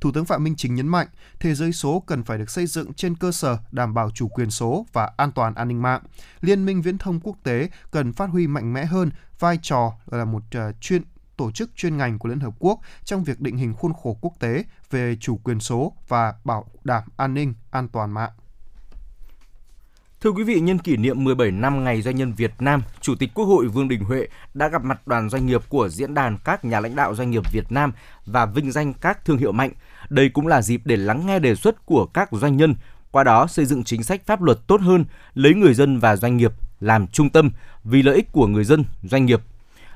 Thủ 0.00 0.12
tướng 0.12 0.24
Phạm 0.24 0.44
Minh 0.44 0.54
Chính 0.56 0.74
nhấn 0.74 0.88
mạnh, 0.88 1.06
thế 1.40 1.54
giới 1.54 1.72
số 1.72 2.02
cần 2.06 2.22
phải 2.22 2.38
được 2.38 2.50
xây 2.50 2.66
dựng 2.66 2.94
trên 2.94 3.16
cơ 3.16 3.32
sở 3.32 3.58
đảm 3.72 3.94
bảo 3.94 4.10
chủ 4.10 4.28
quyền 4.28 4.50
số 4.50 4.86
và 4.92 5.10
an 5.16 5.32
toàn 5.32 5.54
an 5.54 5.68
ninh 5.68 5.82
mạng. 5.82 6.02
Liên 6.40 6.66
minh 6.66 6.82
viễn 6.82 6.98
thông 6.98 7.20
quốc 7.20 7.36
tế 7.42 7.68
cần 7.90 8.12
phát 8.12 8.30
huy 8.30 8.46
mạnh 8.46 8.72
mẽ 8.72 8.84
hơn 8.84 9.10
vai 9.38 9.58
trò 9.62 9.92
là 10.06 10.24
một 10.24 10.42
uh, 10.56 10.80
chuyên 10.80 11.02
tổ 11.36 11.50
chức 11.50 11.70
chuyên 11.76 11.96
ngành 11.96 12.18
của 12.18 12.28
Liên 12.28 12.40
Hợp 12.40 12.54
Quốc 12.58 12.80
trong 13.04 13.24
việc 13.24 13.40
định 13.40 13.56
hình 13.56 13.74
khuôn 13.74 13.92
khổ 14.02 14.18
quốc 14.20 14.32
tế 14.38 14.64
về 14.90 15.16
chủ 15.20 15.36
quyền 15.44 15.60
số 15.60 15.92
và 16.08 16.34
bảo 16.44 16.66
đảm 16.84 17.02
an 17.16 17.34
ninh, 17.34 17.54
an 17.70 17.88
toàn 17.88 18.10
mạng. 18.10 18.30
Thưa 20.24 20.30
quý 20.30 20.42
vị, 20.42 20.60
nhân 20.60 20.78
kỷ 20.78 20.96
niệm 20.96 21.24
17 21.24 21.50
năm 21.50 21.84
Ngày 21.84 22.02
Doanh 22.02 22.16
nhân 22.16 22.32
Việt 22.32 22.52
Nam, 22.58 22.82
Chủ 23.00 23.14
tịch 23.14 23.30
Quốc 23.34 23.44
hội 23.44 23.66
Vương 23.66 23.88
Đình 23.88 24.04
Huệ 24.04 24.28
đã 24.54 24.68
gặp 24.68 24.84
mặt 24.84 25.06
đoàn 25.06 25.30
doanh 25.30 25.46
nghiệp 25.46 25.62
của 25.68 25.88
Diễn 25.88 26.14
đàn 26.14 26.38
các 26.44 26.64
nhà 26.64 26.80
lãnh 26.80 26.96
đạo 26.96 27.14
doanh 27.14 27.30
nghiệp 27.30 27.52
Việt 27.52 27.72
Nam 27.72 27.92
và 28.26 28.46
vinh 28.46 28.72
danh 28.72 28.92
các 28.94 29.24
thương 29.24 29.38
hiệu 29.38 29.52
mạnh. 29.52 29.70
Đây 30.08 30.28
cũng 30.28 30.46
là 30.46 30.62
dịp 30.62 30.80
để 30.84 30.96
lắng 30.96 31.26
nghe 31.26 31.38
đề 31.38 31.54
xuất 31.54 31.86
của 31.86 32.06
các 32.06 32.28
doanh 32.32 32.56
nhân, 32.56 32.74
qua 33.10 33.24
đó 33.24 33.46
xây 33.46 33.64
dựng 33.64 33.84
chính 33.84 34.02
sách 34.02 34.26
pháp 34.26 34.42
luật 34.42 34.58
tốt 34.66 34.80
hơn, 34.80 35.04
lấy 35.34 35.54
người 35.54 35.74
dân 35.74 35.98
và 35.98 36.16
doanh 36.16 36.36
nghiệp 36.36 36.52
làm 36.80 37.06
trung 37.06 37.30
tâm 37.30 37.50
vì 37.84 38.02
lợi 38.02 38.16
ích 38.16 38.32
của 38.32 38.46
người 38.46 38.64
dân, 38.64 38.84
doanh 39.02 39.26
nghiệp. 39.26 39.40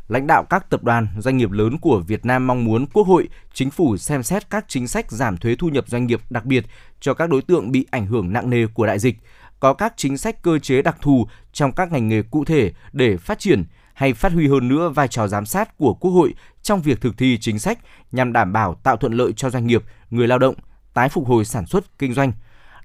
Lãnh 0.08 0.26
đạo 0.26 0.44
các 0.44 0.70
tập 0.70 0.84
đoàn, 0.84 1.06
doanh 1.18 1.36
nghiệp 1.36 1.50
lớn 1.50 1.78
của 1.78 1.98
Việt 1.98 2.26
Nam 2.26 2.46
mong 2.46 2.64
muốn 2.64 2.86
Quốc 2.86 3.06
hội, 3.06 3.28
Chính 3.52 3.70
phủ 3.70 3.96
xem 3.96 4.22
xét 4.22 4.50
các 4.50 4.64
chính 4.68 4.88
sách 4.88 5.10
giảm 5.10 5.36
thuế 5.36 5.56
thu 5.58 5.68
nhập 5.68 5.88
doanh 5.88 6.06
nghiệp 6.06 6.20
đặc 6.30 6.44
biệt 6.44 6.64
cho 7.00 7.14
các 7.14 7.30
đối 7.30 7.42
tượng 7.42 7.72
bị 7.72 7.86
ảnh 7.90 8.06
hưởng 8.06 8.32
nặng 8.32 8.50
nề 8.50 8.66
của 8.66 8.86
đại 8.86 8.98
dịch, 8.98 9.16
có 9.60 9.72
các 9.72 9.92
chính 9.96 10.18
sách 10.18 10.42
cơ 10.42 10.58
chế 10.58 10.82
đặc 10.82 10.96
thù 11.00 11.26
trong 11.52 11.72
các 11.72 11.92
ngành 11.92 12.08
nghề 12.08 12.22
cụ 12.22 12.44
thể 12.44 12.72
để 12.92 13.16
phát 13.16 13.38
triển 13.38 13.64
hay 13.94 14.14
phát 14.14 14.32
huy 14.32 14.48
hơn 14.48 14.68
nữa 14.68 14.88
vai 14.88 15.08
trò 15.08 15.28
giám 15.28 15.46
sát 15.46 15.76
của 15.76 15.94
Quốc 15.94 16.10
hội 16.10 16.34
trong 16.62 16.82
việc 16.82 17.00
thực 17.00 17.18
thi 17.18 17.38
chính 17.40 17.58
sách 17.58 17.78
nhằm 18.12 18.32
đảm 18.32 18.52
bảo 18.52 18.74
tạo 18.74 18.96
thuận 18.96 19.12
lợi 19.12 19.32
cho 19.32 19.50
doanh 19.50 19.66
nghiệp, 19.66 19.84
người 20.10 20.28
lao 20.28 20.38
động, 20.38 20.54
tái 20.94 21.08
phục 21.08 21.26
hồi 21.26 21.44
sản 21.44 21.66
xuất, 21.66 21.98
kinh 21.98 22.14
doanh. 22.14 22.32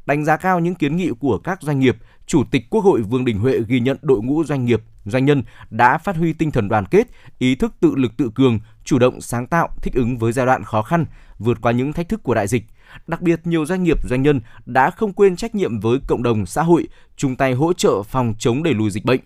Đánh 0.06 0.26
giá 0.26 0.38
cao 0.38 0.60
những 0.60 0.76
kiến 0.76 0.96
nghị 0.96 1.10
của 1.20 1.38
các 1.38 1.62
doanh 1.62 1.80
nghiệp, 1.80 1.98
Chủ 2.26 2.44
tịch 2.52 2.70
Quốc 2.70 2.82
hội 2.82 3.02
Vương 3.02 3.26
Đình 3.26 3.40
Huệ 3.40 3.60
ghi 3.68 3.80
nhận 3.80 3.98
đội 4.02 4.22
ngũ 4.22 4.44
doanh 4.44 4.66
nghiệp 4.66 4.82
doanh 5.06 5.26
nhân 5.26 5.44
đã 5.70 5.98
phát 5.98 6.16
huy 6.16 6.34
tinh 6.34 6.52
thần 6.52 6.70
đoàn 6.70 6.86
kết, 6.86 7.08
ý 7.40 7.56
thức 7.56 7.74
tự 7.80 7.96
lực 7.96 8.18
tự 8.18 8.32
cường, 8.36 8.60
chủ 8.84 9.00
động 9.00 9.22
sáng 9.22 9.48
tạo, 9.48 9.70
thích 9.82 9.94
ứng 9.94 10.18
với 10.18 10.32
giai 10.32 10.46
đoạn 10.46 10.64
khó 10.64 10.82
khăn, 10.82 11.06
vượt 11.40 11.58
qua 11.62 11.72
những 11.72 11.94
thách 11.94 12.10
thức 12.10 12.24
của 12.24 12.34
đại 12.34 12.48
dịch. 12.48 12.64
Đặc 13.08 13.22
biệt, 13.22 13.40
nhiều 13.44 13.66
doanh 13.66 13.84
nghiệp 13.84 13.98
doanh 14.10 14.22
nhân 14.22 14.42
đã 14.66 14.90
không 14.90 15.14
quên 15.14 15.36
trách 15.36 15.56
nhiệm 15.56 15.80
với 15.80 16.00
cộng 16.08 16.24
đồng 16.24 16.46
xã 16.46 16.64
hội, 16.64 16.88
chung 17.16 17.36
tay 17.36 17.54
hỗ 17.54 17.74
trợ 17.74 18.04
phòng 18.04 18.34
chống 18.40 18.64
đẩy 18.64 18.74
lùi 18.74 18.90
dịch 18.90 19.06
bệnh. 19.06 19.20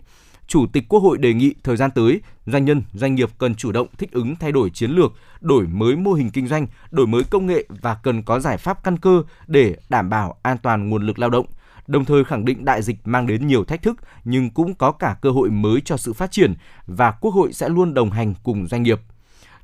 Chủ 0.48 0.66
tịch 0.74 0.84
Quốc 0.90 1.00
hội 1.00 1.18
đề 1.18 1.34
nghị 1.34 1.54
thời 1.64 1.78
gian 1.78 1.92
tới, 1.92 2.22
doanh 2.46 2.66
nhân, 2.66 2.84
doanh 2.94 3.16
nghiệp 3.16 3.30
cần 3.38 3.56
chủ 3.56 3.72
động 3.72 3.88
thích 3.98 4.12
ứng 4.12 4.36
thay 4.36 4.52
đổi 4.52 4.70
chiến 4.70 4.92
lược, 4.92 5.14
đổi 5.42 5.68
mới 5.68 5.96
mô 5.96 6.14
hình 6.14 6.30
kinh 6.30 6.48
doanh, 6.48 6.68
đổi 6.92 7.08
mới 7.08 7.24
công 7.24 7.46
nghệ 7.46 7.66
và 7.70 7.98
cần 8.04 8.24
có 8.24 8.40
giải 8.40 8.58
pháp 8.58 8.84
căn 8.84 8.98
cơ 8.98 9.24
để 9.48 9.76
đảm 9.90 10.10
bảo 10.10 10.38
an 10.42 10.58
toàn 10.58 10.90
nguồn 10.90 11.04
lực 11.04 11.20
lao 11.20 11.30
động, 11.30 11.46
đồng 11.88 12.06
thời 12.06 12.24
khẳng 12.24 12.46
định 12.46 12.66
đại 12.66 12.82
dịch 12.82 12.98
mang 13.06 13.28
đến 13.28 13.48
nhiều 13.48 13.64
thách 13.64 13.82
thức 13.82 13.98
nhưng 14.24 14.50
cũng 14.50 14.76
có 14.76 14.92
cả 14.92 15.16
cơ 15.22 15.30
hội 15.30 15.50
mới 15.50 15.82
cho 15.86 15.98
sự 15.98 16.14
phát 16.14 16.32
triển 16.32 16.54
và 16.86 17.12
Quốc 17.12 17.34
hội 17.34 17.54
sẽ 17.54 17.70
luôn 17.70 17.94
đồng 17.94 18.12
hành 18.12 18.34
cùng 18.44 18.68
doanh 18.68 18.84
nghiệp. 18.84 19.00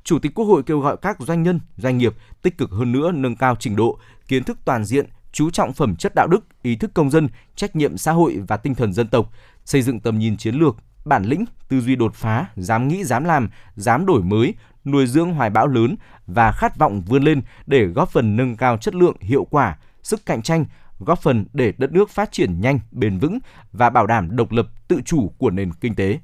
Chủ 0.04 0.18
tịch 0.18 0.34
Quốc 0.34 0.44
hội 0.44 0.62
kêu 0.62 0.80
gọi 0.80 0.96
các 1.02 1.20
doanh 1.20 1.42
nhân, 1.42 1.60
doanh 1.76 1.98
nghiệp 1.98 2.14
tích 2.42 2.58
cực 2.58 2.70
hơn 2.70 2.92
nữa 2.92 3.12
nâng 3.12 3.36
cao 3.36 3.56
trình 3.58 3.76
độ, 3.76 3.98
kiến 4.28 4.44
thức 4.44 4.58
toàn 4.64 4.84
diện, 4.84 5.06
chú 5.32 5.50
trọng 5.50 5.72
phẩm 5.72 5.96
chất 5.96 6.14
đạo 6.14 6.26
đức, 6.26 6.44
ý 6.62 6.76
thức 6.76 6.90
công 6.94 7.10
dân, 7.10 7.28
trách 7.56 7.76
nhiệm 7.76 7.96
xã 7.96 8.12
hội 8.12 8.42
và 8.48 8.56
tinh 8.56 8.74
thần 8.74 8.92
dân 8.92 9.08
tộc, 9.08 9.32
xây 9.64 9.82
dựng 9.82 10.00
tầm 10.00 10.18
nhìn 10.18 10.36
chiến 10.36 10.54
lược, 10.54 10.76
bản 11.04 11.24
lĩnh, 11.24 11.44
tư 11.68 11.80
duy 11.80 11.96
đột 11.96 12.14
phá, 12.14 12.46
dám 12.56 12.88
nghĩ 12.88 13.04
dám 13.04 13.24
làm, 13.24 13.48
dám 13.76 14.06
đổi 14.06 14.22
mới, 14.22 14.54
nuôi 14.84 15.06
dưỡng 15.06 15.34
hoài 15.34 15.50
bão 15.50 15.66
lớn 15.66 15.96
và 16.26 16.52
khát 16.52 16.78
vọng 16.78 17.02
vươn 17.02 17.22
lên 17.22 17.42
để 17.66 17.84
góp 17.84 18.10
phần 18.10 18.36
nâng 18.36 18.56
cao 18.56 18.76
chất 18.76 18.94
lượng, 18.94 19.16
hiệu 19.20 19.44
quả, 19.44 19.78
sức 20.02 20.26
cạnh 20.26 20.42
tranh, 20.42 20.64
góp 20.98 21.22
phần 21.22 21.46
để 21.52 21.72
đất 21.78 21.92
nước 21.92 22.10
phát 22.10 22.32
triển 22.32 22.60
nhanh, 22.60 22.78
bền 22.92 23.18
vững 23.18 23.38
và 23.72 23.90
bảo 23.90 24.06
đảm 24.06 24.36
độc 24.36 24.52
lập 24.52 24.66
tự 24.88 25.00
chủ 25.04 25.32
của 25.38 25.50
nền 25.50 25.72
kinh 25.72 25.94
tế. 25.94 26.18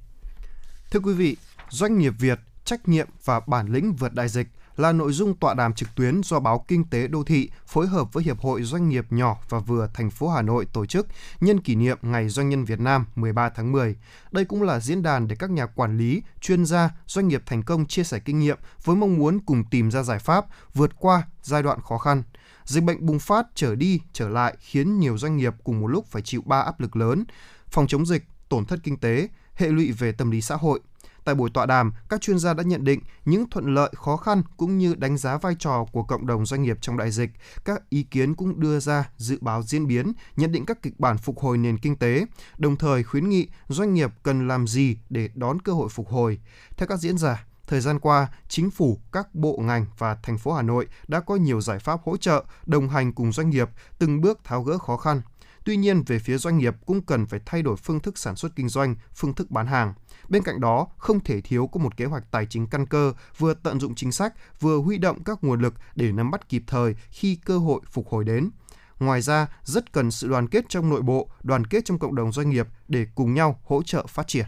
Thưa 0.90 1.00
quý 1.00 1.14
vị, 1.14 1.36
doanh 1.68 1.98
nghiệp 1.98 2.12
Việt, 2.18 2.38
trách 2.70 2.88
nhiệm 2.88 3.08
và 3.24 3.40
bản 3.40 3.66
lĩnh 3.66 3.92
vượt 3.92 4.14
đại 4.14 4.28
dịch 4.28 4.48
là 4.76 4.92
nội 4.92 5.12
dung 5.12 5.34
tọa 5.36 5.54
đàm 5.54 5.72
trực 5.72 5.88
tuyến 5.94 6.20
do 6.24 6.40
báo 6.40 6.64
Kinh 6.68 6.84
tế 6.84 7.06
Đô 7.06 7.24
thị 7.24 7.50
phối 7.66 7.86
hợp 7.86 8.12
với 8.12 8.24
Hiệp 8.24 8.40
hội 8.40 8.62
Doanh 8.62 8.88
nghiệp 8.88 9.06
nhỏ 9.10 9.38
và 9.48 9.58
vừa 9.58 9.88
thành 9.94 10.10
phố 10.10 10.28
Hà 10.28 10.42
Nội 10.42 10.66
tổ 10.72 10.86
chức 10.86 11.06
nhân 11.40 11.60
kỷ 11.60 11.74
niệm 11.74 11.98
Ngày 12.02 12.28
Doanh 12.28 12.48
nhân 12.48 12.64
Việt 12.64 12.80
Nam 12.80 13.06
13 13.14 13.48
tháng 13.48 13.72
10. 13.72 13.96
Đây 14.30 14.44
cũng 14.44 14.62
là 14.62 14.80
diễn 14.80 15.02
đàn 15.02 15.28
để 15.28 15.36
các 15.36 15.50
nhà 15.50 15.66
quản 15.66 15.98
lý, 15.98 16.22
chuyên 16.40 16.66
gia, 16.66 16.90
doanh 17.06 17.28
nghiệp 17.28 17.42
thành 17.46 17.62
công 17.62 17.86
chia 17.86 18.04
sẻ 18.04 18.18
kinh 18.18 18.40
nghiệm 18.40 18.58
với 18.84 18.96
mong 18.96 19.18
muốn 19.18 19.40
cùng 19.40 19.64
tìm 19.70 19.90
ra 19.90 20.02
giải 20.02 20.18
pháp 20.18 20.46
vượt 20.74 20.90
qua 20.98 21.22
giai 21.42 21.62
đoạn 21.62 21.80
khó 21.80 21.98
khăn. 21.98 22.22
Dịch 22.64 22.84
bệnh 22.84 23.06
bùng 23.06 23.18
phát 23.18 23.46
trở 23.54 23.74
đi 23.74 24.00
trở 24.12 24.28
lại 24.28 24.56
khiến 24.60 24.98
nhiều 25.00 25.18
doanh 25.18 25.36
nghiệp 25.36 25.54
cùng 25.64 25.80
một 25.80 25.86
lúc 25.86 26.06
phải 26.06 26.22
chịu 26.22 26.42
ba 26.44 26.60
áp 26.60 26.80
lực 26.80 26.96
lớn: 26.96 27.24
phòng 27.68 27.86
chống 27.86 28.06
dịch, 28.06 28.24
tổn 28.48 28.64
thất 28.64 28.80
kinh 28.82 28.96
tế, 28.96 29.28
hệ 29.54 29.68
lụy 29.68 29.92
về 29.92 30.12
tâm 30.12 30.30
lý 30.30 30.40
xã 30.40 30.56
hội. 30.56 30.80
Tại 31.24 31.34
buổi 31.34 31.50
tọa 31.54 31.66
đàm, 31.66 31.92
các 32.08 32.20
chuyên 32.20 32.38
gia 32.38 32.54
đã 32.54 32.62
nhận 32.62 32.84
định 32.84 33.00
những 33.24 33.50
thuận 33.50 33.74
lợi, 33.74 33.90
khó 33.96 34.16
khăn 34.16 34.42
cũng 34.56 34.78
như 34.78 34.94
đánh 34.94 35.16
giá 35.16 35.38
vai 35.38 35.54
trò 35.58 35.84
của 35.92 36.02
cộng 36.02 36.26
đồng 36.26 36.46
doanh 36.46 36.62
nghiệp 36.62 36.78
trong 36.80 36.96
đại 36.96 37.10
dịch. 37.10 37.30
Các 37.64 37.82
ý 37.88 38.02
kiến 38.02 38.34
cũng 38.34 38.60
đưa 38.60 38.80
ra 38.80 39.10
dự 39.16 39.38
báo 39.40 39.62
diễn 39.62 39.86
biến, 39.86 40.12
nhận 40.36 40.52
định 40.52 40.66
các 40.66 40.82
kịch 40.82 41.00
bản 41.00 41.18
phục 41.18 41.40
hồi 41.40 41.58
nền 41.58 41.78
kinh 41.78 41.96
tế, 41.96 42.24
đồng 42.58 42.76
thời 42.76 43.02
khuyến 43.02 43.28
nghị 43.28 43.48
doanh 43.68 43.94
nghiệp 43.94 44.10
cần 44.22 44.48
làm 44.48 44.66
gì 44.66 44.96
để 45.10 45.28
đón 45.34 45.60
cơ 45.60 45.72
hội 45.72 45.88
phục 45.88 46.08
hồi. 46.08 46.40
Theo 46.76 46.86
các 46.86 46.98
diễn 46.98 47.18
giả, 47.18 47.46
thời 47.66 47.80
gian 47.80 48.00
qua, 48.00 48.28
chính 48.48 48.70
phủ, 48.70 49.00
các 49.12 49.34
bộ 49.34 49.58
ngành 49.62 49.86
và 49.98 50.14
thành 50.22 50.38
phố 50.38 50.52
Hà 50.52 50.62
Nội 50.62 50.86
đã 51.08 51.20
có 51.20 51.36
nhiều 51.36 51.60
giải 51.60 51.78
pháp 51.78 52.00
hỗ 52.04 52.16
trợ, 52.16 52.44
đồng 52.66 52.88
hành 52.88 53.12
cùng 53.12 53.32
doanh 53.32 53.50
nghiệp, 53.50 53.68
từng 53.98 54.20
bước 54.20 54.44
tháo 54.44 54.62
gỡ 54.62 54.78
khó 54.78 54.96
khăn. 54.96 55.22
Tuy 55.64 55.76
nhiên, 55.76 56.02
về 56.06 56.18
phía 56.18 56.38
doanh 56.38 56.58
nghiệp 56.58 56.74
cũng 56.86 57.02
cần 57.02 57.26
phải 57.26 57.40
thay 57.46 57.62
đổi 57.62 57.76
phương 57.76 58.00
thức 58.00 58.18
sản 58.18 58.36
xuất 58.36 58.56
kinh 58.56 58.68
doanh, 58.68 58.94
phương 59.14 59.34
thức 59.34 59.50
bán 59.50 59.66
hàng. 59.66 59.94
Bên 60.30 60.42
cạnh 60.42 60.60
đó, 60.60 60.86
không 60.98 61.20
thể 61.20 61.40
thiếu 61.40 61.66
có 61.66 61.80
một 61.80 61.96
kế 61.96 62.04
hoạch 62.04 62.30
tài 62.30 62.46
chính 62.46 62.66
căn 62.66 62.86
cơ, 62.86 63.12
vừa 63.38 63.54
tận 63.54 63.80
dụng 63.80 63.94
chính 63.94 64.12
sách, 64.12 64.34
vừa 64.60 64.78
huy 64.78 64.98
động 64.98 65.24
các 65.24 65.44
nguồn 65.44 65.60
lực 65.60 65.74
để 65.96 66.12
nắm 66.12 66.30
bắt 66.30 66.48
kịp 66.48 66.62
thời 66.66 66.94
khi 67.10 67.38
cơ 67.44 67.58
hội 67.58 67.80
phục 67.90 68.08
hồi 68.08 68.24
đến. 68.24 68.50
Ngoài 68.98 69.22
ra, 69.22 69.46
rất 69.64 69.92
cần 69.92 70.10
sự 70.10 70.28
đoàn 70.28 70.48
kết 70.48 70.64
trong 70.68 70.90
nội 70.90 71.02
bộ, 71.02 71.30
đoàn 71.42 71.66
kết 71.66 71.84
trong 71.84 71.98
cộng 71.98 72.14
đồng 72.14 72.32
doanh 72.32 72.50
nghiệp 72.50 72.66
để 72.88 73.06
cùng 73.14 73.34
nhau 73.34 73.60
hỗ 73.64 73.82
trợ 73.82 74.06
phát 74.06 74.28
triển. 74.28 74.46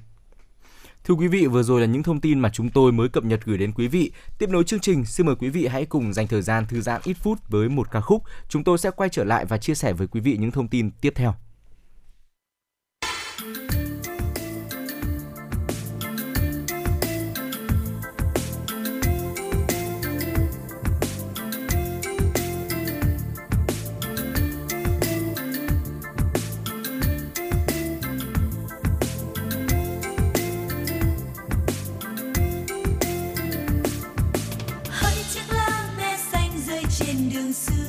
Thưa 1.05 1.15
quý 1.15 1.29
vị, 1.29 1.47
vừa 1.47 1.63
rồi 1.63 1.81
là 1.81 1.87
những 1.87 2.03
thông 2.03 2.21
tin 2.21 2.41
mà 2.41 2.51
chúng 2.53 2.71
tôi 2.71 2.93
mới 2.93 3.09
cập 3.09 3.25
nhật 3.25 3.41
gửi 3.45 3.59
đến 3.59 3.73
quý 3.73 3.89
vị. 3.89 4.13
Tiếp 4.39 4.49
nối 4.51 4.65
chương 4.65 4.81
trình, 4.81 5.05
xin 5.05 5.27
mời 5.27 5.37
quý 5.37 5.49
vị 5.49 5.67
hãy 5.67 5.87
cùng 5.87 6.13
dành 6.13 6.29
thời 6.29 6.43
gian 6.43 6.67
thư 6.67 6.81
giãn 6.81 7.01
ít 7.05 7.15
phút 7.15 7.39
với 7.49 7.69
một 7.69 7.91
ca 7.91 8.01
khúc. 8.01 8.23
Chúng 8.49 8.65
tôi 8.65 8.79
sẽ 8.79 8.91
quay 8.91 9.09
trở 9.09 9.25
lại 9.25 9.45
và 9.45 9.59
chia 9.59 9.75
sẻ 9.75 9.93
với 9.93 10.07
quý 10.07 10.21
vị 10.21 10.37
những 10.37 10.51
thông 10.51 10.69
tin 10.69 10.91
tiếp 10.91 11.13
theo. 11.17 11.35
Dịu 37.53 37.82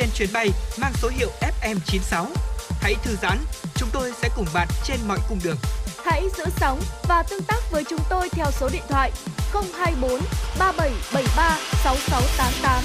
trên 0.00 0.08
chuyến 0.14 0.28
bay 0.32 0.50
mang 0.80 0.92
số 0.94 1.08
hiệu 1.08 1.28
FM96. 1.62 2.26
Hãy 2.80 2.94
thư 3.04 3.16
giãn, 3.22 3.38
chúng 3.74 3.88
tôi 3.92 4.12
sẽ 4.12 4.28
cùng 4.36 4.46
bạn 4.54 4.68
trên 4.84 4.96
mọi 5.08 5.18
cung 5.28 5.38
đường. 5.44 5.56
Hãy 6.04 6.22
giữ 6.36 6.44
sóng 6.56 6.80
và 7.08 7.22
tương 7.30 7.42
tác 7.42 7.60
với 7.72 7.84
chúng 7.90 8.00
tôi 8.10 8.28
theo 8.28 8.46
số 8.50 8.68
điện 8.72 8.82
thoại 8.88 9.12
024 9.52 10.10
3773 10.58 11.58
6688. 11.84 12.84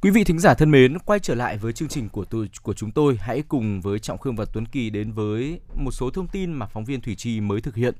Quý 0.00 0.10
vị 0.10 0.24
thính 0.24 0.38
giả 0.38 0.54
thân 0.54 0.70
mến, 0.70 0.98
quay 0.98 1.20
trở 1.20 1.34
lại 1.34 1.56
với 1.58 1.72
chương 1.72 1.88
trình 1.88 2.08
của 2.08 2.24
tôi 2.24 2.48
của 2.62 2.74
chúng 2.74 2.90
tôi, 2.90 3.18
hãy 3.20 3.42
cùng 3.48 3.80
với 3.80 3.98
Trọng 3.98 4.18
Khương 4.18 4.36
và 4.36 4.44
Tuấn 4.52 4.66
Kỳ 4.66 4.90
đến 4.90 5.12
với 5.12 5.60
một 5.74 5.90
số 5.90 6.10
thông 6.10 6.26
tin 6.26 6.52
mà 6.52 6.66
phóng 6.66 6.84
viên 6.84 7.00
Thủy 7.00 7.14
Trì 7.14 7.40
mới 7.40 7.60
thực 7.60 7.74
hiện. 7.74 7.94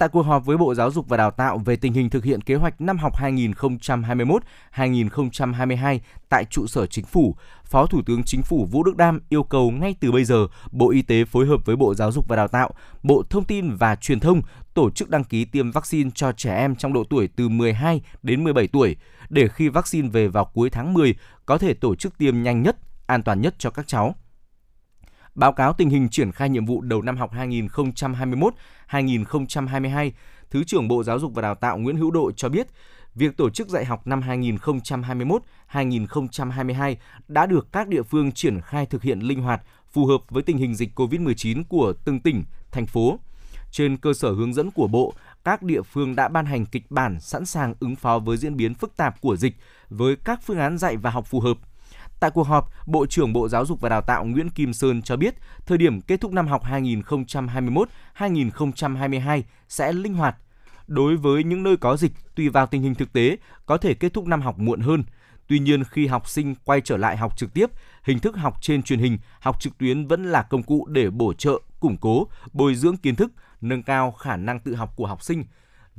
Tại 0.00 0.08
cuộc 0.08 0.22
họp 0.22 0.46
với 0.46 0.56
Bộ 0.56 0.74
Giáo 0.74 0.90
dục 0.90 1.08
và 1.08 1.16
Đào 1.16 1.30
tạo 1.30 1.58
về 1.58 1.76
tình 1.76 1.92
hình 1.92 2.10
thực 2.10 2.24
hiện 2.24 2.40
kế 2.40 2.54
hoạch 2.54 2.80
năm 2.80 2.98
học 2.98 3.12
2021-2022 3.16 5.98
tại 6.28 6.44
trụ 6.44 6.66
sở 6.66 6.86
Chính 6.86 7.04
phủ, 7.04 7.36
Phó 7.64 7.86
Thủ 7.86 8.02
tướng 8.06 8.22
Chính 8.22 8.42
phủ 8.42 8.68
Vũ 8.70 8.82
Đức 8.82 8.96
Đam 8.96 9.20
yêu 9.28 9.42
cầu 9.42 9.70
ngay 9.70 9.94
từ 10.00 10.12
bây 10.12 10.24
giờ 10.24 10.46
Bộ 10.72 10.90
Y 10.90 11.02
tế 11.02 11.24
phối 11.24 11.46
hợp 11.46 11.64
với 11.64 11.76
Bộ 11.76 11.94
Giáo 11.94 12.12
dục 12.12 12.28
và 12.28 12.36
Đào 12.36 12.48
tạo, 12.48 12.70
Bộ 13.02 13.22
Thông 13.30 13.44
tin 13.44 13.76
và 13.76 13.96
Truyền 13.96 14.20
thông 14.20 14.42
tổ 14.74 14.90
chức 14.90 15.10
đăng 15.10 15.24
ký 15.24 15.44
tiêm 15.44 15.70
vaccine 15.70 16.10
cho 16.14 16.32
trẻ 16.32 16.56
em 16.56 16.76
trong 16.76 16.92
độ 16.92 17.04
tuổi 17.10 17.28
từ 17.36 17.48
12 17.48 18.00
đến 18.22 18.44
17 18.44 18.66
tuổi 18.66 18.96
để 19.28 19.48
khi 19.48 19.68
vaccine 19.68 20.08
về 20.08 20.28
vào 20.28 20.44
cuối 20.44 20.70
tháng 20.70 20.94
10 20.94 21.14
có 21.46 21.58
thể 21.58 21.74
tổ 21.74 21.94
chức 21.94 22.18
tiêm 22.18 22.42
nhanh 22.42 22.62
nhất, 22.62 22.76
an 23.06 23.22
toàn 23.22 23.40
nhất 23.40 23.54
cho 23.58 23.70
các 23.70 23.88
cháu. 23.88 24.14
Báo 25.34 25.52
cáo 25.52 25.72
tình 25.72 25.90
hình 25.90 26.08
triển 26.08 26.32
khai 26.32 26.48
nhiệm 26.48 26.66
vụ 26.66 26.80
đầu 26.80 27.02
năm 27.02 27.16
học 27.16 27.32
2021-2022, 27.32 30.10
Thứ 30.50 30.64
trưởng 30.64 30.88
Bộ 30.88 31.02
Giáo 31.02 31.18
dục 31.18 31.34
và 31.34 31.42
Đào 31.42 31.54
tạo 31.54 31.78
Nguyễn 31.78 31.96
Hữu 31.96 32.10
Độ 32.10 32.32
cho 32.32 32.48
biết, 32.48 32.66
việc 33.14 33.36
tổ 33.36 33.50
chức 33.50 33.68
dạy 33.68 33.84
học 33.84 34.06
năm 34.06 34.20
2021-2022 35.70 36.96
đã 37.28 37.46
được 37.46 37.72
các 37.72 37.88
địa 37.88 38.02
phương 38.02 38.32
triển 38.32 38.60
khai 38.60 38.86
thực 38.86 39.02
hiện 39.02 39.20
linh 39.20 39.42
hoạt, 39.42 39.62
phù 39.92 40.06
hợp 40.06 40.20
với 40.30 40.42
tình 40.42 40.56
hình 40.56 40.74
dịch 40.74 40.98
COVID-19 40.98 41.62
của 41.68 41.92
từng 42.04 42.20
tỉnh, 42.20 42.44
thành 42.70 42.86
phố. 42.86 43.18
Trên 43.70 43.96
cơ 43.96 44.12
sở 44.12 44.32
hướng 44.32 44.54
dẫn 44.54 44.70
của 44.70 44.86
Bộ, 44.86 45.14
các 45.44 45.62
địa 45.62 45.82
phương 45.82 46.16
đã 46.16 46.28
ban 46.28 46.46
hành 46.46 46.66
kịch 46.66 46.90
bản 46.90 47.20
sẵn 47.20 47.46
sàng 47.46 47.74
ứng 47.80 47.96
phó 47.96 48.18
với 48.18 48.36
diễn 48.36 48.56
biến 48.56 48.74
phức 48.74 48.96
tạp 48.96 49.20
của 49.20 49.36
dịch 49.36 49.56
với 49.88 50.16
các 50.16 50.40
phương 50.42 50.58
án 50.58 50.78
dạy 50.78 50.96
và 50.96 51.10
học 51.10 51.26
phù 51.26 51.40
hợp. 51.40 51.56
Tại 52.20 52.30
cuộc 52.30 52.42
họp, 52.42 52.70
Bộ 52.86 53.06
trưởng 53.06 53.32
Bộ 53.32 53.48
Giáo 53.48 53.66
dục 53.66 53.80
và 53.80 53.88
Đào 53.88 54.00
tạo 54.00 54.24
Nguyễn 54.24 54.50
Kim 54.50 54.72
Sơn 54.72 55.02
cho 55.02 55.16
biết, 55.16 55.34
thời 55.66 55.78
điểm 55.78 56.00
kết 56.00 56.20
thúc 56.20 56.32
năm 56.32 56.46
học 56.46 56.62
2021-2022 56.64 59.42
sẽ 59.68 59.92
linh 59.92 60.14
hoạt. 60.14 60.36
Đối 60.86 61.16
với 61.16 61.44
những 61.44 61.62
nơi 61.62 61.76
có 61.76 61.96
dịch, 61.96 62.12
tùy 62.34 62.48
vào 62.48 62.66
tình 62.66 62.82
hình 62.82 62.94
thực 62.94 63.12
tế, 63.12 63.36
có 63.66 63.76
thể 63.76 63.94
kết 63.94 64.14
thúc 64.14 64.26
năm 64.26 64.42
học 64.42 64.58
muộn 64.58 64.80
hơn. 64.80 65.04
Tuy 65.46 65.58
nhiên, 65.58 65.84
khi 65.84 66.06
học 66.06 66.28
sinh 66.28 66.54
quay 66.64 66.80
trở 66.80 66.96
lại 66.96 67.16
học 67.16 67.38
trực 67.38 67.54
tiếp, 67.54 67.70
hình 68.02 68.18
thức 68.18 68.36
học 68.36 68.56
trên 68.60 68.82
truyền 68.82 68.98
hình, 68.98 69.18
học 69.40 69.60
trực 69.60 69.78
tuyến 69.78 70.06
vẫn 70.06 70.24
là 70.24 70.42
công 70.42 70.62
cụ 70.62 70.86
để 70.90 71.10
bổ 71.10 71.32
trợ, 71.32 71.60
củng 71.80 71.96
cố, 71.96 72.26
bồi 72.52 72.74
dưỡng 72.74 72.96
kiến 72.96 73.16
thức, 73.16 73.32
nâng 73.60 73.82
cao 73.82 74.12
khả 74.12 74.36
năng 74.36 74.60
tự 74.60 74.74
học 74.74 74.92
của 74.96 75.06
học 75.06 75.22
sinh. 75.22 75.44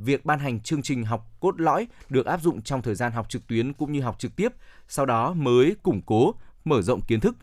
Việc 0.04 0.24
ban 0.24 0.38
hành 0.38 0.60
chương 0.60 0.82
trình 0.82 1.04
học 1.04 1.26
cốt 1.40 1.60
lõi 1.60 1.86
được 2.08 2.26
áp 2.26 2.42
dụng 2.42 2.62
trong 2.62 2.82
thời 2.82 2.94
gian 2.94 3.12
học 3.12 3.28
trực 3.28 3.46
tuyến 3.46 3.72
cũng 3.72 3.92
như 3.92 4.00
học 4.00 4.18
trực 4.18 4.36
tiếp, 4.36 4.52
sau 4.88 5.06
đó 5.06 5.32
mới 5.32 5.76
củng 5.82 6.02
cố, 6.06 6.34
mở 6.64 6.82
rộng 6.82 7.00
kiến 7.00 7.20
thức. 7.20 7.36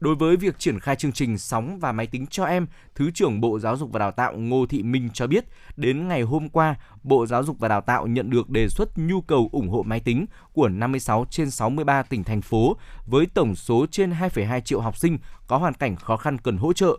Đối 0.00 0.14
với 0.14 0.36
việc 0.36 0.58
triển 0.58 0.80
khai 0.80 0.96
chương 0.96 1.12
trình 1.12 1.38
sóng 1.38 1.78
và 1.78 1.92
máy 1.92 2.06
tính 2.06 2.26
cho 2.26 2.44
em, 2.44 2.66
Thứ 2.94 3.10
trưởng 3.10 3.40
Bộ 3.40 3.58
Giáo 3.58 3.76
dục 3.76 3.92
và 3.92 3.98
Đào 3.98 4.10
tạo 4.10 4.32
Ngô 4.36 4.66
Thị 4.66 4.82
Minh 4.82 5.08
cho 5.14 5.26
biết, 5.26 5.44
đến 5.76 6.08
ngày 6.08 6.22
hôm 6.22 6.48
qua, 6.48 6.76
Bộ 7.02 7.26
Giáo 7.26 7.44
dục 7.44 7.58
và 7.58 7.68
Đào 7.68 7.80
tạo 7.80 8.06
nhận 8.06 8.30
được 8.30 8.50
đề 8.50 8.68
xuất 8.68 8.88
nhu 8.98 9.20
cầu 9.20 9.48
ủng 9.52 9.68
hộ 9.68 9.82
máy 9.82 10.00
tính 10.00 10.26
của 10.52 10.68
56 10.68 11.26
trên 11.30 11.50
63 11.50 12.02
tỉnh 12.02 12.24
thành 12.24 12.42
phố 12.42 12.76
với 13.06 13.26
tổng 13.34 13.54
số 13.54 13.86
trên 13.90 14.10
2,2 14.10 14.60
triệu 14.60 14.80
học 14.80 14.96
sinh 14.96 15.18
có 15.46 15.56
hoàn 15.56 15.74
cảnh 15.74 15.96
khó 15.96 16.16
khăn 16.16 16.38
cần 16.38 16.56
hỗ 16.56 16.72
trợ. 16.72 16.98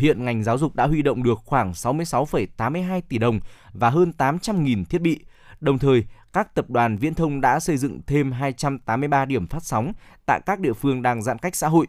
Hiện 0.00 0.24
ngành 0.24 0.42
giáo 0.42 0.58
dục 0.58 0.76
đã 0.76 0.86
huy 0.86 1.02
động 1.02 1.22
được 1.22 1.40
khoảng 1.44 1.72
66,82 1.72 3.00
tỷ 3.08 3.18
đồng 3.18 3.40
và 3.72 3.90
hơn 3.90 4.12
800.000 4.18 4.84
thiết 4.84 5.00
bị. 5.00 5.20
Đồng 5.60 5.78
thời, 5.78 6.04
các 6.32 6.54
tập 6.54 6.70
đoàn 6.70 6.96
viễn 6.96 7.14
thông 7.14 7.40
đã 7.40 7.60
xây 7.60 7.76
dựng 7.76 8.00
thêm 8.06 8.32
283 8.32 9.24
điểm 9.24 9.46
phát 9.46 9.64
sóng 9.64 9.92
tại 10.26 10.40
các 10.46 10.60
địa 10.60 10.72
phương 10.72 11.02
đang 11.02 11.22
giãn 11.22 11.38
cách 11.38 11.56
xã 11.56 11.68
hội. 11.68 11.86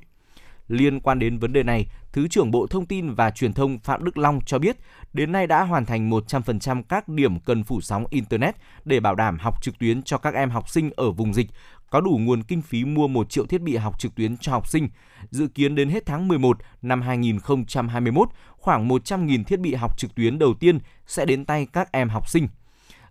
Liên 0.67 0.99
quan 0.99 1.19
đến 1.19 1.37
vấn 1.37 1.53
đề 1.53 1.63
này, 1.63 1.87
Thứ 2.13 2.27
trưởng 2.27 2.51
Bộ 2.51 2.67
Thông 2.67 2.85
tin 2.85 3.13
và 3.13 3.31
Truyền 3.31 3.53
thông 3.53 3.79
Phạm 3.79 4.03
Đức 4.03 4.17
Long 4.17 4.39
cho 4.45 4.59
biết, 4.59 4.77
đến 5.13 5.31
nay 5.31 5.47
đã 5.47 5.63
hoàn 5.63 5.85
thành 5.85 6.09
100% 6.09 6.83
các 6.89 7.07
điểm 7.07 7.39
cần 7.39 7.63
phủ 7.63 7.81
sóng 7.81 8.05
Internet 8.09 8.55
để 8.85 8.99
bảo 8.99 9.15
đảm 9.15 9.37
học 9.39 9.61
trực 9.61 9.79
tuyến 9.79 10.03
cho 10.03 10.17
các 10.17 10.33
em 10.33 10.49
học 10.49 10.69
sinh 10.69 10.89
ở 10.95 11.11
vùng 11.11 11.33
dịch, 11.33 11.49
có 11.91 12.01
đủ 12.01 12.19
nguồn 12.21 12.43
kinh 12.43 12.61
phí 12.61 12.85
mua 12.85 13.07
1 13.07 13.29
triệu 13.29 13.45
thiết 13.45 13.61
bị 13.61 13.75
học 13.75 13.99
trực 13.99 14.15
tuyến 14.15 14.37
cho 14.37 14.51
học 14.51 14.67
sinh. 14.67 14.89
Dự 15.29 15.47
kiến 15.47 15.75
đến 15.75 15.89
hết 15.89 16.05
tháng 16.05 16.27
11 16.27 16.57
năm 16.81 17.01
2021, 17.01 18.29
khoảng 18.57 18.87
100.000 18.87 19.43
thiết 19.43 19.59
bị 19.59 19.73
học 19.73 19.97
trực 19.97 20.15
tuyến 20.15 20.39
đầu 20.39 20.53
tiên 20.53 20.79
sẽ 21.07 21.25
đến 21.25 21.45
tay 21.45 21.67
các 21.73 21.91
em 21.91 22.09
học 22.09 22.29
sinh. 22.29 22.47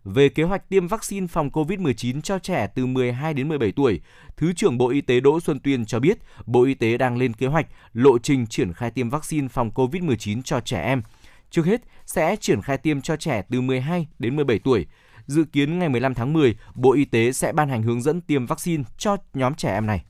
Về 0.05 0.28
kế 0.28 0.43
hoạch 0.43 0.69
tiêm 0.69 0.86
vaccine 0.86 1.27
phòng 1.27 1.51
COVID-19 1.51 2.20
cho 2.20 2.39
trẻ 2.39 2.66
từ 2.74 2.86
12 2.86 3.35
đến 3.35 3.48
17 3.48 3.73
tuổi, 3.73 4.01
Thứ 4.36 4.52
trưởng 4.52 4.78
Bộ 4.78 4.89
Y 4.89 5.01
tế 5.01 5.20
Đỗ 5.20 5.40
Xuân 5.40 5.61
Tuyên 5.61 5.85
cho 5.85 6.01
biết, 6.01 6.19
Bộ 6.47 6.62
Y 6.62 6.74
tế 6.74 6.98
đang 6.98 7.16
lên 7.16 7.35
kế 7.35 7.47
hoạch 7.47 7.66
lộ 7.93 8.19
trình 8.19 8.47
triển 8.47 8.73
khai 8.73 8.90
tiêm 8.90 9.11
vaccine 9.11 9.48
phòng 9.48 9.70
COVID-19 9.74 10.43
cho 10.43 10.61
trẻ 10.61 10.82
em. 10.82 11.02
Trước 11.51 11.66
hết, 11.66 11.81
sẽ 12.07 12.36
triển 12.36 12.62
khai 12.62 12.78
tiêm 12.78 13.01
cho 13.01 13.16
trẻ 13.16 13.43
từ 13.51 13.61
12 13.61 14.07
đến 14.19 14.36
17 14.36 14.59
tuổi. 14.59 14.86
Dự 15.31 15.44
kiến 15.44 15.78
ngày 15.78 15.89
15 15.89 16.15
tháng 16.15 16.32
10, 16.32 16.57
Bộ 16.74 16.93
Y 16.93 17.05
tế 17.05 17.32
sẽ 17.32 17.52
ban 17.52 17.69
hành 17.69 17.82
hướng 17.82 18.02
dẫn 18.02 18.20
tiêm 18.20 18.47
vaccine 18.47 18.85
cho 18.98 19.16
nhóm 19.35 19.55
trẻ 19.55 19.73
em 19.73 19.86
này. 19.86 20.05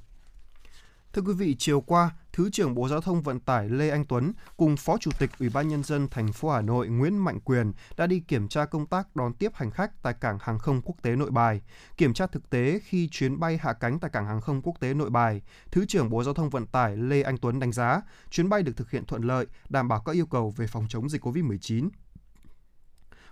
Thưa 1.13 1.23
quý 1.23 1.33
vị, 1.33 1.57
chiều 1.59 1.81
qua, 1.81 2.11
Thứ 2.33 2.51
trưởng 2.51 2.75
Bộ 2.75 2.89
Giao 2.89 3.01
thông 3.01 3.23
Vận 3.23 3.41
tải 3.41 3.69
Lê 3.69 3.91
Anh 3.91 4.05
Tuấn 4.05 4.33
cùng 4.57 4.77
Phó 4.77 4.99
Chủ 4.99 5.11
tịch 5.19 5.31
Ủy 5.39 5.49
ban 5.49 5.69
nhân 5.69 5.83
dân 5.83 6.09
thành 6.09 6.33
phố 6.33 6.51
Hà 6.51 6.61
Nội 6.61 6.89
Nguyễn 6.89 7.19
Mạnh 7.19 7.41
Quyền 7.41 7.73
đã 7.97 8.07
đi 8.07 8.21
kiểm 8.21 8.49
tra 8.49 8.65
công 8.65 8.87
tác 8.87 9.17
đón 9.17 9.35
tiếp 9.35 9.53
hành 9.55 9.71
khách 9.71 10.03
tại 10.03 10.15
cảng 10.21 10.39
hàng 10.41 10.59
không 10.59 10.81
quốc 10.85 10.97
tế 11.03 11.17
Nội 11.17 11.31
Bài, 11.31 11.61
kiểm 11.97 12.15
tra 12.15 12.27
thực 12.27 12.51
tế 12.51 12.81
khi 12.85 13.09
chuyến 13.09 13.41
bay 13.41 13.59
hạ 13.63 13.73
cánh 13.73 13.99
tại 13.99 14.11
cảng 14.11 14.27
hàng 14.27 14.41
không 14.41 14.63
quốc 14.63 14.75
tế 14.81 14.95
Nội 14.95 15.11
Bài. 15.11 15.43
Thứ 15.71 15.85
trưởng 15.87 16.11
Bộ 16.11 16.25
Giao 16.25 16.35
thông 16.35 16.51
Vận 16.51 16.67
tải 16.67 16.97
Lê 16.97 17.23
Anh 17.23 17.39
Tuấn 17.39 17.61
đánh 17.61 17.73
giá 17.73 18.03
chuyến 18.31 18.49
bay 18.49 18.63
được 18.63 18.77
thực 18.77 18.91
hiện 18.91 19.05
thuận 19.05 19.23
lợi, 19.23 19.47
đảm 19.69 19.89
bảo 19.89 20.01
các 20.01 20.15
yêu 20.15 20.27
cầu 20.27 20.55
về 20.57 20.67
phòng 20.67 20.87
chống 20.89 21.09
dịch 21.09 21.25
COVID-19 21.25 21.89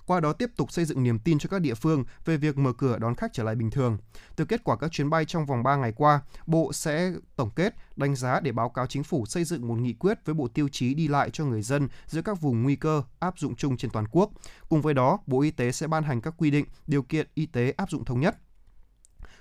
qua 0.08 0.20
đó 0.20 0.32
tiếp 0.32 0.50
tục 0.56 0.72
xây 0.72 0.84
dựng 0.84 1.02
niềm 1.02 1.18
tin 1.18 1.38
cho 1.38 1.48
các 1.48 1.58
địa 1.58 1.74
phương 1.74 2.04
về 2.24 2.36
việc 2.36 2.58
mở 2.58 2.72
cửa 2.72 2.98
đón 2.98 3.14
khách 3.14 3.32
trở 3.32 3.42
lại 3.42 3.54
bình 3.54 3.70
thường. 3.70 3.98
Từ 4.36 4.44
kết 4.44 4.64
quả 4.64 4.76
các 4.76 4.92
chuyến 4.92 5.10
bay 5.10 5.24
trong 5.24 5.46
vòng 5.46 5.62
3 5.62 5.76
ngày 5.76 5.92
qua, 5.96 6.20
Bộ 6.46 6.72
sẽ 6.72 7.12
tổng 7.36 7.50
kết, 7.50 7.74
đánh 7.96 8.16
giá 8.16 8.40
để 8.40 8.52
báo 8.52 8.68
cáo 8.68 8.86
chính 8.86 9.04
phủ 9.04 9.26
xây 9.26 9.44
dựng 9.44 9.68
một 9.68 9.74
nghị 9.74 9.92
quyết 9.92 10.18
với 10.24 10.34
bộ 10.34 10.48
tiêu 10.48 10.68
chí 10.72 10.94
đi 10.94 11.08
lại 11.08 11.30
cho 11.30 11.44
người 11.44 11.62
dân 11.62 11.88
giữa 12.06 12.22
các 12.22 12.40
vùng 12.40 12.62
nguy 12.62 12.76
cơ 12.76 13.02
áp 13.18 13.38
dụng 13.38 13.56
chung 13.56 13.76
trên 13.76 13.90
toàn 13.90 14.06
quốc. 14.10 14.30
Cùng 14.68 14.82
với 14.82 14.94
đó, 14.94 15.18
Bộ 15.26 15.40
Y 15.40 15.50
tế 15.50 15.72
sẽ 15.72 15.86
ban 15.86 16.02
hành 16.02 16.20
các 16.20 16.34
quy 16.38 16.50
định, 16.50 16.64
điều 16.86 17.02
kiện 17.02 17.26
y 17.34 17.46
tế 17.46 17.70
áp 17.76 17.90
dụng 17.90 18.04
thống 18.04 18.20
nhất. 18.20 18.36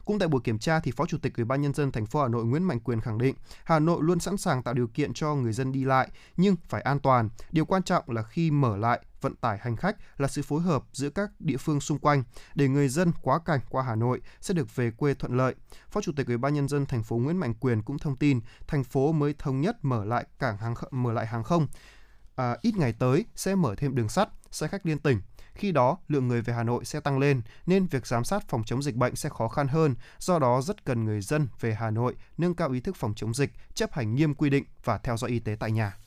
Cũng 0.07 0.19
tại 0.19 0.27
buổi 0.27 0.41
kiểm 0.43 0.59
tra 0.59 0.79
thì 0.79 0.91
Phó 0.91 1.05
Chủ 1.05 1.17
tịch 1.17 1.37
Ủy 1.37 1.45
ban 1.45 1.61
nhân 1.61 1.73
dân 1.73 1.91
thành 1.91 2.05
phố 2.05 2.21
Hà 2.21 2.27
Nội 2.27 2.45
Nguyễn 2.45 2.63
Mạnh 2.63 2.79
Quyền 2.79 3.01
khẳng 3.01 3.17
định, 3.17 3.35
Hà 3.63 3.79
Nội 3.79 3.97
luôn 4.03 4.19
sẵn 4.19 4.37
sàng 4.37 4.63
tạo 4.63 4.73
điều 4.73 4.87
kiện 4.87 5.13
cho 5.13 5.35
người 5.35 5.53
dân 5.53 5.71
đi 5.71 5.83
lại 5.83 6.09
nhưng 6.37 6.55
phải 6.69 6.81
an 6.81 6.99
toàn. 6.99 7.29
Điều 7.51 7.65
quan 7.65 7.83
trọng 7.83 8.09
là 8.09 8.23
khi 8.23 8.51
mở 8.51 8.77
lại 8.77 8.99
vận 9.21 9.35
tải 9.35 9.57
hành 9.57 9.75
khách 9.75 9.95
là 10.17 10.27
sự 10.27 10.41
phối 10.41 10.61
hợp 10.61 10.83
giữa 10.91 11.09
các 11.09 11.31
địa 11.39 11.57
phương 11.57 11.79
xung 11.79 11.99
quanh 11.99 12.23
để 12.55 12.67
người 12.67 12.89
dân 12.89 13.11
quá 13.21 13.39
cảnh 13.45 13.59
qua 13.69 13.83
Hà 13.83 13.95
Nội 13.95 14.21
sẽ 14.41 14.53
được 14.53 14.75
về 14.75 14.91
quê 14.91 15.13
thuận 15.13 15.37
lợi. 15.37 15.55
Phó 15.89 16.01
Chủ 16.01 16.11
tịch 16.15 16.27
Ủy 16.27 16.37
ban 16.37 16.53
nhân 16.53 16.67
dân 16.67 16.85
thành 16.85 17.03
phố 17.03 17.17
Nguyễn 17.17 17.37
Mạnh 17.37 17.53
Quyền 17.53 17.81
cũng 17.81 17.99
thông 17.99 18.15
tin, 18.15 18.39
thành 18.67 18.83
phố 18.83 19.11
mới 19.11 19.35
thống 19.39 19.61
nhất 19.61 19.77
mở 19.81 20.05
lại 20.05 20.25
cảng 20.39 20.57
hàng 20.57 20.73
mở 20.91 21.13
lại 21.13 21.27
hàng 21.27 21.43
không. 21.43 21.67
À, 22.35 22.57
ít 22.61 22.77
ngày 22.77 22.93
tới 22.93 23.25
sẽ 23.35 23.55
mở 23.55 23.75
thêm 23.75 23.95
đường 23.95 24.09
sắt, 24.09 24.29
xe 24.51 24.67
khách 24.67 24.85
liên 24.85 24.99
tỉnh 24.99 25.21
khi 25.57 25.71
đó, 25.71 25.97
lượng 26.07 26.27
người 26.27 26.41
về 26.41 26.53
Hà 26.53 26.63
Nội 26.63 26.85
sẽ 26.85 26.99
tăng 26.99 27.19
lên 27.19 27.41
nên 27.65 27.85
việc 27.85 28.07
giám 28.07 28.23
sát 28.23 28.49
phòng 28.49 28.63
chống 28.63 28.81
dịch 28.81 28.95
bệnh 28.95 29.15
sẽ 29.15 29.29
khó 29.29 29.47
khăn 29.47 29.67
hơn. 29.67 29.95
Do 30.19 30.39
đó, 30.39 30.61
rất 30.61 30.85
cần 30.85 31.05
người 31.05 31.21
dân 31.21 31.47
về 31.59 31.73
Hà 31.73 31.89
Nội 31.89 32.15
nâng 32.37 32.55
cao 32.55 32.71
ý 32.71 32.79
thức 32.79 32.95
phòng 32.95 33.13
chống 33.15 33.33
dịch, 33.33 33.51
chấp 33.73 33.93
hành 33.93 34.15
nghiêm 34.15 34.33
quy 34.33 34.49
định 34.49 34.63
và 34.83 34.97
theo 34.97 35.17
dõi 35.17 35.29
y 35.29 35.39
tế 35.39 35.55
tại 35.59 35.71
nhà. 35.71 35.97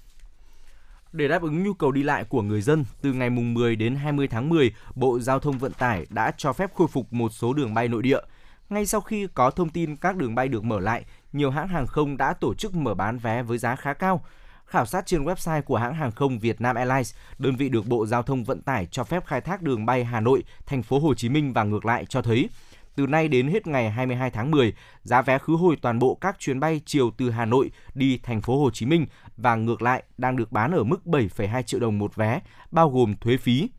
Để 1.13 1.29
đáp 1.29 1.43
ứng 1.43 1.63
nhu 1.63 1.75
cầu 1.75 1.93
đi 1.93 2.03
lại 2.03 2.25
của 2.25 2.43
người 2.43 2.63
dân, 2.63 2.85
từ 3.03 3.13
ngày 3.13 3.31
mùng 3.31 3.55
10 3.55 3.77
đến 3.77 3.97
20 3.97 4.29
tháng 4.29 4.49
10, 4.49 4.75
Bộ 4.95 5.21
Giao 5.21 5.41
thông 5.41 5.59
Vận 5.59 5.73
tải 5.73 6.07
đã 6.11 6.33
cho 6.37 6.53
phép 6.53 6.75
khôi 6.75 6.89
phục 6.89 7.13
một 7.13 7.33
số 7.33 7.53
đường 7.53 7.75
bay 7.75 7.89
nội 7.89 8.03
địa. 8.03 8.21
Ngay 8.69 8.87
sau 8.87 9.01
khi 9.01 9.27
có 9.35 9.51
thông 9.51 9.69
tin 9.69 9.97
các 9.97 10.17
đường 10.17 10.35
bay 10.35 10.49
được 10.49 10.65
mở 10.65 10.81
lại, 10.81 11.05
nhiều 11.33 11.51
hãng 11.51 11.69
hàng 11.69 11.87
không 11.87 12.17
đã 12.17 12.33
tổ 12.33 12.55
chức 12.55 12.75
mở 12.75 12.95
bán 12.95 13.19
vé 13.19 13.43
với 13.43 13.59
giá 13.59 13.77
khá 13.77 13.95
cao. 13.95 14.25
Khảo 14.71 14.87
sát 14.87 15.07
trên 15.07 15.25
website 15.25 15.63
của 15.63 15.77
hãng 15.77 15.95
hàng 15.95 16.13
không 16.13 16.39
Vietnam 16.39 16.77
Airlines, 16.77 17.15
đơn 17.39 17.57
vị 17.57 17.69
được 17.69 17.87
Bộ 17.87 18.07
Giao 18.07 18.23
thông 18.23 18.45
Vận 18.45 18.63
tải 18.63 18.87
cho 18.91 19.05
phép 19.05 19.27
khai 19.27 19.41
thác 19.41 19.63
đường 19.63 19.87
bay 19.87 20.05
Hà 20.05 20.21
Nội, 20.21 20.45
thành 20.67 20.83
phố 20.83 20.99
Hồ 20.99 21.15
Chí 21.15 21.29
Minh 21.29 21.53
và 21.53 21.65
ngược 21.65 21.87
lại 21.87 22.07
cho 22.09 22.23
thấy 22.23 22.49
từ 22.97 23.07
nay 23.07 23.29
đến 23.29 23.49
hết 23.49 23.67
ngày 23.67 23.91
22 23.91 24.31
tháng 24.31 24.51
10, 24.51 24.75
giá 25.03 25.23
vé 25.23 25.39
khứ 25.39 25.57
hồi 25.57 25.77
toàn 25.83 25.99
bộ 25.99 26.15
các 26.21 26.37
chuyến 26.39 26.61
bay 26.61 26.81
chiều 26.85 27.11
từ 27.17 27.31
Hà 27.31 27.45
Nội 27.45 27.71
đi 27.95 28.19
thành 28.23 28.41
phố 28.41 28.61
Hồ 28.63 28.71
Chí 28.71 28.87
Minh 28.87 29.07
và 29.37 29.55
ngược 29.55 29.83
lại 29.83 30.03
đang 30.19 30.37
được 30.37 30.53
bán 30.53 30.73
ở 30.73 30.85
mức 30.85 31.01
7,2 31.05 31.63
triệu 31.63 31.81
đồng 31.81 31.99
một 31.99 32.17
vé, 32.17 32.41
bao 32.71 32.91
gồm 32.91 33.15
thuế 33.17 33.37
phí. 33.37 33.71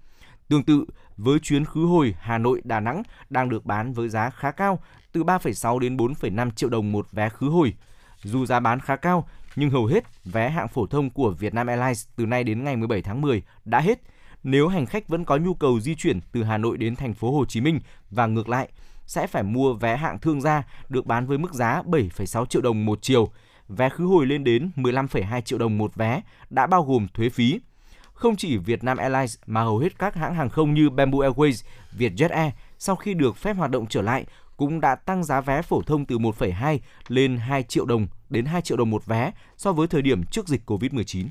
Tương 0.48 0.64
tự, 0.64 0.86
với 1.18 1.40
chuyến 1.40 1.66
khứ 1.66 1.86
hồi 1.86 2.16
Hà 2.20 2.38
Nội 2.38 2.62
Đà 2.64 2.80
Nẵng 2.80 3.04
đang 3.30 3.50
được 3.50 3.66
bán 3.66 3.94
với 3.94 4.10
giá 4.10 4.30
khá 4.30 4.52
cao, 4.52 4.80
từ 5.12 5.24
3,6 5.24 5.80
đến 5.80 5.98
4,5 5.98 6.52
triệu 6.52 6.70
đồng 6.70 6.92
một 6.92 7.12
vé 7.12 7.30
khứ 7.30 7.50
hồi. 7.50 7.74
Dù 8.24 8.46
giá 8.46 8.60
bán 8.60 8.80
khá 8.80 8.96
cao, 8.96 9.28
nhưng 9.56 9.70
hầu 9.70 9.86
hết 9.86 10.04
vé 10.26 10.50
hạng 10.50 10.68
phổ 10.68 10.86
thông 10.86 11.10
của 11.10 11.32
Vietnam 11.40 11.68
Airlines 11.68 12.08
từ 12.16 12.26
nay 12.26 12.44
đến 12.44 12.64
ngày 12.64 12.76
17 12.76 13.02
tháng 13.02 13.22
10 13.22 13.42
đã 13.66 13.80
hết. 13.80 14.00
Nếu 14.44 14.68
hành 14.68 14.86
khách 14.86 15.08
vẫn 15.08 15.26
có 15.26 15.38
nhu 15.38 15.54
cầu 15.54 15.80
di 15.80 15.96
chuyển 15.96 16.20
từ 16.32 16.44
Hà 16.44 16.58
Nội 16.58 16.78
đến 16.78 16.96
thành 16.96 17.14
phố 17.14 17.32
Hồ 17.32 17.46
Chí 17.46 17.62
Minh 17.62 17.80
và 18.10 18.26
ngược 18.26 18.50
lại, 18.50 18.70
sẽ 19.06 19.28
phải 19.28 19.44
mua 19.44 19.74
vé 19.74 19.98
hạng 19.98 20.20
thương 20.20 20.42
gia 20.42 20.64
được 20.90 21.06
bán 21.06 21.28
với 21.28 21.38
mức 21.38 21.54
giá 21.54 21.82
7,6 21.82 22.46
triệu 22.46 22.62
đồng 22.62 22.86
một 22.86 23.00
chiều. 23.02 23.30
Vé 23.68 23.90
khứ 23.90 24.06
hồi 24.06 24.26
lên 24.26 24.44
đến 24.44 24.72
15,2 24.76 25.42
triệu 25.42 25.60
đồng 25.60 25.78
một 25.78 25.96
vé, 25.96 26.22
đã 26.50 26.68
bao 26.68 26.84
gồm 26.84 27.08
thuế 27.14 27.30
phí. 27.30 27.60
Không 28.14 28.36
chỉ 28.36 28.58
Vietnam 28.58 28.98
Airlines 28.98 29.38
mà 29.46 29.62
hầu 29.62 29.78
hết 29.78 30.00
các 30.00 30.16
hãng 30.16 30.36
hàng 30.36 30.50
không 30.50 30.74
như 30.74 30.90
Bamboo 30.90 31.20
Airways, 31.20 31.64
Vietjet 31.98 32.30
Air 32.30 32.54
sau 32.80 32.96
khi 32.96 33.14
được 33.14 33.38
phép 33.38 33.54
hoạt 33.54 33.72
động 33.72 33.86
trở 33.90 34.02
lại 34.02 34.26
cũng 34.58 34.82
đã 34.82 34.96
tăng 34.96 35.24
giá 35.24 35.42
vé 35.42 35.62
phổ 35.62 35.82
thông 35.82 36.06
từ 36.06 36.18
1,2 36.18 36.78
lên 37.08 37.38
2 37.38 37.64
triệu 37.64 37.86
đồng 37.86 38.08
đến 38.32 38.46
2 38.46 38.62
triệu 38.62 38.78
đồng 38.78 38.90
một 38.90 39.06
vé 39.06 39.32
so 39.58 39.74
với 39.74 39.88
thời 39.88 40.02
điểm 40.02 40.24
trước 40.24 40.48
dịch 40.48 40.62
Covid-19. 40.66 41.28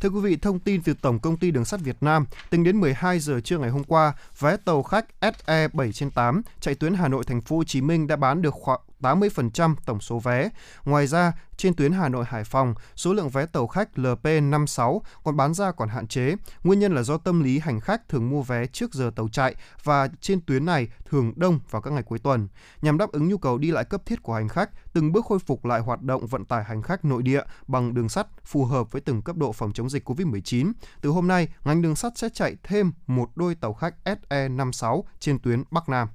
Thưa 0.00 0.08
quý 0.08 0.20
vị, 0.20 0.36
thông 0.36 0.58
tin 0.58 0.82
từ 0.82 0.94
Tổng 0.94 1.18
công 1.18 1.36
ty 1.36 1.50
Đường 1.50 1.64
sắt 1.64 1.80
Việt 1.80 1.96
Nam, 2.00 2.26
tính 2.50 2.64
đến 2.64 2.80
12 2.80 3.18
giờ 3.18 3.40
trưa 3.40 3.58
ngày 3.58 3.70
hôm 3.70 3.84
qua, 3.84 4.12
vé 4.38 4.56
tàu 4.56 4.82
khách 4.82 5.06
SE 5.46 5.68
7 5.72 5.92
trên 5.92 6.10
8 6.10 6.42
chạy 6.60 6.74
tuyến 6.74 6.94
Hà 6.94 7.08
Nội 7.08 7.24
Thành 7.26 7.40
phố 7.40 7.56
Hồ 7.56 7.64
Chí 7.64 7.80
Minh 7.80 8.06
đã 8.06 8.16
bán 8.16 8.42
được 8.42 8.54
khoảng 8.54 8.80
80% 9.04 9.74
tổng 9.86 10.00
số 10.00 10.18
vé. 10.18 10.48
Ngoài 10.84 11.06
ra, 11.06 11.32
trên 11.56 11.74
tuyến 11.74 11.92
Hà 11.92 12.08
Nội 12.08 12.24
Hải 12.28 12.44
Phòng, 12.44 12.74
số 12.96 13.14
lượng 13.14 13.28
vé 13.28 13.46
tàu 13.46 13.66
khách 13.66 13.88
LP56 13.94 15.00
còn 15.24 15.36
bán 15.36 15.54
ra 15.54 15.72
còn 15.72 15.88
hạn 15.88 16.06
chế. 16.06 16.34
Nguyên 16.64 16.78
nhân 16.78 16.94
là 16.94 17.02
do 17.02 17.18
tâm 17.18 17.42
lý 17.42 17.58
hành 17.58 17.80
khách 17.80 18.08
thường 18.08 18.30
mua 18.30 18.42
vé 18.42 18.66
trước 18.66 18.94
giờ 18.94 19.10
tàu 19.16 19.28
chạy 19.28 19.54
và 19.84 20.08
trên 20.20 20.40
tuyến 20.40 20.64
này 20.64 20.88
thường 21.04 21.32
đông 21.36 21.60
vào 21.70 21.82
các 21.82 21.90
ngày 21.90 22.02
cuối 22.02 22.18
tuần. 22.18 22.48
Nhằm 22.82 22.98
đáp 22.98 23.12
ứng 23.12 23.28
nhu 23.28 23.38
cầu 23.38 23.58
đi 23.58 23.70
lại 23.70 23.84
cấp 23.84 24.06
thiết 24.06 24.22
của 24.22 24.34
hành 24.34 24.48
khách, 24.48 24.70
từng 24.92 25.12
bước 25.12 25.24
khôi 25.24 25.38
phục 25.38 25.64
lại 25.64 25.80
hoạt 25.80 26.02
động 26.02 26.26
vận 26.26 26.44
tải 26.44 26.64
hành 26.64 26.82
khách 26.82 27.04
nội 27.04 27.22
địa 27.22 27.42
bằng 27.66 27.94
đường 27.94 28.08
sắt 28.08 28.26
phù 28.44 28.64
hợp 28.64 28.92
với 28.92 29.00
từng 29.00 29.22
cấp 29.22 29.36
độ 29.36 29.52
phòng 29.52 29.72
chống 29.72 29.90
dịch 29.90 30.08
COVID-19. 30.08 30.72
Từ 31.00 31.10
hôm 31.10 31.28
nay, 31.28 31.48
ngành 31.64 31.82
đường 31.82 31.96
sắt 31.96 32.18
sẽ 32.18 32.28
chạy 32.28 32.56
thêm 32.62 32.92
một 33.06 33.30
đôi 33.34 33.54
tàu 33.54 33.72
khách 33.72 33.94
SE56 34.04 35.02
trên 35.20 35.38
tuyến 35.38 35.62
Bắc 35.70 35.88
Nam. 35.88 36.08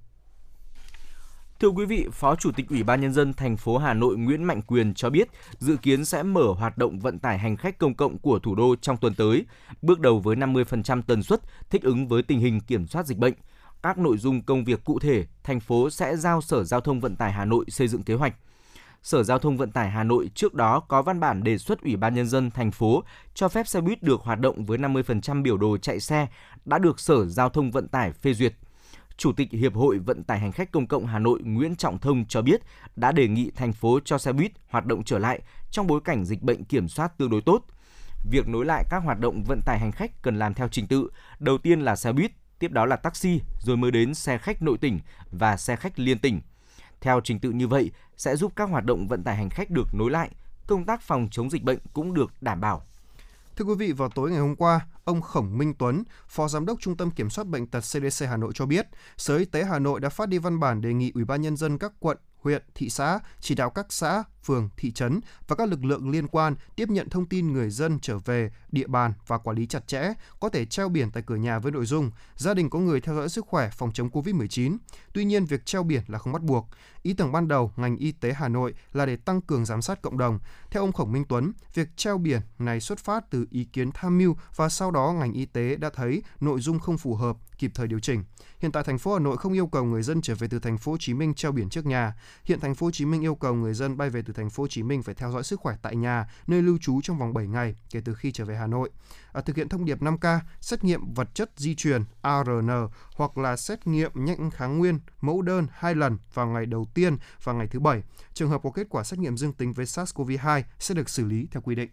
Thưa 1.59 1.69
quý 1.69 1.85
vị, 1.85 2.07
Phó 2.11 2.35
Chủ 2.35 2.51
tịch 2.51 2.69
Ủy 2.69 2.83
ban 2.83 3.01
nhân 3.01 3.13
dân 3.13 3.33
thành 3.33 3.57
phố 3.57 3.77
Hà 3.77 3.93
Nội 3.93 4.17
Nguyễn 4.17 4.43
Mạnh 4.43 4.61
Quyền 4.61 4.93
cho 4.93 5.09
biết, 5.09 5.27
dự 5.57 5.75
kiến 5.75 6.05
sẽ 6.05 6.23
mở 6.23 6.53
hoạt 6.57 6.77
động 6.77 6.99
vận 6.99 7.19
tải 7.19 7.37
hành 7.37 7.57
khách 7.57 7.77
công 7.77 7.95
cộng 7.95 8.17
của 8.17 8.39
thủ 8.39 8.55
đô 8.55 8.75
trong 8.81 8.97
tuần 8.97 9.13
tới, 9.13 9.45
bước 9.81 9.99
đầu 9.99 10.19
với 10.19 10.35
50% 10.35 11.01
tần 11.01 11.23
suất 11.23 11.41
thích 11.69 11.83
ứng 11.83 12.07
với 12.07 12.23
tình 12.23 12.39
hình 12.39 12.59
kiểm 12.59 12.87
soát 12.87 13.05
dịch 13.05 13.17
bệnh. 13.17 13.33
Các 13.83 13.97
nội 13.97 14.17
dung 14.17 14.41
công 14.41 14.63
việc 14.63 14.83
cụ 14.83 14.99
thể, 14.99 15.25
thành 15.43 15.59
phố 15.59 15.89
sẽ 15.89 16.17
giao 16.17 16.41
Sở 16.41 16.63
Giao 16.63 16.81
thông 16.81 16.99
Vận 16.99 17.15
tải 17.15 17.31
Hà 17.31 17.45
Nội 17.45 17.65
xây 17.67 17.87
dựng 17.87 18.03
kế 18.03 18.13
hoạch. 18.13 18.35
Sở 19.03 19.23
Giao 19.23 19.39
thông 19.39 19.57
Vận 19.57 19.71
tải 19.71 19.89
Hà 19.89 20.03
Nội 20.03 20.29
trước 20.35 20.53
đó 20.53 20.79
có 20.79 21.01
văn 21.01 21.19
bản 21.19 21.43
đề 21.43 21.57
xuất 21.57 21.81
Ủy 21.81 21.95
ban 21.95 22.15
nhân 22.15 22.27
dân 22.27 22.51
thành 22.51 22.71
phố 22.71 23.03
cho 23.33 23.49
phép 23.49 23.67
xe 23.67 23.81
buýt 23.81 24.03
được 24.03 24.21
hoạt 24.21 24.39
động 24.39 24.65
với 24.65 24.77
50% 24.77 25.43
biểu 25.43 25.57
đồ 25.57 25.77
chạy 25.77 25.99
xe 25.99 26.27
đã 26.65 26.77
được 26.77 26.99
Sở 26.99 27.25
Giao 27.25 27.49
thông 27.49 27.71
Vận 27.71 27.87
tải 27.87 28.11
phê 28.11 28.33
duyệt. 28.33 28.53
Chủ 29.19 29.31
tịch 29.31 29.51
Hiệp 29.51 29.75
hội 29.75 29.99
Vận 29.99 30.23
tải 30.23 30.39
hành 30.39 30.51
khách 30.51 30.71
công 30.71 30.87
cộng 30.87 31.05
Hà 31.05 31.19
Nội 31.19 31.39
Nguyễn 31.43 31.75
Trọng 31.75 31.99
Thông 31.99 32.25
cho 32.25 32.41
biết 32.41 32.61
đã 32.95 33.11
đề 33.11 33.27
nghị 33.27 33.51
thành 33.55 33.73
phố 33.73 33.99
cho 34.05 34.17
xe 34.17 34.33
buýt 34.33 34.51
hoạt 34.69 34.85
động 34.85 35.03
trở 35.03 35.19
lại 35.19 35.39
trong 35.71 35.87
bối 35.87 36.01
cảnh 36.05 36.25
dịch 36.25 36.41
bệnh 36.41 36.63
kiểm 36.63 36.87
soát 36.87 37.17
tương 37.17 37.29
đối 37.29 37.41
tốt. 37.41 37.65
Việc 38.31 38.47
nối 38.47 38.65
lại 38.65 38.83
các 38.89 39.03
hoạt 39.03 39.19
động 39.19 39.43
vận 39.43 39.59
tải 39.65 39.79
hành 39.79 39.91
khách 39.91 40.21
cần 40.21 40.39
làm 40.39 40.53
theo 40.53 40.67
trình 40.67 40.87
tự, 40.87 41.09
đầu 41.39 41.57
tiên 41.57 41.81
là 41.81 41.95
xe 41.95 42.11
buýt, 42.11 42.31
tiếp 42.59 42.71
đó 42.71 42.85
là 42.85 42.95
taxi, 42.95 43.41
rồi 43.59 43.77
mới 43.77 43.91
đến 43.91 44.13
xe 44.13 44.37
khách 44.37 44.61
nội 44.61 44.77
tỉnh 44.77 44.99
và 45.31 45.57
xe 45.57 45.75
khách 45.75 45.99
liên 45.99 46.19
tỉnh. 46.19 46.41
Theo 47.01 47.21
trình 47.23 47.39
tự 47.39 47.51
như 47.51 47.67
vậy 47.67 47.91
sẽ 48.17 48.35
giúp 48.35 48.51
các 48.55 48.69
hoạt 48.69 48.85
động 48.85 49.07
vận 49.07 49.23
tải 49.23 49.35
hành 49.35 49.49
khách 49.49 49.69
được 49.69 49.87
nối 49.93 50.11
lại, 50.11 50.29
công 50.67 50.85
tác 50.85 51.01
phòng 51.01 51.27
chống 51.31 51.49
dịch 51.49 51.63
bệnh 51.63 51.79
cũng 51.93 52.13
được 52.13 52.31
đảm 52.41 52.61
bảo. 52.61 52.81
Thưa 53.55 53.65
quý 53.65 53.75
vị, 53.75 53.91
vào 53.91 54.09
tối 54.09 54.31
ngày 54.31 54.39
hôm 54.39 54.55
qua, 54.55 54.87
ông 55.09 55.21
Khổng 55.21 55.57
Minh 55.57 55.73
Tuấn, 55.73 56.03
Phó 56.27 56.47
Giám 56.47 56.65
đốc 56.65 56.79
Trung 56.81 56.97
tâm 56.97 57.11
Kiểm 57.11 57.29
soát 57.29 57.47
Bệnh 57.47 57.67
tật 57.67 57.79
CDC 57.79 58.25
Hà 58.29 58.37
Nội 58.37 58.51
cho 58.55 58.65
biết, 58.65 58.87
Sở 59.17 59.37
Y 59.37 59.45
tế 59.45 59.63
Hà 59.63 59.79
Nội 59.79 59.99
đã 59.99 60.09
phát 60.09 60.29
đi 60.29 60.37
văn 60.37 60.59
bản 60.59 60.81
đề 60.81 60.93
nghị 60.93 61.11
Ủy 61.15 61.25
ban 61.25 61.41
Nhân 61.41 61.57
dân 61.57 61.77
các 61.77 61.91
quận, 61.99 62.17
huyện, 62.37 62.63
thị 62.75 62.89
xã 62.89 63.19
chỉ 63.39 63.55
đạo 63.55 63.69
các 63.69 63.85
xã, 63.89 64.23
phường, 64.43 64.69
thị 64.77 64.91
trấn 64.91 65.19
và 65.47 65.55
các 65.55 65.69
lực 65.69 65.85
lượng 65.85 66.09
liên 66.09 66.27
quan 66.27 66.55
tiếp 66.75 66.89
nhận 66.89 67.09
thông 67.09 67.25
tin 67.25 67.53
người 67.53 67.69
dân 67.69 67.99
trở 67.99 68.17
về 68.17 68.51
địa 68.71 68.87
bàn 68.87 69.13
và 69.27 69.37
quản 69.37 69.57
lý 69.57 69.65
chặt 69.65 69.87
chẽ, 69.87 70.13
có 70.39 70.49
thể 70.49 70.65
treo 70.65 70.89
biển 70.89 71.11
tại 71.11 71.23
cửa 71.25 71.35
nhà 71.35 71.59
với 71.59 71.71
nội 71.71 71.85
dung 71.85 72.11
gia 72.35 72.53
đình 72.53 72.69
có 72.69 72.79
người 72.79 73.01
theo 73.01 73.15
dõi 73.15 73.29
sức 73.29 73.45
khỏe 73.47 73.69
phòng 73.73 73.91
chống 73.93 74.09
COVID-19. 74.09 74.77
Tuy 75.13 75.25
nhiên, 75.25 75.45
việc 75.45 75.65
treo 75.65 75.83
biển 75.83 76.01
là 76.07 76.19
không 76.19 76.33
bắt 76.33 76.41
buộc. 76.41 76.67
Ý 77.01 77.13
tưởng 77.13 77.31
ban 77.31 77.47
đầu 77.47 77.71
ngành 77.75 77.97
y 77.97 78.11
tế 78.11 78.33
Hà 78.33 78.47
Nội 78.47 78.73
là 78.93 79.05
để 79.05 79.15
tăng 79.15 79.41
cường 79.41 79.65
giám 79.65 79.81
sát 79.81 80.01
cộng 80.01 80.17
đồng. 80.17 80.39
Theo 80.71 80.83
ông 80.83 80.93
Khổng 80.93 81.11
Minh 81.11 81.25
Tuấn, 81.29 81.51
việc 81.73 81.87
treo 81.95 82.17
biển 82.17 82.41
này 82.59 82.79
xuất 82.79 82.99
phát 82.99 83.31
từ 83.31 83.45
ý 83.51 83.63
kiến 83.63 83.91
tham 83.91 84.17
mưu 84.17 84.35
và 84.55 84.69
sau 84.69 84.91
đó 84.91 85.15
ngành 85.19 85.33
y 85.33 85.45
tế 85.45 85.75
đã 85.75 85.89
thấy 85.93 86.23
nội 86.39 86.59
dung 86.59 86.79
không 86.79 86.97
phù 86.97 87.15
hợp, 87.15 87.37
kịp 87.57 87.71
thời 87.75 87.87
điều 87.87 87.99
chỉnh. 87.99 88.23
Hiện 88.59 88.71
tại 88.71 88.83
thành 88.83 88.97
phố 88.97 89.13
Hà 89.13 89.19
Nội 89.19 89.37
không 89.37 89.53
yêu 89.53 89.67
cầu 89.67 89.83
người 89.83 90.03
dân 90.03 90.21
trở 90.21 90.35
về 90.35 90.47
từ 90.47 90.59
thành 90.59 90.77
phố 90.77 90.91
Hồ 90.91 90.97
Chí 90.97 91.13
Minh 91.13 91.33
treo 91.33 91.51
biển 91.51 91.69
trước 91.69 91.85
nhà. 91.85 92.13
Hiện 92.43 92.59
thành 92.59 92.75
phố 92.75 92.87
Hồ 92.87 92.91
Chí 92.91 93.05
Minh 93.05 93.21
yêu 93.21 93.35
cầu 93.35 93.53
người 93.53 93.73
dân 93.73 93.97
bay 93.97 94.09
về 94.09 94.21
từ 94.25 94.28
thành 94.33 94.49
phố 94.49 94.63
Hồ 94.63 94.67
Chí 94.67 94.83
Minh 94.83 95.03
phải 95.03 95.15
theo 95.15 95.31
dõi 95.31 95.43
sức 95.43 95.59
khỏe 95.59 95.75
tại 95.81 95.95
nhà, 95.95 96.29
nơi 96.47 96.61
lưu 96.61 96.77
trú 96.81 97.01
trong 97.01 97.17
vòng 97.17 97.33
7 97.33 97.47
ngày 97.47 97.75
kể 97.91 98.01
từ 98.05 98.13
khi 98.13 98.31
trở 98.31 98.45
về 98.45 98.55
Hà 98.55 98.67
Nội. 98.67 98.89
À, 99.33 99.41
thực 99.41 99.55
hiện 99.55 99.69
thông 99.69 99.85
điệp 99.85 100.01
5K, 100.01 100.39
xét 100.61 100.83
nghiệm 100.83 101.13
vật 101.13 101.35
chất 101.35 101.51
di 101.55 101.75
truyền 101.75 102.03
ARN 102.21 102.69
hoặc 103.15 103.37
là 103.37 103.55
xét 103.55 103.87
nghiệm 103.87 104.11
nhanh 104.13 104.51
kháng 104.51 104.77
nguyên 104.77 104.99
mẫu 105.21 105.41
đơn 105.41 105.67
hai 105.71 105.95
lần 105.95 106.17
vào 106.33 106.47
ngày 106.47 106.65
đầu 106.65 106.87
tiên 106.93 107.17
và 107.43 107.53
ngày 107.53 107.67
thứ 107.67 107.79
bảy. 107.79 108.03
Trường 108.33 108.49
hợp 108.49 108.61
có 108.63 108.71
kết 108.71 108.87
quả 108.89 109.03
xét 109.03 109.19
nghiệm 109.19 109.37
dương 109.37 109.53
tính 109.53 109.73
với 109.73 109.85
SARS-CoV-2 109.85 110.63
sẽ 110.79 110.95
được 110.95 111.09
xử 111.09 111.25
lý 111.25 111.47
theo 111.51 111.61
quy 111.61 111.75
định. 111.75 111.89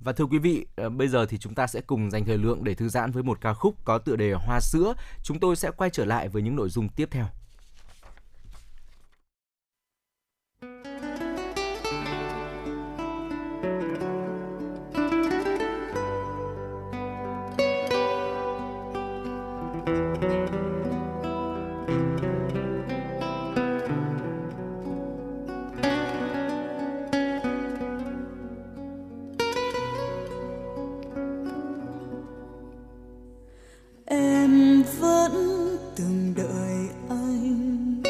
Và 0.00 0.12
thưa 0.12 0.24
quý 0.24 0.38
vị, 0.38 0.66
ờ, 0.76 0.88
bây 0.88 1.08
giờ 1.08 1.26
thì 1.26 1.38
chúng 1.38 1.54
ta 1.54 1.66
sẽ 1.66 1.80
cùng 1.80 2.10
dành 2.10 2.24
thời 2.24 2.38
lượng 2.38 2.64
để 2.64 2.74
thư 2.74 2.88
giãn 2.88 3.10
với 3.10 3.22
một 3.22 3.40
ca 3.40 3.54
khúc 3.54 3.84
có 3.84 3.98
tựa 3.98 4.16
đề 4.16 4.32
Hoa 4.32 4.60
sữa. 4.60 4.94
Chúng 5.22 5.40
tôi 5.40 5.56
sẽ 5.56 5.70
quay 5.70 5.90
trở 5.90 6.04
lại 6.04 6.28
với 6.28 6.42
những 6.42 6.56
nội 6.56 6.68
dung 6.68 6.88
tiếp 6.88 7.08
theo. 7.10 7.26
Em 34.10 34.82
vẫn 35.00 35.32
từng 35.96 36.34
đợi 36.36 36.88
anh 37.08 38.02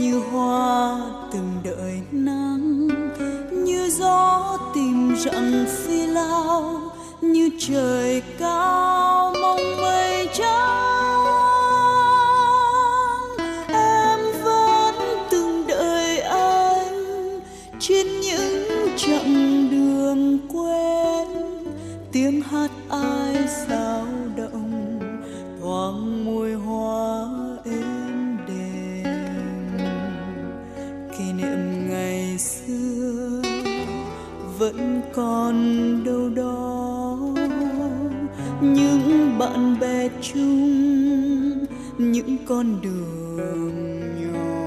như 0.00 0.18
hoa 0.18 0.98
từng 1.32 1.60
đợi 1.64 2.00
nắng, 2.12 2.88
như 3.64 3.90
gió 3.90 4.58
tìm 4.74 5.16
rặng 5.16 5.64
phi 5.68 6.06
lao, 6.06 6.80
như 7.20 7.50
trời 7.58 8.22
cao. 8.38 9.13
Con 42.46 42.80
đường 42.82 44.00
nhỏ 44.20 44.64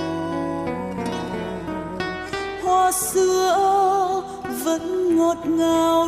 hoa 2.63 2.91
xưa 2.91 4.23
vẫn 4.63 5.15
ngọt 5.17 5.37
ngào 5.45 6.07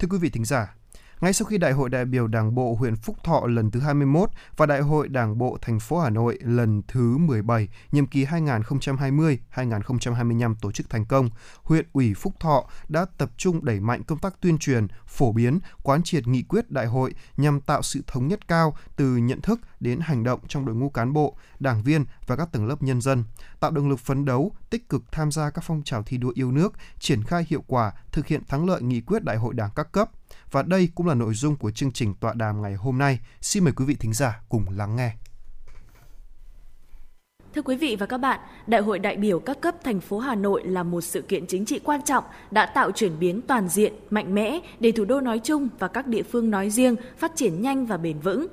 Thưa 0.00 0.08
quý 0.10 0.18
vị 0.18 0.30
thính 0.30 0.44
giả, 0.44 0.74
ngay 1.20 1.32
sau 1.32 1.46
khi 1.46 1.58
Đại 1.58 1.72
hội 1.72 1.90
đại 1.90 2.04
biểu 2.04 2.26
Đảng 2.26 2.54
bộ 2.54 2.74
huyện 2.74 2.96
Phúc 2.96 3.16
Thọ 3.24 3.46
lần 3.46 3.70
thứ 3.70 3.80
21 3.80 4.30
và 4.56 4.66
Đại 4.66 4.80
hội 4.80 5.08
Đảng 5.08 5.38
bộ 5.38 5.58
thành 5.62 5.80
phố 5.80 5.98
Hà 5.98 6.10
Nội 6.10 6.38
lần 6.40 6.82
thứ 6.88 7.16
17, 7.18 7.68
nhiệm 7.92 8.06
kỳ 8.06 8.24
2020-2025 8.24 10.54
tổ 10.60 10.72
chức 10.72 10.90
thành 10.90 11.04
công, 11.04 11.30
huyện 11.62 11.86
ủy 11.92 12.14
Phúc 12.14 12.32
Thọ 12.40 12.64
đã 12.88 13.06
tập 13.18 13.30
trung 13.36 13.64
đẩy 13.64 13.80
mạnh 13.80 14.02
công 14.02 14.18
tác 14.18 14.40
tuyên 14.40 14.58
truyền, 14.58 14.86
phổ 15.06 15.32
biến, 15.32 15.58
quán 15.82 16.02
triệt 16.02 16.26
nghị 16.26 16.42
quyết 16.42 16.70
đại 16.70 16.86
hội 16.86 17.14
nhằm 17.36 17.60
tạo 17.60 17.82
sự 17.82 18.02
thống 18.06 18.28
nhất 18.28 18.48
cao 18.48 18.76
từ 18.96 19.16
nhận 19.16 19.40
thức 19.40 19.60
đến 19.80 20.00
hành 20.00 20.24
động 20.24 20.40
trong 20.48 20.66
đội 20.66 20.74
ngũ 20.74 20.90
cán 20.90 21.12
bộ, 21.12 21.36
đảng 21.58 21.82
viên 21.82 22.04
và 22.26 22.36
các 22.36 22.52
tầng 22.52 22.66
lớp 22.66 22.82
nhân 22.82 23.00
dân, 23.00 23.24
tạo 23.60 23.70
động 23.70 23.88
lực 23.88 23.98
phấn 23.98 24.24
đấu, 24.24 24.52
tích 24.70 24.88
cực 24.88 25.02
tham 25.12 25.32
gia 25.32 25.50
các 25.50 25.64
phong 25.66 25.82
trào 25.84 26.02
thi 26.02 26.16
đua 26.16 26.32
yêu 26.34 26.52
nước, 26.52 26.72
triển 26.98 27.22
khai 27.22 27.46
hiệu 27.48 27.64
quả, 27.66 27.92
thực 28.12 28.26
hiện 28.26 28.42
thắng 28.48 28.66
lợi 28.66 28.82
nghị 28.82 29.00
quyết 29.00 29.24
đại 29.24 29.36
hội 29.36 29.54
đảng 29.54 29.70
các 29.74 29.92
cấp. 29.92 30.10
Và 30.50 30.62
đây 30.62 30.88
cũng 30.94 31.06
là 31.06 31.14
nội 31.14 31.34
dung 31.34 31.56
của 31.56 31.70
chương 31.70 31.92
trình 31.92 32.14
tọa 32.14 32.34
đàm 32.34 32.62
ngày 32.62 32.74
hôm 32.74 32.98
nay. 32.98 33.18
Xin 33.40 33.64
mời 33.64 33.72
quý 33.72 33.84
vị 33.84 33.94
thính 33.94 34.12
giả 34.12 34.40
cùng 34.48 34.64
lắng 34.68 34.96
nghe. 34.96 35.12
Thưa 37.54 37.62
quý 37.62 37.76
vị 37.76 37.96
và 37.96 38.06
các 38.06 38.18
bạn, 38.18 38.40
Đại 38.66 38.80
hội 38.80 38.98
đại 38.98 39.16
biểu 39.16 39.40
các 39.40 39.60
cấp 39.60 39.74
thành 39.84 40.00
phố 40.00 40.18
Hà 40.18 40.34
Nội 40.34 40.62
là 40.64 40.82
một 40.82 41.00
sự 41.00 41.22
kiện 41.22 41.46
chính 41.46 41.64
trị 41.64 41.80
quan 41.84 42.00
trọng 42.02 42.24
đã 42.50 42.66
tạo 42.66 42.90
chuyển 42.90 43.18
biến 43.18 43.40
toàn 43.42 43.68
diện, 43.68 43.94
mạnh 44.10 44.34
mẽ 44.34 44.60
để 44.80 44.92
thủ 44.92 45.04
đô 45.04 45.20
nói 45.20 45.38
chung 45.38 45.68
và 45.78 45.88
các 45.88 46.06
địa 46.06 46.22
phương 46.22 46.50
nói 46.50 46.70
riêng 46.70 46.96
phát 47.18 47.32
triển 47.36 47.62
nhanh 47.62 47.86
và 47.86 47.96
bền 47.96 48.18
vững. 48.20 48.46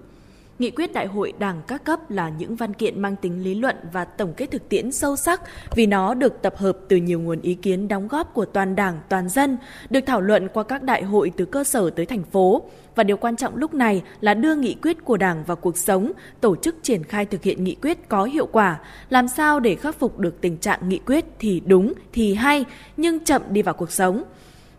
Nghị 0.59 0.71
quyết 0.71 0.93
đại 0.93 1.07
hội 1.07 1.33
đảng 1.39 1.61
các 1.67 1.83
cấp 1.83 2.11
là 2.11 2.29
những 2.29 2.55
văn 2.55 2.73
kiện 2.73 3.01
mang 3.01 3.15
tính 3.15 3.43
lý 3.43 3.55
luận 3.55 3.75
và 3.93 4.05
tổng 4.05 4.33
kết 4.37 4.51
thực 4.51 4.69
tiễn 4.69 4.91
sâu 4.91 5.15
sắc 5.15 5.41
vì 5.75 5.85
nó 5.85 6.13
được 6.13 6.41
tập 6.41 6.57
hợp 6.57 6.77
từ 6.87 6.97
nhiều 6.97 7.19
nguồn 7.19 7.41
ý 7.41 7.53
kiến 7.53 7.87
đóng 7.87 8.07
góp 8.07 8.33
của 8.33 8.45
toàn 8.45 8.75
đảng, 8.75 8.99
toàn 9.09 9.29
dân, 9.29 9.57
được 9.89 9.99
thảo 10.05 10.21
luận 10.21 10.47
qua 10.53 10.63
các 10.63 10.83
đại 10.83 11.03
hội 11.03 11.31
từ 11.37 11.45
cơ 11.45 11.63
sở 11.63 11.89
tới 11.89 12.05
thành 12.05 12.23
phố. 12.23 12.61
Và 12.95 13.03
điều 13.03 13.17
quan 13.17 13.35
trọng 13.35 13.55
lúc 13.55 13.73
này 13.73 14.03
là 14.21 14.33
đưa 14.33 14.55
nghị 14.55 14.75
quyết 14.81 15.05
của 15.05 15.17
đảng 15.17 15.43
vào 15.43 15.57
cuộc 15.57 15.77
sống, 15.77 16.11
tổ 16.41 16.55
chức 16.55 16.75
triển 16.81 17.03
khai 17.03 17.25
thực 17.25 17.43
hiện 17.43 17.63
nghị 17.63 17.75
quyết 17.75 18.09
có 18.09 18.23
hiệu 18.23 18.45
quả, 18.51 18.79
làm 19.09 19.27
sao 19.27 19.59
để 19.59 19.75
khắc 19.75 19.99
phục 19.99 20.19
được 20.19 20.41
tình 20.41 20.57
trạng 20.57 20.89
nghị 20.89 20.99
quyết 21.05 21.25
thì 21.39 21.61
đúng, 21.65 21.93
thì 22.13 22.33
hay, 22.33 22.65
nhưng 22.97 23.19
chậm 23.19 23.41
đi 23.49 23.61
vào 23.61 23.73
cuộc 23.73 23.91
sống. 23.91 24.23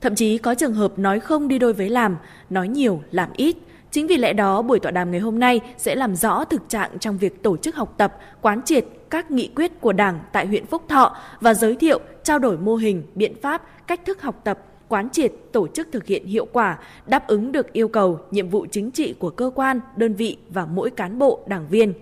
Thậm 0.01 0.15
chí 0.15 0.39
có 0.39 0.55
trường 0.55 0.75
hợp 0.75 0.99
nói 0.99 1.21
không 1.21 1.49
đi 1.49 1.59
đôi 1.59 1.73
với 1.73 1.91
làm, 1.91 2.17
nói 2.51 2.69
nhiều 2.69 3.03
làm 3.11 3.29
ít. 3.37 3.57
Chính 3.91 4.07
vì 4.07 4.17
lẽ 4.17 4.33
đó, 4.33 4.63
buổi 4.63 4.81
tọa 4.81 4.93
đàm 4.93 5.11
ngày 5.11 5.21
hôm 5.21 5.39
nay 5.39 5.61
sẽ 5.77 5.95
làm 5.95 6.17
rõ 6.17 6.45
thực 6.45 6.69
trạng 6.69 6.99
trong 6.99 7.19
việc 7.19 7.43
tổ 7.43 7.57
chức 7.57 7.77
học 7.77 7.95
tập, 7.97 8.17
quán 8.41 8.63
triệt 8.63 8.85
các 9.11 9.31
nghị 9.31 9.51
quyết 9.57 9.81
của 9.81 9.93
Đảng 9.93 10.19
tại 10.33 10.47
huyện 10.47 10.67
Phúc 10.67 10.83
Thọ 10.89 11.17
và 11.41 11.55
giới 11.55 11.77
thiệu, 11.77 12.01
trao 12.23 12.39
đổi 12.39 12.59
mô 12.59 12.77
hình, 12.77 13.03
biện 13.15 13.35
pháp, 13.43 13.63
cách 13.87 14.01
thức 14.05 14.23
học 14.23 14.41
tập, 14.45 14.59
quán 14.89 15.11
triệt, 15.11 15.33
tổ 15.53 15.69
chức 15.69 15.89
thực 15.93 16.07
hiện 16.07 16.27
hiệu 16.27 16.47
quả, 16.53 16.79
đáp 17.07 17.27
ứng 17.27 17.53
được 17.53 17.73
yêu 17.73 17.89
cầu, 17.89 18.21
nhiệm 18.31 18.49
vụ 18.49 18.67
chính 18.71 18.91
trị 18.91 19.15
của 19.19 19.31
cơ 19.31 19.51
quan, 19.55 19.81
đơn 19.97 20.15
vị 20.15 20.37
và 20.51 20.67
mỗi 20.67 20.91
cán 20.91 21.19
bộ, 21.19 21.41
đảng 21.47 21.69
viên. 21.69 21.93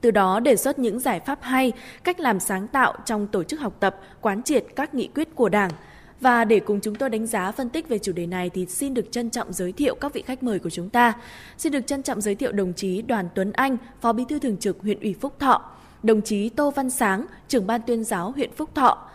Từ 0.00 0.10
đó 0.10 0.40
đề 0.40 0.56
xuất 0.56 0.78
những 0.78 0.98
giải 0.98 1.20
pháp 1.20 1.38
hay, 1.42 1.72
cách 2.04 2.20
làm 2.20 2.40
sáng 2.40 2.68
tạo 2.68 2.94
trong 3.04 3.26
tổ 3.26 3.42
chức 3.42 3.60
học 3.60 3.72
tập, 3.80 4.00
quán 4.20 4.42
triệt 4.42 4.64
các 4.76 4.94
nghị 4.94 5.08
quyết 5.14 5.34
của 5.34 5.48
Đảng. 5.48 5.70
Và 6.20 6.44
để 6.44 6.60
cùng 6.60 6.80
chúng 6.80 6.94
tôi 6.94 7.10
đánh 7.10 7.26
giá 7.26 7.52
phân 7.52 7.68
tích 7.68 7.88
về 7.88 7.98
chủ 7.98 8.12
đề 8.12 8.26
này 8.26 8.50
thì 8.50 8.66
xin 8.66 8.94
được 8.94 9.12
trân 9.12 9.30
trọng 9.30 9.52
giới 9.52 9.72
thiệu 9.72 9.94
các 9.94 10.14
vị 10.14 10.22
khách 10.22 10.42
mời 10.42 10.58
của 10.58 10.70
chúng 10.70 10.90
ta. 10.90 11.12
Xin 11.58 11.72
được 11.72 11.86
trân 11.86 12.02
trọng 12.02 12.20
giới 12.20 12.34
thiệu 12.34 12.52
đồng 12.52 12.72
chí 12.72 13.02
Đoàn 13.02 13.28
Tuấn 13.34 13.52
Anh, 13.52 13.76
Phó 14.00 14.12
Bí 14.12 14.24
thư 14.28 14.38
Thường 14.38 14.56
trực 14.56 14.80
huyện 14.82 15.00
ủy 15.00 15.14
Phúc 15.20 15.34
Thọ, 15.38 15.70
đồng 16.02 16.22
chí 16.22 16.48
Tô 16.48 16.70
Văn 16.70 16.90
Sáng, 16.90 17.26
trưởng 17.48 17.66
ban 17.66 17.80
tuyên 17.86 18.04
giáo 18.04 18.30
huyện 18.30 18.50
Phúc 18.52 18.70
Thọ, 18.74 19.08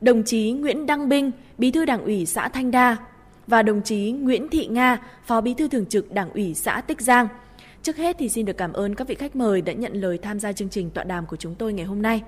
đồng 0.00 0.22
chí 0.22 0.52
Nguyễn 0.52 0.86
Đăng 0.86 1.08
Binh, 1.08 1.30
Bí 1.58 1.70
thư 1.70 1.84
Đảng 1.84 2.04
ủy 2.04 2.26
xã 2.26 2.48
Thanh 2.48 2.70
Đa 2.70 2.96
và 3.46 3.62
đồng 3.62 3.82
chí 3.82 4.12
Nguyễn 4.12 4.48
Thị 4.48 4.66
Nga, 4.66 4.98
Phó 5.24 5.40
Bí 5.40 5.54
thư 5.54 5.68
Thường 5.68 5.86
trực 5.86 6.12
Đảng 6.12 6.30
ủy 6.32 6.54
xã 6.54 6.80
Tích 6.80 7.00
Giang. 7.00 7.28
Trước 7.82 7.96
hết 7.96 8.16
thì 8.18 8.28
xin 8.28 8.46
được 8.46 8.56
cảm 8.56 8.72
ơn 8.72 8.94
các 8.94 9.08
vị 9.08 9.14
khách 9.14 9.36
mời 9.36 9.60
đã 9.60 9.72
nhận 9.72 9.92
lời 9.92 10.18
tham 10.18 10.40
gia 10.40 10.52
chương 10.52 10.68
trình 10.68 10.90
tọa 10.90 11.04
đàm 11.04 11.26
của 11.26 11.36
chúng 11.36 11.54
tôi 11.54 11.72
ngày 11.72 11.86
hôm 11.86 12.02
nay. 12.02 12.22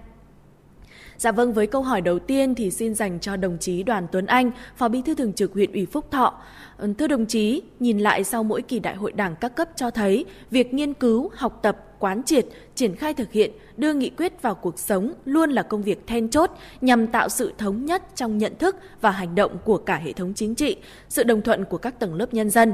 Dạ 1.21 1.33
vâng, 1.33 1.53
với 1.53 1.67
câu 1.67 1.83
hỏi 1.83 2.01
đầu 2.01 2.19
tiên 2.19 2.55
thì 2.55 2.71
xin 2.71 2.95
dành 2.95 3.21
cho 3.21 3.37
đồng 3.37 3.59
chí 3.59 3.83
Đoàn 3.83 4.07
Tuấn 4.13 4.27
Anh, 4.27 4.51
Phó 4.77 4.89
Bí 4.89 5.03
thư 5.03 5.15
Thường 5.15 5.33
trực 5.33 5.53
huyện 5.53 5.73
ủy 5.73 5.87
Phúc 5.87 6.11
Thọ. 6.11 6.35
Ừ, 6.79 6.93
thưa 6.99 7.07
đồng 7.07 7.27
chí, 7.27 7.63
nhìn 7.81 7.99
lại 7.99 8.25
sau 8.25 8.43
mỗi 8.43 8.63
kỳ 8.63 8.79
đại 8.79 8.95
hội 8.95 9.13
đảng 9.13 9.37
các 9.41 9.55
cấp 9.55 9.69
cho 9.77 9.91
thấy 9.91 10.25
việc 10.51 10.75
nghiên 10.75 10.95
cứu, 10.95 11.31
học 11.35 11.59
tập, 11.63 11.77
quán 11.99 12.23
triệt, 12.23 12.47
triển 12.75 12.97
khai 12.97 13.15
thực 13.15 13.33
hiện, 13.33 13.51
đưa 13.77 13.95
nghị 13.95 14.11
quyết 14.11 14.43
vào 14.43 14.55
cuộc 14.55 14.79
sống 14.79 15.13
luôn 15.25 15.51
là 15.51 15.63
công 15.63 15.83
việc 15.83 16.07
then 16.07 16.31
chốt 16.31 16.51
nhằm 16.81 17.07
tạo 17.07 17.29
sự 17.29 17.53
thống 17.59 17.85
nhất 17.85 18.03
trong 18.15 18.39
nhận 18.39 18.59
thức 18.59 18.77
và 19.01 19.11
hành 19.11 19.35
động 19.35 19.57
của 19.65 19.77
cả 19.77 19.97
hệ 19.97 20.13
thống 20.13 20.33
chính 20.35 20.55
trị, 20.55 20.77
sự 21.09 21.23
đồng 21.23 21.43
thuận 21.43 21.65
của 21.65 21.79
các 21.79 21.99
tầng 21.99 22.15
lớp 22.15 22.35
nhân 22.35 22.51
dân. 22.51 22.73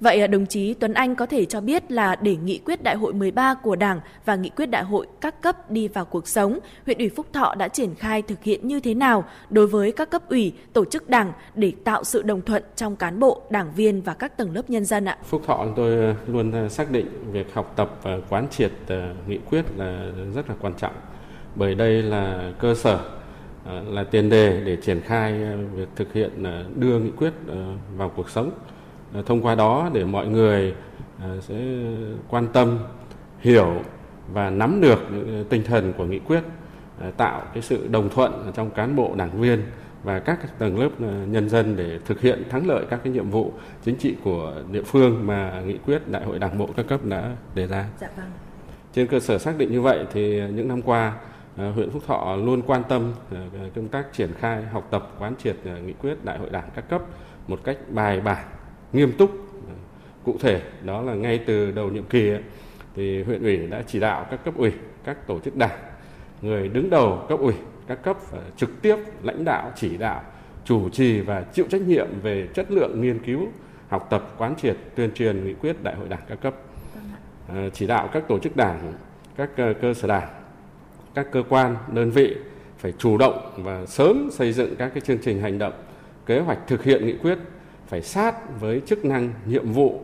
Vậy 0.00 0.20
à, 0.20 0.26
đồng 0.26 0.46
chí 0.46 0.74
Tuấn 0.74 0.94
Anh 0.94 1.14
có 1.14 1.26
thể 1.26 1.44
cho 1.44 1.60
biết 1.60 1.92
là 1.92 2.16
để 2.16 2.36
nghị 2.36 2.58
quyết 2.58 2.82
đại 2.82 2.96
hội 2.96 3.12
13 3.12 3.54
của 3.54 3.76
Đảng 3.76 4.00
và 4.24 4.36
nghị 4.36 4.48
quyết 4.48 4.66
đại 4.66 4.84
hội 4.84 5.06
các 5.20 5.42
cấp 5.42 5.70
đi 5.70 5.88
vào 5.88 6.04
cuộc 6.04 6.28
sống, 6.28 6.58
huyện 6.86 6.98
ủy 6.98 7.08
Phúc 7.08 7.26
Thọ 7.32 7.54
đã 7.54 7.68
triển 7.68 7.94
khai 7.94 8.22
thực 8.22 8.44
hiện 8.44 8.68
như 8.68 8.80
thế 8.80 8.94
nào 8.94 9.24
đối 9.50 9.66
với 9.66 9.92
các 9.92 10.10
cấp 10.10 10.22
ủy, 10.28 10.52
tổ 10.72 10.84
chức 10.84 11.08
Đảng 11.08 11.32
để 11.54 11.72
tạo 11.84 12.04
sự 12.04 12.22
đồng 12.22 12.42
thuận 12.42 12.62
trong 12.76 12.96
cán 12.96 13.20
bộ, 13.20 13.42
đảng 13.50 13.72
viên 13.76 14.02
và 14.02 14.14
các 14.14 14.36
tầng 14.36 14.54
lớp 14.54 14.70
nhân 14.70 14.84
dân 14.84 15.04
ạ? 15.04 15.18
Phúc 15.24 15.42
Thọ 15.46 15.66
tôi 15.76 15.92
à, 15.92 16.14
luôn 16.26 16.52
à, 16.52 16.68
xác 16.68 16.90
định 16.90 17.06
việc 17.32 17.54
học 17.54 17.72
tập 17.76 17.90
và 18.02 18.18
quán 18.28 18.46
triệt 18.50 18.72
nghị 19.28 19.38
quyết 19.50 19.64
là 19.76 20.10
rất 20.34 20.48
là 20.48 20.54
quan 20.60 20.74
trọng 20.74 20.92
bởi 21.54 21.74
đây 21.74 22.02
là 22.02 22.52
cơ 22.58 22.74
sở 22.74 23.00
là 23.86 24.04
tiền 24.04 24.30
đề 24.30 24.60
để 24.64 24.76
triển 24.76 25.00
khai 25.00 25.32
việc 25.74 25.88
thực 25.96 26.12
hiện 26.12 26.44
đưa 26.76 26.98
nghị 26.98 27.10
quyết 27.10 27.32
vào 27.96 28.12
cuộc 28.16 28.30
sống 28.30 28.50
thông 29.26 29.42
qua 29.42 29.54
đó 29.54 29.90
để 29.92 30.04
mọi 30.04 30.26
người 30.26 30.74
ờ, 31.22 31.40
sẽ 31.40 31.54
quan 32.28 32.46
tâm 32.52 32.78
hiểu 33.40 33.82
và 34.32 34.50
nắm 34.50 34.80
được 34.80 34.98
tinh 35.48 35.62
thần 35.64 35.92
của 35.98 36.04
nghị 36.04 36.18
quyết 36.18 36.42
ờ, 37.00 37.10
tạo 37.10 37.42
cái 37.54 37.62
sự 37.62 37.88
đồng 37.88 38.08
thuận 38.08 38.52
trong 38.54 38.70
cán 38.70 38.96
bộ 38.96 39.14
đảng 39.16 39.40
viên 39.40 39.62
và 40.02 40.18
các 40.18 40.58
tầng 40.58 40.78
lớp 40.78 40.88
nhân 41.26 41.48
dân 41.48 41.76
để 41.76 41.98
thực 42.06 42.20
hiện 42.20 42.42
thắng 42.50 42.66
lợi 42.66 42.84
các 42.90 43.00
cái 43.04 43.12
nhiệm 43.12 43.30
vụ 43.30 43.52
chính 43.84 43.96
trị 43.96 44.16
của 44.24 44.54
địa 44.72 44.82
phương 44.82 45.26
mà 45.26 45.62
nghị 45.66 45.78
quyết 45.86 46.08
đại 46.08 46.24
hội 46.24 46.38
đảng 46.38 46.58
bộ 46.58 46.68
các 46.76 46.86
cấp 46.88 47.04
đã 47.04 47.36
đề 47.54 47.66
ra. 47.66 47.86
Dạ 48.00 48.08
vâng. 48.16 48.26
Trên 48.92 49.06
cơ 49.06 49.20
sở 49.20 49.38
xác 49.38 49.58
định 49.58 49.72
như 49.72 49.80
vậy 49.80 50.06
thì 50.12 50.42
những 50.54 50.68
năm 50.68 50.82
qua 50.82 51.16
huyện 51.56 51.90
Phúc 51.90 52.02
Thọ 52.06 52.36
luôn 52.36 52.62
quan 52.66 52.82
tâm 52.88 53.12
công 53.74 53.88
tác 53.88 54.12
triển 54.12 54.30
khai 54.38 54.62
học 54.62 54.88
tập 54.90 55.12
quán 55.18 55.34
triệt 55.42 55.56
nghị 55.86 55.92
quyết 55.92 56.24
đại 56.24 56.38
hội 56.38 56.50
đảng 56.50 56.68
các 56.74 56.88
cấp 56.88 57.02
một 57.48 57.60
cách 57.64 57.78
bài 57.90 58.20
bản 58.20 58.44
nghiêm 58.92 59.12
túc. 59.18 59.30
Cụ 60.24 60.36
thể 60.40 60.62
đó 60.84 61.02
là 61.02 61.14
ngay 61.14 61.40
từ 61.46 61.70
đầu 61.70 61.90
nhiệm 61.90 62.04
kỳ 62.04 62.32
thì 62.96 63.22
huyện 63.22 63.42
ủy 63.42 63.56
đã 63.56 63.82
chỉ 63.86 64.00
đạo 64.00 64.26
các 64.30 64.44
cấp 64.44 64.54
ủy 64.56 64.72
các 65.04 65.26
tổ 65.26 65.40
chức 65.40 65.56
đảng 65.56 65.78
người 66.42 66.68
đứng 66.68 66.90
đầu 66.90 67.26
cấp 67.28 67.38
ủy 67.38 67.54
các 67.86 68.02
cấp 68.02 68.16
trực 68.56 68.82
tiếp 68.82 68.96
lãnh 69.22 69.44
đạo 69.44 69.72
chỉ 69.76 69.96
đạo 69.96 70.22
chủ 70.64 70.88
trì 70.88 71.20
và 71.20 71.42
chịu 71.52 71.66
trách 71.70 71.80
nhiệm 71.80 72.06
về 72.22 72.48
chất 72.54 72.70
lượng 72.70 73.00
nghiên 73.00 73.18
cứu 73.18 73.48
học 73.88 74.06
tập 74.10 74.34
quán 74.38 74.54
triệt 74.56 74.76
tuyên 74.94 75.10
truyền 75.14 75.44
nghị 75.44 75.54
quyết 75.54 75.82
đại 75.82 75.94
hội 75.94 76.08
đảng 76.08 76.22
các 76.28 76.40
cấp. 76.40 76.54
À, 77.48 77.68
chỉ 77.72 77.86
đạo 77.86 78.08
các 78.12 78.28
tổ 78.28 78.38
chức 78.38 78.56
đảng 78.56 78.92
các 79.36 79.50
cơ 79.56 79.94
sở 79.94 80.08
đảng 80.08 80.28
các 81.14 81.26
cơ 81.32 81.42
quan 81.48 81.76
đơn 81.92 82.10
vị 82.10 82.36
phải 82.78 82.92
chủ 82.98 83.18
động 83.18 83.52
và 83.56 83.86
sớm 83.86 84.30
xây 84.32 84.52
dựng 84.52 84.76
các 84.76 84.88
cái 84.94 85.00
chương 85.00 85.18
trình 85.18 85.40
hành 85.40 85.58
động 85.58 85.72
kế 86.26 86.40
hoạch 86.40 86.58
thực 86.66 86.84
hiện 86.84 87.06
nghị 87.06 87.16
quyết 87.16 87.38
phải 87.88 88.02
sát 88.02 88.60
với 88.60 88.82
chức 88.86 89.04
năng, 89.04 89.32
nhiệm 89.46 89.72
vụ 89.72 90.00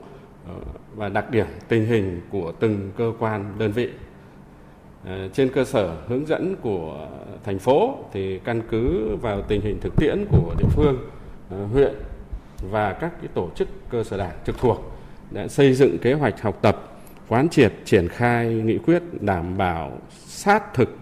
ờ, 0.46 0.54
và 0.94 1.08
đặc 1.08 1.30
điểm, 1.30 1.46
tình 1.68 1.86
hình 1.86 2.20
của 2.30 2.52
từng 2.60 2.90
cơ 2.96 3.12
quan, 3.18 3.54
đơn 3.58 3.72
vị. 3.72 3.90
Ờ, 5.04 5.28
trên 5.28 5.48
cơ 5.48 5.64
sở 5.64 5.96
hướng 6.08 6.26
dẫn 6.26 6.56
của 6.62 7.08
thành 7.44 7.58
phố 7.58 7.98
thì 8.12 8.38
căn 8.38 8.62
cứ 8.70 9.16
vào 9.16 9.42
tình 9.42 9.60
hình 9.60 9.80
thực 9.80 9.96
tiễn 9.96 10.24
của 10.30 10.54
địa 10.58 10.68
phương 10.70 10.98
ờ, 11.50 11.66
huyện 11.66 11.94
và 12.70 12.92
các 12.92 13.12
cái 13.20 13.28
tổ 13.34 13.50
chức 13.54 13.68
cơ 13.90 14.04
sở 14.04 14.16
đảng 14.16 14.36
trực 14.46 14.58
thuộc 14.58 14.92
đã 15.30 15.48
xây 15.48 15.74
dựng 15.74 15.98
kế 15.98 16.12
hoạch 16.12 16.42
học 16.42 16.58
tập, 16.62 17.00
quán 17.28 17.48
triệt, 17.48 17.72
triển 17.84 18.08
khai 18.08 18.48
nghị 18.48 18.78
quyết 18.78 19.02
đảm 19.20 19.56
bảo 19.58 19.92
sát 20.26 20.74
thực 20.74 20.96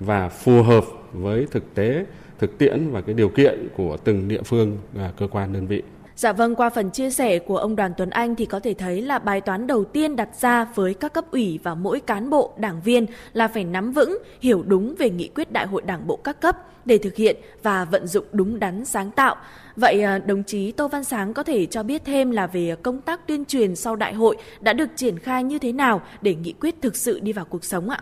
và 0.00 0.28
phù 0.28 0.62
hợp 0.62 0.84
với 1.12 1.46
thực 1.50 1.74
tế, 1.74 2.06
thực 2.38 2.58
tiễn 2.58 2.90
và 2.90 3.00
cái 3.00 3.14
điều 3.14 3.28
kiện 3.28 3.68
của 3.76 3.96
từng 3.96 4.28
địa 4.28 4.42
phương 4.42 4.78
và 4.92 5.12
cơ 5.16 5.26
quan 5.26 5.52
đơn 5.52 5.66
vị. 5.66 5.82
Dạ 6.16 6.32
vâng, 6.32 6.54
qua 6.54 6.70
phần 6.70 6.90
chia 6.90 7.10
sẻ 7.10 7.38
của 7.38 7.56
ông 7.56 7.76
Đoàn 7.76 7.92
Tuấn 7.96 8.10
Anh 8.10 8.34
thì 8.34 8.46
có 8.46 8.60
thể 8.60 8.74
thấy 8.74 9.02
là 9.02 9.18
bài 9.18 9.40
toán 9.40 9.66
đầu 9.66 9.84
tiên 9.84 10.16
đặt 10.16 10.28
ra 10.40 10.64
với 10.74 10.94
các 10.94 11.12
cấp 11.12 11.24
ủy 11.30 11.58
và 11.62 11.74
mỗi 11.74 12.00
cán 12.00 12.30
bộ, 12.30 12.52
đảng 12.58 12.80
viên 12.80 13.06
là 13.32 13.48
phải 13.48 13.64
nắm 13.64 13.92
vững, 13.92 14.18
hiểu 14.40 14.62
đúng 14.66 14.94
về 14.98 15.10
nghị 15.10 15.28
quyết 15.28 15.52
đại 15.52 15.66
hội 15.66 15.82
đảng 15.82 16.06
bộ 16.06 16.16
các 16.16 16.40
cấp 16.40 16.56
để 16.84 16.98
thực 16.98 17.16
hiện 17.16 17.36
và 17.62 17.84
vận 17.84 18.06
dụng 18.06 18.24
đúng 18.32 18.58
đắn 18.58 18.84
sáng 18.84 19.10
tạo. 19.10 19.36
Vậy 19.76 20.02
à, 20.02 20.18
đồng 20.18 20.42
chí 20.42 20.72
Tô 20.72 20.88
Văn 20.88 21.04
Sáng 21.04 21.34
có 21.34 21.42
thể 21.42 21.66
cho 21.66 21.82
biết 21.82 22.02
thêm 22.04 22.30
là 22.30 22.46
về 22.46 22.76
công 22.82 23.00
tác 23.00 23.26
tuyên 23.26 23.44
truyền 23.44 23.76
sau 23.76 23.96
đại 23.96 24.14
hội 24.14 24.36
đã 24.60 24.72
được 24.72 24.88
triển 24.96 25.18
khai 25.18 25.44
như 25.44 25.58
thế 25.58 25.72
nào 25.72 26.02
để 26.22 26.34
nghị 26.34 26.52
quyết 26.52 26.82
thực 26.82 26.96
sự 26.96 27.20
đi 27.20 27.32
vào 27.32 27.44
cuộc 27.44 27.64
sống 27.64 27.90
ạ? 27.90 28.00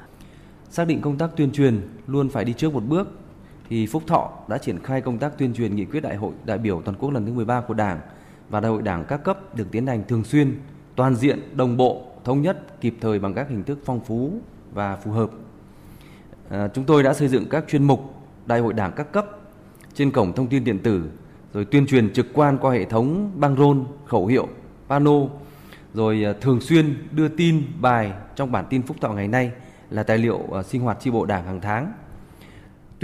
Xác 0.70 0.85
định 0.86 1.01
công 1.01 1.19
tác 1.19 1.31
tuyên 1.36 1.53
truyền 1.53 1.81
luôn 2.07 2.28
phải 2.28 2.45
đi 2.45 2.53
trước 2.53 2.74
một 2.74 2.82
bước 2.89 3.23
thì 3.69 3.86
Phúc 3.86 4.03
Thọ 4.07 4.31
đã 4.49 4.59
triển 4.59 4.78
khai 4.82 5.01
công 5.01 5.19
tác 5.19 5.39
tuyên 5.39 5.55
truyền 5.55 5.77
nghị 5.77 5.85
quyết 5.85 6.01
đại 6.01 6.16
hội 6.16 6.32
đại 6.45 6.59
biểu 6.59 6.82
toàn 6.85 6.97
quốc 6.99 7.11
lần 7.11 7.27
thứ 7.27 7.32
13 7.32 7.61
của 7.61 7.74
Đảng 7.74 8.01
và 8.49 8.61
đại 8.61 8.70
hội 8.70 8.82
Đảng 8.82 9.05
các 9.09 9.24
cấp 9.24 9.57
được 9.57 9.66
tiến 9.70 9.86
hành 9.86 10.05
thường 10.09 10.24
xuyên, 10.24 10.61
toàn 10.97 11.15
diện, 11.15 11.57
đồng 11.57 11.77
bộ, 11.77 12.03
thống 12.24 12.43
nhất, 12.43 12.81
kịp 12.81 12.95
thời 13.01 13.19
bằng 13.19 13.35
các 13.35 13.49
hình 13.49 13.65
thức 13.65 13.78
phong 13.85 14.01
phú 14.01 14.32
và 14.73 14.97
phù 14.97 15.11
hợp. 15.11 15.31
À, 16.51 16.69
chúng 16.69 16.85
tôi 16.85 17.03
đã 17.03 17.15
xây 17.15 17.28
dựng 17.28 17.49
các 17.49 17.65
chuyên 17.69 17.82
mục 17.82 18.15
đại 18.47 18.61
hội 18.61 18.73
Đảng 18.73 18.93
các 18.97 19.12
cấp 19.12 19.27
trên 19.95 20.11
cổng 20.11 20.32
thông 20.32 20.47
tin 20.47 20.65
điện 20.65 20.78
tử, 20.78 21.11
rồi 21.53 21.65
tuyên 21.65 21.86
truyền 21.86 22.12
trực 22.12 22.27
quan 22.32 22.59
qua 22.59 22.73
hệ 22.73 22.85
thống 22.85 23.31
băng 23.35 23.57
rôn, 23.57 23.85
khẩu 24.07 24.27
hiệu, 24.27 24.49
pano, 24.89 25.20
rồi 25.95 26.24
à, 26.24 26.32
thường 26.41 26.61
xuyên 26.61 27.09
đưa 27.11 27.28
tin 27.28 27.62
bài 27.81 28.12
trong 28.36 28.53
bản 28.53 28.65
tin 28.70 28.82
Phúc 28.82 28.97
Thọ 29.01 29.12
ngày 29.12 29.28
nay 29.28 29.51
là 29.91 30.03
tài 30.03 30.19
liệu 30.19 30.41
à, 30.53 30.62
sinh 30.62 30.82
hoạt 30.82 31.01
chi 31.01 31.11
bộ 31.11 31.27
Đảng 31.27 31.45
hàng 31.45 31.61
tháng 31.61 31.93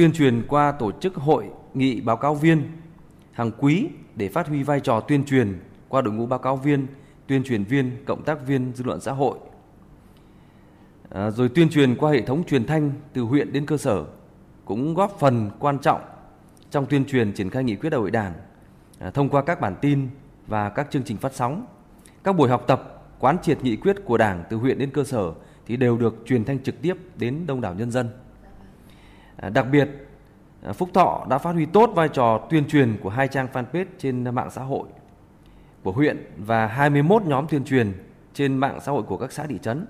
tuyên 0.00 0.12
truyền 0.12 0.42
qua 0.48 0.72
tổ 0.72 0.92
chức 0.92 1.14
hội 1.14 1.50
nghị 1.74 2.00
báo 2.00 2.16
cáo 2.16 2.34
viên 2.34 2.62
hàng 3.32 3.50
quý 3.58 3.88
để 4.16 4.28
phát 4.28 4.48
huy 4.48 4.62
vai 4.62 4.80
trò 4.80 5.00
tuyên 5.00 5.24
truyền 5.24 5.58
qua 5.88 6.00
đội 6.00 6.14
ngũ 6.14 6.26
báo 6.26 6.38
cáo 6.38 6.56
viên, 6.56 6.86
tuyên 7.26 7.44
truyền 7.44 7.64
viên, 7.64 8.04
cộng 8.04 8.22
tác 8.22 8.46
viên 8.46 8.72
dư 8.74 8.84
luận 8.84 9.00
xã 9.00 9.12
hội. 9.12 9.38
À, 11.10 11.30
rồi 11.30 11.48
tuyên 11.48 11.70
truyền 11.70 11.96
qua 11.96 12.12
hệ 12.12 12.22
thống 12.22 12.44
truyền 12.44 12.66
thanh 12.66 12.92
từ 13.12 13.22
huyện 13.22 13.52
đến 13.52 13.66
cơ 13.66 13.76
sở 13.76 14.04
cũng 14.64 14.94
góp 14.94 15.16
phần 15.18 15.50
quan 15.58 15.78
trọng 15.78 16.00
trong 16.70 16.86
tuyên 16.86 17.04
truyền 17.04 17.32
triển 17.32 17.50
khai 17.50 17.64
nghị 17.64 17.76
quyết 17.76 17.90
đại 17.90 18.00
hội 18.00 18.10
Đảng 18.10 18.32
à, 18.98 19.10
thông 19.10 19.28
qua 19.28 19.42
các 19.42 19.60
bản 19.60 19.76
tin 19.80 20.08
và 20.46 20.68
các 20.68 20.90
chương 20.90 21.02
trình 21.02 21.16
phát 21.16 21.34
sóng. 21.34 21.66
Các 22.24 22.32
buổi 22.32 22.48
học 22.48 22.64
tập 22.66 23.04
quán 23.18 23.36
triệt 23.42 23.62
nghị 23.62 23.76
quyết 23.76 23.96
của 24.04 24.18
Đảng 24.18 24.44
từ 24.50 24.56
huyện 24.56 24.78
đến 24.78 24.90
cơ 24.90 25.04
sở 25.04 25.32
thì 25.66 25.76
đều 25.76 25.98
được 25.98 26.22
truyền 26.26 26.44
thanh 26.44 26.62
trực 26.62 26.82
tiếp 26.82 26.96
đến 27.16 27.46
đông 27.46 27.60
đảo 27.60 27.74
nhân 27.74 27.90
dân. 27.90 28.08
À, 29.40 29.48
đặc 29.48 29.66
biệt, 29.72 29.88
à, 30.62 30.72
Phúc 30.72 30.88
Thọ 30.94 31.26
đã 31.30 31.38
phát 31.38 31.52
huy 31.52 31.66
tốt 31.66 31.90
vai 31.94 32.08
trò 32.08 32.46
tuyên 32.50 32.68
truyền 32.68 32.96
của 33.02 33.08
hai 33.08 33.28
trang 33.28 33.48
fanpage 33.52 33.84
trên 33.98 34.34
mạng 34.34 34.50
xã 34.50 34.62
hội 34.62 34.88
của 35.82 35.92
huyện 35.92 36.24
và 36.38 36.66
21 36.66 37.22
nhóm 37.22 37.46
tuyên 37.48 37.64
truyền 37.64 37.92
trên 38.34 38.56
mạng 38.56 38.78
xã 38.82 38.92
hội 38.92 39.02
của 39.02 39.16
các 39.16 39.32
xã 39.32 39.46
thị 39.46 39.58
trấn. 39.62 39.86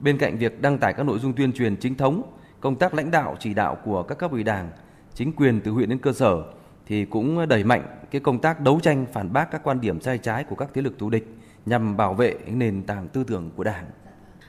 Bên 0.00 0.18
cạnh 0.18 0.38
việc 0.38 0.62
đăng 0.62 0.78
tải 0.78 0.92
các 0.92 1.02
nội 1.02 1.18
dung 1.18 1.32
tuyên 1.32 1.52
truyền 1.52 1.76
chính 1.76 1.94
thống, 1.94 2.22
công 2.60 2.76
tác 2.76 2.94
lãnh 2.94 3.10
đạo 3.10 3.36
chỉ 3.38 3.54
đạo 3.54 3.76
của 3.84 4.02
các 4.02 4.18
cấp 4.18 4.30
ủy 4.30 4.42
đảng, 4.42 4.70
chính 5.14 5.32
quyền 5.32 5.60
từ 5.60 5.70
huyện 5.70 5.88
đến 5.88 5.98
cơ 5.98 6.12
sở 6.12 6.42
thì 6.86 7.04
cũng 7.04 7.48
đẩy 7.48 7.64
mạnh 7.64 7.82
cái 8.10 8.20
công 8.20 8.38
tác 8.38 8.60
đấu 8.60 8.80
tranh 8.82 9.06
phản 9.12 9.32
bác 9.32 9.50
các 9.50 9.62
quan 9.64 9.80
điểm 9.80 10.00
sai 10.00 10.18
trái 10.18 10.44
của 10.44 10.56
các 10.56 10.68
thế 10.74 10.82
lực 10.82 10.98
thù 10.98 11.10
địch 11.10 11.36
nhằm 11.66 11.96
bảo 11.96 12.14
vệ 12.14 12.36
nền 12.46 12.82
tảng 12.82 13.08
tư 13.08 13.24
tưởng 13.24 13.50
của 13.56 13.64
Đảng. 13.64 13.84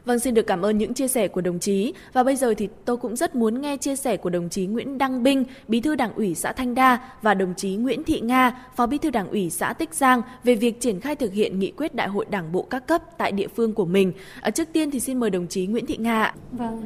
Vâng, 0.06 0.20
xin 0.20 0.34
được 0.34 0.48
cảm 0.48 0.62
ơn 0.62 0.78
những 0.78 0.94
chia 0.94 1.08
sẻ 1.08 1.28
của 1.28 1.42
đồng 1.42 1.60
chí. 1.60 1.94
Và 2.14 2.24
bây 2.24 2.36
giờ 2.36 2.54
thì 2.58 2.70
tôi 2.86 2.98
cũng 2.98 3.16
rất 3.16 3.36
muốn 3.36 3.62
nghe 3.62 3.78
chia 3.78 3.96
sẻ 3.96 4.18
của 4.18 4.30
đồng 4.30 4.50
chí 4.50 4.66
Nguyễn 4.66 4.98
Đăng 4.98 5.24
Binh, 5.24 5.44
Bí 5.68 5.82
thư 5.82 5.96
Đảng 5.96 6.14
ủy 6.14 6.36
xã 6.36 6.52
Thanh 6.52 6.76
Đa 6.76 7.00
và 7.22 7.34
đồng 7.34 7.54
chí 7.58 7.76
Nguyễn 7.76 8.04
Thị 8.04 8.20
Nga, 8.20 8.66
Phó 8.76 8.86
Bí 8.86 8.98
thư 8.98 9.10
Đảng 9.10 9.28
ủy 9.28 9.50
xã 9.50 9.74
Tích 9.74 9.94
Giang 9.94 10.22
về 10.44 10.56
việc 10.56 10.82
triển 10.82 11.00
khai 11.00 11.16
thực 11.16 11.34
hiện 11.34 11.60
nghị 11.60 11.72
quyết 11.72 11.96
Đại 11.96 12.08
hội 12.08 12.26
Đảng 12.30 12.52
bộ 12.52 12.62
các 12.62 12.88
cấp 12.88 13.18
tại 13.18 13.32
địa 13.32 13.48
phương 13.48 13.74
của 13.74 13.86
mình. 13.86 14.14
À, 14.42 14.52
trước 14.52 14.68
tiên 14.74 14.92
thì 14.92 15.00
xin 15.00 15.20
mời 15.20 15.30
đồng 15.30 15.48
chí 15.48 15.68
Nguyễn 15.68 15.86
Thị 15.86 15.98
Nga. 15.98 16.34
Vâng, 16.52 16.84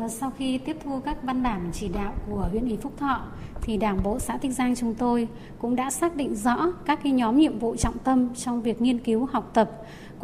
ờ, 0.00 0.08
sau 0.08 0.32
khi 0.38 0.58
tiếp 0.58 0.76
thu 0.84 1.00
các 1.04 1.22
văn 1.22 1.42
bản 1.42 1.70
chỉ 1.72 1.88
đạo 1.88 2.14
của 2.30 2.48
huyện 2.50 2.68
ủy 2.68 2.76
Phúc 2.76 2.92
Thọ 2.98 3.20
thì 3.62 3.76
Đảng 3.76 4.02
bộ 4.02 4.18
xã 4.18 4.36
Tích 4.36 4.52
Giang 4.52 4.76
chúng 4.76 4.94
tôi 4.94 5.28
cũng 5.58 5.76
đã 5.76 5.90
xác 5.90 6.16
định 6.16 6.34
rõ 6.34 6.72
các 6.86 7.00
cái 7.02 7.12
nhóm 7.12 7.38
nhiệm 7.38 7.58
vụ 7.58 7.76
trọng 7.76 7.98
tâm 7.98 8.34
trong 8.34 8.62
việc 8.62 8.82
nghiên 8.82 8.98
cứu 8.98 9.28
học 9.32 9.50
tập 9.54 9.70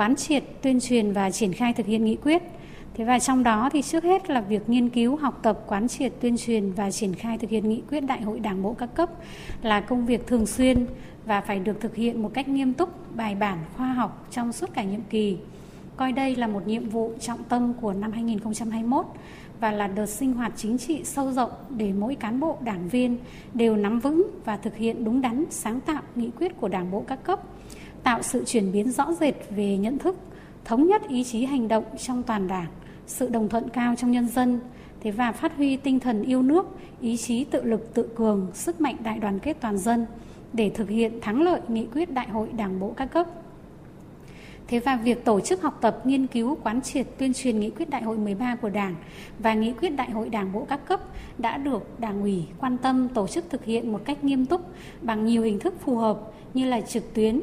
quán 0.00 0.16
triệt, 0.16 0.44
tuyên 0.62 0.80
truyền 0.80 1.12
và 1.12 1.30
triển 1.30 1.52
khai 1.52 1.72
thực 1.72 1.86
hiện 1.86 2.04
nghị 2.04 2.16
quyết. 2.16 2.42
Thế 2.94 3.04
và 3.04 3.18
trong 3.18 3.42
đó 3.42 3.70
thì 3.72 3.82
trước 3.82 4.04
hết 4.04 4.30
là 4.30 4.40
việc 4.40 4.68
nghiên 4.68 4.88
cứu, 4.88 5.16
học 5.16 5.40
tập, 5.42 5.60
quán 5.66 5.88
triệt, 5.88 6.12
tuyên 6.20 6.36
truyền 6.36 6.72
và 6.72 6.90
triển 6.90 7.14
khai 7.14 7.38
thực 7.38 7.50
hiện 7.50 7.68
nghị 7.68 7.82
quyết 7.90 8.00
đại 8.00 8.22
hội 8.22 8.40
đảng 8.40 8.62
bộ 8.62 8.74
các 8.78 8.94
cấp 8.94 9.10
là 9.62 9.80
công 9.80 10.06
việc 10.06 10.26
thường 10.26 10.46
xuyên 10.46 10.86
và 11.26 11.40
phải 11.40 11.58
được 11.58 11.80
thực 11.80 11.96
hiện 11.96 12.22
một 12.22 12.30
cách 12.34 12.48
nghiêm 12.48 12.72
túc, 12.72 13.16
bài 13.16 13.34
bản, 13.34 13.58
khoa 13.76 13.92
học 13.92 14.26
trong 14.30 14.52
suốt 14.52 14.74
cả 14.74 14.82
nhiệm 14.82 15.00
kỳ. 15.10 15.38
Coi 15.96 16.12
đây 16.12 16.36
là 16.36 16.46
một 16.46 16.66
nhiệm 16.66 16.88
vụ 16.88 17.12
trọng 17.20 17.44
tâm 17.44 17.74
của 17.80 17.92
năm 17.92 18.12
2021 18.12 19.06
và 19.60 19.72
là 19.72 19.86
đợt 19.86 20.06
sinh 20.06 20.32
hoạt 20.32 20.52
chính 20.56 20.78
trị 20.78 21.00
sâu 21.04 21.32
rộng 21.32 21.50
để 21.70 21.92
mỗi 21.92 22.14
cán 22.14 22.40
bộ 22.40 22.58
đảng 22.60 22.88
viên 22.88 23.16
đều 23.54 23.76
nắm 23.76 24.00
vững 24.00 24.30
và 24.44 24.56
thực 24.56 24.76
hiện 24.76 25.04
đúng 25.04 25.20
đắn 25.20 25.44
sáng 25.50 25.80
tạo 25.80 26.02
nghị 26.14 26.30
quyết 26.38 26.60
của 26.60 26.68
đảng 26.68 26.90
bộ 26.90 27.04
các 27.08 27.24
cấp, 27.24 27.40
tạo 28.02 28.22
sự 28.22 28.44
chuyển 28.44 28.72
biến 28.72 28.90
rõ 28.90 29.12
rệt 29.12 29.34
về 29.50 29.76
nhận 29.76 29.98
thức, 29.98 30.16
thống 30.64 30.86
nhất 30.86 31.08
ý 31.08 31.24
chí 31.24 31.44
hành 31.44 31.68
động 31.68 31.84
trong 31.98 32.22
toàn 32.22 32.48
đảng, 32.48 32.66
sự 33.06 33.28
đồng 33.28 33.48
thuận 33.48 33.68
cao 33.68 33.94
trong 33.96 34.10
nhân 34.10 34.28
dân, 34.28 34.60
thế 35.00 35.10
và 35.10 35.32
phát 35.32 35.56
huy 35.56 35.76
tinh 35.76 36.00
thần 36.00 36.22
yêu 36.22 36.42
nước, 36.42 36.66
ý 37.00 37.16
chí 37.16 37.44
tự 37.44 37.62
lực 37.62 37.94
tự 37.94 38.08
cường, 38.14 38.46
sức 38.54 38.80
mạnh 38.80 38.96
đại 39.04 39.18
đoàn 39.18 39.38
kết 39.38 39.56
toàn 39.60 39.78
dân 39.78 40.06
để 40.52 40.70
thực 40.74 40.88
hiện 40.88 41.20
thắng 41.20 41.42
lợi 41.42 41.60
nghị 41.68 41.86
quyết 41.86 42.12
đại 42.12 42.28
hội 42.28 42.48
đảng 42.56 42.80
bộ 42.80 42.92
các 42.96 43.06
cấp. 43.06 43.26
Thế 44.70 44.78
và 44.78 44.96
việc 44.96 45.24
tổ 45.24 45.40
chức 45.40 45.62
học 45.62 45.78
tập, 45.80 46.06
nghiên 46.06 46.26
cứu, 46.26 46.58
quán 46.62 46.80
triệt, 46.80 47.06
tuyên 47.18 47.32
truyền 47.32 47.60
nghị 47.60 47.70
quyết 47.70 47.90
đại 47.90 48.02
hội 48.02 48.16
13 48.16 48.56
của 48.56 48.68
Đảng 48.68 48.94
và 49.38 49.54
nghị 49.54 49.72
quyết 49.72 49.88
đại 49.90 50.10
hội 50.10 50.28
đảng 50.28 50.52
bộ 50.52 50.66
các 50.68 50.86
cấp 50.86 51.00
đã 51.38 51.56
được 51.56 52.00
Đảng 52.00 52.22
ủy 52.22 52.44
quan 52.58 52.76
tâm 52.78 53.08
tổ 53.08 53.26
chức 53.26 53.50
thực 53.50 53.64
hiện 53.64 53.92
một 53.92 54.00
cách 54.04 54.24
nghiêm 54.24 54.46
túc 54.46 54.60
bằng 55.02 55.26
nhiều 55.26 55.42
hình 55.42 55.58
thức 55.58 55.74
phù 55.80 55.96
hợp 55.96 56.20
như 56.54 56.64
là 56.64 56.80
trực 56.80 57.14
tuyến, 57.14 57.40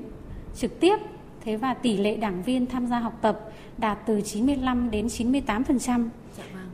trực 0.56 0.80
tiếp, 0.80 0.98
thế 1.46 1.56
và 1.56 1.74
tỷ 1.74 1.98
lệ 1.98 2.16
đảng 2.16 2.44
viên 2.44 2.66
tham 2.66 2.88
gia 2.88 3.00
học 3.00 3.18
tập 3.22 3.40
đạt 3.78 3.98
từ 4.06 4.22
95 4.22 4.92
đến 4.92 5.08
98%. 5.08 6.10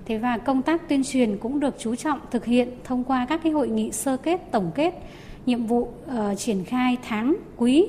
Thế 0.05 0.17
và 0.17 0.37
công 0.37 0.61
tác 0.61 0.89
tuyên 0.89 1.03
truyền 1.03 1.37
cũng 1.37 1.59
được 1.59 1.75
chú 1.79 1.95
trọng 1.95 2.19
thực 2.31 2.45
hiện 2.45 2.69
thông 2.83 3.03
qua 3.03 3.25
các 3.29 3.39
cái 3.43 3.51
hội 3.51 3.67
nghị 3.67 3.91
sơ 3.91 4.17
kết, 4.17 4.51
tổng 4.51 4.71
kết, 4.75 4.93
nhiệm 5.45 5.65
vụ 5.65 5.81
uh, 5.81 6.37
triển 6.37 6.63
khai 6.63 6.97
tháng, 7.07 7.35
quý. 7.57 7.87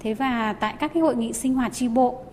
Thế 0.00 0.14
và 0.14 0.52
tại 0.52 0.74
các 0.80 0.94
cái 0.94 1.00
hội 1.00 1.16
nghị 1.16 1.32
sinh 1.32 1.54
hoạt 1.54 1.72
tri 1.72 1.88
bộ. 1.88 2.24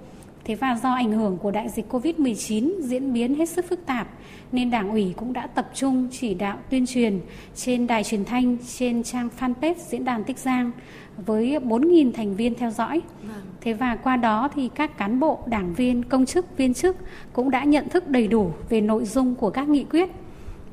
Thế 0.43 0.55
và 0.55 0.79
do 0.83 0.93
ảnh 0.93 1.11
hưởng 1.11 1.37
của 1.37 1.51
đại 1.51 1.69
dịch 1.69 1.93
Covid-19 1.93 2.81
diễn 2.81 3.13
biến 3.13 3.35
hết 3.35 3.49
sức 3.49 3.65
phức 3.69 3.85
tạp 3.85 4.07
nên 4.51 4.71
Đảng 4.71 4.89
ủy 4.89 5.13
cũng 5.17 5.33
đã 5.33 5.47
tập 5.47 5.69
trung 5.73 6.07
chỉ 6.11 6.33
đạo 6.33 6.57
tuyên 6.69 6.85
truyền 6.85 7.19
trên 7.55 7.87
đài 7.87 8.03
truyền 8.03 8.25
thanh, 8.25 8.57
trên 8.77 9.03
trang 9.03 9.29
fanpage 9.39 9.75
diễn 9.89 10.05
đàn 10.05 10.23
Tích 10.23 10.37
Giang 10.37 10.71
với 11.25 11.59
4.000 11.59 12.11
thành 12.11 12.35
viên 12.35 12.55
theo 12.55 12.71
dõi. 12.71 13.01
Thế 13.61 13.73
và 13.73 13.95
qua 13.95 14.17
đó 14.17 14.49
thì 14.55 14.69
các 14.75 14.97
cán 14.97 15.19
bộ, 15.19 15.39
đảng 15.45 15.73
viên, 15.73 16.03
công 16.03 16.25
chức, 16.25 16.57
viên 16.57 16.73
chức 16.73 16.97
cũng 17.33 17.51
đã 17.51 17.63
nhận 17.63 17.89
thức 17.89 18.07
đầy 18.07 18.27
đủ 18.27 18.51
về 18.69 18.81
nội 18.81 19.05
dung 19.05 19.35
của 19.35 19.49
các 19.49 19.69
nghị 19.69 19.83
quyết. 19.83 20.09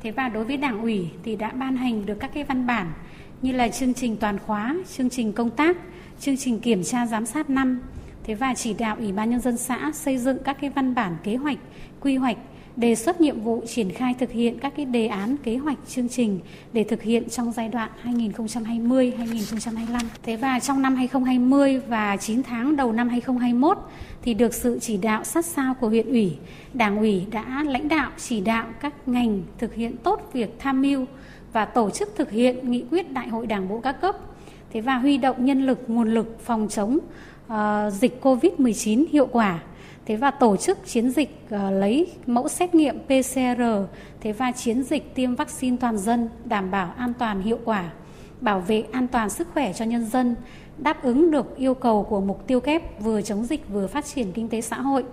Thế 0.03 0.11
và 0.11 0.29
đối 0.29 0.45
với 0.45 0.57
đảng 0.57 0.83
ủy 0.83 1.09
thì 1.23 1.37
đã 1.37 1.51
ban 1.51 1.77
hành 1.77 2.07
được 2.07 2.17
các 2.21 2.31
cái 2.35 2.45
văn 2.45 2.67
bản 2.67 2.93
như 3.43 3.53
là 3.53 3.69
chương 3.69 3.95
trình 3.95 4.17
toàn 4.17 4.39
khóa, 4.39 4.77
chương 4.97 5.11
trình 5.11 5.33
công 5.33 5.51
tác, 5.51 5.77
chương 6.21 6.37
trình 6.37 6.61
kiểm 6.61 6.83
tra 6.83 7.07
giám 7.07 7.27
sát 7.27 7.51
năm. 7.51 7.81
Thế 8.25 8.35
và 8.35 8.55
chỉ 8.55 8.75
đạo 8.75 8.97
Ủy 8.99 9.13
ban 9.13 9.31
nhân 9.31 9.41
dân 9.41 9.57
xã 9.57 9.91
xây 9.95 10.19
dựng 10.19 10.39
các 10.45 10.57
cái 10.61 10.71
văn 10.71 10.95
bản 10.95 11.17
kế 11.23 11.37
hoạch, 11.37 11.59
quy 12.01 12.17
hoạch 12.17 12.37
đề 12.77 12.95
xuất 12.95 13.21
nhiệm 13.21 13.41
vụ 13.41 13.63
triển 13.67 13.93
khai 13.93 14.15
thực 14.19 14.31
hiện 14.31 14.59
các 14.59 14.73
cái 14.77 14.87
đề 14.87 15.07
án 15.07 15.37
kế 15.37 15.57
hoạch 15.57 15.79
chương 15.89 16.09
trình 16.09 16.41
để 16.73 16.85
thực 16.85 17.03
hiện 17.03 17.31
trong 17.31 17.53
giai 17.53 17.69
đoạn 17.69 17.91
2020-2025. 18.05 19.99
Thế 20.23 20.37
và 20.37 20.61
trong 20.61 20.83
năm 20.83 20.97
2020 20.97 21.81
và 21.89 22.17
9 22.17 22.43
tháng 22.43 22.77
đầu 22.77 22.93
năm 22.93 23.09
2021 23.09 23.79
thì 24.23 24.35
được 24.35 24.55
sự 24.55 24.79
chỉ 24.79 24.97
đạo 24.97 25.25
sát 25.25 25.45
sao 25.45 25.75
của 25.75 25.89
huyện 25.89 26.09
ủy, 26.09 26.37
đảng 26.75 26.99
ủy 26.99 27.27
đã 27.31 27.65
lãnh 27.67 27.89
đạo 27.89 28.11
chỉ 28.19 28.41
đạo 28.41 28.67
các 28.81 29.09
ngành 29.09 29.43
thực 29.59 29.75
hiện 29.75 29.97
tốt 29.97 30.31
việc 30.33 30.59
tham 30.59 30.83
mưu 30.83 31.07
và 31.53 31.65
tổ 31.65 31.91
chức 31.91 32.13
thực 32.17 32.31
hiện 32.31 32.71
nghị 32.71 32.85
quyết 32.91 33.13
đại 33.13 33.29
hội 33.29 33.47
đảng 33.47 33.69
bộ 33.69 33.81
các 33.81 34.01
cấp. 34.01 34.17
Thế 34.73 34.81
và 34.81 34.97
huy 34.97 35.19
động 35.19 35.45
nhân 35.45 35.67
lực, 35.67 35.81
nguồn 35.87 36.15
lực 36.15 36.41
phòng 36.45 36.69
chống 36.71 36.99
uh, 37.47 37.93
dịch 37.93 38.21
COVID-19 38.23 39.05
hiệu 39.13 39.27
quả 39.27 39.61
thế 40.07 40.17
và 40.17 40.31
tổ 40.31 40.57
chức 40.57 40.87
chiến 40.87 41.11
dịch 41.11 41.47
uh, 41.47 41.61
lấy 41.73 42.13
mẫu 42.27 42.49
xét 42.49 42.75
nghiệm 42.75 42.99
PCR 42.99 43.63
thế 44.21 44.33
và 44.33 44.53
chiến 44.53 44.83
dịch 44.83 45.15
tiêm 45.15 45.35
vaccine 45.35 45.77
toàn 45.81 45.99
dân 45.99 46.29
đảm 46.45 46.71
bảo 46.71 46.95
an 46.97 47.13
toàn 47.19 47.43
hiệu 47.43 47.59
quả 47.65 47.91
bảo 48.41 48.61
vệ 48.61 48.85
an 48.93 49.09
toàn 49.09 49.31
sức 49.31 49.49
khỏe 49.55 49.73
cho 49.73 49.85
nhân 49.85 50.07
dân 50.07 50.35
đáp 50.79 51.03
ứng 51.03 51.31
được 51.31 51.57
yêu 51.57 51.75
cầu 51.75 52.03
của 52.03 52.21
mục 52.21 52.47
tiêu 52.47 52.61
kép 52.61 53.01
vừa 53.01 53.23
chống 53.23 53.45
dịch 53.45 53.69
vừa 53.69 53.87
phát 53.87 54.05
triển 54.05 54.33
kinh 54.33 54.49
tế 54.49 54.61
xã 54.61 54.81
hội 54.81 55.05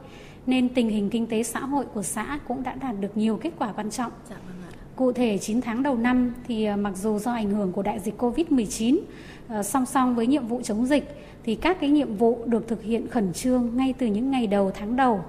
nên 0.45 0.69
tình 0.69 0.89
hình 0.89 1.09
kinh 1.09 1.27
tế 1.27 1.43
xã 1.43 1.59
hội 1.59 1.85
của 1.93 2.03
xã 2.03 2.39
cũng 2.47 2.63
đã 2.63 2.73
đạt 2.73 2.95
được 2.99 3.17
nhiều 3.17 3.37
kết 3.37 3.51
quả 3.59 3.71
quan 3.71 3.91
trọng. 3.91 4.11
Dạ, 4.29 4.35
vâng 4.47 4.55
ạ. 4.61 4.71
Cụ 4.95 5.11
thể 5.11 5.37
9 5.37 5.61
tháng 5.61 5.83
đầu 5.83 5.97
năm 5.97 6.33
thì 6.47 6.65
ờ, 6.65 6.77
mặc 6.77 6.93
dù 6.95 7.19
do 7.19 7.33
ảnh 7.33 7.51
hưởng 7.51 7.71
của 7.71 7.81
đại 7.81 7.99
dịch 7.99 8.21
Covid-19 8.21 8.99
ờ, 9.47 9.63
song 9.63 9.85
song 9.85 10.15
với 10.15 10.27
nhiệm 10.27 10.47
vụ 10.47 10.61
chống 10.61 10.85
dịch 10.85 11.15
thì 11.43 11.55
các 11.55 11.77
cái 11.79 11.89
nhiệm 11.89 12.15
vụ 12.15 12.39
được 12.45 12.67
thực 12.67 12.83
hiện 12.83 13.07
khẩn 13.07 13.33
trương 13.33 13.77
ngay 13.77 13.93
từ 13.97 14.07
những 14.07 14.31
ngày 14.31 14.47
đầu 14.47 14.71
tháng 14.71 14.95
đầu. 14.95 15.23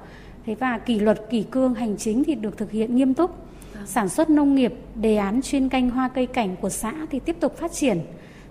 Thế 0.47 0.55
và 0.55 0.78
kỷ 0.78 0.98
luật 0.98 1.30
kỷ 1.30 1.43
cương 1.43 1.74
hành 1.74 1.97
chính 1.97 2.24
thì 2.24 2.34
được 2.34 2.59
thực 2.59 2.70
hiện 2.70 2.97
nghiêm 2.97 3.14
túc. 3.14 3.30
Sản 3.86 4.09
xuất 4.09 4.30
nông 4.30 4.55
nghiệp, 4.55 4.74
đề 4.94 5.16
án 5.16 5.43
chuyên 5.43 5.68
canh 5.68 5.90
hoa 5.90 6.09
cây 6.09 6.26
cảnh 6.26 6.56
của 6.60 6.68
xã 6.68 6.93
thì 7.10 7.18
tiếp 7.18 7.36
tục 7.40 7.56
phát 7.56 7.72
triển. 7.72 8.01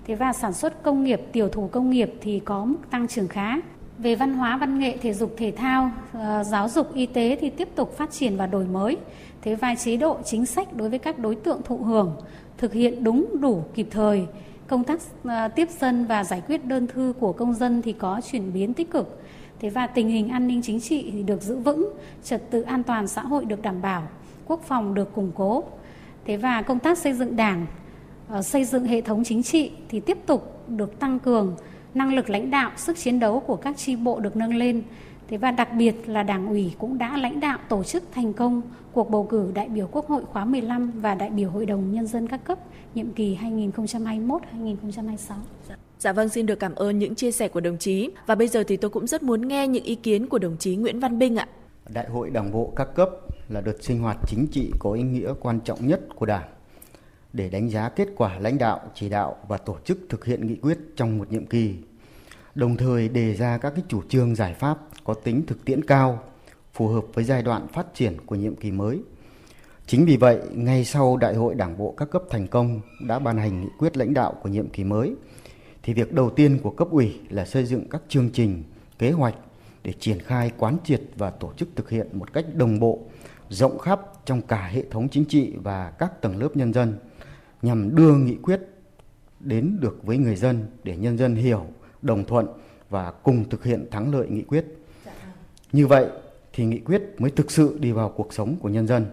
Thế 0.08 0.16
và 0.16 0.34
sản 0.34 0.54
xuất 0.54 0.84
công 0.84 1.04
nghiệp, 1.04 1.22
tiểu 1.32 1.50
thủ 1.50 1.70
công 1.72 1.90
nghiệp 1.90 2.14
thì 2.22 2.40
có 2.40 2.66
mức 2.66 2.78
tăng 2.90 3.08
trưởng 3.08 3.28
khá. 3.28 3.56
Về 3.98 4.16
văn 4.16 4.34
hóa, 4.34 4.58
văn 4.58 4.80
nghệ, 4.80 4.98
thể 4.98 5.14
dục, 5.14 5.34
thể 5.38 5.52
thao, 5.52 5.92
ờ, 6.14 6.44
giáo 6.44 6.70
dục, 6.70 6.94
y 6.94 7.06
tế 7.06 7.38
thì 7.42 7.50
tiếp 7.50 7.68
tục 7.76 7.98
phát 7.98 8.12
triển 8.12 8.38
và 8.38 8.48
đổi 8.48 8.66
mới. 8.66 8.98
Thế 9.42 9.56
và 9.56 9.76
chế 9.76 9.98
độ 9.98 10.18
chính 10.26 10.46
sách 10.46 10.74
đối 10.74 10.90
với 10.90 11.00
các 11.00 11.20
đối 11.20 11.36
tượng 11.36 11.62
thụ 11.64 11.78
hưởng 11.78 12.16
thực 12.58 12.74
hiện 12.74 13.04
đúng 13.04 13.42
đủ 13.42 13.64
kịp 13.76 13.88
thời 13.92 14.26
công 14.72 14.84
tác 14.84 15.00
ờ, 15.24 15.48
tiếp 15.48 15.70
dân 15.80 16.06
và 16.06 16.24
giải 16.24 16.42
quyết 16.48 16.66
đơn 16.66 16.88
thư 16.88 17.14
của 17.20 17.34
công 17.34 17.54
dân 17.54 17.82
thì 17.82 17.94
có 17.94 18.22
chuyển 18.32 18.54
biến 18.54 18.74
tích 18.74 18.92
cực. 18.92 19.22
Thế 19.60 19.70
và 19.70 19.88
tình 19.88 20.10
hình 20.10 20.30
an 20.30 20.48
ninh 20.48 20.62
chính 20.62 20.80
trị 20.80 21.10
thì 21.14 21.24
được 21.24 21.42
giữ 21.42 21.56
vững, 21.58 21.94
trật 22.24 22.52
tự 22.52 22.62
an 22.62 22.84
toàn 22.84 23.08
xã 23.08 23.22
hội 23.22 23.46
được 23.46 23.62
đảm 23.62 23.82
bảo, 23.82 24.08
quốc 24.46 24.62
phòng 24.68 24.94
được 24.94 25.14
củng 25.16 25.32
cố. 25.36 25.64
Thế 26.26 26.38
và 26.38 26.62
công 26.62 26.80
tác 26.80 26.98
xây 26.98 27.14
dựng 27.14 27.36
đảng, 27.36 27.66
ờ, 28.30 28.42
xây 28.42 28.66
dựng 28.66 28.86
hệ 28.86 29.02
thống 29.02 29.24
chính 29.24 29.44
trị 29.44 29.72
thì 29.90 30.00
tiếp 30.00 30.18
tục 30.26 30.64
được 30.68 31.00
tăng 31.00 31.20
cường, 31.20 31.56
năng 31.94 32.14
lực 32.14 32.30
lãnh 32.30 32.52
đạo, 32.52 32.72
sức 32.78 32.98
chiến 32.98 33.20
đấu 33.20 33.40
của 33.40 33.56
các 33.56 33.78
tri 33.78 33.96
bộ 33.96 34.20
được 34.20 34.36
nâng 34.36 34.56
lên. 34.56 34.84
Thế 35.28 35.38
và 35.38 35.52
đặc 35.52 35.74
biệt 35.74 36.10
là 36.10 36.24
Đảng 36.24 36.48
ủy 36.48 36.74
cũng 36.78 36.98
đã 36.98 37.18
lãnh 37.18 37.40
đạo 37.40 37.58
tổ 37.70 37.84
chức 37.84 38.04
thành 38.12 38.34
công 38.34 38.62
cuộc 38.94 39.10
bầu 39.10 39.28
cử 39.30 39.52
đại 39.54 39.70
biểu 39.70 39.88
Quốc 39.92 40.08
hội 40.08 40.24
khóa 40.26 40.46
15 40.46 40.92
và 40.96 41.16
đại 41.16 41.30
biểu 41.30 41.50
Hội 41.50 41.66
đồng 41.66 41.92
Nhân 41.92 42.08
dân 42.08 42.28
các 42.28 42.44
cấp 42.44 42.60
nhiệm 42.96 43.12
kỳ 43.12 43.38
2021-2026. 43.38 44.38
Dạ. 45.70 45.76
dạ 46.00 46.14
vâng, 46.14 46.30
xin 46.30 46.46
được 46.46 46.60
cảm 46.60 46.76
ơn 46.76 47.00
những 47.00 47.16
chia 47.16 47.32
sẻ 47.32 47.48
của 47.48 47.60
đồng 47.60 47.78
chí. 47.78 48.10
Và 48.26 48.36
bây 48.36 48.48
giờ 48.48 48.64
thì 48.68 48.78
tôi 48.78 48.92
cũng 48.92 49.08
rất 49.08 49.24
muốn 49.24 49.48
nghe 49.48 49.68
những 49.68 49.84
ý 49.84 49.96
kiến 49.96 50.28
của 50.28 50.40
đồng 50.40 50.58
chí 50.58 50.76
Nguyễn 50.76 51.00
Văn 51.00 51.20
Binh 51.20 51.36
ạ. 51.36 51.48
Đại 51.90 52.10
hội 52.10 52.30
Đảng 52.30 52.52
bộ 52.52 52.74
các 52.76 52.96
cấp 52.96 53.10
là 53.50 53.62
đợt 53.62 53.84
sinh 53.84 54.00
hoạt 54.00 54.18
chính 54.28 54.48
trị 54.52 54.72
có 54.80 54.92
ý 54.92 55.04
nghĩa 55.04 55.34
quan 55.40 55.60
trọng 55.60 55.88
nhất 55.88 56.02
của 56.16 56.26
Đảng 56.26 56.50
để 57.34 57.50
đánh 57.50 57.70
giá 57.70 57.90
kết 57.90 58.08
quả 58.16 58.40
lãnh 58.40 58.58
đạo, 58.58 58.80
chỉ 58.96 59.10
đạo 59.10 59.36
và 59.48 59.58
tổ 59.58 59.78
chức 59.86 59.98
thực 60.10 60.26
hiện 60.26 60.48
nghị 60.48 60.56
quyết 60.56 60.78
trong 60.96 61.18
một 61.18 61.32
nhiệm 61.32 61.46
kỳ. 61.46 61.76
Đồng 62.56 62.78
thời 62.78 63.10
đề 63.10 63.34
ra 63.34 63.58
các 63.58 63.74
cái 63.76 63.84
chủ 63.88 64.02
trương 64.10 64.36
giải 64.36 64.54
pháp 64.54 64.78
có 65.04 65.14
tính 65.14 65.46
thực 65.48 65.66
tiễn 65.66 65.86
cao, 65.86 66.24
phù 66.74 66.88
hợp 66.88 67.04
với 67.14 67.24
giai 67.24 67.44
đoạn 67.44 67.68
phát 67.68 67.86
triển 67.94 68.18
của 68.26 68.36
nhiệm 68.36 68.56
kỳ 68.56 68.72
mới– 68.72 69.00
Chính 69.92 70.06
vì 70.06 70.18
vậy, 70.18 70.40
ngay 70.54 70.86
sau 70.86 71.18
Đại 71.18 71.36
hội 71.36 71.56
Đảng 71.56 71.78
bộ 71.78 71.94
các 71.98 72.12
cấp 72.12 72.24
thành 72.30 72.48
công 72.48 72.82
đã 73.08 73.20
ban 73.20 73.38
hành 73.38 73.62
nghị 73.62 73.68
quyết 73.78 73.98
lãnh 73.98 74.14
đạo 74.14 74.34
của 74.44 74.50
nhiệm 74.50 74.70
kỳ 74.70 74.84
mới, 74.84 75.16
thì 75.84 75.94
việc 75.94 76.14
đầu 76.14 76.30
tiên 76.30 76.60
của 76.64 76.70
cấp 76.70 76.88
ủy 76.92 77.20
là 77.30 77.46
xây 77.46 77.66
dựng 77.66 77.90
các 77.90 78.02
chương 78.10 78.30
trình, 78.30 78.64
kế 79.00 79.12
hoạch 79.12 79.36
để 79.84 79.94
triển 80.00 80.20
khai 80.20 80.52
quán 80.58 80.78
triệt 80.84 81.02
và 81.18 81.30
tổ 81.30 81.54
chức 81.58 81.70
thực 81.76 81.90
hiện 81.90 82.08
một 82.14 82.34
cách 82.34 82.46
đồng 82.56 82.80
bộ, 82.80 83.00
rộng 83.50 83.80
khắp 83.80 84.02
trong 84.26 84.42
cả 84.42 84.68
hệ 84.68 84.84
thống 84.92 85.10
chính 85.10 85.26
trị 85.26 85.54
và 85.64 85.92
các 86.00 86.22
tầng 86.22 86.38
lớp 86.38 86.50
nhân 86.56 86.74
dân 86.74 86.98
nhằm 87.62 87.96
đưa 87.96 88.16
nghị 88.16 88.36
quyết 88.36 88.62
đến 89.40 89.78
được 89.82 90.04
với 90.04 90.18
người 90.18 90.36
dân 90.36 90.66
để 90.84 90.98
nhân 90.98 91.18
dân 91.18 91.36
hiểu, 91.36 91.66
đồng 92.02 92.26
thuận 92.26 92.48
và 92.90 93.12
cùng 93.12 93.50
thực 93.50 93.64
hiện 93.64 93.88
thắng 93.92 94.14
lợi 94.14 94.28
nghị 94.30 94.42
quyết. 94.42 94.66
Như 95.72 95.88
vậy 95.88 96.08
thì 96.54 96.66
nghị 96.66 96.80
quyết 96.80 97.02
mới 97.18 97.32
thực 97.32 97.52
sự 97.52 97.78
đi 97.80 97.92
vào 97.92 98.10
cuộc 98.10 98.34
sống 98.34 98.56
của 98.62 98.70
nhân 98.70 98.88
dân. 98.88 99.06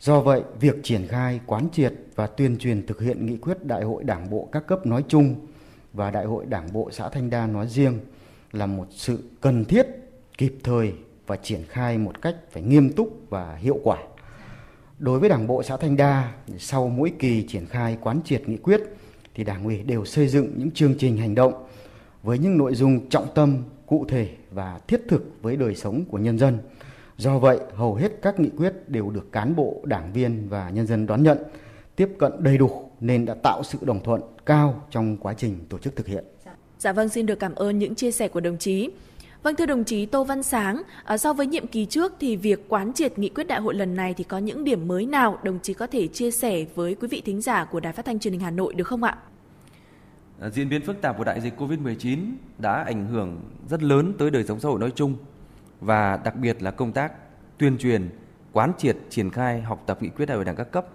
Do 0.00 0.20
vậy, 0.20 0.42
việc 0.60 0.74
triển 0.82 1.06
khai 1.06 1.40
quán 1.46 1.68
triệt 1.72 1.92
và 2.14 2.26
tuyên 2.26 2.58
truyền 2.58 2.86
thực 2.86 3.00
hiện 3.00 3.26
nghị 3.26 3.36
quyết 3.36 3.64
Đại 3.64 3.84
hội 3.84 4.04
Đảng 4.04 4.30
bộ 4.30 4.48
các 4.52 4.66
cấp 4.66 4.86
nói 4.86 5.04
chung 5.08 5.34
và 5.92 6.10
Đại 6.10 6.24
hội 6.24 6.46
Đảng 6.46 6.72
bộ 6.72 6.90
xã 6.92 7.08
Thanh 7.08 7.30
Đa 7.30 7.46
nói 7.46 7.66
riêng 7.66 7.98
là 8.52 8.66
một 8.66 8.86
sự 8.90 9.18
cần 9.40 9.64
thiết, 9.64 9.86
kịp 10.38 10.54
thời 10.64 10.92
và 11.26 11.36
triển 11.36 11.60
khai 11.68 11.98
một 11.98 12.22
cách 12.22 12.36
phải 12.50 12.62
nghiêm 12.62 12.92
túc 12.92 13.20
và 13.28 13.54
hiệu 13.54 13.78
quả. 13.82 13.98
Đối 14.98 15.20
với 15.20 15.28
Đảng 15.28 15.46
bộ 15.46 15.62
xã 15.62 15.76
Thanh 15.76 15.96
Đa, 15.96 16.32
sau 16.58 16.88
mỗi 16.88 17.12
kỳ 17.18 17.46
triển 17.48 17.66
khai 17.66 17.98
quán 18.00 18.20
triệt 18.24 18.48
nghị 18.48 18.56
quyết 18.56 18.80
thì 19.34 19.44
Đảng 19.44 19.64
ủy 19.64 19.82
đều 19.82 20.04
xây 20.04 20.28
dựng 20.28 20.54
những 20.56 20.70
chương 20.70 20.94
trình 20.98 21.16
hành 21.16 21.34
động 21.34 21.66
với 22.22 22.38
những 22.38 22.58
nội 22.58 22.74
dung 22.74 23.08
trọng 23.08 23.26
tâm, 23.34 23.62
cụ 23.86 24.06
thể 24.08 24.28
và 24.50 24.80
thiết 24.88 25.02
thực 25.08 25.42
với 25.42 25.56
đời 25.56 25.74
sống 25.74 26.04
của 26.10 26.18
nhân 26.18 26.38
dân 26.38 26.58
Do 27.20 27.38
vậy, 27.38 27.60
hầu 27.74 27.94
hết 27.94 28.12
các 28.22 28.40
nghị 28.40 28.50
quyết 28.56 28.72
đều 28.88 29.10
được 29.10 29.32
cán 29.32 29.56
bộ, 29.56 29.80
đảng 29.84 30.12
viên 30.12 30.48
và 30.48 30.70
nhân 30.70 30.86
dân 30.86 31.06
đón 31.06 31.22
nhận, 31.22 31.38
tiếp 31.96 32.08
cận 32.18 32.32
đầy 32.38 32.58
đủ 32.58 32.90
nên 33.00 33.24
đã 33.24 33.34
tạo 33.42 33.62
sự 33.62 33.78
đồng 33.82 34.02
thuận 34.02 34.20
cao 34.46 34.84
trong 34.90 35.16
quá 35.16 35.34
trình 35.34 35.58
tổ 35.68 35.78
chức 35.78 35.96
thực 35.96 36.06
hiện. 36.06 36.24
Dạ. 36.44 36.52
dạ 36.78 36.92
vâng, 36.92 37.08
xin 37.08 37.26
được 37.26 37.38
cảm 37.38 37.54
ơn 37.54 37.78
những 37.78 37.94
chia 37.94 38.10
sẻ 38.10 38.28
của 38.28 38.40
đồng 38.40 38.58
chí. 38.58 38.90
Vâng 39.42 39.56
thưa 39.56 39.66
đồng 39.66 39.84
chí 39.84 40.06
Tô 40.06 40.24
Văn 40.24 40.42
Sáng, 40.42 40.82
à, 41.04 41.18
so 41.18 41.32
với 41.32 41.46
nhiệm 41.46 41.66
kỳ 41.66 41.86
trước 41.86 42.12
thì 42.20 42.36
việc 42.36 42.68
quán 42.68 42.92
triệt 42.92 43.18
nghị 43.18 43.28
quyết 43.28 43.44
đại 43.46 43.60
hội 43.60 43.74
lần 43.74 43.96
này 43.96 44.14
thì 44.14 44.24
có 44.24 44.38
những 44.38 44.64
điểm 44.64 44.88
mới 44.88 45.06
nào 45.06 45.38
đồng 45.42 45.58
chí 45.62 45.74
có 45.74 45.86
thể 45.86 46.06
chia 46.06 46.30
sẻ 46.30 46.64
với 46.74 46.94
quý 46.94 47.08
vị 47.08 47.22
thính 47.24 47.40
giả 47.40 47.64
của 47.64 47.80
Đài 47.80 47.92
Phát 47.92 48.04
thanh 48.04 48.18
Truyền 48.18 48.32
hình 48.32 48.40
Hà 48.40 48.50
Nội 48.50 48.74
được 48.74 48.86
không 48.86 49.02
ạ? 49.02 49.18
Ờ, 50.40 50.50
diễn 50.50 50.68
biến 50.68 50.82
phức 50.82 51.00
tạp 51.00 51.18
của 51.18 51.24
đại 51.24 51.40
dịch 51.40 51.60
Covid-19 51.60 52.18
đã 52.58 52.82
ảnh 52.82 53.06
hưởng 53.06 53.40
rất 53.68 53.82
lớn 53.82 54.12
tới 54.18 54.30
đời 54.30 54.44
sống 54.44 54.60
xã 54.60 54.68
hội 54.68 54.80
nói 54.80 54.92
chung 54.94 55.14
và 55.80 56.16
đặc 56.24 56.36
biệt 56.36 56.62
là 56.62 56.70
công 56.70 56.92
tác 56.92 57.12
tuyên 57.58 57.78
truyền, 57.78 58.10
quán 58.52 58.72
triệt, 58.78 58.96
triển 59.10 59.30
khai 59.30 59.62
học 59.62 59.82
tập 59.86 60.02
nghị 60.02 60.08
quyết 60.08 60.26
đại 60.26 60.36
hội 60.36 60.44
đảng 60.44 60.56
các 60.56 60.72
cấp. 60.72 60.86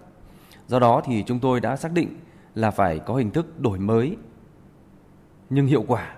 Do 0.66 0.78
đó 0.78 1.02
thì 1.04 1.24
chúng 1.26 1.40
tôi 1.40 1.60
đã 1.60 1.76
xác 1.76 1.92
định 1.92 2.08
là 2.54 2.70
phải 2.70 2.98
có 2.98 3.14
hình 3.14 3.30
thức 3.30 3.60
đổi 3.60 3.78
mới 3.78 4.16
nhưng 5.50 5.66
hiệu 5.66 5.84
quả 5.88 6.14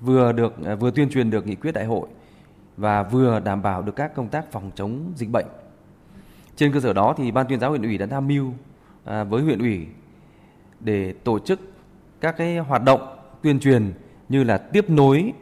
vừa 0.00 0.32
được 0.32 0.54
ờ, 0.64 0.76
vừa 0.76 0.90
tuyên 0.90 1.10
truyền 1.10 1.30
được 1.30 1.46
nghị 1.46 1.54
quyết 1.54 1.72
đại 1.72 1.84
hội 1.84 2.08
và 2.76 3.02
vừa 3.02 3.40
đảm 3.40 3.62
bảo 3.62 3.82
được 3.82 3.96
các 3.96 4.14
công 4.14 4.28
tác 4.28 4.52
phòng 4.52 4.70
chống 4.74 5.12
dịch 5.16 5.30
bệnh. 5.32 5.46
Trên 6.56 6.72
cơ 6.72 6.80
sở 6.80 6.92
đó 6.92 7.14
thì 7.16 7.30
ban 7.30 7.46
tuyên 7.48 7.60
giáo 7.60 7.70
huyện 7.70 7.82
ủy 7.82 7.98
đã 7.98 8.06
tham 8.06 8.28
mưu 8.28 8.52
ờ, 9.04 9.24
với 9.24 9.42
huyện 9.42 9.58
ủy 9.58 9.86
để 10.80 11.12
tổ 11.12 11.38
chức 11.38 11.71
các 12.22 12.36
cái 12.36 12.58
hoạt 12.58 12.82
động 12.84 13.00
tuyên 13.42 13.60
truyền 13.60 13.92
như 14.28 14.44
là 14.44 14.58
tiếp 14.58 14.90
nối 14.90 15.32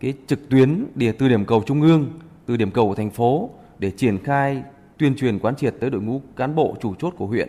cái 0.00 0.14
trực 0.26 0.48
tuyến 0.48 0.86
địa 0.94 1.12
từ 1.12 1.28
điểm 1.28 1.44
cầu 1.44 1.62
trung 1.66 1.82
ương, 1.82 2.10
từ 2.46 2.56
điểm 2.56 2.70
cầu 2.70 2.88
của 2.88 2.94
thành 2.94 3.10
phố 3.10 3.50
để 3.78 3.90
triển 3.90 4.18
khai 4.24 4.62
tuyên 4.98 5.16
truyền 5.16 5.38
quán 5.38 5.56
triệt 5.56 5.74
tới 5.80 5.90
đội 5.90 6.00
ngũ 6.00 6.22
cán 6.36 6.54
bộ 6.54 6.76
chủ 6.80 6.94
chốt 6.94 7.14
của 7.16 7.26
huyện. 7.26 7.48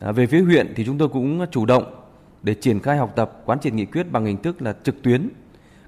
À, 0.00 0.12
về 0.12 0.26
phía 0.26 0.40
huyện 0.40 0.72
thì 0.76 0.84
chúng 0.84 0.98
tôi 0.98 1.08
cũng 1.08 1.46
chủ 1.50 1.66
động 1.66 1.84
để 2.42 2.54
triển 2.54 2.80
khai 2.80 2.96
học 2.96 3.12
tập 3.16 3.42
quán 3.44 3.60
triệt 3.60 3.72
nghị 3.72 3.84
quyết 3.84 4.12
bằng 4.12 4.24
hình 4.24 4.42
thức 4.42 4.62
là 4.62 4.74
trực 4.82 5.02
tuyến 5.02 5.28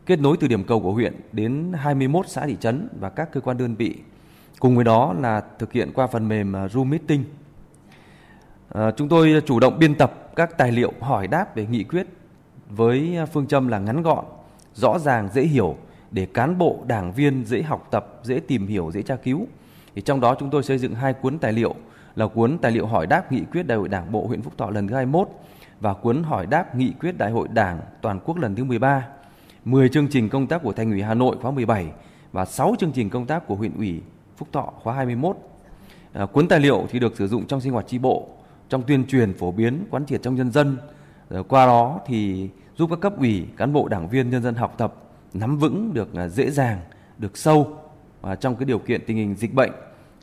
kết 0.06 0.20
nối 0.20 0.36
từ 0.40 0.46
điểm 0.48 0.64
cầu 0.64 0.80
của 0.80 0.92
huyện 0.92 1.14
đến 1.32 1.72
21 1.72 2.28
xã 2.28 2.46
thị 2.46 2.56
trấn 2.60 2.88
và 3.00 3.08
các 3.08 3.32
cơ 3.32 3.40
quan 3.40 3.58
đơn 3.58 3.74
vị. 3.74 3.94
Cùng 4.58 4.76
với 4.76 4.84
đó 4.84 5.14
là 5.20 5.42
thực 5.58 5.72
hiện 5.72 5.90
qua 5.94 6.06
phần 6.06 6.28
mềm 6.28 6.56
à, 6.56 6.66
Zoom 6.66 6.84
Meeting. 6.84 7.24
À, 8.68 8.90
chúng 8.90 9.08
tôi 9.08 9.42
chủ 9.46 9.60
động 9.60 9.78
biên 9.78 9.94
tập 9.94 10.36
các 10.36 10.58
tài 10.58 10.72
liệu 10.72 10.92
hỏi 11.00 11.26
đáp 11.26 11.56
về 11.56 11.66
nghị 11.66 11.84
quyết 11.84 12.06
với 12.68 13.16
à, 13.16 13.26
phương 13.26 13.46
châm 13.46 13.68
là 13.68 13.78
ngắn 13.78 14.02
gọn, 14.02 14.24
rõ 14.74 14.98
ràng, 14.98 15.28
dễ 15.34 15.42
hiểu 15.42 15.76
để 16.10 16.26
cán 16.26 16.58
bộ, 16.58 16.78
đảng 16.86 17.12
viên 17.12 17.44
dễ 17.44 17.62
học 17.62 17.88
tập, 17.90 18.20
dễ 18.22 18.40
tìm 18.40 18.66
hiểu, 18.66 18.90
dễ 18.92 19.02
tra 19.02 19.16
cứu. 19.16 19.46
Thì 19.94 20.02
trong 20.02 20.20
đó 20.20 20.36
chúng 20.38 20.50
tôi 20.50 20.62
xây 20.62 20.78
dựng 20.78 20.94
hai 20.94 21.12
cuốn 21.12 21.38
tài 21.38 21.52
liệu 21.52 21.74
là 22.16 22.26
cuốn 22.26 22.58
tài 22.58 22.72
liệu 22.72 22.86
hỏi 22.86 23.06
đáp 23.06 23.32
nghị 23.32 23.42
quyết 23.52 23.66
Đại 23.66 23.78
hội 23.78 23.88
Đảng 23.88 24.12
bộ 24.12 24.26
huyện 24.26 24.42
Phúc 24.42 24.52
Thọ 24.56 24.70
lần 24.70 24.88
thứ 24.88 24.94
21 24.94 25.28
và 25.80 25.94
cuốn 25.94 26.22
hỏi 26.22 26.46
đáp 26.46 26.76
nghị 26.76 26.92
quyết 27.00 27.18
Đại 27.18 27.30
hội 27.30 27.48
Đảng 27.48 27.80
toàn 28.00 28.20
quốc 28.20 28.36
lần 28.36 28.54
thứ 28.54 28.64
13 28.64 29.06
10 29.64 29.88
chương 29.88 30.08
trình 30.08 30.28
công 30.28 30.46
tác 30.46 30.62
của 30.62 30.72
Thành 30.72 30.90
ủy 30.90 31.02
Hà 31.02 31.14
Nội 31.14 31.36
khóa 31.42 31.50
17 31.50 31.86
và 32.32 32.44
6 32.44 32.74
chương 32.78 32.92
trình 32.92 33.10
công 33.10 33.26
tác 33.26 33.46
của 33.46 33.54
huyện 33.54 33.76
ủy 33.76 34.00
Phúc 34.36 34.48
Thọ 34.52 34.72
khóa 34.82 34.94
21. 34.94 35.36
À, 35.36 35.40
ờ, 36.12 36.26
cuốn 36.26 36.48
tài 36.48 36.60
liệu 36.60 36.86
thì 36.90 36.98
được 36.98 37.16
sử 37.16 37.28
dụng 37.28 37.46
trong 37.46 37.60
sinh 37.60 37.72
hoạt 37.72 37.86
tri 37.88 37.98
bộ, 37.98 38.28
trong 38.68 38.82
tuyên 38.82 39.06
truyền 39.06 39.34
phổ 39.34 39.52
biến 39.52 39.84
quán 39.90 40.06
triệt 40.06 40.22
trong 40.22 40.34
nhân 40.34 40.52
dân. 40.52 40.76
Qua 41.48 41.66
đó 41.66 42.00
thì 42.06 42.48
giúp 42.76 42.90
các 42.90 43.00
cấp 43.00 43.18
ủy, 43.18 43.46
cán 43.56 43.72
bộ, 43.72 43.88
đảng 43.88 44.08
viên, 44.08 44.30
nhân 44.30 44.42
dân 44.42 44.54
học 44.54 44.74
tập 44.78 44.94
nắm 45.34 45.58
vững 45.58 45.94
được 45.94 46.14
à, 46.14 46.28
dễ 46.28 46.50
dàng, 46.50 46.80
được 47.18 47.36
sâu 47.36 47.78
và 48.20 48.34
trong 48.34 48.56
cái 48.56 48.64
điều 48.64 48.78
kiện 48.78 49.00
tình 49.06 49.16
hình 49.16 49.34
dịch 49.34 49.54
bệnh 49.54 49.72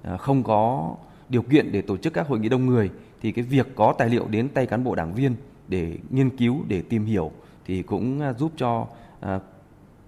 à, 0.02 0.18
không 0.18 0.44
có 0.44 0.92
điều 1.30 1.42
kiện 1.42 1.72
để 1.72 1.82
tổ 1.82 1.98
chức 1.98 2.14
các 2.14 2.28
hội 2.28 2.40
nghị 2.40 2.50
đông 2.50 2.66
người 2.66 2.90
thì 3.22 3.32
cái 3.32 3.46
việc 3.46 3.68
có 3.76 3.94
tài 3.98 4.10
liệu 4.10 4.28
đến 4.28 4.50
tay 4.50 4.66
cán 4.66 4.84
bộ 4.84 4.96
đảng 4.96 5.14
viên 5.14 5.36
để 5.68 5.98
nghiên 6.10 6.38
cứu 6.38 6.62
để 6.68 6.82
tìm 6.82 7.06
hiểu 7.06 7.32
thì 7.66 7.82
cũng 7.82 8.22
à, 8.22 8.34
giúp 8.34 8.52
cho 8.58 8.88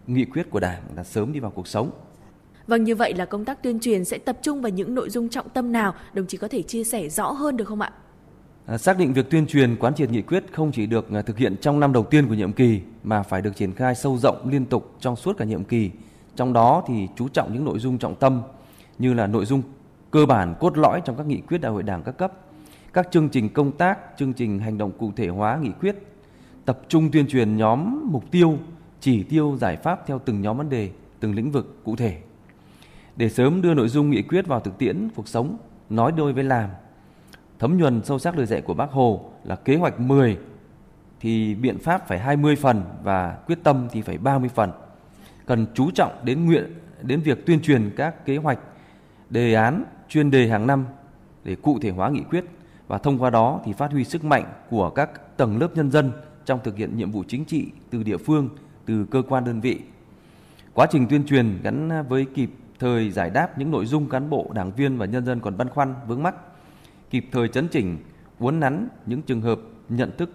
nghị 0.07 0.26
quyết 0.26 0.49
của 0.49 0.60
Đảng 0.60 0.82
là 0.95 1.03
sớm 1.03 1.34
đi 1.34 1.40
vào 1.40 1.52
cuộc 1.52 1.68
sống. 1.68 1.91
Vâng 2.68 2.84
như 2.84 2.95
vậy 2.95 3.14
là 3.14 3.26
công 3.26 3.45
tác 3.45 3.64
tuyên 3.64 3.80
truyền 3.80 4.06
sẽ 4.06 4.18
tập 4.18 4.38
trung 4.41 4.62
vào 4.62 4.70
những 4.70 4.95
nội 4.95 5.10
dung 5.10 5.30
trọng 5.30 5.49
tâm 5.49 5.72
nào, 5.72 5.94
đồng 6.14 6.28
chí 6.28 6.38
có 6.38 6.48
thể 6.48 6.62
chia 6.62 6.84
sẻ 6.84 7.10
rõ 7.10 7.32
hơn 7.32 7.57
được 7.57 7.66
không 7.66 7.82
ạ? 7.82 7.91
Ờ, 8.66 8.78
xác 8.78 8.98
định 8.98 9.14
việc 9.14 9.30
tuyên 9.30 9.48
truyền 9.48 9.76
quán 9.76 9.96
triệt 9.96 10.12
nghị 10.12 10.22
quyết 10.22 10.44
không 10.52 10.72
chỉ 10.72 10.86
được 10.86 11.12
ờ, 11.12 11.22
thực 11.22 11.38
hiện 11.38 11.56
trong 11.62 11.80
năm 11.80 11.94
đầu 11.94 12.04
tiên 12.04 12.28
của 12.28 12.34
nhiệm 12.34 12.54
kỳ 12.54 12.82
mà 13.04 13.24
phải 13.24 13.42
được 13.42 13.56
triển 13.56 13.74
khai 13.74 13.96
sâu 13.96 14.18
rộng 14.18 14.50
liên 14.50 14.66
tục 14.66 14.96
trong 15.00 15.16
suốt 15.16 15.38
cả 15.38 15.46
nhiệm 15.46 15.64
kỳ. 15.64 15.92
Trong 16.36 16.54
đó 16.54 16.84
thì 16.88 17.08
chú 17.16 17.28
trọng 17.28 17.54
những 17.54 17.66
nội 17.66 17.80
dung 17.80 17.98
trọng 17.98 18.16
tâm 18.16 18.42
như 19.00 19.14
là 19.14 19.28
nội 19.28 19.46
dung 19.46 19.62
cơ 20.12 20.26
bản 20.26 20.56
cốt 20.60 20.78
lõi 20.78 21.02
trong 21.06 21.16
các 21.16 21.28
nghị 21.28 21.42
quyết 21.42 21.58
đại 21.58 21.72
hội 21.72 21.84
đảng 21.84 22.04
các 22.04 22.18
cấp, 22.18 22.34
các 22.94 23.08
chương 23.12 23.30
trình 23.30 23.50
công 23.50 23.72
tác, 23.72 24.00
chương 24.18 24.34
trình 24.34 24.60
hành 24.60 24.78
động 24.78 24.92
cụ 25.00 25.12
thể 25.16 25.28
hóa 25.28 25.60
nghị 25.62 25.72
quyết, 25.80 25.96
tập 26.66 26.80
trung 26.88 27.12
tuyên 27.12 27.28
truyền 27.28 27.58
nhóm 27.58 28.08
mục 28.12 28.32
tiêu 28.32 28.58
chỉ 29.00 29.24
tiêu 29.24 29.58
giải 29.62 29.78
pháp 29.78 30.08
theo 30.08 30.20
từng 30.20 30.42
nhóm 30.42 30.58
vấn 30.58 30.70
đề, 30.70 30.90
từng 31.20 31.36
lĩnh 31.36 31.52
vực 31.52 31.80
cụ 31.84 31.96
thể. 31.96 32.18
Để 33.16 33.30
sớm 33.30 33.62
đưa 33.62 33.74
nội 33.74 33.90
dung 33.90 34.10
nghị 34.10 34.22
quyết 34.22 34.48
vào 34.48 34.60
thực 34.60 34.78
tiễn 34.78 35.10
cuộc 35.16 35.28
sống, 35.28 35.58
nói 35.90 36.12
đôi 36.12 36.34
với 36.34 36.44
làm, 36.44 36.70
thấm 37.60 37.77
nhuần 37.77 38.03
sâu 38.03 38.19
sắc 38.19 38.38
lời 38.38 38.45
dạy 38.45 38.61
của 38.61 38.73
Bác 38.73 38.91
Hồ 38.91 39.32
là 39.44 39.56
kế 39.56 39.76
hoạch 39.76 39.99
10 39.99 40.38
thì 41.19 41.56
biện 41.56 41.77
pháp 41.80 42.07
phải 42.07 42.19
20 42.19 42.56
phần 42.56 42.84
và 43.03 43.38
quyết 43.48 43.60
tâm 43.64 43.88
thì 43.91 44.02
phải 44.02 44.18
30 44.18 44.49
phần. 44.56 44.72
Cần 45.45 45.65
chú 45.73 45.91
trọng 45.91 46.11
đến 46.23 46.45
nguyện 46.45 46.73
đến 47.02 47.22
việc 47.22 47.45
tuyên 47.45 47.61
truyền 47.61 47.91
các 47.98 48.26
kế 48.26 48.38
hoạch, 48.38 48.60
đề 49.30 49.53
án, 49.53 49.84
chuyên 50.10 50.32
đề 50.32 50.48
hàng 50.48 50.68
năm 50.68 50.86
để 51.44 51.56
cụ 51.56 51.80
thể 51.82 51.90
hóa 51.90 52.10
nghị 52.10 52.22
quyết 52.30 52.45
và 52.88 52.98
thông 52.98 53.18
qua 53.18 53.30
đó 53.30 53.61
thì 53.65 53.73
phát 53.73 53.91
huy 53.91 54.03
sức 54.03 54.23
mạnh 54.23 54.53
của 54.69 54.90
các 54.90 55.38
tầng 55.38 55.60
lớp 55.60 55.68
nhân 55.76 55.91
dân 55.91 56.11
trong 56.45 56.60
thực 56.64 56.77
hiện 56.77 56.98
nhiệm 56.98 57.11
vụ 57.11 57.23
chính 57.27 57.45
trị 57.45 57.68
từ 57.90 58.03
địa 58.03 58.18
phương 58.18 58.49
từ 58.86 59.06
cơ 59.11 59.22
quan 59.30 59.44
đơn 59.44 59.61
vị. 59.61 59.80
Quá 60.73 60.88
trình 60.91 61.07
tuyên 61.07 61.26
truyền 61.26 61.60
gắn 61.64 62.03
với 62.10 62.26
kịp 62.34 62.49
thời 62.80 63.11
giải 63.11 63.30
đáp 63.30 63.57
những 63.57 63.72
nội 63.72 63.86
dung 63.86 64.10
cán 64.10 64.30
bộ, 64.30 64.52
đảng 64.53 64.72
viên 64.72 64.98
và 64.98 65.06
nhân 65.06 65.26
dân 65.26 65.40
còn 65.40 65.57
băn 65.57 65.69
khoăn, 65.69 65.95
vướng 66.07 66.23
mắc, 66.23 66.36
kịp 67.16 67.26
thời 67.32 67.48
chấn 67.48 67.68
chỉnh, 67.68 67.98
uốn 68.40 68.60
nắn 68.60 68.88
những 69.06 69.22
trường 69.22 69.42
hợp 69.42 69.60
nhận 69.90 70.12
thức 70.18 70.30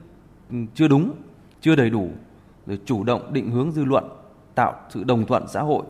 ừ, 0.51 0.57
chưa 0.75 0.89
đúng, 0.89 1.15
chưa 1.61 1.77
đầy 1.77 1.91
đủ, 1.91 2.09
rồi 2.67 2.79
chủ 2.85 3.05
động 3.05 3.33
định 3.33 3.51
hướng 3.51 3.73
dư 3.73 3.85
luận, 3.85 4.05
tạo 4.55 4.75
sự 4.89 5.05
đồng 5.05 5.27
thuận 5.27 5.45
xã 5.49 5.63
hội 5.63 5.85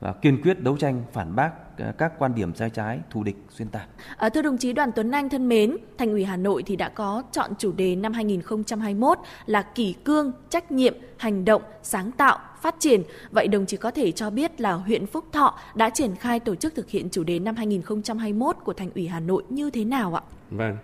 và 0.00 0.12
kiên 0.12 0.42
quyết 0.42 0.60
đấu 0.60 0.76
tranh 0.76 1.02
phản 1.12 1.36
bác 1.36 1.50
ờ, 1.78 1.92
các 1.98 2.18
quan 2.18 2.34
điểm 2.34 2.54
sai 2.54 2.70
trái, 2.70 3.00
thù 3.10 3.22
địch, 3.22 3.36
xuyên 3.50 3.68
tạc. 3.68 3.88
À, 4.16 4.28
thưa 4.28 4.42
đồng 4.42 4.58
chí 4.58 4.72
Đoàn 4.72 4.90
Tuấn 4.96 5.10
Anh 5.10 5.28
thân 5.28 5.48
mến, 5.48 5.76
Thành 5.98 6.10
ủy 6.10 6.24
Hà 6.24 6.36
Nội 6.36 6.62
thì 6.66 6.76
đã 6.76 6.88
có 6.88 7.22
chọn 7.32 7.50
chủ 7.58 7.72
đề 7.72 7.96
năm 7.96 8.12
2021 8.12 9.18
là 9.46 9.62
kỷ 9.62 9.94
cương, 10.04 10.32
trách 10.50 10.72
nhiệm, 10.72 10.94
hành 11.16 11.44
động, 11.44 11.62
sáng 11.82 12.12
tạo, 12.12 12.38
phát 12.62 12.74
triển. 12.78 13.02
Vậy 13.30 13.48
đồng 13.48 13.66
chí 13.66 13.76
có 13.76 13.90
thể 13.90 14.12
cho 14.12 14.30
biết 14.30 14.60
là 14.60 14.72
huyện 14.72 15.06
Phúc 15.06 15.24
Thọ 15.32 15.58
đã 15.74 15.90
triển 15.90 16.16
khai 16.16 16.40
tổ 16.40 16.54
chức 16.54 16.74
thực 16.74 16.90
hiện 16.90 17.08
chủ 17.10 17.24
đề 17.24 17.38
năm 17.38 17.56
2021 17.56 18.56
của 18.64 18.72
Thành 18.72 18.90
ủy 18.94 19.08
Hà 19.08 19.20
Nội 19.20 19.42
như 19.48 19.70
thế 19.70 19.84
nào 19.84 20.14
ạ? 20.14 20.22
Vâng, 20.50 20.76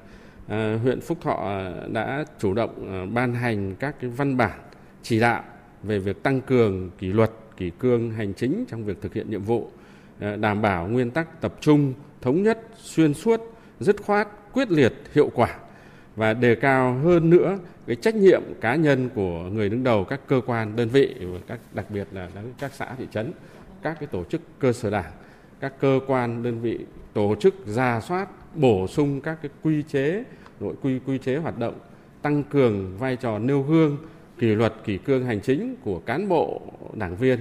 à, 0.49 0.79
huyện 0.83 1.01
Phúc 1.01 1.19
Thọ 1.21 1.35
à, 1.35 1.73
đã 1.89 2.25
chủ 2.39 2.55
động 2.55 2.93
à, 2.93 3.07
ban 3.15 3.35
hành 3.35 3.75
các 3.75 4.01
cái 4.01 4.11
văn 4.11 4.37
bản 4.37 4.61
chỉ 5.03 5.21
đạo 5.21 5.43
về 5.83 5.99
việc 5.99 6.23
tăng 6.23 6.41
cường 6.41 6.91
kỷ 6.99 7.07
luật, 7.07 7.31
kỷ 7.57 7.71
cương 7.71 8.11
hành 8.11 8.35
chính 8.35 8.65
trong 8.69 8.85
việc 8.85 9.03
thực 9.03 9.15
hiện 9.15 9.31
nhiệm 9.31 9.43
vụ 9.43 9.71
à, 10.21 10.37
đảm 10.37 10.63
bảo 10.63 10.89
nguyên 10.89 11.11
tắc 11.11 11.41
tập 11.41 11.55
trung, 11.61 11.93
thống 12.21 12.43
nhất, 12.43 12.61
xuyên 12.77 13.15
suốt, 13.15 13.41
dứt 13.81 14.03
khoát, 14.03 14.29
quyết 14.53 14.71
liệt, 14.71 14.93
hiệu 15.15 15.31
quả 15.35 15.59
và 16.17 16.35
đề 16.35 16.55
cao 16.55 16.95
hơn 16.95 17.31
nữa 17.31 17.59
cái 17.87 17.97
trách 17.97 18.15
nhiệm 18.15 18.43
cá 18.61 18.75
nhân 18.75 19.09
của 19.15 19.43
người 19.43 19.69
đứng 19.69 19.85
đầu 19.85 20.05
các 20.05 20.21
cơ 20.27 20.41
quan 20.47 20.77
đơn 20.77 20.89
vị 20.89 21.15
và 21.21 21.39
các 21.47 21.61
đặc 21.75 21.91
biệt 21.91 22.09
là 22.13 22.29
các 22.59 22.73
xã 22.75 22.95
thị 22.99 23.07
trấn, 23.13 23.33
các 23.83 23.97
cái 24.01 24.07
tổ 24.07 24.25
chức 24.25 24.41
cơ 24.59 24.73
sở 24.73 24.91
đảng, 24.91 25.13
các 25.61 25.73
cơ 25.81 26.01
quan 26.07 26.43
đơn 26.43 26.61
vị 26.61 26.79
tổ 27.13 27.35
chức 27.41 27.67
ra 27.67 28.01
soát, 28.01 28.29
bổ 28.55 28.87
sung 28.87 29.21
các 29.21 29.39
cái 29.43 29.51
quy 29.63 29.83
chế, 29.83 30.25
nội 30.61 30.75
quy 30.83 30.99
quy 31.07 31.19
chế 31.19 31.37
hoạt 31.37 31.59
động, 31.59 31.75
tăng 32.23 32.43
cường 32.43 32.99
vai 32.99 33.17
trò 33.17 33.39
nêu 33.39 33.63
gương, 33.63 33.97
kỷ 34.39 34.47
luật 34.47 34.75
kỷ 34.85 34.99
cương 34.99 35.27
hành 35.27 35.41
chính 35.41 35.77
của 35.85 35.99
cán 35.99 36.29
bộ 36.29 36.61
đảng 36.95 37.17
viên 37.17 37.39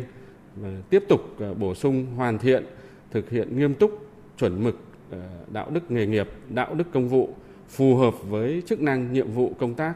tiếp 0.90 1.04
tục 1.10 1.22
ờ, 1.40 1.54
bổ 1.54 1.76
sung 1.76 2.06
hoàn 2.16 2.38
thiện 2.38 2.66
thực 3.12 3.30
hiện 3.30 3.58
nghiêm 3.58 3.74
túc 3.74 4.08
chuẩn 4.38 4.64
mực 4.64 4.80
ờ, 5.12 5.20
đạo 5.52 5.70
đức 5.70 5.92
nghề 5.92 6.06
nghiệp, 6.06 6.30
đạo 6.50 6.76
đức 6.76 6.92
công 6.94 7.10
vụ 7.10 7.30
phù 7.70 7.96
hợp 7.96 8.14
với 8.30 8.64
chức 8.66 8.82
năng 8.82 9.14
nhiệm 9.14 9.32
vụ 9.32 9.54
công 9.60 9.74
tác. 9.74 9.94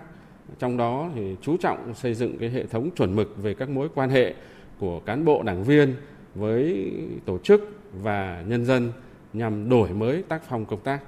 Trong 0.59 0.77
đó 0.77 1.09
thì 1.15 1.35
chú 1.41 1.57
trọng 1.57 1.93
xây 1.93 2.13
dựng 2.13 2.37
cái 2.37 2.49
hệ 2.49 2.65
thống 2.65 2.89
chuẩn 2.95 3.15
mực 3.15 3.37
về 3.37 3.53
các 3.53 3.69
mối 3.69 3.89
quan 3.95 4.09
hệ 4.09 4.33
của 4.79 4.99
cán 4.99 5.25
bộ 5.25 5.43
đảng 5.43 5.63
viên 5.63 5.95
với 6.35 6.91
tổ 7.25 7.37
chức 7.37 7.69
và 7.93 8.43
nhân 8.47 8.65
dân 8.65 8.91
nhằm 9.33 9.69
đổi 9.69 9.89
mới 9.89 10.23
tác 10.23 10.41
phong 10.49 10.65
công 10.65 10.79
tác. 10.79 10.99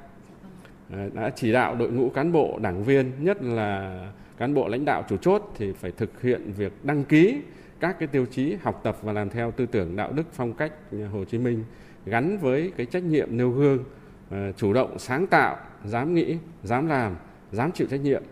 Ờ, 0.92 1.10
đã 1.14 1.32
chỉ 1.36 1.52
đạo 1.52 1.76
đội 1.76 1.92
ngũ 1.92 2.10
cán 2.10 2.32
bộ 2.32 2.60
đảng 2.62 2.84
viên, 2.84 3.12
nhất 3.20 3.44
là 3.44 4.02
cán 4.38 4.54
bộ 4.54 4.68
lãnh 4.68 4.86
đạo 4.86 5.04
chủ 5.10 5.18
chốt 5.18 5.54
thì 5.58 5.72
phải 5.72 5.92
thực 5.92 6.22
hiện 6.22 6.54
việc 6.58 6.74
đăng 6.84 7.04
ký 7.04 7.42
các 7.80 8.00
cái 8.00 8.08
tiêu 8.08 8.26
chí 8.26 8.56
học 8.62 8.82
tập 8.84 8.98
và 9.02 9.14
làm 9.14 9.30
theo 9.30 9.52
tư 9.52 9.66
tưởng 9.66 9.96
đạo 9.96 10.12
đức 10.12 10.24
phong 10.34 10.54
cách 10.54 10.74
Hồ 11.12 11.26
Chí 11.26 11.38
Minh 11.38 11.64
gắn 12.06 12.38
với 12.38 12.72
cái 12.78 12.86
trách 12.86 13.04
nhiệm 13.04 13.38
nêu 13.38 13.52
gương 13.52 13.84
Ờ, 14.32 14.52
chủ 14.52 14.74
động 14.74 15.00
sáng 15.00 15.28
tạo 15.28 15.58
dám 15.86 16.14
nghĩ 16.14 16.38
dám 16.64 16.88
làm 16.88 17.16
dám 17.52 17.72
chịu 17.72 17.88
trách 17.88 18.00
nhiệm 18.02 18.24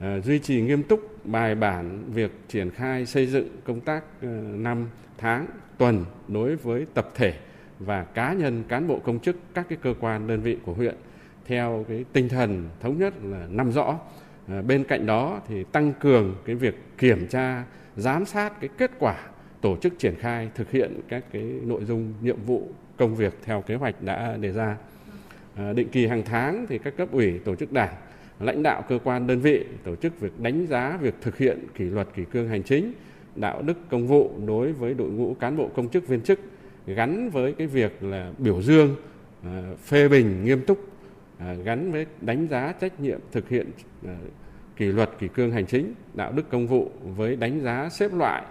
ờ, 0.00 0.20
duy 0.20 0.38
trì 0.38 0.60
nghiêm 0.60 0.82
túc 0.82 1.26
bài 1.26 1.54
bản 1.54 2.04
việc 2.12 2.30
triển 2.48 2.70
khai 2.70 3.06
xây 3.06 3.26
dựng 3.26 3.48
công 3.64 3.80
tác 3.80 4.04
ờ, 4.22 4.28
năm 4.54 4.88
tháng, 5.18 5.46
tuần 5.78 6.04
đối 6.28 6.56
với 6.56 6.86
tập 6.94 7.08
thể 7.14 7.34
và 7.78 8.04
cá 8.04 8.32
nhân 8.32 8.64
cán 8.68 8.88
bộ 8.88 8.98
công 8.98 9.18
chức 9.18 9.36
các 9.54 9.66
cái 9.68 9.78
cơ 9.82 9.94
quan 10.00 10.26
đơn 10.26 10.40
vị 10.40 10.58
của 10.64 10.72
huyện 10.72 10.94
theo 11.44 11.84
cái 11.88 12.04
tinh 12.12 12.28
thần 12.28 12.68
thống 12.80 12.98
nhất 12.98 13.14
là 13.22 13.46
nắm 13.50 13.72
rõ. 13.72 13.98
Bên 14.66 14.84
cạnh 14.84 15.06
đó 15.06 15.40
thì 15.48 15.64
tăng 15.64 15.92
cường 16.00 16.36
cái 16.44 16.56
việc 16.56 16.74
kiểm 16.98 17.26
tra, 17.28 17.64
giám 17.96 18.24
sát 18.24 18.60
cái 18.60 18.70
kết 18.78 18.90
quả 18.98 19.16
tổ 19.60 19.76
chức 19.76 19.98
triển 19.98 20.14
khai 20.18 20.50
thực 20.54 20.70
hiện 20.70 21.00
các 21.08 21.24
cái 21.32 21.42
nội 21.42 21.84
dung 21.84 22.12
nhiệm 22.22 22.42
vụ 22.42 22.68
công 22.96 23.14
việc 23.14 23.34
theo 23.44 23.62
kế 23.62 23.74
hoạch 23.74 24.02
đã 24.02 24.36
đề 24.36 24.52
ra. 24.52 24.76
À, 25.56 25.72
định 25.72 25.88
kỳ 25.88 26.06
hàng 26.06 26.22
tháng 26.24 26.66
thì 26.68 26.78
các 26.78 26.96
cấp 26.96 27.08
ủy, 27.12 27.38
tổ 27.38 27.54
chức 27.54 27.72
đảng, 27.72 27.94
lãnh 28.40 28.62
đạo 28.62 28.82
cơ 28.88 28.98
quan 29.04 29.26
đơn 29.26 29.40
vị 29.40 29.64
tổ 29.84 29.96
chức 29.96 30.20
việc 30.20 30.40
đánh 30.40 30.66
giá 30.66 30.98
việc 31.00 31.14
thực 31.20 31.38
hiện 31.38 31.58
kỷ 31.74 31.84
luật, 31.84 32.08
kỷ 32.14 32.24
cương 32.24 32.48
hành 32.48 32.62
chính, 32.62 32.92
đạo 33.36 33.62
đức, 33.62 33.78
công 33.90 34.06
vụ 34.06 34.30
đối 34.46 34.72
với 34.72 34.94
đội 34.94 35.10
ngũ 35.10 35.34
cán 35.34 35.56
bộ 35.56 35.70
công 35.76 35.88
chức 35.88 36.08
viên 36.08 36.20
chức 36.20 36.40
gắn 36.86 37.30
với 37.30 37.52
cái 37.52 37.66
việc 37.66 38.02
là 38.02 38.32
biểu 38.38 38.62
dương 38.62 38.96
à, 39.44 39.62
phê 39.84 40.08
bình 40.08 40.44
nghiêm 40.44 40.60
túc 40.66 40.78
à, 41.38 41.54
gắn 41.64 41.92
với 41.92 42.06
đánh 42.20 42.48
giá 42.48 42.74
trách 42.80 43.00
nhiệm 43.00 43.20
thực 43.32 43.48
hiện 43.48 43.70
kỷ 44.76 44.84
luật, 44.84 45.10
kỷ 45.18 45.28
cương 45.28 45.50
hành 45.50 45.66
chính, 45.66 45.94
đạo 46.14 46.32
đức, 46.32 46.50
công 46.50 46.66
vụ 46.66 46.90
với 47.16 47.36
đánh 47.36 47.60
giá 47.60 47.88
xếp 47.90 48.14
loại 48.14 48.42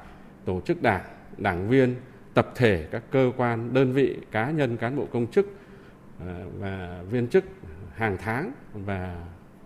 tổ 0.45 0.61
chức 0.61 0.81
đảng 0.81 1.03
đảng 1.38 1.69
viên, 1.69 1.95
tập 2.34 2.51
thể 2.55 2.88
các 2.91 3.03
cơ 3.11 3.31
quan, 3.38 3.73
đơn 3.73 3.93
vị, 3.93 4.17
cá 4.31 4.51
nhân, 4.51 4.77
cán 4.77 4.95
bộ 4.95 5.05
công 5.05 5.27
chức 5.27 5.47
và 6.60 7.02
viên 7.10 7.27
chức 7.27 7.44
hàng 7.95 8.18
tháng 8.19 8.52
và 8.73 9.15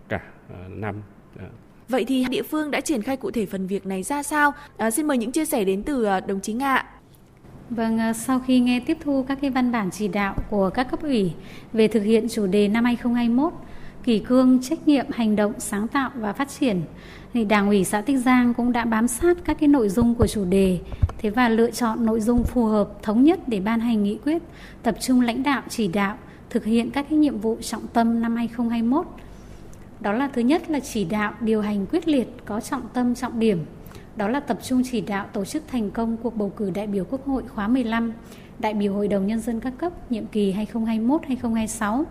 cả 0.08 0.20
năm 0.68 1.02
Vậy 1.88 2.04
thì 2.04 2.24
địa 2.30 2.42
phương 2.42 2.70
đã 2.70 2.80
triển 2.80 3.02
khai 3.02 3.16
cụ 3.16 3.30
thể 3.30 3.46
phần 3.46 3.66
việc 3.66 3.86
này 3.86 4.02
ra 4.02 4.22
sao? 4.22 4.52
À, 4.76 4.90
xin 4.90 5.06
mời 5.06 5.18
những 5.18 5.32
chia 5.32 5.44
sẻ 5.44 5.64
đến 5.64 5.82
từ 5.82 6.06
đồng 6.26 6.40
chí 6.40 6.52
Nga. 6.52 6.84
Vâng, 7.70 8.14
sau 8.14 8.40
khi 8.46 8.60
nghe 8.60 8.80
tiếp 8.80 8.98
thu 9.00 9.24
các 9.28 9.38
cái 9.40 9.50
văn 9.50 9.72
bản 9.72 9.90
chỉ 9.90 10.08
đạo 10.08 10.36
của 10.50 10.70
các 10.70 10.90
cấp 10.90 11.02
ủy 11.02 11.32
về 11.72 11.88
thực 11.88 12.02
hiện 12.02 12.28
chủ 12.28 12.46
đề 12.46 12.68
năm 12.68 12.84
2021, 12.84 13.52
kỷ 14.04 14.18
cương, 14.18 14.62
trách 14.62 14.88
nhiệm, 14.88 15.06
hành 15.10 15.36
động, 15.36 15.52
sáng 15.58 15.88
tạo 15.88 16.10
và 16.14 16.32
phát 16.32 16.48
triển, 16.48 16.82
thì 17.32 17.44
Đảng 17.44 17.68
ủy 17.68 17.84
xã 17.84 18.00
Tích 18.00 18.18
Giang 18.18 18.54
cũng 18.54 18.72
đã 18.72 18.84
bám 18.84 19.08
sát 19.08 19.36
các 19.44 19.56
cái 19.60 19.68
nội 19.68 19.88
dung 19.88 20.14
của 20.14 20.26
chủ 20.26 20.44
đề, 20.44 20.78
thế 21.18 21.30
và 21.30 21.48
lựa 21.48 21.70
chọn 21.70 22.06
nội 22.06 22.20
dung 22.20 22.44
phù 22.44 22.64
hợp, 22.64 23.02
thống 23.02 23.24
nhất 23.24 23.40
để 23.46 23.60
ban 23.60 23.80
hành 23.80 24.02
nghị 24.02 24.18
quyết, 24.24 24.42
tập 24.82 24.96
trung 25.00 25.20
lãnh 25.20 25.42
đạo, 25.42 25.62
chỉ 25.68 25.88
đạo, 25.88 26.16
thực 26.50 26.64
hiện 26.64 26.90
các 26.90 27.06
cái 27.10 27.18
nhiệm 27.18 27.38
vụ 27.38 27.56
trọng 27.60 27.86
tâm 27.86 28.22
năm 28.22 28.36
2021. 28.36 29.06
Đó 30.00 30.12
là 30.12 30.28
thứ 30.28 30.40
nhất 30.40 30.70
là 30.70 30.80
chỉ 30.80 31.04
đạo 31.04 31.34
điều 31.40 31.60
hành 31.60 31.86
quyết 31.86 32.08
liệt 32.08 32.28
có 32.44 32.60
trọng 32.60 32.82
tâm 32.94 33.14
trọng 33.14 33.40
điểm 33.40 33.64
đó 34.18 34.28
là 34.28 34.40
tập 34.40 34.58
trung 34.62 34.82
chỉ 34.90 35.00
đạo 35.00 35.26
tổ 35.32 35.44
chức 35.44 35.62
thành 35.68 35.90
công 35.90 36.16
cuộc 36.16 36.36
bầu 36.36 36.52
cử 36.56 36.70
đại 36.70 36.86
biểu 36.86 37.04
Quốc 37.10 37.26
hội 37.26 37.42
khóa 37.54 37.68
15, 37.68 38.12
đại 38.58 38.74
biểu 38.74 38.94
Hội 38.94 39.08
đồng 39.08 39.26
Nhân 39.26 39.40
dân 39.40 39.60
các 39.60 39.72
cấp 39.78 40.12
nhiệm 40.12 40.26
kỳ 40.26 40.54
2021-2026. 40.72 42.04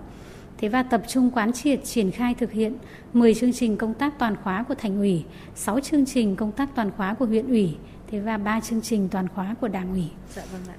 Thế 0.57 0.67
và 0.67 0.83
tập 0.83 1.01
trung 1.07 1.31
quán 1.31 1.53
triệt 1.53 1.79
triển 1.83 2.11
khai 2.11 2.35
thực 2.35 2.51
hiện 2.51 2.73
10 3.13 3.35
chương 3.35 3.53
trình 3.53 3.77
công 3.77 3.93
tác 3.93 4.19
toàn 4.19 4.35
khóa 4.43 4.63
của 4.63 4.75
thành 4.75 4.99
ủy, 4.99 5.23
6 5.55 5.79
chương 5.79 6.05
trình 6.05 6.35
công 6.35 6.51
tác 6.51 6.69
toàn 6.75 6.91
khóa 6.97 7.13
của 7.13 7.25
huyện 7.25 7.47
ủy, 7.47 7.75
thế 8.11 8.19
và 8.19 8.37
3 8.37 8.59
chương 8.59 8.81
trình 8.81 9.09
toàn 9.09 9.27
khóa 9.27 9.55
của 9.61 9.67
đảng 9.67 9.91
ủy. 9.91 10.05
Dạ 10.35 10.43
vâng 10.51 10.61
ạ. 10.67 10.75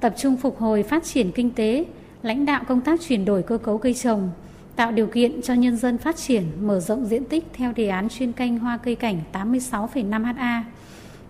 Tập 0.00 0.14
trung 0.18 0.36
phục 0.36 0.58
hồi 0.58 0.82
phát 0.82 1.04
triển 1.04 1.32
kinh 1.32 1.50
tế, 1.50 1.84
lãnh 2.22 2.46
đạo 2.46 2.64
công 2.68 2.80
tác 2.80 3.00
chuyển 3.00 3.24
đổi 3.24 3.42
cơ 3.42 3.58
cấu 3.58 3.78
cây 3.78 3.94
trồng, 3.94 4.30
tạo 4.76 4.92
điều 4.92 5.06
kiện 5.06 5.42
cho 5.42 5.54
nhân 5.54 5.76
dân 5.76 5.98
phát 5.98 6.16
triển, 6.16 6.42
mở 6.60 6.80
rộng 6.80 7.06
diện 7.06 7.24
tích 7.24 7.44
theo 7.52 7.72
đề 7.72 7.88
án 7.88 8.08
chuyên 8.08 8.32
canh 8.32 8.58
hoa 8.58 8.76
cây 8.76 8.94
cảnh 8.94 9.20
86,5 9.32 10.34
ha. 10.34 10.64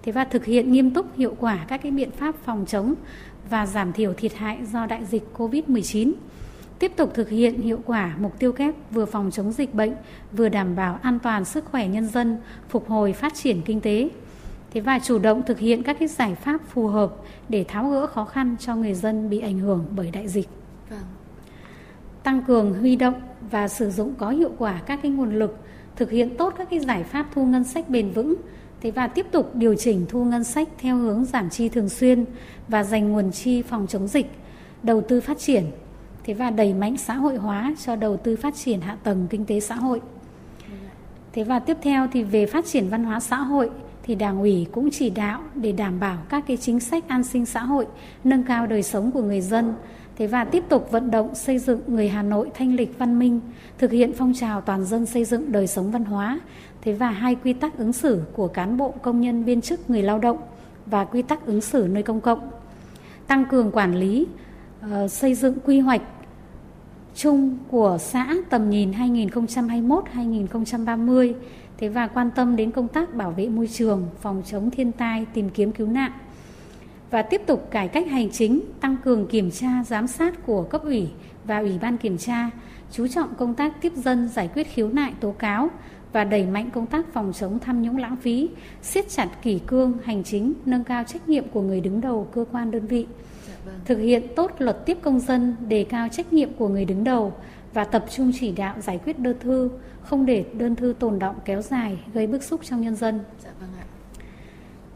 Thế 0.02 0.12
và 0.12 0.24
thực 0.24 0.44
hiện 0.44 0.72
nghiêm 0.72 0.90
túc 0.90 1.16
hiệu 1.16 1.36
quả 1.40 1.58
các 1.68 1.82
cái 1.82 1.92
biện 1.92 2.10
pháp 2.10 2.34
phòng 2.44 2.64
chống 2.68 2.94
và 3.50 3.66
giảm 3.66 3.92
thiểu 3.92 4.12
thiệt 4.12 4.34
hại 4.34 4.58
do 4.72 4.86
đại 4.86 5.04
dịch 5.04 5.22
COVID-19. 5.36 6.12
Tiếp 6.78 6.92
tục 6.96 7.10
thực 7.14 7.28
hiện 7.28 7.60
hiệu 7.60 7.80
quả 7.84 8.14
mục 8.18 8.38
tiêu 8.38 8.52
kép 8.52 8.74
vừa 8.90 9.04
phòng 9.04 9.30
chống 9.30 9.52
dịch 9.52 9.74
bệnh, 9.74 9.92
vừa 10.32 10.48
đảm 10.48 10.76
bảo 10.76 10.98
an 11.02 11.18
toàn 11.18 11.44
sức 11.44 11.64
khỏe 11.64 11.88
nhân 11.88 12.06
dân, 12.06 12.38
phục 12.68 12.88
hồi 12.88 13.12
phát 13.12 13.34
triển 13.34 13.62
kinh 13.62 13.80
tế. 13.80 14.08
Thế 14.70 14.80
và 14.80 14.98
chủ 14.98 15.18
động 15.18 15.42
thực 15.46 15.58
hiện 15.58 15.82
các 15.82 15.96
cái 15.98 16.08
giải 16.08 16.34
pháp 16.34 16.60
phù 16.68 16.86
hợp 16.86 17.12
để 17.48 17.64
tháo 17.68 17.90
gỡ 17.90 18.06
khó 18.06 18.24
khăn 18.24 18.56
cho 18.60 18.76
người 18.76 18.94
dân 18.94 19.30
bị 19.30 19.38
ảnh 19.40 19.58
hưởng 19.58 19.84
bởi 19.96 20.10
đại 20.10 20.28
dịch. 20.28 20.48
Tăng 22.22 22.42
cường 22.42 22.74
huy 22.80 22.96
động 22.96 23.20
và 23.50 23.68
sử 23.68 23.90
dụng 23.90 24.14
có 24.18 24.30
hiệu 24.30 24.50
quả 24.58 24.80
các 24.86 24.98
cái 25.02 25.10
nguồn 25.10 25.34
lực, 25.34 25.56
thực 25.96 26.10
hiện 26.10 26.36
tốt 26.36 26.54
các 26.58 26.70
cái 26.70 26.78
giải 26.78 27.04
pháp 27.04 27.26
thu 27.34 27.46
ngân 27.46 27.64
sách 27.64 27.88
bền 27.88 28.10
vững, 28.10 28.34
thế 28.80 28.90
và 28.90 29.06
tiếp 29.06 29.26
tục 29.30 29.50
điều 29.54 29.74
chỉnh 29.74 30.06
thu 30.08 30.24
ngân 30.24 30.44
sách 30.44 30.68
theo 30.78 30.96
hướng 30.96 31.24
giảm 31.24 31.50
chi 31.50 31.68
thường 31.68 31.88
xuyên 31.88 32.24
và 32.68 32.84
dành 32.84 33.12
nguồn 33.12 33.32
chi 33.32 33.62
phòng 33.62 33.86
chống 33.86 34.08
dịch, 34.08 34.26
đầu 34.82 35.00
tư 35.00 35.20
phát 35.20 35.38
triển, 35.38 35.64
thế 36.24 36.34
và 36.34 36.50
đẩy 36.50 36.74
mạnh 36.74 36.96
xã 36.96 37.14
hội 37.14 37.36
hóa 37.36 37.74
cho 37.84 37.96
đầu 37.96 38.16
tư 38.16 38.36
phát 38.36 38.54
triển 38.54 38.80
hạ 38.80 38.96
tầng 39.04 39.26
kinh 39.30 39.44
tế 39.44 39.60
xã 39.60 39.74
hội. 39.74 40.00
Thế 41.32 41.44
và 41.44 41.58
tiếp 41.58 41.76
theo 41.82 42.06
thì 42.12 42.22
về 42.22 42.46
phát 42.46 42.66
triển 42.66 42.88
văn 42.88 43.04
hóa 43.04 43.20
xã 43.20 43.36
hội 43.36 43.70
thì 44.02 44.14
Đảng 44.14 44.40
ủy 44.40 44.66
cũng 44.72 44.90
chỉ 44.90 45.10
đạo 45.10 45.42
để 45.54 45.72
đảm 45.72 46.00
bảo 46.00 46.18
các 46.28 46.44
cái 46.46 46.56
chính 46.56 46.80
sách 46.80 47.08
an 47.08 47.24
sinh 47.24 47.46
xã 47.46 47.62
hội, 47.62 47.86
nâng 48.24 48.42
cao 48.42 48.66
đời 48.66 48.82
sống 48.82 49.10
của 49.10 49.22
người 49.22 49.40
dân, 49.40 49.74
Thế 50.20 50.26
và 50.26 50.44
tiếp 50.44 50.64
tục 50.68 50.90
vận 50.90 51.10
động 51.10 51.34
xây 51.34 51.58
dựng 51.58 51.80
người 51.86 52.08
Hà 52.08 52.22
Nội 52.22 52.50
thanh 52.54 52.74
lịch 52.74 52.98
văn 52.98 53.18
minh, 53.18 53.40
thực 53.78 53.90
hiện 53.90 54.12
phong 54.16 54.34
trào 54.34 54.60
toàn 54.60 54.84
dân 54.84 55.06
xây 55.06 55.24
dựng 55.24 55.52
đời 55.52 55.66
sống 55.66 55.90
văn 55.90 56.04
hóa. 56.04 56.40
Thế 56.82 56.92
và 56.92 57.10
hai 57.10 57.34
quy 57.34 57.52
tắc 57.52 57.78
ứng 57.78 57.92
xử 57.92 58.22
của 58.32 58.48
cán 58.48 58.76
bộ 58.76 58.94
công 59.02 59.20
nhân 59.20 59.44
viên 59.44 59.60
chức 59.60 59.90
người 59.90 60.02
lao 60.02 60.18
động 60.18 60.38
và 60.86 61.04
quy 61.04 61.22
tắc 61.22 61.46
ứng 61.46 61.60
xử 61.60 61.88
nơi 61.90 62.02
công 62.02 62.20
cộng. 62.20 62.50
Tăng 63.26 63.44
cường 63.44 63.70
quản 63.70 63.96
lý, 63.96 64.26
uh, 64.84 64.90
xây 65.10 65.34
dựng 65.34 65.54
quy 65.64 65.80
hoạch 65.80 66.02
chung 67.14 67.58
của 67.70 67.98
xã 68.00 68.34
tầm 68.50 68.70
nhìn 68.70 68.90
2021-2030 68.90 71.34
thế 71.78 71.88
và 71.88 72.06
quan 72.06 72.30
tâm 72.30 72.56
đến 72.56 72.70
công 72.70 72.88
tác 72.88 73.14
bảo 73.14 73.30
vệ 73.30 73.48
môi 73.48 73.68
trường, 73.68 74.06
phòng 74.20 74.42
chống 74.46 74.70
thiên 74.70 74.92
tai, 74.92 75.26
tìm 75.34 75.50
kiếm 75.50 75.72
cứu 75.72 75.86
nạn 75.86 76.12
và 77.10 77.22
tiếp 77.22 77.42
tục 77.46 77.68
cải 77.70 77.88
cách 77.88 78.06
hành 78.06 78.30
chính, 78.30 78.60
tăng 78.80 78.96
cường 79.04 79.26
kiểm 79.26 79.50
tra, 79.50 79.84
giám 79.86 80.06
sát 80.06 80.46
của 80.46 80.62
cấp 80.62 80.82
ủy 80.82 81.08
và 81.44 81.58
ủy 81.58 81.78
ban 81.78 81.98
kiểm 81.98 82.18
tra, 82.18 82.50
chú 82.92 83.06
trọng 83.06 83.34
công 83.34 83.54
tác 83.54 83.80
tiếp 83.80 83.92
dân 83.96 84.28
giải 84.28 84.48
quyết 84.54 84.66
khiếu 84.74 84.88
nại 84.88 85.12
tố 85.20 85.32
cáo 85.32 85.70
và 86.12 86.24
đẩy 86.24 86.46
mạnh 86.46 86.70
công 86.70 86.86
tác 86.86 87.12
phòng 87.12 87.32
chống 87.32 87.58
tham 87.58 87.82
nhũng 87.82 87.96
lãng 87.96 88.16
phí, 88.16 88.50
siết 88.82 89.08
chặt 89.08 89.28
kỷ 89.42 89.58
cương 89.58 89.98
hành 90.04 90.24
chính, 90.24 90.52
nâng 90.66 90.84
cao 90.84 91.04
trách 91.04 91.28
nhiệm 91.28 91.48
của 91.48 91.62
người 91.62 91.80
đứng 91.80 92.00
đầu 92.00 92.28
cơ 92.32 92.44
quan 92.52 92.70
đơn 92.70 92.86
vị. 92.86 93.06
Dạ 93.48 93.54
vâng. 93.64 93.74
Thực 93.84 93.98
hiện 93.98 94.22
tốt 94.36 94.52
luật 94.58 94.86
tiếp 94.86 94.98
công 95.02 95.20
dân, 95.20 95.56
đề 95.68 95.84
cao 95.84 96.08
trách 96.08 96.32
nhiệm 96.32 96.54
của 96.54 96.68
người 96.68 96.84
đứng 96.84 97.04
đầu 97.04 97.32
và 97.74 97.84
tập 97.84 98.04
trung 98.10 98.32
chỉ 98.40 98.52
đạo 98.52 98.74
giải 98.80 99.00
quyết 99.04 99.18
đơn 99.18 99.36
thư, 99.40 99.70
không 100.02 100.26
để 100.26 100.44
đơn 100.52 100.76
thư 100.76 100.94
tồn 100.98 101.18
động 101.18 101.36
kéo 101.44 101.62
dài 101.62 101.98
gây 102.14 102.26
bức 102.26 102.42
xúc 102.42 102.60
trong 102.64 102.80
nhân 102.80 102.96
dân. 102.96 103.20
Dạ 103.44 103.50
vâng 103.60 103.70
ạ. 103.79 103.79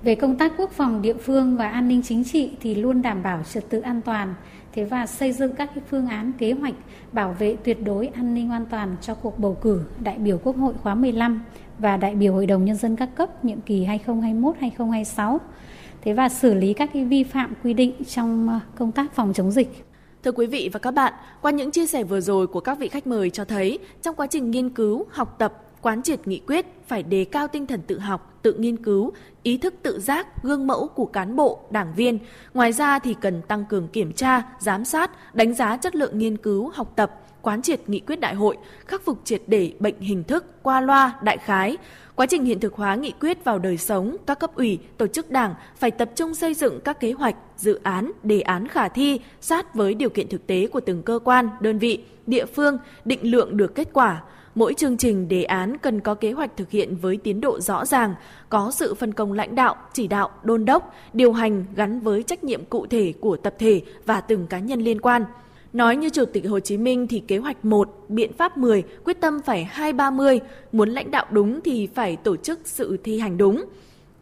Về 0.05 0.15
công 0.15 0.37
tác 0.37 0.53
quốc 0.57 0.71
phòng 0.71 1.03
địa 1.03 1.15
phương 1.15 1.57
và 1.57 1.69
an 1.69 1.89
ninh 1.89 2.03
chính 2.03 2.25
trị 2.25 2.51
thì 2.61 2.75
luôn 2.75 3.03
đảm 3.03 3.23
bảo 3.23 3.43
trật 3.53 3.71
tự 3.71 3.81
an 3.81 4.01
toàn, 4.03 4.35
thế 4.73 4.85
và 4.85 5.07
xây 5.07 5.33
dựng 5.33 5.55
các 5.55 5.71
cái 5.75 5.85
phương 5.91 6.07
án 6.07 6.33
kế 6.39 6.53
hoạch 6.53 6.75
bảo 7.13 7.37
vệ 7.39 7.57
tuyệt 7.65 7.85
đối 7.85 8.07
an 8.07 8.35
ninh 8.35 8.51
an 8.51 8.67
toàn 8.71 8.97
cho 9.01 9.15
cuộc 9.15 9.39
bầu 9.39 9.55
cử 9.61 9.81
đại 10.01 10.19
biểu 10.19 10.39
Quốc 10.39 10.57
hội 10.57 10.75
khóa 10.83 10.95
15 10.95 11.43
và 11.79 11.97
đại 11.97 12.15
biểu 12.15 12.33
Hội 12.33 12.47
đồng 12.47 12.65
nhân 12.65 12.77
dân 12.77 12.97
các 12.97 13.09
cấp 13.15 13.45
nhiệm 13.45 13.61
kỳ 13.61 13.87
2021-2026. 13.87 15.39
Thế 16.03 16.13
và 16.13 16.29
xử 16.29 16.55
lý 16.55 16.73
các 16.73 16.91
cái 16.93 17.05
vi 17.05 17.25
phạm 17.25 17.55
quy 17.65 17.75
định 17.75 17.93
trong 18.09 18.49
ờ, 18.49 18.61
công 18.77 18.93
tác 18.93 19.15
phòng 19.15 19.33
chống 19.33 19.51
dịch. 19.51 19.87
Thưa 20.23 20.33
quý 20.33 20.47
vị 20.47 20.71
và 20.73 20.79
các 20.79 20.91
bạn, 20.91 21.13
qua 21.43 21.51
những 21.51 21.71
chia 21.71 21.87
sẻ 21.87 22.05
vừa 22.05 22.21
rồi 22.21 22.47
của 22.47 22.61
các 22.61 22.79
vị 22.79 22.89
khách 22.89 23.07
mời 23.07 23.31
cho 23.31 23.45
thấy 23.45 23.79
trong 24.03 24.17
quá 24.17 24.27
trình 24.27 24.51
nghiên 24.51 24.71
cứu, 24.71 25.07
học 25.11 25.37
tập 25.39 25.53
quán 25.85 26.03
triệt 26.03 26.29
nghị 26.29 26.41
quyết 26.47 26.67
phải 26.87 27.03
đề 27.03 27.25
cao 27.25 27.49
tinh 27.49 27.67
thần 27.67 27.83
tự 27.83 27.99
học, 27.99 28.39
tự 28.43 28.53
nghiên 28.53 28.77
cứu, 28.77 29.13
ý 29.43 29.59
thức 29.59 29.75
tự 29.83 30.01
giác, 30.01 30.43
gương 30.43 30.67
mẫu 30.67 30.89
của 30.89 31.07
cán 31.07 31.37
bộ, 31.37 31.61
đảng 31.71 31.95
viên. 31.97 32.19
Ngoài 32.55 32.73
ra 32.73 32.99
thì 32.99 33.15
cần 33.21 33.43
tăng 33.43 33.65
cường 33.65 33.89
kiểm 33.89 34.13
tra, 34.13 34.43
giám 34.59 34.85
sát, 34.85 35.35
đánh 35.35 35.55
giá 35.55 35.77
chất 35.77 35.95
lượng 35.95 36.19
nghiên 36.19 36.37
cứu, 36.37 36.71
học 36.75 36.93
tập, 36.97 37.21
quán 37.43 37.63
triệt 37.63 37.89
nghị 37.89 38.01
quyết 38.01 38.21
đại 38.21 38.35
hội, 38.35 38.57
khắc 38.87 39.05
phục 39.05 39.19
triệt 39.25 39.43
để 39.47 39.73
bệnh 39.79 40.01
hình 40.01 40.25
thức, 40.25 40.63
qua 40.63 40.81
loa, 40.81 41.19
đại 41.23 41.39
khái. 41.39 41.77
Quá 42.15 42.27
trình 42.27 42.45
hiện 42.45 42.61
thực 42.61 42.75
hóa 42.75 42.95
nghị 42.95 43.13
quyết 43.21 43.45
vào 43.45 43.59
đời 43.59 43.77
sống, 43.77 44.17
các 44.27 44.39
cấp 44.39 44.55
ủy, 44.55 44.79
tổ 44.99 45.07
chức 45.07 45.31
đảng 45.31 45.55
phải 45.77 45.91
tập 45.91 46.11
trung 46.15 46.35
xây 46.35 46.55
dựng 46.55 46.81
các 46.81 47.01
kế 47.01 47.13
hoạch, 47.13 47.37
dự 47.57 47.81
án, 47.83 48.13
đề 48.23 48.41
án 48.41 48.69
khả 48.69 48.89
thi 48.89 49.21
sát 49.41 49.75
với 49.75 49.95
điều 49.95 50.09
kiện 50.09 50.29
thực 50.29 50.47
tế 50.47 50.67
của 50.67 50.81
từng 50.81 51.03
cơ 51.03 51.19
quan, 51.25 51.49
đơn 51.61 51.79
vị, 51.79 52.05
địa 52.27 52.47
phương, 52.47 52.79
định 53.05 53.31
lượng 53.31 53.57
được 53.57 53.75
kết 53.75 53.89
quả, 53.93 54.23
Mỗi 54.55 54.75
chương 54.75 54.97
trình 54.97 55.29
đề 55.29 55.45
án 55.45 55.79
cần 55.79 56.01
có 56.01 56.15
kế 56.15 56.33
hoạch 56.33 56.57
thực 56.57 56.71
hiện 56.71 56.97
với 56.97 57.17
tiến 57.17 57.41
độ 57.41 57.61
rõ 57.61 57.85
ràng, 57.85 58.15
có 58.49 58.71
sự 58.75 58.95
phân 58.95 59.13
công 59.13 59.33
lãnh 59.33 59.55
đạo, 59.55 59.77
chỉ 59.93 60.07
đạo, 60.07 60.31
đôn 60.43 60.65
đốc, 60.65 60.95
điều 61.13 61.33
hành 61.33 61.65
gắn 61.77 62.01
với 62.01 62.23
trách 62.23 62.45
nhiệm 62.45 62.65
cụ 62.65 62.87
thể 62.87 63.13
của 63.21 63.37
tập 63.37 63.55
thể 63.59 63.83
và 64.07 64.21
từng 64.21 64.47
cá 64.47 64.59
nhân 64.59 64.81
liên 64.81 65.01
quan. 65.01 65.25
Nói 65.73 65.97
như 65.97 66.11
Chủ 66.11 66.25
tịch 66.25 66.49
Hồ 66.49 66.61
Chí 66.61 66.77
Minh 66.77 67.07
thì 67.07 67.23
kế 67.29 67.39
hoạch 67.39 67.65
1, 67.65 68.05
biện 68.09 68.33
pháp 68.33 68.57
10, 68.57 68.83
quyết 69.05 69.21
tâm 69.21 69.41
phải 69.47 69.65
230, 69.65 70.41
muốn 70.73 70.89
lãnh 70.91 71.11
đạo 71.11 71.27
đúng 71.31 71.61
thì 71.61 71.89
phải 71.95 72.17
tổ 72.17 72.37
chức 72.37 72.61
sự 72.65 72.97
thi 73.05 73.19
hành 73.19 73.39
đúng. 73.39 73.65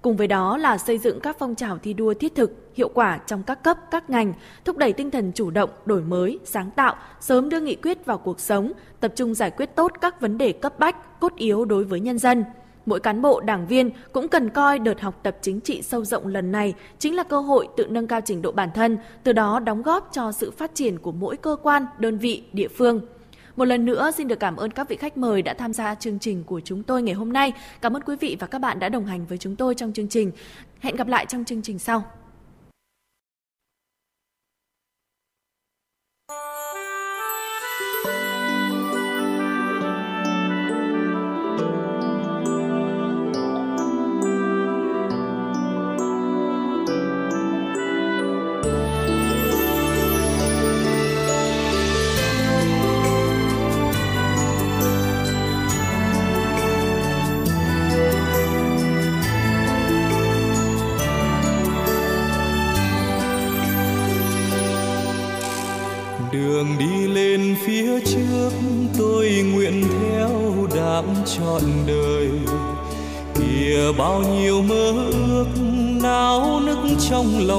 Cùng 0.02 0.16
với 0.16 0.26
đó 0.26 0.56
là 0.56 0.78
xây 0.78 0.98
dựng 0.98 1.20
các 1.20 1.36
phong 1.38 1.54
trào 1.54 1.78
thi 1.78 1.92
đua 1.92 2.14
thiết 2.14 2.34
thực, 2.34 2.52
hiệu 2.74 2.88
quả 2.88 3.18
trong 3.26 3.42
các 3.42 3.62
cấp, 3.62 3.78
các 3.90 4.10
ngành, 4.10 4.32
thúc 4.64 4.76
đẩy 4.76 4.92
tinh 4.92 5.10
thần 5.10 5.32
chủ 5.34 5.50
động, 5.50 5.70
đổi 5.84 6.00
mới, 6.00 6.38
sáng 6.44 6.70
tạo, 6.70 6.94
sớm 7.20 7.48
đưa 7.48 7.60
nghị 7.60 7.74
quyết 7.74 8.06
vào 8.06 8.18
cuộc 8.18 8.40
sống, 8.40 8.72
tập 9.00 9.12
trung 9.16 9.34
giải 9.34 9.50
quyết 9.50 9.76
tốt 9.76 9.92
các 10.00 10.20
vấn 10.20 10.38
đề 10.38 10.52
cấp 10.52 10.78
bách, 10.78 11.20
cốt 11.20 11.32
yếu 11.36 11.64
đối 11.64 11.84
với 11.84 12.00
nhân 12.00 12.18
dân. 12.18 12.44
Mỗi 12.86 13.00
cán 13.00 13.22
bộ, 13.22 13.40
đảng 13.40 13.66
viên 13.66 13.90
cũng 14.12 14.28
cần 14.28 14.50
coi 14.50 14.78
đợt 14.78 15.00
học 15.00 15.20
tập 15.22 15.36
chính 15.40 15.60
trị 15.60 15.82
sâu 15.82 16.04
rộng 16.04 16.26
lần 16.26 16.52
này 16.52 16.74
chính 16.98 17.14
là 17.14 17.22
cơ 17.22 17.40
hội 17.40 17.68
tự 17.76 17.86
nâng 17.86 18.06
cao 18.06 18.20
trình 18.20 18.42
độ 18.42 18.52
bản 18.52 18.68
thân, 18.74 18.98
từ 19.22 19.32
đó 19.32 19.60
đóng 19.60 19.82
góp 19.82 20.08
cho 20.12 20.32
sự 20.32 20.50
phát 20.50 20.74
triển 20.74 20.98
của 20.98 21.12
mỗi 21.12 21.36
cơ 21.36 21.56
quan, 21.62 21.86
đơn 21.98 22.18
vị, 22.18 22.44
địa 22.52 22.68
phương. 22.68 23.00
Một 23.56 23.64
lần 23.64 23.84
nữa, 23.84 24.10
xin 24.16 24.28
được 24.28 24.40
cảm 24.40 24.56
ơn 24.56 24.70
các 24.70 24.88
vị 24.88 24.96
khách 24.96 25.16
mời 25.16 25.42
đã 25.42 25.54
tham 25.54 25.72
gia 25.72 25.94
chương 25.94 26.18
trình 26.18 26.44
của 26.44 26.60
chúng 26.60 26.82
tôi 26.82 27.02
ngày 27.02 27.14
hôm 27.14 27.32
nay. 27.32 27.52
Cảm 27.80 27.96
ơn 27.96 28.02
quý 28.02 28.16
vị 28.20 28.36
và 28.40 28.46
các 28.46 28.58
bạn 28.58 28.78
đã 28.78 28.88
đồng 28.88 29.06
hành 29.06 29.26
với 29.26 29.38
chúng 29.38 29.56
tôi 29.56 29.74
trong 29.74 29.92
chương 29.92 30.08
trình. 30.08 30.32
Hẹn 30.80 30.96
gặp 30.96 31.08
lại 31.08 31.26
trong 31.28 31.44
chương 31.44 31.62
trình 31.62 31.78
sau. 31.78 32.04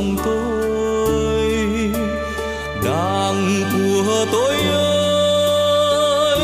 Lòng 0.04 0.16
tôi. 0.26 1.50
Đàng 2.86 3.64
của 3.74 4.26
tôi 4.32 4.56
ơi, 4.74 6.40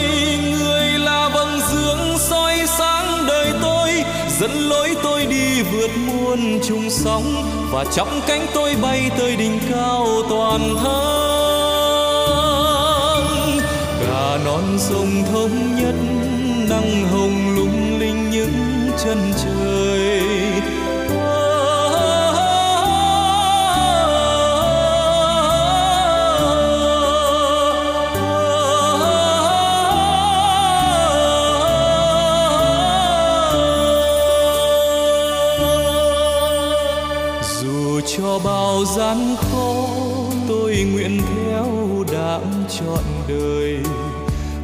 người 0.51 0.99
là 0.99 1.29
vầng 1.33 1.59
dương 1.71 2.17
soi 2.17 2.57
sáng 2.77 3.25
đời 3.27 3.53
tôi, 3.61 4.03
dẫn 4.39 4.51
lối 4.51 4.95
tôi 5.03 5.25
đi 5.25 5.61
vượt 5.61 5.91
muôn 6.07 6.59
trùng 6.67 6.89
sóng, 6.89 7.43
và 7.71 7.85
trong 7.95 8.21
cánh 8.27 8.47
tôi 8.53 8.75
bay 8.81 9.11
tới 9.17 9.35
đỉnh 9.35 9.59
cao 9.71 10.07
toàn 10.29 10.75
thắng. 10.83 10.89
Cả 14.07 14.37
non 14.45 14.77
sông 14.77 15.23
thống 15.33 15.75
nhất, 15.75 15.95
nắng 16.69 17.07
hồng 17.11 17.55
lung 17.55 17.99
linh 17.99 18.29
những 18.31 18.89
chân 19.03 19.33
trời. 19.43 19.68
Cho 38.79 38.85
gian 38.85 39.35
khó, 39.51 39.85
tôi 40.47 40.85
nguyện 40.93 41.21
theo 41.21 41.65
đạm 42.13 42.41
trọn 42.69 43.03
đời. 43.27 43.77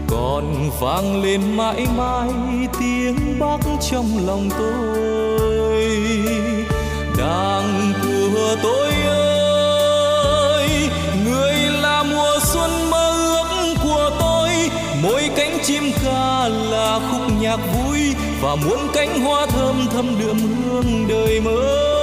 Còn 0.07 0.69
vang 0.79 1.23
lên 1.23 1.57
mãi 1.57 1.87
mãi 1.97 2.29
tiếng 2.79 3.39
bác 3.39 3.57
trong 3.91 4.05
lòng 4.27 4.49
tôi. 4.57 5.87
Đàng 7.17 7.93
của 8.03 8.55
tôi 8.63 8.91
ơi, 9.07 10.69
người 11.25 11.53
là 11.81 12.03
mùa 12.03 12.39
xuân 12.43 12.89
mơ 12.89 13.11
ước 13.11 13.75
của 13.83 14.11
tôi. 14.19 14.49
Mỗi 15.03 15.29
cánh 15.35 15.57
chim 15.63 15.83
ca 16.03 16.47
là 16.47 16.99
khúc 17.11 17.41
nhạc 17.41 17.57
vui 17.57 17.99
và 18.41 18.55
muốn 18.55 18.79
cánh 18.93 19.21
hoa 19.21 19.45
thơm 19.45 19.87
thâm 19.93 20.19
đượm 20.19 20.37
hương 20.37 21.07
đời 21.07 21.41
mới. 21.41 21.94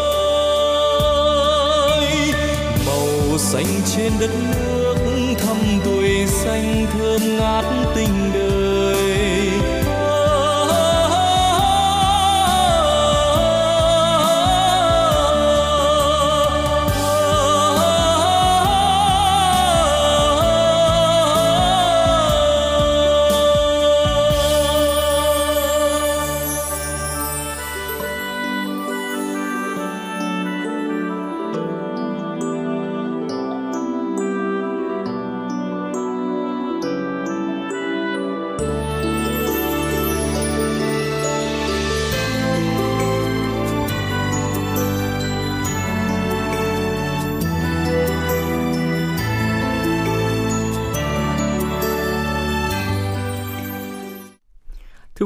Màu 3.33 3.39
xanh 3.39 3.67
trên 3.97 4.13
đất 4.21 4.31
nước 4.51 4.95
thăm 5.39 5.57
tuổi 5.85 6.27
xanh 6.27 6.87
thơm 6.93 7.21
ngát 7.39 7.65
tình 7.95 8.31
đời. 8.35 8.62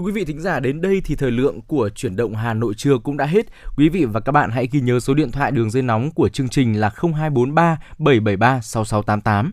Quý 0.06 0.12
vị 0.12 0.24
thính 0.24 0.40
giả, 0.40 0.60
đến 0.60 0.80
đây 0.80 1.00
thì 1.04 1.16
thời 1.16 1.30
lượng 1.30 1.60
của 1.60 1.88
chuyển 1.88 2.16
động 2.16 2.34
Hà 2.34 2.54
Nội 2.54 2.74
trưa 2.76 2.98
cũng 2.98 3.16
đã 3.16 3.26
hết. 3.26 3.46
Quý 3.76 3.88
vị 3.88 4.04
và 4.04 4.20
các 4.20 4.32
bạn 4.32 4.50
hãy 4.50 4.68
ghi 4.72 4.80
nhớ 4.80 5.00
số 5.00 5.14
điện 5.14 5.30
thoại 5.30 5.50
đường 5.50 5.70
dây 5.70 5.82
nóng 5.82 6.10
của 6.10 6.28
chương 6.28 6.48
trình 6.48 6.80
là 6.80 6.90
0243 7.14 7.78
773 7.98 8.60
6688. 8.62 9.52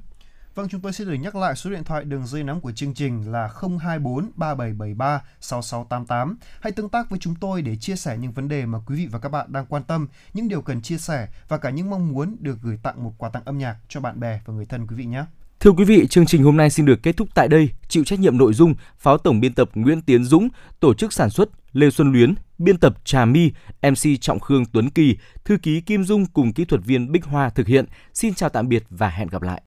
Vâng, 0.55 0.67
chúng 0.69 0.81
tôi 0.81 0.93
xin 0.93 1.07
được 1.07 1.13
nhắc 1.13 1.35
lại 1.35 1.55
số 1.55 1.69
điện 1.69 1.83
thoại 1.83 2.03
đường 2.03 2.27
dây 2.27 2.43
nóng 2.43 2.61
của 2.61 2.71
chương 2.71 2.93
trình 2.93 3.31
là 3.31 3.49
024 3.79 4.31
3773 4.35 5.21
6688. 5.39 6.37
Hãy 6.61 6.71
tương 6.71 6.89
tác 6.89 7.09
với 7.09 7.19
chúng 7.19 7.35
tôi 7.35 7.61
để 7.61 7.75
chia 7.75 7.95
sẻ 7.95 8.17
những 8.17 8.31
vấn 8.31 8.47
đề 8.47 8.65
mà 8.65 8.79
quý 8.85 8.95
vị 8.95 9.07
và 9.11 9.19
các 9.19 9.29
bạn 9.29 9.47
đang 9.49 9.65
quan 9.65 9.83
tâm, 9.83 10.07
những 10.33 10.47
điều 10.47 10.61
cần 10.61 10.81
chia 10.81 10.97
sẻ 10.97 11.27
và 11.47 11.57
cả 11.57 11.69
những 11.69 11.89
mong 11.89 12.11
muốn 12.11 12.35
được 12.39 12.57
gửi 12.61 12.77
tặng 12.83 13.03
một 13.03 13.13
quà 13.17 13.29
tặng 13.29 13.43
âm 13.45 13.57
nhạc 13.57 13.75
cho 13.89 14.01
bạn 14.01 14.19
bè 14.19 14.39
và 14.45 14.53
người 14.53 14.65
thân 14.65 14.87
quý 14.87 14.95
vị 14.95 15.05
nhé. 15.05 15.23
Thưa 15.63 15.71
quý 15.71 15.83
vị, 15.83 16.07
chương 16.07 16.25
trình 16.25 16.43
hôm 16.43 16.57
nay 16.57 16.69
xin 16.69 16.85
được 16.85 17.03
kết 17.03 17.17
thúc 17.17 17.27
tại 17.35 17.47
đây. 17.47 17.69
Chịu 17.87 18.03
trách 18.03 18.19
nhiệm 18.19 18.37
nội 18.37 18.53
dung 18.53 18.73
Phó 18.97 19.17
Tổng 19.17 19.39
biên 19.39 19.53
tập 19.53 19.69
Nguyễn 19.73 20.01
Tiến 20.01 20.23
Dũng, 20.23 20.49
tổ 20.79 20.93
chức 20.93 21.13
sản 21.13 21.29
xuất 21.29 21.49
Lê 21.73 21.89
Xuân 21.89 22.11
Luyến, 22.11 22.33
biên 22.57 22.77
tập 22.77 22.97
Trà 23.05 23.25
My, 23.25 23.51
MC 23.81 24.21
Trọng 24.21 24.39
Khương 24.39 24.65
Tuấn 24.65 24.89
Kỳ, 24.89 25.17
thư 25.45 25.57
ký 25.57 25.81
Kim 25.81 26.03
Dung 26.03 26.25
cùng 26.25 26.53
kỹ 26.53 26.65
thuật 26.65 26.81
viên 26.85 27.11
Bích 27.11 27.25
Hoa 27.25 27.49
thực 27.49 27.67
hiện. 27.67 27.85
Xin 28.13 28.33
chào 28.33 28.49
tạm 28.49 28.69
biệt 28.69 28.83
và 28.89 29.09
hẹn 29.09 29.27
gặp 29.27 29.41
lại. 29.41 29.61